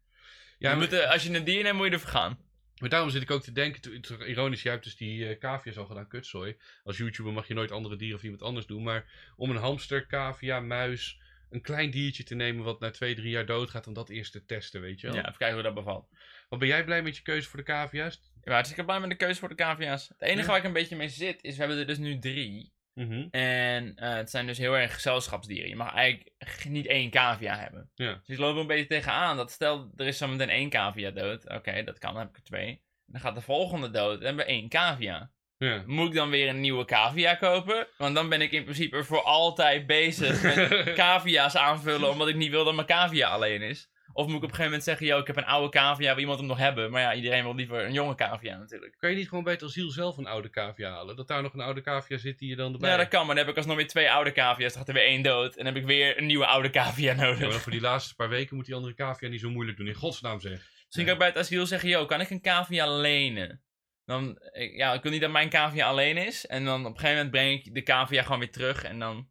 Ja, 0.61 0.69
maar, 0.69 0.77
moet, 0.77 0.93
eh, 0.93 1.09
als 1.11 1.23
je 1.23 1.33
een 1.33 1.43
dier 1.43 1.63
neemt, 1.63 1.77
moet 1.77 1.85
je 1.87 1.91
ervoor 1.93 2.09
gaan. 2.09 2.39
maar 2.79 2.89
daarom 2.89 3.09
zit 3.09 3.21
ik 3.21 3.31
ook 3.31 3.43
te 3.43 3.51
denken. 3.51 4.01
ironisch, 4.27 4.61
jij 4.61 4.71
hebt 4.71 4.83
dus 4.83 4.95
die 4.95 5.27
eh 5.27 5.39
cavia's 5.39 5.77
al 5.77 5.85
gedaan, 5.85 6.07
kutzooi. 6.07 6.57
Als 6.83 6.97
YouTuber 6.97 7.33
mag 7.33 7.47
je 7.47 7.53
nooit 7.53 7.71
andere 7.71 7.95
dieren 7.95 8.17
of 8.17 8.23
iemand 8.23 8.41
anders 8.41 8.65
doen. 8.65 8.83
Maar 8.83 9.05
om 9.35 9.49
een 9.49 9.55
hamster, 9.55 10.07
cavia, 10.07 10.59
muis, 10.59 11.19
een 11.49 11.61
klein 11.61 11.91
diertje 11.91 12.23
te 12.23 12.35
nemen 12.35 12.63
wat 12.63 12.79
na 12.79 12.91
twee, 12.91 13.15
drie 13.15 13.29
jaar 13.29 13.45
doodgaat, 13.45 13.87
om 13.87 13.93
dat 13.93 14.09
eerst 14.09 14.31
te 14.31 14.45
testen, 14.45 14.81
weet 14.81 14.99
je 15.01 15.07
Ja, 15.07 15.13
wel. 15.13 15.21
even 15.21 15.37
kijken 15.37 15.53
hoe 15.55 15.63
dat 15.65 15.73
bevalt. 15.73 16.09
Wat 16.49 16.59
ben 16.59 16.67
jij 16.67 16.83
blij 16.83 17.01
met 17.01 17.15
je 17.17 17.21
keuze 17.23 17.47
voor 17.49 17.59
de 17.59 17.65
cavia's? 17.65 18.13
Ik 18.15 18.43
ben 18.43 18.53
hartstikke 18.53 18.85
blij 18.85 18.99
met 18.99 19.09
de 19.09 19.15
keuze 19.15 19.39
voor 19.39 19.49
de 19.49 19.55
cavia's. 19.55 20.07
Het 20.07 20.21
enige 20.21 20.39
Ja. 20.41 20.47
waar 20.47 20.57
ik 20.57 20.63
een 20.63 20.73
beetje 20.73 20.95
mee 20.95 21.09
zit, 21.09 21.43
is 21.43 21.53
we 21.53 21.59
hebben 21.59 21.77
er 21.79 21.87
dus 21.87 21.97
nu 21.97 22.19
drie. 22.19 22.73
Mhm. 22.93 23.27
En 23.31 23.95
eh, 23.95 24.13
het 24.13 24.29
zijn 24.29 24.47
dus 24.47 24.57
heel 24.57 24.77
erg 24.77 24.93
gezelschapsdieren. 24.93 25.69
Je 25.69 25.75
mag 25.75 25.93
eigenlijk 25.93 26.65
niet 26.65 26.87
één 26.87 27.09
cavia 27.09 27.57
hebben. 27.57 27.91
Ja. 27.95 28.21
Dus 28.25 28.37
er 28.37 28.43
een 28.43 28.67
beetje 28.67 28.87
tegenaan 28.87 29.37
dat 29.37 29.51
stel 29.51 29.91
er 29.95 30.07
is 30.07 30.17
zo 30.17 30.27
meteen 30.27 30.49
één 30.49 30.69
cavia 30.69 31.11
dood. 31.11 31.49
Oké, 31.49 31.83
dat 31.83 31.99
kan, 31.99 32.13
dan 32.13 32.21
heb 32.21 32.29
ik 32.29 32.37
er 32.37 32.43
twee. 32.43 32.67
En 32.67 32.81
dan 33.05 33.21
gaat 33.21 33.35
de 33.35 33.41
volgende 33.41 33.89
dood. 33.89 34.15
Dan 34.15 34.25
hebben 34.25 34.45
we 34.45 34.51
één 34.51 34.69
cavia. 34.69 35.31
Ja. 35.57 35.83
Moet 35.85 36.07
ik 36.07 36.13
dan 36.13 36.29
weer 36.29 36.49
een 36.49 36.59
nieuwe 36.59 36.85
cavia 36.85 37.35
kopen? 37.35 37.87
Want 37.97 38.15
dan 38.15 38.29
ben 38.29 38.41
ik 38.41 38.51
in 38.51 38.63
principe 38.63 39.03
voor 39.03 39.23
altijd 39.23 39.87
bezig 39.87 40.43
met 40.43 40.83
cavia's 40.95 41.55
aanvullen. 41.55 42.09
Omdat 42.09 42.27
ik 42.27 42.35
niet 42.35 42.49
wil 42.49 42.63
dat 42.63 42.75
mijn 42.75 42.87
cavia 42.87 43.29
alleen 43.29 43.61
is. 43.61 43.89
Of 44.13 44.25
moet 44.27 44.35
ik 44.35 44.43
op 44.43 44.49
een 44.49 44.49
gegeven 44.49 44.63
moment 44.63 44.83
zeggen: 44.83 45.05
Yo, 45.05 45.19
ik 45.19 45.27
heb 45.27 45.37
een 45.37 45.45
oude 45.45 45.69
cavia, 45.69 46.09
wil 46.09 46.19
iemand 46.19 46.39
hem 46.39 46.47
nog 46.47 46.57
hebben? 46.57 46.91
Maar 46.91 47.01
ja, 47.01 47.13
iedereen 47.13 47.43
wil 47.43 47.55
liever 47.55 47.85
een 47.85 47.93
jonge 47.93 48.15
cavia 48.15 48.57
natuurlijk. 48.57 48.95
Kan 48.97 49.09
je 49.09 49.15
niet 49.15 49.29
gewoon 49.29 49.43
bij 49.43 49.53
het 49.53 49.63
asiel 49.63 49.89
zelf 49.89 50.17
een 50.17 50.27
oude 50.27 50.49
cavia 50.49 50.91
halen? 50.91 51.15
Dat 51.15 51.27
daar 51.27 51.41
nog 51.41 51.53
een 51.53 51.61
oude 51.61 51.81
cavia 51.81 52.17
zit 52.17 52.39
die 52.39 52.49
je 52.49 52.55
dan 52.55 52.73
erbij... 52.73 52.89
Ja, 52.89 52.97
dat 52.97 53.07
kan, 53.07 53.25
maar 53.25 53.35
dan 53.35 53.43
heb 53.43 53.53
ik 53.53 53.57
alsnog 53.57 53.75
weer 53.75 53.87
twee 53.87 54.11
oude 54.11 54.31
cavia's. 54.31 54.73
Dan 54.73 54.77
gaat 54.79 54.87
er 54.87 54.93
weer 54.93 55.05
één 55.05 55.21
dood. 55.21 55.55
En 55.55 55.63
dan 55.65 55.73
heb 55.73 55.81
ik 55.83 55.87
weer 55.87 56.17
een 56.17 56.25
nieuwe 56.25 56.45
oude 56.45 56.69
cavia 56.69 57.11
Ja, 57.11 57.17
maar 57.17 57.39
nodig. 57.39 57.61
voor 57.61 57.71
die 57.71 57.81
laatste 57.81 58.15
paar 58.15 58.29
weken 58.29 58.55
moet 58.55 58.65
die 58.65 58.75
andere 58.75 58.93
cavia 58.93 59.29
niet 59.29 59.39
zo 59.39 59.49
moeilijk 59.49 59.77
doen. 59.77 59.87
In 59.87 59.93
godsnaam 59.93 60.39
zeg. 60.39 60.51
Misschien 60.85 61.05
kan 61.05 61.13
ik 61.13 61.19
bij 61.19 61.27
het 61.27 61.37
asiel 61.37 61.65
zeggen: 61.65 61.89
Yo, 61.89 62.05
kan 62.05 62.21
ik 62.21 62.29
een 62.29 62.41
cavia 62.41 62.97
lenen? 62.97 63.61
Dan, 64.05 64.39
ja, 64.75 64.93
ik 64.93 65.01
wil 65.01 65.11
niet 65.11 65.21
dat 65.21 65.31
mijn 65.31 65.49
cavia 65.49 65.87
alleen 65.87 66.17
is. 66.17 66.45
En 66.45 66.65
dan 66.65 66.85
op 66.85 66.93
een 66.93 66.99
gegeven 66.99 67.15
moment 67.15 67.31
breng 67.31 67.65
ik 67.65 67.73
de 67.73 67.83
cavia 67.83 68.23
gewoon 68.23 68.39
weer 68.39 68.51
terug. 68.51 68.83
En 68.83 68.99
dan. 68.99 69.29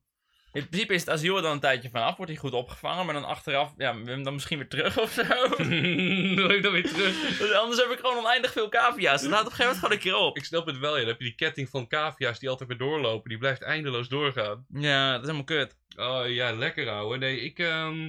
In 0.52 0.68
principe 0.68 0.94
is 0.94 1.00
het 1.00 1.10
asiel 1.10 1.36
er 1.36 1.42
dan 1.42 1.52
een 1.52 1.60
tijdje 1.60 1.90
vanaf, 1.90 2.16
wordt 2.16 2.32
hij 2.32 2.40
goed 2.40 2.52
opgevangen. 2.52 3.04
Maar 3.04 3.14
dan 3.14 3.24
achteraf, 3.24 3.72
ja, 3.76 3.92
dan 3.92 4.32
misschien 4.32 4.58
weer 4.58 4.68
terug 4.68 4.98
of 5.00 5.10
zo. 5.10 5.22
Wil 6.34 6.50
ik 6.50 6.62
dan 6.62 6.72
weer 6.72 6.88
terug? 6.88 7.38
Dus 7.38 7.52
anders 7.52 7.80
heb 7.80 7.90
ik 7.90 7.98
gewoon 7.98 8.16
oneindig 8.16 8.52
veel 8.52 8.68
cavia's. 8.68 9.22
Dan 9.22 9.30
laat 9.30 9.40
op 9.40 9.46
een 9.46 9.52
gegeven 9.52 9.64
moment 9.64 9.78
gewoon 9.78 9.92
een 9.92 10.20
keer 10.20 10.28
op. 10.28 10.36
Ik 10.36 10.44
snap 10.44 10.66
het 10.66 10.78
wel, 10.78 10.92
ja. 10.94 10.98
Dan 11.00 11.08
heb 11.08 11.18
je 11.18 11.24
die 11.24 11.34
ketting 11.34 11.68
van 11.68 11.86
cavia's 11.88 12.38
die 12.38 12.48
altijd 12.48 12.68
weer 12.68 12.78
doorlopen. 12.78 13.28
Die 13.28 13.38
blijft 13.38 13.62
eindeloos 13.62 14.08
doorgaan. 14.08 14.64
Ja, 14.68 15.10
dat 15.10 15.20
is 15.20 15.26
helemaal 15.26 15.44
kut. 15.44 15.76
Oh 15.96 16.22
ja, 16.28 16.52
lekker 16.52 16.88
ouwe. 16.88 17.16
Nee, 17.18 17.40
ik, 17.40 17.58
ehm, 17.58 18.06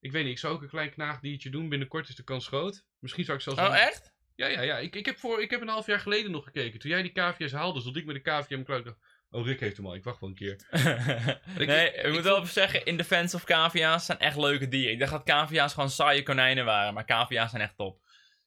ik 0.00 0.12
weet 0.12 0.22
niet. 0.22 0.32
Ik 0.32 0.38
zou 0.38 0.54
ook 0.54 0.62
een 0.62 0.68
klein 0.68 0.90
knaagdiertje 0.90 1.50
doen. 1.50 1.68
Binnenkort 1.68 2.08
is 2.08 2.14
de 2.14 2.24
kans 2.24 2.46
groot. 2.46 2.84
Misschien 2.98 3.24
zou 3.24 3.36
ik 3.36 3.42
zelfs... 3.42 3.60
Oh, 3.60 3.66
een- 3.66 3.72
echt? 3.72 4.12
Ja, 4.36 4.46
ja, 4.46 4.60
ja. 4.60 4.78
Ik, 4.78 4.96
ik, 4.96 5.06
heb 5.06 5.18
voor, 5.18 5.42
ik 5.42 5.50
heb 5.50 5.60
een 5.60 5.68
half 5.68 5.86
jaar 5.86 6.00
geleden 6.00 6.30
nog 6.30 6.44
gekeken. 6.44 6.78
Toen 6.80 6.90
jij 6.90 7.02
die 7.02 7.12
cavia's 7.12 7.52
haalde, 7.52 7.80
stond 7.80 7.96
ik 7.96 8.04
met 8.04 8.14
de 8.14 8.22
cavia 8.22 8.56
in 8.56 8.64
mijn 8.66 8.82
kluit. 8.82 8.96
Oh, 9.34 9.46
Rick 9.46 9.60
heeft 9.60 9.76
hem 9.76 9.86
al. 9.86 9.94
Ik 9.94 10.04
wacht 10.04 10.20
wel 10.20 10.28
een 10.28 10.34
keer. 10.34 10.56
Nee, 11.56 11.86
ik- 11.88 11.94
ik, 11.96 12.04
ik 12.04 12.12
moet 12.12 12.22
wel 12.22 12.36
even 12.40 12.52
zeggen, 12.52 12.84
in 12.84 12.96
defense 12.96 13.36
of 13.36 13.44
cavia's 13.44 14.04
zijn 14.06 14.18
echt 14.18 14.36
leuke 14.36 14.68
dieren. 14.68 14.92
Ik 14.92 14.98
dacht 14.98 15.12
dat 15.12 15.22
cavia's 15.24 15.74
gewoon 15.74 15.90
saaie 15.90 16.22
konijnen 16.22 16.64
waren, 16.64 16.94
maar 16.94 17.04
cavia's 17.04 17.50
zijn 17.50 17.62
echt 17.62 17.76
top. 17.76 18.00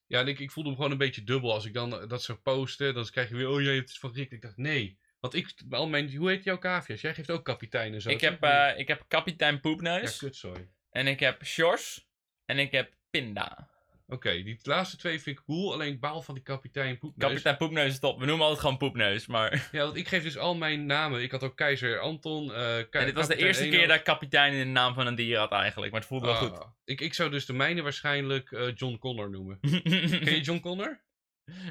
Ja, 0.07 0.19
en 0.19 0.27
ik, 0.27 0.39
ik 0.39 0.51
voelde 0.51 0.69
me 0.69 0.75
gewoon 0.75 0.91
een 0.91 0.97
beetje 0.97 1.23
dubbel 1.23 1.53
als 1.53 1.65
ik 1.65 1.73
dan 1.73 2.01
eh, 2.01 2.07
dat 2.09 2.23
zou 2.23 2.37
posten. 2.37 2.93
Dan 2.93 3.05
krijg 3.09 3.29
je 3.29 3.35
weer, 3.35 3.49
oh 3.49 3.61
jij 3.61 3.75
hebt 3.75 3.89
het 3.89 3.97
van 3.97 4.13
Rick. 4.13 4.31
Ik 4.31 4.41
dacht, 4.41 4.57
nee. 4.57 4.99
Want 5.19 5.33
ik, 5.33 5.53
al 5.69 5.87
mijn, 5.87 6.15
hoe 6.15 6.29
heet 6.29 6.43
jouw 6.43 6.57
cavia's? 6.57 7.01
Jij 7.01 7.13
geeft 7.13 7.31
ook 7.31 7.45
kapitein 7.45 7.93
en 7.93 8.01
zo. 8.01 8.09
Ik 8.09 8.21
heb, 8.21 8.43
eh, 8.43 8.71
ik 8.77 8.87
heb 8.87 9.03
kapitein 9.07 9.53
Ja, 9.53 9.59
Poepneus, 9.59 10.17
kutzooi. 10.17 10.69
en 10.89 11.07
ik 11.07 11.19
heb 11.19 11.45
Sjors, 11.45 12.07
en 12.45 12.59
ik 12.59 12.71
heb 12.71 12.93
Pinda. 13.09 13.69
Oké, 14.07 14.43
die 14.43 14.59
laatste 14.61 14.97
twee 14.97 15.21
vind 15.21 15.37
ik 15.39 15.43
cool. 15.45 15.73
Alleen 15.73 15.93
ik 15.93 15.99
baal 15.99 16.21
van 16.21 16.33
die 16.33 16.43
kapitein 16.43 16.97
Poepneus. 16.97 17.27
Kapitein 17.29 17.57
Poepneus 17.57 17.87
is 17.91 17.99
top. 17.99 18.19
We 18.19 18.25
noemen 18.25 18.43
altijd 18.43 18.61
gewoon 18.63 18.77
Poepneus, 18.77 19.27
maar... 19.27 19.69
Ja, 19.71 19.83
want 19.83 19.95
ik 19.95 20.07
geef 20.07 20.23
dus 20.23 20.37
al 20.37 20.55
mijn 20.55 20.85
namen. 20.85 21.21
Ik 21.21 21.31
had 21.31 21.43
ook 21.43 21.55
keizer 21.55 21.99
Anton. 21.99 22.53
En 22.53 22.87
dit 22.91 23.13
was 23.13 23.27
de 23.27 23.35
eerste 23.35 23.63
Eno. 23.63 23.77
keer 23.77 23.87
dat 23.87 23.97
ik 23.97 24.03
kapitein 24.03 24.53
in 24.53 24.59
de 24.59 24.65
naam 24.65 24.93
van 24.93 25.07
een 25.07 25.15
dier 25.15 25.37
had 25.37 25.51
eigenlijk, 25.51 25.91
maar 25.91 25.99
het 26.01 26.09
voelde 26.09 26.25
wel 26.25 26.35
Ah, 26.35 26.67
Ik, 26.85 27.01
ik 27.01 27.13
zou 27.13 27.29
dus 27.29 27.45
de 27.45 27.53
mijne 27.53 27.81
waarschijnlijk 27.81 28.51
eh, 28.51 28.75
John 28.75 28.97
Connor 28.97 29.29
noemen. 29.29 29.57
goed. 29.61 29.81
Ken 30.23 30.33
je 30.35 30.41
John 30.41 30.59
Connor? 30.59 31.03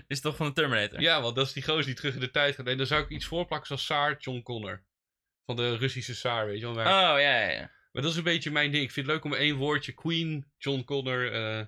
is 0.07 0.21
toch 0.21 0.37
van 0.37 0.47
de 0.47 0.53
Terminator? 0.53 1.01
Ja, 1.01 1.21
want 1.23 1.35
dat 1.37 1.47
is 1.47 1.53
die 1.53 1.63
gozer 1.65 1.85
die 1.85 1.95
terug 1.95 2.15
in 2.15 2.21
de 2.21 2.31
tijd 2.31 2.55
gaat. 2.55 2.67
En 2.67 2.77
dan 2.77 2.87
zou 2.87 3.03
ik 3.03 3.09
iets 3.09 3.27
voorplakken 3.27 3.67
zoals 3.67 3.85
Saar 3.85 4.17
John 4.19 4.43
Connor. 4.43 4.85
Van 5.47 5.57
de 5.57 5.77
Russische 5.77 6.15
Saar, 6.15 6.47
weet 6.47 6.59
je 6.59 6.65
wel. 6.65 6.75
Maar, 6.75 6.87
Oh, 6.87 7.21
ja, 7.21 7.41
ja, 7.41 7.51
ja. 7.51 7.71
maar 7.93 8.03
dat 8.03 8.11
is 8.11 8.17
een 8.17 8.23
beetje 8.25 8.51
mijn 8.51 8.71
ding. 8.71 8.85
Ik 8.85 8.91
vind 8.91 9.07
het 9.07 9.15
leuk 9.15 9.25
om 9.25 9.35
één 9.35 9.57
woordje. 9.57 9.93
Queen, 9.93 10.53
John 10.59 10.85
Connor. 10.85 11.33
eh, 11.33 11.65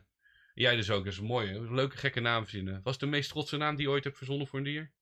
jij 0.63 0.77
dus 0.77 0.91
ook. 0.91 1.05
Dat 1.05 1.13
is 1.13 1.21
mooi, 1.21 1.49
hè? 1.49 1.61
Leuke, 1.75 1.97
gekke 1.97 2.21
naam 2.21 2.43
verzinnen. 2.43 2.81
Wat 2.83 2.93
is 2.93 2.99
de 2.99 3.07
meest 3.07 3.31
trotse 3.31 3.57
naam 3.57 3.77
die 3.77 3.87
je 3.87 3.93
ooit 3.93 4.05
hebt 4.05 4.17
verzonnen 4.17 4.47
voor 4.47 4.59
een 4.59 4.65
dier? 4.65 4.95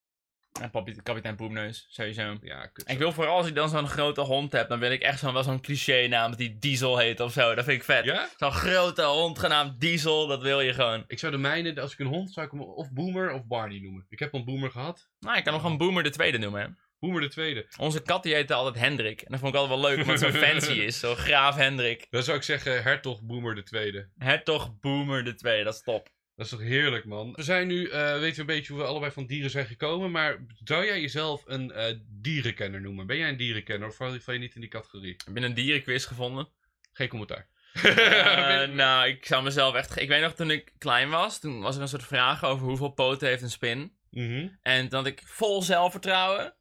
En 0.61 0.71
papi- 0.71 1.03
kapitein 1.03 1.37
Poepneus, 1.37 1.87
sowieso. 1.89 2.37
Ja, 2.41 2.67
kut. 2.67 2.85
En 2.87 2.93
ik 2.93 2.99
wil 2.99 3.13
vooral 3.13 3.37
als 3.37 3.47
ik 3.47 3.55
dan 3.55 3.69
zo'n 3.69 3.89
grote 3.89 4.21
hond 4.21 4.53
heb, 4.53 4.69
dan 4.69 4.79
wil 4.79 4.91
ik 4.91 5.03
echt 5.03 5.19
zo'n 5.19 5.33
wel 5.33 5.43
zo'n 5.43 5.61
cliché 5.61 6.07
naam 6.07 6.31
dat 6.31 6.39
die 6.39 6.59
Diesel 6.59 6.99
heet 6.99 7.21
of 7.21 7.33
zo. 7.33 7.55
Dat 7.55 7.65
vind 7.65 7.77
ik 7.79 7.85
vet. 7.85 8.05
Ja? 8.05 8.29
Zo'n 8.37 8.53
grote 8.53 9.03
hond 9.03 9.39
genaamd 9.39 9.81
Diesel, 9.81 10.27
dat 10.27 10.43
wil 10.43 10.61
je 10.61 10.75
gewoon. 10.75 11.05
Ik 11.07 11.19
zou 11.19 11.33
de 11.33 11.39
mijne, 11.39 11.81
als 11.81 11.93
ik 11.93 11.99
een 11.99 12.07
hond, 12.07 12.33
zou 12.33 12.47
ik 12.47 12.53
hem 12.53 12.61
of 12.61 12.93
Boomer 12.93 13.33
of 13.33 13.47
Barney 13.47 13.79
noemen. 13.81 14.07
Ik 14.09 14.19
heb 14.19 14.33
een 14.33 14.45
Boomer 14.45 14.71
gehad. 14.71 15.09
Nou, 15.21 15.37
ik 15.37 15.45
kan 15.45 15.53
hem 15.53 15.63
gewoon 15.63 15.79
Boomer 15.79 16.03
de 16.03 16.11
tweede 16.11 16.39
noemen. 16.39 16.79
Hè. 17.01 17.07
Boomer 17.07 17.21
de 17.21 17.29
tweede. 17.29 17.67
Onze 17.79 18.03
kat 18.03 18.23
die 18.23 18.35
heette 18.35 18.55
altijd 18.55 18.85
Hendrik. 18.85 19.21
En 19.21 19.31
dat 19.31 19.41
vond 19.41 19.55
ik 19.55 19.61
altijd 19.61 19.81
wel 19.81 19.91
leuk, 19.91 20.01
omdat 20.01 20.21
het 20.21 20.33
zo 20.33 20.39
fancy 20.39 20.73
is. 20.73 20.99
Zo 20.99 21.15
graaf 21.15 21.57
Hendrik. 21.57 22.07
Dan 22.11 22.23
zou 22.23 22.37
ik 22.37 22.43
zeggen 22.43 22.83
Hertog 22.83 23.23
Boomer 23.23 23.55
de 23.55 23.63
tweede. 23.63 24.09
Hertog 24.19 24.81
Boomer 24.81 25.25
de 25.25 25.35
tweede, 25.35 25.65
dat 25.65 25.75
is 25.75 25.83
top. 25.83 26.09
Dat 26.37 26.45
is 26.45 26.53
toch 26.53 26.61
heerlijk, 26.61 27.05
man. 27.05 27.33
We 27.33 27.43
zijn 27.43 27.67
nu, 27.67 27.89
eh 27.89 28.19
weten 28.19 28.35
we 28.35 28.41
een 28.41 28.57
beetje 28.57 28.73
hoe 28.73 28.83
we 28.83 28.89
allebei 28.89 29.13
van 29.13 29.27
dieren 29.27 29.51
zijn 29.51 29.67
gekomen. 29.67 30.11
Maar 30.11 30.47
zou 30.65 30.85
jij 30.85 31.01
jezelf 31.01 31.43
een 31.47 31.73
eh, 31.73 31.95
dierenkenner 32.09 32.81
noemen? 32.81 33.07
Ben 33.07 33.17
jij 33.17 33.29
een 33.29 33.37
dierenkenner 33.37 33.89
of 33.89 33.97
val 33.97 34.33
je 34.33 34.39
niet 34.39 34.55
in 34.55 34.61
die 34.61 34.71
categorie? 34.71 35.17
Heb 35.25 35.37
je 35.37 35.45
een 35.45 35.55
dierenquiz 35.55 36.07
gevonden? 36.07 36.49
Geen 36.93 37.09
commentaar. 37.09 37.49
Eh, 37.73 38.69
nou, 38.83 39.09
ik 39.09 39.27
zou 39.27 39.43
mezelf 39.43 39.75
echt... 39.75 40.01
Ik 40.01 40.09
weet 40.09 40.23
nog, 40.23 40.35
toen 40.35 40.51
ik 40.51 40.73
klein 40.79 41.11
was, 41.11 41.41
toen 41.41 41.61
was 41.61 41.77
er 41.77 41.83
een 41.83 41.89
soort 41.89 42.05
vraag 42.05 42.45
over 42.45 42.67
hoeveel 42.67 42.93
poten 42.93 43.29
heeft 43.29 43.43
een 43.43 43.51
spin. 43.51 43.97
Mhm. 44.11 44.49
En 44.63 44.87
had 44.91 45.07
ik 45.07 45.23
vol 45.25 45.63
zelfvertrouwen, 45.63 46.55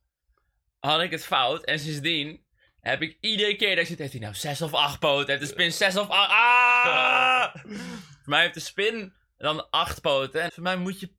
had 0.89 1.01
ik 1.01 1.11
het 1.11 1.25
fout. 1.25 1.63
En 1.63 1.79
sindsdien 1.79 2.43
heb 2.79 3.01
ik 3.01 3.17
iedere 3.19 3.55
keer 3.55 3.69
dat 3.69 3.77
ik 3.77 3.87
zit, 3.87 3.99
heeft 3.99 4.11
hij 4.11 4.21
nou 4.21 4.33
zes 4.33 4.61
of 4.61 4.73
acht 4.73 4.99
poten? 4.99 5.27
Heeft 5.27 5.41
de 5.41 5.53
spin 5.53 5.71
zes 5.71 5.97
of 5.97 6.09
acht? 6.09 6.31
Ah! 6.31 7.55
voor 8.21 8.29
mij 8.31 8.41
heeft 8.41 8.53
de 8.53 8.59
spin 8.59 9.13
dan 9.37 9.69
acht 9.69 10.01
poten. 10.01 10.41
En 10.41 10.51
voor 10.51 10.63
mij 10.63 10.77
moet 10.77 10.99
je, 10.99 11.11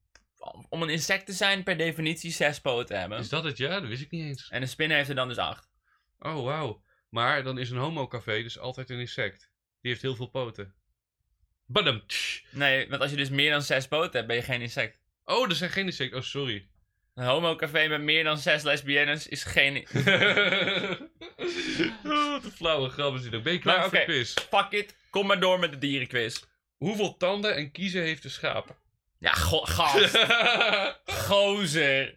om 0.68 0.82
een 0.82 0.88
insect 0.88 1.26
te 1.26 1.32
zijn, 1.32 1.62
per 1.62 1.76
definitie 1.76 2.32
zes 2.32 2.60
poten 2.60 3.00
hebben. 3.00 3.18
Is 3.18 3.28
dat 3.28 3.44
het? 3.44 3.56
Ja, 3.56 3.80
dat 3.80 3.88
wist 3.88 4.02
ik 4.02 4.10
niet 4.10 4.24
eens. 4.24 4.48
En 4.48 4.60
de 4.60 4.66
spin 4.66 4.90
heeft 4.90 5.08
er 5.08 5.14
dan 5.14 5.28
dus 5.28 5.38
acht. 5.38 5.70
Oh, 6.18 6.44
wauw. 6.44 6.82
Maar 7.08 7.42
dan 7.42 7.58
is 7.58 7.70
een 7.70 7.76
homocafé 7.76 8.42
dus 8.42 8.58
altijd 8.58 8.90
een 8.90 8.98
insect. 8.98 9.50
Die 9.80 9.90
heeft 9.90 10.02
heel 10.02 10.16
veel 10.16 10.30
poten. 10.30 10.74
Badum. 11.66 12.02
Nee, 12.50 12.88
want 12.88 13.02
als 13.02 13.10
je 13.10 13.16
dus 13.16 13.30
meer 13.30 13.50
dan 13.50 13.62
zes 13.62 13.88
poten 13.88 14.12
hebt, 14.12 14.26
ben 14.26 14.36
je 14.36 14.42
geen 14.42 14.60
insect. 14.60 15.00
Oh, 15.24 15.48
er 15.48 15.54
zijn 15.54 15.70
geen 15.70 15.86
insecten. 15.86 16.18
Oh, 16.18 16.24
sorry. 16.24 16.68
Een 17.14 17.24
homocafé 17.26 17.88
met 17.88 18.00
meer 18.00 18.24
dan 18.24 18.38
zes 18.38 18.62
lesbiennes 18.62 19.26
is 19.28 19.44
geen... 19.44 19.76
oh, 22.04 22.30
wat 22.30 22.44
een 22.44 22.50
flauwe 22.54 22.88
grap 22.88 23.14
is 23.14 23.22
dit 23.22 23.34
ook. 23.34 23.42
Ben 23.42 23.52
je 23.52 23.58
klaar 23.58 23.78
Maar 23.78 23.88
voor 23.88 23.98
de 23.98 24.02
oké. 24.04 24.12
quiz? 24.12 24.34
Fuck 24.50 24.70
it, 24.70 24.96
kom 25.10 25.26
maar 25.26 25.40
door 25.40 25.58
met 25.58 25.70
de 25.72 25.78
dierenquiz. 25.78 26.42
Hoeveel 26.76 27.16
tanden 27.16 27.56
en 27.56 27.70
kiezen 27.70 28.02
heeft 28.02 28.24
een 28.24 28.30
schaap? 28.30 28.76
Ja, 29.18 29.32
go 29.32 29.58
gast. 29.60 30.18
Gozer. 31.28 32.14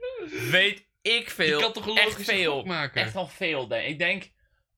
Weet 0.52 0.88
ik 1.02 1.30
veel. 1.30 1.58
Je 1.58 1.64
kan 1.64 1.74
toch 1.74 1.98
Echt 1.98 2.24
veel. 2.24 2.64
maken? 2.64 3.02
Echt 3.02 3.14
wel 3.14 3.28
veel, 3.28 3.68
denk 3.68 3.84
ik. 3.84 3.90
Ik 3.90 4.00
denk 4.00 4.32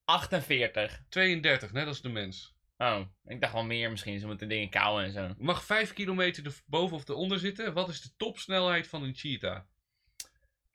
48. 0.04 1.00
32, 1.08 1.72
net 1.72 1.86
als 1.86 2.00
de 2.02 2.08
mens. 2.08 2.54
Oh, 2.76 3.00
ik 3.24 3.40
dacht 3.40 3.52
wel 3.52 3.64
meer 3.64 3.90
misschien. 3.90 4.20
Ze 4.20 4.26
moeten 4.26 4.48
dingen 4.48 4.68
kauwen 4.68 5.04
en 5.04 5.12
zo. 5.12 5.22
Je 5.22 5.34
mag 5.38 5.64
5 5.64 5.92
kilometer 5.92 6.46
er 6.46 6.54
boven 6.66 6.96
of 6.96 7.08
eronder 7.08 7.38
zitten. 7.38 7.72
Wat 7.72 7.88
is 7.88 8.00
de 8.00 8.10
topsnelheid 8.16 8.88
van 8.88 9.02
een 9.02 9.14
cheetah? 9.14 9.60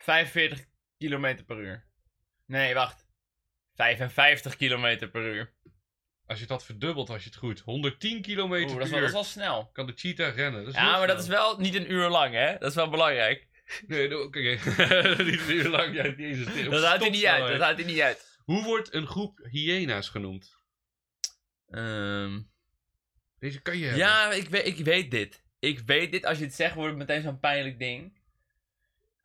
45 0.06 0.66
km 0.98 1.44
per 1.46 1.58
uur. 1.60 1.86
Nee, 2.46 2.74
wacht. 2.74 3.06
55 3.76 4.56
km 4.56 5.10
per 5.12 5.34
uur. 5.34 5.54
Als 6.26 6.40
je 6.40 6.46
dat 6.46 6.66
verdubbelt, 6.66 7.10
als 7.10 7.24
je 7.24 7.30
het 7.30 7.38
goed. 7.38 7.60
110 7.60 8.22
kilometer 8.22 8.70
Oeh, 8.70 8.78
per 8.78 8.80
dat 8.80 8.86
is, 8.86 8.92
wel, 8.92 9.00
uur 9.02 9.12
dat 9.12 9.26
is 9.26 9.34
wel 9.36 9.44
snel. 9.46 9.70
kan 9.72 9.86
de 9.86 9.94
cheetah 9.96 10.36
rennen. 10.36 10.64
Dat 10.64 10.74
is 10.74 10.80
Ja, 10.80 10.90
heel 10.90 10.98
maar 10.98 11.08
dat 11.08 11.22
is 11.22 11.28
wel 11.28 11.60
niet 11.60 11.76
een 11.76 11.92
uur 11.92 12.08
lang, 12.10 12.34
hè? 12.34 12.58
Dat 12.58 12.70
is 12.70 12.76
wel 12.76 12.90
belangrijk. 12.90 13.48
Nee, 13.88 14.08
dat- 14.10 14.22
oké. 14.26 14.40
niet 15.24 15.40
een 15.48 15.56
uur 15.56 15.70
lang. 15.70 15.96
Ja. 15.96 16.04
Dat 16.70 16.84
houdt 16.84 17.02
hij 17.02 17.10
niet 17.10 17.26
uit. 17.26 17.48
Dat 17.48 17.62
houdt 17.62 17.80
hij 17.80 17.88
niet 17.92 18.00
uit. 18.02 18.38
Hoe 18.44 18.64
wordt 18.64 18.94
een 18.94 19.08
groep 19.08 19.40
hyena's 19.52 20.10
genoemd? 20.10 20.56
Ehm, 21.70 22.42
Deze 23.40 23.62
kan 23.62 23.78
je 23.78 23.84
hebben. 23.84 24.00
ja, 24.04 24.32
ik 24.32 24.50
weet, 24.50 24.66
ik 24.68 24.78
weet 24.86 25.12
dit. 25.12 25.44
Ik 25.60 25.80
weet 25.80 26.12
dit. 26.12 26.26
Als 26.26 26.38
je 26.38 26.44
het 26.44 26.54
zegt, 26.54 26.76
wordt 26.76 26.90
het 26.90 26.98
meteen 27.08 27.22
zo'n 27.22 27.40
pijnlijk 27.40 27.80
ding. 27.80 28.24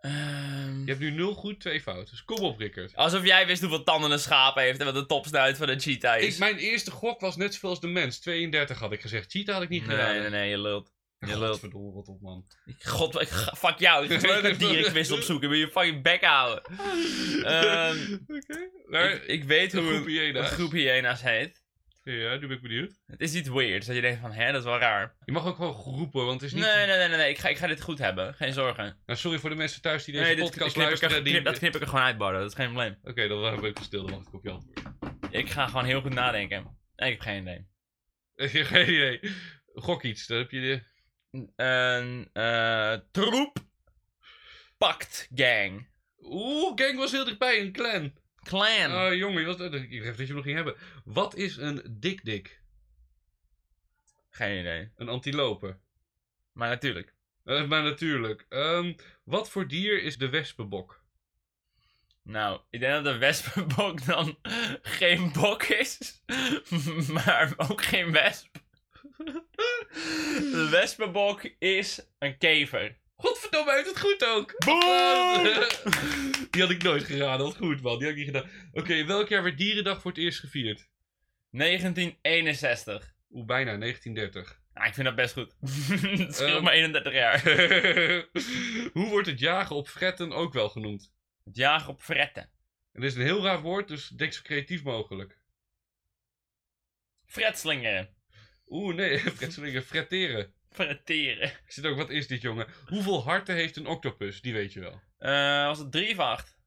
Ehm, 0.01 0.79
Je 0.81 0.87
hebt 0.87 0.99
nu 1.01 1.11
0 1.11 1.35
goed, 1.35 1.61
2 1.61 1.81
fout. 1.81 2.11
Dus 2.11 2.25
kom 2.25 2.39
op, 2.39 2.59
Rickert. 2.59 2.97
Alsof 2.97 3.25
jij 3.25 3.47
wist 3.47 3.61
hoeveel 3.61 3.83
tanden 3.83 4.11
een 4.11 4.19
schaap 4.19 4.57
heeft 4.57 4.79
en 4.79 4.85
wat 4.85 4.95
de 4.95 5.07
topsnuit 5.07 5.57
van 5.57 5.69
een 5.69 5.81
cheetah 5.81 6.21
is. 6.21 6.33
Ik, 6.33 6.39
mijn 6.39 6.57
eerste 6.57 6.91
gok 6.91 7.21
was 7.21 7.37
net 7.37 7.53
zoveel 7.55 7.69
als 7.71 7.81
de 7.81 7.87
mens. 7.87 8.19
32 8.21 8.79
had 8.79 8.93
ik 8.93 9.01
gezegd. 9.01 9.31
Cheetah 9.31 9.55
had 9.55 9.63
ik 9.65 9.69
niet 9.71 9.83
gedaan. 9.85 10.11
nee, 10.11 10.21
nee, 10.21 10.31
nee, 10.31 10.49
je 10.51 10.59
lult. 10.59 10.93
Je 11.19 11.27
lult. 11.39 11.51
Godverdomme, 11.51 11.93
wat 11.93 12.09
op, 12.09 12.21
man. 12.21 12.47
God, 12.83 13.29
fuck 13.59 13.79
jou. 13.79 14.07
Ik 14.09 14.23
leuk 14.27 14.43
een 14.45 14.59
dierenquiz 14.69 15.11
opzoeken. 15.11 15.49
Wil 15.49 15.59
je 15.59 15.69
fucking 15.69 16.03
bek 16.03 16.25
houden? 16.25 16.63
Ehm, 17.45 18.19
Oké. 18.27 19.13
Ik, 19.15 19.23
ik 19.27 19.45
weet 19.45 19.73
een 19.73 19.83
hoe 19.83 19.93
groep 19.93 20.07
een, 20.07 20.13
hyena's. 20.13 20.51
een 20.51 20.57
groep 20.57 20.73
hyena's 20.73 21.23
heet. 21.23 21.60
Ja, 22.19 22.33
nu 22.37 22.47
ben 22.47 22.57
ik 22.57 22.63
benieuwd. 22.63 23.01
Het 23.07 23.21
is 23.21 23.35
iets 23.35 23.49
weirds. 23.49 23.87
Dat 23.87 23.95
je 23.95 24.01
denkt 24.03 24.21
van, 24.21 24.33
hè, 24.33 24.47
dat 24.53 24.61
is 24.61 24.65
wel 24.67 24.79
raar. 24.79 25.17
Je 25.25 25.33
mag 25.33 25.47
ook 25.47 25.57
gewoon 25.57 25.73
roepen, 25.73 26.25
want 26.27 26.41
het 26.41 26.51
is 26.51 26.57
niet... 26.57 26.65
Nee, 26.65 26.87
nee, 26.87 26.97
nee, 26.97 27.09
nee. 27.09 27.17
nee. 27.17 27.31
Ik, 27.31 27.39
ga, 27.39 27.49
ik 27.49 27.57
ga 27.57 27.67
dit 27.67 27.81
goed 27.83 27.99
hebben. 27.99 28.35
Geen 28.35 28.53
zorgen. 28.53 28.97
Nou, 29.07 29.19
sorry 29.19 29.39
voor 29.39 29.51
de 29.51 29.57
mensen 29.57 29.83
thuis 29.83 30.05
die 30.05 30.15
deze 30.15 30.27
Nee, 30.27 30.37
podcast 30.37 30.57
knip 30.59 30.71
ik 30.71 30.77
er, 30.77 30.83
luisteren. 30.83 31.25
die- 31.25 31.33
knip, 31.33 31.45
dat 31.45 31.59
knip 31.59 31.75
ik 31.75 31.81
er 31.81 31.89
gewoon 31.89 32.05
uit, 32.05 32.19
Bardo. 32.19 32.39
Dat 32.39 32.49
is 32.49 32.55
geen 32.57 32.67
probleem. 32.67 32.99
Oké, 33.03 33.29
dan 33.29 33.41
waren 33.41 33.61
we 33.61 33.69
even 33.69 33.85
stil. 33.85 34.03
Dan 34.07 34.15
wacht 34.15 34.27
ik 34.27 34.35
op 34.35 34.45
je 34.45 34.51
antwoord. 34.51 34.81
Ik 35.31 35.51
ga 35.51 35.67
gewoon 35.67 35.85
heel 35.85 36.01
goed 36.01 36.15
nadenken. 36.15 36.79
Ik 36.97 37.09
heb 37.11 37.21
geen 37.21 37.41
idee. 37.43 37.67
Ik 38.47 38.53
heb 38.53 38.67
geen 38.67 38.89
idee. 38.89 39.21
Gok 39.75 40.03
iets, 40.03 40.27
dan 40.27 40.39
heb 40.39 40.51
je 40.51 40.61
de... 40.61 40.83
Een 41.57 42.29
eh 42.33 42.93
troep 43.11 43.59
pakt 44.79 45.29
gang. 45.35 45.89
Oeh, 46.19 46.73
gang 46.75 46.99
was 46.99 47.11
heel 47.13 47.25
dichtbij, 47.25 47.61
een 47.61 47.73
clan. 47.73 48.13
Clan. 48.51 48.93
Oh, 48.93 49.15
jongen, 49.15 49.47
wat... 49.47 49.61
ik 49.61 49.71
dacht 49.71 49.83
dat 50.05 50.17
je 50.17 50.25
hem 50.25 50.35
nog 50.35 50.45
ging 50.45 50.57
hebben. 50.57 50.77
Wat 51.05 51.35
is 51.35 51.57
een 51.57 51.97
dik-dik? 52.01 52.61
Geen 54.31 54.61
idee. 54.61 54.91
Een 54.97 55.09
antilope. 55.09 55.79
Maar 56.53 56.69
natuurlijk. 56.69 57.15
Eh, 57.45 57.69
maar 57.69 57.83
natuurlijk. 57.83 58.47
Ehm, 58.49 58.93
wat 59.25 59.51
voor 59.51 59.69
dier 59.69 60.03
is 60.03 60.19
de 60.19 60.29
wespenbok? 60.29 61.03
Nou, 62.23 62.61
ik 62.71 62.81
denk 62.81 62.93
dat 62.93 63.05
de 63.05 63.19
wespenbok 63.19 64.05
dan 64.15 64.39
geen 64.83 65.33
bok 65.33 65.63
is, 65.63 66.23
maar 67.13 67.55
ook 67.57 67.83
geen 67.83 68.13
wesp. 68.13 68.57
De 70.53 70.69
wespenbok 70.71 71.43
is 71.59 72.07
een 72.19 72.39
kever. 72.39 72.97
Godverdomme, 73.51 73.73
heeft 73.73 73.89
het 73.89 74.01
goed 74.01 74.25
ook. 74.25 74.55
Die 76.51 76.63
had 76.63 76.71
ik 76.71 76.83
nooit 76.83 77.03
geraden. 77.05 77.47
Wat 77.47 77.57
goed, 77.57 77.83
man. 77.83 77.99
Die 77.99 78.09
had 78.09 78.17
ik 78.17 78.25
niet 78.27 78.35
gedaan. 78.35 78.51
Oké, 78.73 79.05
welk 79.05 79.29
jaar 79.29 79.43
werd 79.43 79.59
Dierendag 79.59 80.01
voor 80.01 80.11
het 80.11 80.21
eerst 80.21 80.39
gevierd? 80.41 80.89
1961. 81.51 83.15
Oeh, 83.31 83.47
bijna, 83.47 83.77
1930. 83.79 84.61
Nou, 84.75 84.87
ik 84.87 84.95
vind 84.95 85.07
dat 85.07 85.17
best 85.17 85.33
goed. 85.33 85.55
Het 86.19 86.35
scheelt 86.35 86.51
Ehm. 86.51 86.63
maar 86.63 86.73
31 86.73 87.13
jaar. 87.13 87.43
Hoe 88.93 89.09
wordt 89.09 89.27
het 89.27 89.39
jagen 89.39 89.77
op 89.77 89.89
fretten 89.89 90.33
ook 90.33 90.53
wel 90.53 90.69
genoemd? 90.69 91.13
Het 91.45 91.57
jagen 91.57 91.89
op 91.89 92.03
fretten. 92.03 92.51
Het 92.93 93.03
is 93.05 93.15
een 93.15 93.23
heel 93.23 93.43
raar 93.43 93.61
woord, 93.61 93.89
dus 93.89 94.09
denk 94.09 94.33
zo 94.33 94.41
creatief 94.43 94.83
mogelijk. 94.83 95.39
Fretslingeren. 97.27 98.15
Oeh, 98.69 98.95
nee, 98.95 99.19
fretselingen, 99.19 99.83
fretteren. 99.83 100.55
Fretteren. 100.71 101.49
Ik 101.49 101.63
zit 101.73 101.87
ook, 101.87 101.97
wat 101.97 102.11
is 102.11 102.27
dit, 102.27 102.43
jongen? 102.43 102.67
Hoeveel 102.87 103.23
harten 103.23 103.55
heeft 103.55 103.77
een 103.77 103.87
octopus? 103.87 104.41
Die 104.41 104.53
weet 104.53 104.73
je 104.73 104.81
wel. 104.81 105.01
Eh, 105.19 105.67
was 105.67 105.79
het 105.79 105.93
3 105.93 106.11
of 106.11 106.19
8? 106.19 106.59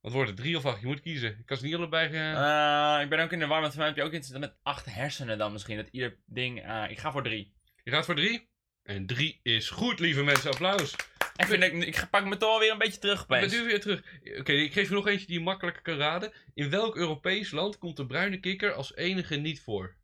Wat 0.00 0.12
wordt 0.12 0.28
het, 0.28 0.38
drie 0.38 0.56
of 0.56 0.66
acht? 0.66 0.80
Je 0.80 0.86
moet 0.86 1.00
kiezen. 1.00 1.30
Ik 1.38 1.46
kan 1.46 1.56
ze 1.56 1.64
niet 1.64 1.74
allebei... 1.74 2.06
Eh, 2.06 3.02
ik 3.02 3.08
ben 3.08 3.20
ook 3.20 3.32
in 3.32 3.38
de 3.38 3.46
war, 3.46 3.60
want 3.60 3.72
voor 3.72 3.78
mij 3.80 3.88
heb 3.88 3.96
je 3.96 4.02
ook 4.02 4.12
iets 4.12 4.30
met 4.30 4.56
8 4.62 4.84
hersenen 4.94 5.38
dan 5.38 5.52
misschien. 5.52 5.76
Dat 5.76 5.88
ieder 5.90 6.18
ding... 6.26 6.62
eh, 6.62 6.84
ik 6.88 6.98
ga 6.98 7.12
voor 7.12 7.22
3. 7.22 7.54
Je 7.84 7.90
gaat 7.90 8.04
voor 8.04 8.14
drie? 8.14 8.48
En 8.82 9.06
drie 9.06 9.40
is 9.42 9.70
goed, 9.70 9.98
lieve 9.98 10.22
mensen. 10.22 10.50
Applaus. 10.50 10.92
Ik, 11.36 11.46
vind, 11.46 11.60
dat 11.60 11.72
ik, 11.72 11.84
ik 11.84 12.06
pak 12.10 12.24
me 12.24 12.36
toch 12.36 12.58
weer 12.58 12.72
een 12.72 12.78
beetje 12.78 13.00
terug 13.00 13.20
Ik 13.20 13.26
ben 13.26 13.50
nu 13.50 13.64
weer 13.64 13.80
terug. 13.80 14.02
Oké, 14.38 14.52
ik 14.52 14.72
geef 14.72 14.88
je 14.88 14.94
nog 14.94 15.06
eentje 15.06 15.26
die 15.26 15.38
je 15.38 15.44
makkelijker 15.44 15.82
kan 15.82 15.96
raden. 15.96 16.32
In 16.54 16.70
welk 16.70 16.96
Europees 16.96 17.50
land 17.50 17.78
komt 17.78 17.96
de 17.96 18.06
bruine 18.06 18.40
kikker 18.40 18.72
als 18.72 18.94
enige 18.94 19.36
niet 19.36 19.60
voor? 19.60 19.96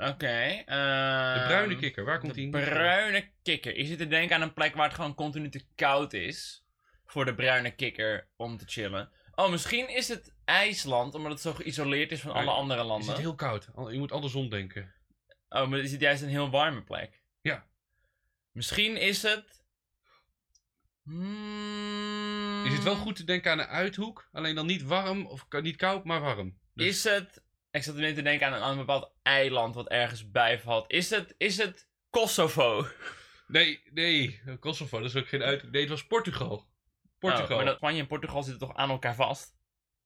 Oké. 0.00 0.16
De 0.16 0.62
ehm, 0.66 1.46
bruine 1.46 1.76
kikker, 1.76 2.04
waar 2.04 2.18
komt 2.18 2.34
De 2.34 2.40
die 2.40 2.50
voor? 2.50 2.60
bruine 2.60 3.30
kikker. 3.42 3.76
Je 3.78 3.84
zit 3.86 3.98
te 3.98 4.06
denken 4.06 4.36
aan 4.36 4.42
een 4.42 4.52
plek 4.52 4.74
waar 4.74 4.86
het 4.86 4.94
gewoon 4.94 5.14
continu 5.14 5.48
te 5.48 5.64
koud 5.74 6.12
is. 6.12 6.64
Voor 7.06 7.24
de 7.24 7.34
bruine 7.34 7.70
kikker 7.74 8.28
om 8.36 8.56
te 8.56 8.64
chillen. 8.66 9.10
Oh, 9.34 9.50
misschien 9.50 9.88
is 9.88 10.08
het 10.08 10.34
IJsland, 10.44 11.14
omdat 11.14 11.32
het 11.32 11.40
zo 11.40 11.52
geïsoleerd 11.52 12.12
is 12.12 12.20
van 12.20 12.32
Maar 12.32 12.42
alle 12.42 12.50
andere 12.50 12.80
Is 12.80 12.86
landen. 12.86 13.08
het 13.08 13.18
heel 13.18 13.34
koud? 13.34 13.68
Je 13.90 13.98
moet 13.98 14.12
andersom 14.12 14.48
denken. 14.48 14.94
Oh, 15.48 15.68
maar 15.68 15.78
is 15.78 15.92
het 15.92 16.00
juist 16.00 16.22
een 16.22 16.28
heel 16.28 16.50
warme 16.50 16.82
plek? 16.82 17.22
Ja. 17.40 17.66
Misschien 18.52 18.96
is 18.96 19.22
het... 19.22 19.64
Hmm, 21.04 22.64
Is 22.66 22.72
het 22.72 22.82
wel 22.82 22.96
goed 22.96 23.16
te 23.16 23.24
denken 23.24 23.50
aan 23.50 23.58
een 23.58 23.66
uithoek? 23.66 24.28
Alleen 24.32 24.54
dan 24.54 24.66
niet 24.66 24.82
warm, 24.82 25.26
of 25.26 25.46
niet 25.62 25.76
koud, 25.76 26.04
maar 26.04 26.20
warm. 26.20 26.58
Dus- 26.74 26.86
Is 26.86 27.04
het... 27.04 27.42
Ik 27.70 27.82
zat 27.82 27.94
net 27.94 28.14
te 28.14 28.22
denken 28.22 28.46
aan 28.46 28.52
een, 28.52 28.60
aan 28.62 28.70
een 28.70 28.76
bepaald 28.78 29.12
eiland 29.22 29.74
wat 29.74 29.88
ergens 29.88 30.30
bijvalt. 30.30 30.90
Is 30.90 31.10
het, 31.10 31.34
is 31.38 31.56
het 31.56 31.88
Kosovo? 32.10 32.86
Nee, 33.46 33.80
nee. 33.92 34.40
Kosovo, 34.60 34.98
dat 35.00 35.08
is 35.08 35.16
ook 35.16 35.28
geen 35.28 35.42
uithoek. 35.42 35.70
Nee, 35.70 35.80
het 35.80 35.90
was 35.90 36.06
Portugal. 36.06 36.68
Portugal. 37.18 37.48
Oh, 37.48 37.56
maar 37.56 37.64
dat 37.64 37.76
Spanje 37.76 38.00
en 38.00 38.06
Portugal 38.06 38.42
zitten 38.42 38.68
toch 38.68 38.76
aan 38.76 38.90
elkaar 38.90 39.14
vast? 39.14 39.58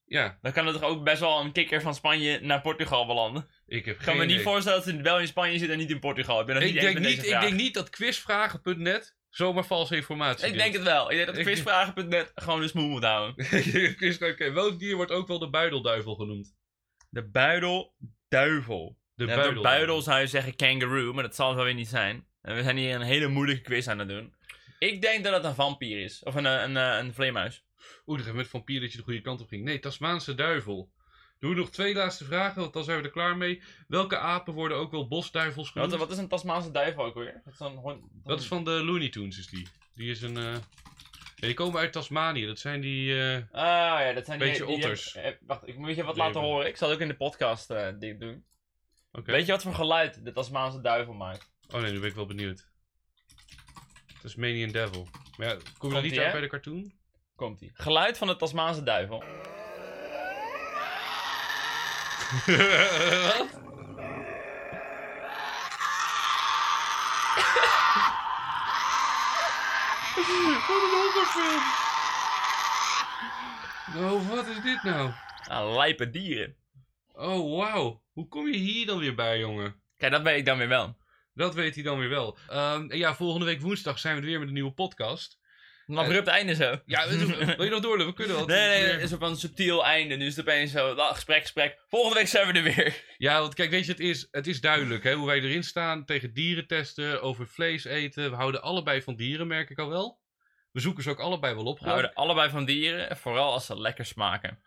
Ja, 0.04 0.38
Dan 0.42 0.52
kan 0.52 0.66
er 0.66 0.72
toch 0.72 0.82
ook 0.82 1.04
best 1.04 1.20
wel 1.20 1.40
een 1.40 1.52
kikker 1.52 1.80
van 1.80 1.94
Spanje 1.94 2.40
naar 2.40 2.60
Portugal 2.60 3.06
belanden? 3.06 3.48
ik 3.66 3.84
heb 3.84 3.98
Ik 3.98 4.04
kan 4.04 4.16
geen 4.16 4.26
me 4.26 4.32
niet 4.32 4.42
voorstellen 4.42 4.78
dat 4.84 4.88
ze 4.88 5.02
wel 5.02 5.18
in 5.20 5.26
Spanje 5.26 5.58
zitten 5.58 5.72
en 5.72 5.78
niet 5.78 5.90
in 5.90 5.98
Portugal. 6.00 6.40
Ik 6.40 6.46
ben 6.46 6.56
Ik 6.56 6.72
niet 6.72 6.80
denk 6.80 6.98
niet, 6.98 7.18
ik 7.18 7.24
vraag. 7.24 7.42
denk 7.42 7.54
niet 7.56 7.74
dat 7.74 7.90
quizvragen.net 7.90 9.16
zomaar 9.28 9.64
valse 9.64 9.96
informatie 9.96 10.46
Ik 10.46 10.54
denk 10.54 10.72
het 10.72 10.82
wel. 10.82 11.10
Ik 11.10 11.16
denk 11.16 11.26
dat 11.34 11.44
quizvragen.net 11.44 12.32
gewoon 12.34 12.60
de 12.60 12.68
smoel 12.68 12.88
moet 12.88 13.04
houden. 13.04 13.46
Oké, 14.30 14.52
welk 14.52 14.78
dier 14.78 14.96
wordt 14.96 15.10
ook 15.10 15.28
wel 15.28 15.38
de 15.38 15.50
buidelduivel 15.50 16.14
genoemd? 16.14 16.54
De 17.14 17.22
buidelduivel. 17.30 18.98
De 19.14 19.26
Ja, 19.26 19.34
buidel. 19.34 19.62
buidel 19.62 20.02
zou 20.02 20.20
je 20.20 20.26
zeggen 20.26 20.56
kangaroo, 20.56 21.12
maar 21.12 21.22
dat 21.22 21.34
zal 21.34 21.46
het 21.46 21.56
wel 21.56 21.64
weer 21.64 21.74
niet 21.74 21.88
zijn. 21.88 22.26
En 22.42 22.54
we 22.54 22.62
zijn 22.62 22.76
hier 22.76 22.94
een 22.94 23.00
hele 23.02 23.28
moeilijke 23.28 23.62
quiz 23.62 23.88
aan 23.88 23.98
het 23.98 24.08
doen. 24.08 24.34
Ik 24.78 25.02
denk 25.02 25.24
dat 25.24 25.32
het 25.32 25.44
een 25.44 25.54
vampier 25.54 26.02
is. 26.02 26.22
Of 26.22 26.34
een, 26.34 26.46
eh, 26.46 26.52
een, 26.62 26.76
een, 26.76 26.98
een 27.04 27.14
vleermuis. 27.14 27.64
Oeh, 28.06 28.24
dat 28.24 28.34
met 28.34 28.48
vampier 28.48 28.80
dat 28.80 28.90
je 28.90 28.96
de 28.98 29.04
goede 29.04 29.20
kant 29.20 29.40
op 29.40 29.48
ging. 29.48 29.64
Nee, 29.64 29.78
Tasmaanse 29.78 30.34
duivel. 30.34 30.92
Doen 31.38 31.50
we 31.50 31.56
nog 31.56 31.70
twee 31.70 31.94
laatste 31.94 32.24
vragen, 32.24 32.60
want 32.60 32.72
dan 32.72 32.84
zijn 32.84 32.98
we 32.98 33.04
er 33.04 33.10
klaar 33.10 33.36
mee. 33.36 33.62
Welke 33.88 34.18
apen 34.18 34.54
worden 34.54 34.76
ook 34.76 34.90
wel 34.90 35.08
bosduivels 35.08 35.70
genoemd? 35.70 35.90
Wat, 35.90 36.00
wat 36.00 36.10
is 36.10 36.18
een 36.18 36.28
Tasmaanse 36.28 36.70
duivel 36.70 37.04
ook 37.04 37.14
weer? 37.14 37.40
Dat 37.44 37.52
is, 37.54 37.60
een 37.60 38.10
Dat 38.24 38.40
is 38.40 38.46
van 38.46 38.64
de 38.64 38.70
Looney 38.70 39.08
Tunes, 39.08 39.38
is 39.38 39.46
die. 39.46 39.66
Die 39.94 40.10
is 40.10 40.22
een... 40.22 40.36
eh, 40.36 40.56
ja, 41.44 41.50
die 41.56 41.64
komen 41.64 41.80
uit 41.80 41.92
Tasmanië. 41.92 42.46
Dat 42.46 42.58
zijn 42.58 42.80
die... 42.80 43.20
eh, 43.20 43.34
Ah 43.52 44.00
ja, 44.00 44.12
dat 44.12 44.24
zijn 44.26 44.38
die... 44.38 44.48
Beetje 44.48 44.66
die- 44.66 44.74
die- 44.76 44.84
otters. 44.84 45.14
eh, 45.14 45.32
wacht, 45.40 45.68
ik 45.68 45.76
moet 45.78 45.96
je 45.96 46.04
wat 46.04 46.16
laten 46.16 46.40
horen. 46.40 46.66
Ik 46.66 46.76
zal 46.76 46.90
ook 46.90 47.00
in 47.00 47.08
de 47.08 47.16
podcast 47.16 47.70
eh, 47.70 47.88
dit 47.98 48.20
doen. 48.20 48.44
Weet 49.10 49.46
je 49.46 49.52
wat 49.52 49.62
voor 49.62 49.74
geluid 49.74 50.24
de 50.24 50.32
Tasmaanse 50.32 50.80
duivel 50.80 51.14
maakt? 51.14 51.52
Oh 51.74 51.80
nee, 51.80 51.92
nu 51.92 52.00
ben 52.00 52.08
ik 52.08 52.14
wel 52.14 52.26
benieuwd. 52.26 52.68
Tasmanian 54.22 54.70
Devil. 54.70 55.08
Maar 55.36 55.46
ja, 55.48 55.54
kom 55.54 55.62
je 55.64 55.78
Komt 55.78 56.02
niet 56.02 56.18
uit 56.18 56.32
bij 56.32 56.40
de 56.40 56.46
cartoon? 56.48 56.92
Komt 57.36 57.60
ie. 57.60 57.70
Geluid 57.74 58.18
van 58.18 58.26
de 58.26 58.36
Tasmaanse 58.36 58.82
duivel. 58.82 59.22
Wat? 70.24 70.32
Een 70.68 70.90
horrorfilm! 70.90 71.62
Oh, 73.96 74.28
wat 74.28 74.46
is 74.46 74.62
dit 74.62 74.82
nou? 74.82 75.10
Ah, 75.48 75.74
lijpe 75.76 76.10
dieren. 76.10 76.56
Oh, 77.12 77.58
wauw. 77.58 78.02
Hoe 78.12 78.28
kom 78.28 78.48
je 78.48 78.56
hier 78.56 78.86
dan 78.86 78.98
weer 78.98 79.14
bij, 79.14 79.38
jongen? 79.38 79.74
Kijk, 79.96 80.12
dat 80.12 80.22
weet 80.22 80.38
ik 80.38 80.44
dan 80.44 80.58
weer 80.58 80.68
wel. 80.68 80.96
Dat 81.34 81.54
weet 81.54 81.74
hij 81.74 81.84
dan 81.84 81.98
weer 81.98 82.08
wel. 82.08 82.38
Ehm, 82.48 82.90
en 82.90 82.98
ja, 82.98 83.14
volgende 83.14 83.46
week 83.46 83.60
woensdag 83.60 83.98
zijn 83.98 84.14
we 84.14 84.20
er 84.20 84.26
weer 84.26 84.38
met 84.38 84.48
een 84.48 84.54
nieuwe 84.54 84.72
podcast. 84.72 85.38
Een 85.86 85.98
abrupt 85.98 86.26
einde 86.26 86.54
zo. 86.54 86.80
Ja, 86.86 87.08
wil 87.56 87.64
je 87.64 87.70
nog 87.70 87.80
doorlopen? 87.80 88.06
We 88.06 88.12
kunnen 88.12 88.36
wel. 88.36 88.46
Nee, 88.46 88.80
nee, 88.82 88.90
het 88.90 89.02
is 89.02 89.12
op 89.12 89.22
een 89.22 89.36
subtiel 89.36 89.84
einde. 89.84 90.16
Nu 90.16 90.26
is 90.26 90.36
het 90.36 90.48
opeens 90.48 90.72
zo, 90.72 90.94
nou, 90.94 91.14
gesprek, 91.14 91.40
gesprek. 91.40 91.84
Volgende 91.88 92.18
week 92.18 92.28
zijn 92.28 92.46
we 92.46 92.52
er 92.52 92.62
weer. 92.62 93.02
Ja, 93.16 93.40
want 93.40 93.54
kijk, 93.54 93.70
weet 93.70 93.84
je, 93.84 93.90
het 93.90 94.00
is, 94.00 94.28
het 94.30 94.46
is 94.46 94.60
duidelijk 94.60 95.04
hè, 95.04 95.14
hoe 95.14 95.26
wij 95.26 95.40
erin 95.40 95.62
staan 95.62 96.04
tegen 96.04 96.32
dieren 96.32 96.66
testen, 96.66 97.22
over 97.22 97.46
vlees 97.46 97.84
eten. 97.84 98.30
We 98.30 98.36
houden 98.36 98.62
allebei 98.62 99.02
van 99.02 99.16
dieren, 99.16 99.46
merk 99.46 99.70
ik 99.70 99.78
al 99.78 99.88
wel. 99.88 100.22
We 100.72 100.80
zoeken 100.80 101.02
ze 101.02 101.10
ook 101.10 101.20
allebei 101.20 101.54
wel 101.54 101.64
op. 101.64 101.78
We 101.78 101.88
houden 101.88 102.14
allebei 102.14 102.50
van 102.50 102.64
dieren, 102.64 103.16
vooral 103.16 103.52
als 103.52 103.66
ze 103.66 103.80
lekker 103.80 104.06
smaken. 104.06 104.62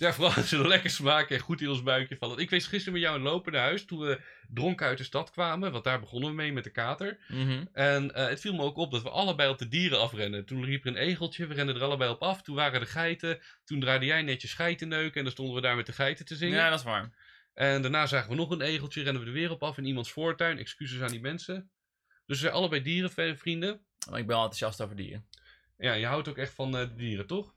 Ja, 0.00 0.12
vooral 0.12 0.34
als 0.34 0.48
ze 0.48 0.68
lekker 0.68 0.90
smaken 0.90 1.36
en 1.36 1.42
goed 1.42 1.60
in 1.60 1.68
ons 1.68 1.82
buikje 1.82 2.16
vallen. 2.16 2.38
Ik 2.38 2.50
wees 2.50 2.66
gisteren 2.66 2.92
met 2.92 3.02
jou 3.02 3.16
in 3.16 3.22
lopen 3.22 3.52
naar 3.52 3.62
huis 3.62 3.84
toen 3.84 3.98
we 3.98 4.20
dronken 4.48 4.86
uit 4.86 4.98
de 4.98 5.04
stad 5.04 5.30
kwamen. 5.30 5.72
Want 5.72 5.84
daar 5.84 6.00
begonnen 6.00 6.28
we 6.28 6.34
mee 6.34 6.52
met 6.52 6.64
de 6.64 6.70
kater. 6.70 7.18
Mhm. 7.28 7.64
En 7.72 8.14
eh, 8.14 8.28
het 8.28 8.40
viel 8.40 8.54
me 8.54 8.62
ook 8.62 8.76
op 8.76 8.90
dat 8.90 9.02
we 9.02 9.10
allebei 9.10 9.50
op 9.50 9.58
de 9.58 9.68
dieren 9.68 10.00
afrennen. 10.00 10.46
Toen 10.46 10.64
liep 10.64 10.84
er 10.84 10.90
een 10.90 10.96
egeltje, 10.96 11.46
we 11.46 11.54
renden 11.54 11.76
er 11.76 11.82
allebei 11.82 12.10
op 12.10 12.22
af. 12.22 12.42
Toen 12.42 12.54
waren 12.54 12.80
er 12.80 12.86
geiten. 12.86 13.38
Toen 13.64 13.80
draaide 13.80 14.06
jij 14.06 14.22
netjes 14.22 14.54
geiten 14.54 14.88
neuken 14.88 15.16
en 15.16 15.22
dan 15.22 15.32
stonden 15.32 15.54
we 15.54 15.60
daar 15.60 15.76
met 15.76 15.86
de 15.86 15.92
geiten 15.92 16.24
te 16.24 16.36
zingen. 16.36 16.56
Ja, 16.56 16.70
dat 16.70 16.78
is 16.78 16.84
waar. 16.84 17.10
En 17.54 17.82
daarna 17.82 18.06
zagen 18.06 18.30
we 18.30 18.36
nog 18.36 18.50
een 18.50 18.60
egeltje, 18.60 19.02
rennen 19.02 19.22
we 19.22 19.28
er 19.28 19.34
weer 19.34 19.50
op 19.50 19.62
af 19.62 19.78
in 19.78 19.84
iemands 19.84 20.12
voortuin. 20.12 20.58
Excuses 20.58 21.00
aan 21.00 21.10
die 21.10 21.20
mensen. 21.20 21.70
Dus 22.26 22.36
we 22.36 22.42
zijn 22.42 22.52
allebei 22.52 22.82
dierenvrienden. 22.82 23.80
Maar 24.10 24.18
ik 24.18 24.26
ben 24.26 24.36
wel 24.36 24.44
enthousiast 24.44 24.80
over 24.80 24.96
dieren. 24.96 25.26
Ja, 25.78 25.92
je 25.92 26.06
houdt 26.06 26.28
ook 26.28 26.38
echt 26.38 26.54
van 26.54 26.76
eh, 26.76 26.86
dieren, 26.96 27.26
toch? 27.26 27.54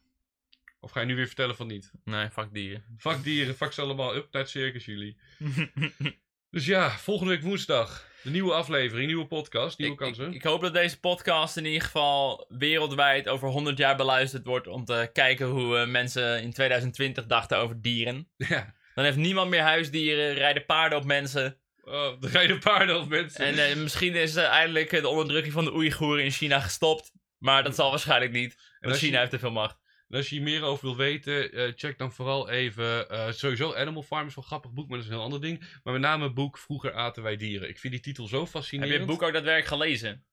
Of 0.84 0.92
ga 0.92 1.00
je 1.00 1.06
nu 1.06 1.16
weer 1.16 1.26
vertellen 1.28 1.56
van 1.56 1.68
niet? 1.68 1.92
Nee, 2.04 2.30
fuck 2.30 2.54
dieren. 2.54 2.84
Fuck 2.98 3.24
dieren, 3.24 3.56
fuck 3.56 3.72
ze 3.72 3.82
allemaal, 3.82 4.16
up 4.16 4.28
naar 4.32 4.42
het 4.42 4.52
circus 4.52 4.86
jullie. 4.86 5.18
Dus 6.50 6.66
ja, 6.66 6.90
volgende 6.90 7.34
week 7.34 7.42
woensdag. 7.44 8.08
De 8.24 8.30
nieuwe 8.30 8.54
aflevering, 8.54 9.08
nieuwe 9.08 9.26
podcast, 9.28 9.78
nieuwe 9.78 9.94
ik, 9.94 10.00
kansen. 10.00 10.28
ik, 10.28 10.34
ik 10.34 10.44
hoop 10.44 10.62
dat 10.62 10.74
deze 10.74 11.00
podcast 11.00 11.58
in 11.58 11.66
ieder 11.66 11.82
geval 11.82 12.46
wereldwijd 12.50 13.28
over 13.28 13.48
100 13.50 13.78
jaar 13.78 13.96
beluisterd 13.96 14.46
wordt. 14.46 14.68
Om 14.68 14.86
te 14.86 15.10
kijken 15.14 15.46
hoe 15.48 15.78
eh, 15.78 15.88
mensen 15.88 16.42
in 16.42 16.54
2020 16.54 17.26
dachten 17.26 17.58
over 17.58 17.82
dieren. 17.82 18.30
Ja, 18.50 18.74
Dan 18.96 19.04
heeft 19.04 19.18
niemand 19.18 19.50
meer 19.50 19.62
huisdieren, 19.62 20.34
rijden 20.34 20.66
paarden 20.66 20.98
op 20.98 21.06
mensen. 21.06 21.60
oh, 21.84 22.24
er 22.24 22.30
rijden 22.30 22.60
paarden 22.60 23.00
of 23.00 23.08
mensen. 23.08 23.46
En 23.46 23.70
eh, 23.70 23.76
misschien 23.76 24.16
is 24.16 24.36
eh, 24.36 24.44
eindelijk 24.48 24.90
de 24.90 25.08
onderdrukking 25.08 25.54
van 25.54 25.66
de 25.66 25.74
Oeigoeren 25.74 26.24
in 26.24 26.32
China 26.32 26.60
gestopt. 26.60 27.12
Maar 27.38 27.64
dat 27.64 27.76
zal 27.76 27.90
waarschijnlijk 27.90 28.32
niet. 28.32 28.56
Want 28.80 29.00
je- 29.00 29.06
China 29.06 29.20
heeft 29.20 29.32
te 29.32 29.40
veel 29.40 29.52
macht. 29.52 29.82
En 30.14 30.20
als 30.20 30.30
je 30.30 30.36
hier 30.36 30.44
meer 30.44 30.64
over 30.64 30.86
wil 30.86 30.96
weten, 30.96 31.52
eh, 31.52 31.72
check 31.76 31.98
dan 31.98 32.12
vooral 32.12 32.50
even. 32.50 33.10
eh, 33.10 33.32
sowieso 33.32 33.74
Animal 33.74 34.04
Farm 34.04 34.28
is 34.28 34.36
wel 34.36 34.44
een 34.44 34.50
grappig 34.50 34.72
boek, 34.72 34.88
maar 34.88 34.98
dat 34.98 35.06
is 35.06 35.12
een 35.12 35.18
heel 35.18 35.26
ander 35.26 35.42
ding. 35.42 35.60
Maar 35.84 35.94
met 35.94 36.02
name 36.02 36.24
het 36.24 36.34
boek 36.34 36.58
Vroeger 36.58 36.94
aten 36.94 37.24
wij 37.24 37.36
dieren. 37.38 37.70
Ik 37.70 37.80
vind 37.80 37.94
die 37.94 38.02
titel 38.02 38.28
zo 38.28 38.40
Heb 38.40 38.48
fascinerend. 38.48 38.92
je 38.94 38.98
het 38.98 39.08
boek 39.08 39.22
ook 39.22 39.34
daadwerkelijk 39.34 39.68
gelezen? 39.82 40.24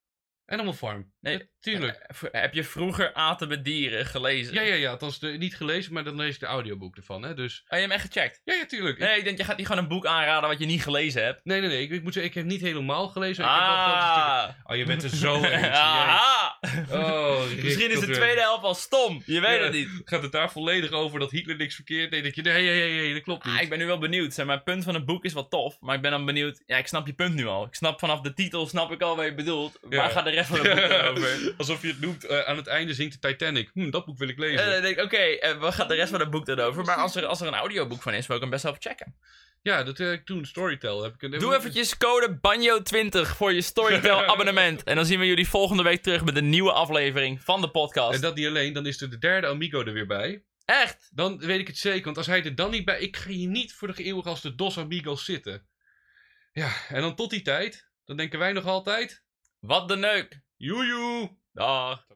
Animal 0.50 0.72
Farm. 0.72 1.12
Nee. 1.20 1.48
Tuurlijk. 1.60 1.96
Eh, 1.96 2.16
v- 2.16 2.22
heb 2.32 2.54
je 2.54 2.64
vroeger 2.64 3.12
Aten 3.14 3.48
met 3.48 3.64
dieren 3.64 4.06
gelezen? 4.06 4.54
Ja, 4.54 4.62
ja, 4.62 4.74
ja. 4.74 4.90
Althans, 4.90 5.18
de, 5.18 5.28
niet 5.28 5.56
gelezen, 5.56 5.92
maar 5.92 6.04
dan 6.04 6.16
lees 6.16 6.34
ik 6.34 6.40
de 6.40 6.46
audioboek 6.46 6.96
ervan. 6.96 7.22
Hè? 7.22 7.34
Dus 7.34 7.58
Oh, 7.58 7.64
je 7.68 7.76
hebt 7.76 7.82
hem 7.82 7.90
echt 8.00 8.12
gecheckt? 8.12 8.40
ja, 8.44 8.54
ja, 8.54 8.66
tuurlijk. 8.66 8.98
Nee, 8.98 9.18
ik 9.18 9.24
denk, 9.24 9.38
je 9.38 9.44
gaat 9.44 9.56
niet 9.56 9.66
gewoon 9.66 9.82
een 9.82 9.88
boek 9.88 10.06
aanraden 10.06 10.48
wat 10.48 10.58
je 10.58 10.66
niet 10.66 10.82
gelezen 10.82 11.24
hebt. 11.24 11.40
nee, 11.44 11.60
nee, 11.60 11.68
nee. 11.68 11.82
Ik, 11.82 11.90
ik 11.90 12.02
moet 12.02 12.12
zeggen, 12.12 12.30
ik 12.32 12.36
heb 12.38 12.46
niet 12.46 12.60
helemaal 12.60 13.08
gelezen. 13.08 13.44
Ik 13.44 13.50
heb 13.50 13.58
wel 13.58 13.68
Ah! 13.68 14.48
Oh, 14.64 14.76
je 14.76 14.84
bent 14.84 15.02
er 15.02 15.08
zo. 15.10 15.44
Aha! 15.44 16.58
Jee. 16.60 16.98
Oh, 16.98 17.42
Misschien 17.62 17.90
is 17.90 18.00
de 18.00 18.10
tweede 18.10 18.40
helft 18.40 18.64
al 18.64 18.74
stom. 18.74 19.22
Je 19.26 19.40
weet 19.40 19.58
Ja. 19.58 19.62
het 19.64 19.72
niet. 19.72 19.88
Gaat 20.04 20.22
het 20.22 20.32
daar 20.32 20.50
volledig 20.52 20.90
over 20.90 21.18
dat 21.18 21.30
Hitler 21.30 21.56
niks 21.56 21.74
verkeerd 21.74 22.10
deed? 22.10 22.24
Dat 22.24 22.34
je, 22.34 22.42
nee, 22.42 22.62
nee, 22.64 22.92
nee, 23.00 23.12
dat 23.12 23.22
klopt 23.22 23.44
niet. 23.44 23.54
Ah, 23.54 23.60
ik 23.62 23.68
ben 23.68 23.78
nu 23.78 23.86
wel 23.86 23.98
benieuwd. 23.98 24.34
Zeg, 24.34 24.46
mijn 24.46 24.62
punt 24.62 24.84
van 24.84 24.94
het 24.94 25.04
boek 25.04 25.24
is 25.24 25.32
wel 25.32 25.48
tof. 25.48 25.76
Maar 25.80 25.94
ik 25.94 26.02
ben 26.02 26.10
dan 26.10 26.24
benieuwd. 26.24 26.62
Ja, 26.66 26.76
ik 26.76 26.86
snap 26.86 27.06
je 27.06 27.12
punt 27.12 27.34
nu 27.34 27.46
al. 27.46 27.64
Ik 27.66 27.74
snap 27.74 27.98
vanaf 27.98 28.20
de 28.20 28.32
titel, 28.34 28.66
snap 28.66 28.92
ik 28.92 29.02
al 29.02 29.16
wat 29.16 29.24
je 29.24 29.34
bedoelt. 29.34 29.78
Ja. 29.88 29.96
Waar 29.96 30.10
gaat 30.10 30.24
de 30.24 30.30
boek 30.48 30.66
over? 31.08 31.54
Alsof 31.56 31.82
je 31.82 31.88
het 31.88 32.00
noemt, 32.00 32.24
eh, 32.24 32.40
aan 32.40 32.56
het 32.56 32.66
einde 32.66 32.94
zingt 32.94 33.22
de 33.22 33.28
Titanic. 33.28 33.70
Hm, 33.74 33.90
dat 33.90 34.04
boek 34.04 34.18
wil 34.18 34.28
ik 34.28 34.38
lezen. 34.38 34.64
En 34.64 34.70
dan 34.70 34.82
denk 34.82 34.96
ik, 34.96 35.04
oké, 35.04 35.16
eh, 35.16 35.56
waar 35.56 35.72
gaat 35.72 35.88
de 35.88 35.94
rest 35.94 36.10
van 36.10 36.20
het 36.20 36.30
boek 36.30 36.46
dan 36.46 36.60
over? 36.60 36.84
Maar 36.84 36.96
als 36.96 37.16
er, 37.16 37.26
als 37.26 37.40
er 37.40 37.46
een 37.46 37.54
audioboek 37.54 38.02
van 38.02 38.14
is, 38.14 38.26
wil 38.26 38.36
ik 38.36 38.42
hem 38.42 38.50
best 38.50 38.62
wel 38.62 38.72
even 38.72 38.90
checken. 38.90 39.14
Ja, 39.62 39.82
dat 39.82 39.98
heb 39.98 40.12
ik 40.12 40.24
toen, 40.24 40.44
Storytel. 40.44 41.02
Heb 41.02 41.14
ik 41.14 41.22
een, 41.22 41.30
Doe 41.30 41.56
eventjes 41.56 41.96
code 41.96 42.36
BANJO20 42.36 43.36
voor 43.36 43.52
je 43.52 43.62
Storytel 43.62 44.24
abonnement. 44.32 44.82
En 44.82 44.96
dan 44.96 45.06
zien 45.06 45.18
we 45.18 45.26
jullie 45.26 45.48
volgende 45.48 45.82
week 45.82 46.02
terug 46.02 46.24
met 46.24 46.36
een 46.36 46.48
nieuwe 46.48 46.72
aflevering 46.72 47.42
van 47.42 47.60
de 47.60 47.70
podcast. 47.70 48.14
En 48.14 48.20
dat 48.20 48.34
niet 48.34 48.46
alleen, 48.46 48.72
dan 48.72 48.86
is 48.86 49.00
er 49.00 49.10
de 49.10 49.18
derde 49.18 49.46
Amigo 49.46 49.84
er 49.84 49.92
weer 49.92 50.06
bij. 50.06 50.42
Echt? 50.64 51.10
Dan 51.12 51.38
weet 51.38 51.60
ik 51.60 51.66
het 51.66 51.78
zeker, 51.78 52.04
want 52.04 52.16
als 52.16 52.26
hij 52.26 52.44
er 52.44 52.54
dan 52.54 52.70
niet 52.70 52.84
bij... 52.84 53.00
Ik 53.00 53.16
ga 53.16 53.30
hier 53.30 53.48
niet 53.48 53.74
voor 53.74 53.94
de 53.94 54.02
eeuwig 54.02 54.26
als 54.26 54.40
de 54.40 54.54
Dos 54.54 54.78
Amigos 54.78 55.24
zitten. 55.24 55.66
Ja, 56.52 56.72
en 56.88 57.00
dan 57.00 57.14
tot 57.14 57.30
die 57.30 57.42
tijd, 57.42 57.88
dan 58.04 58.16
denken 58.16 58.38
wij 58.38 58.52
nog 58.52 58.66
altijd... 58.66 59.22
Wat 59.60 59.88
de 59.88 59.96
neuk. 59.96 60.42
Joejoe! 60.56 61.36
Dag. 61.52 62.08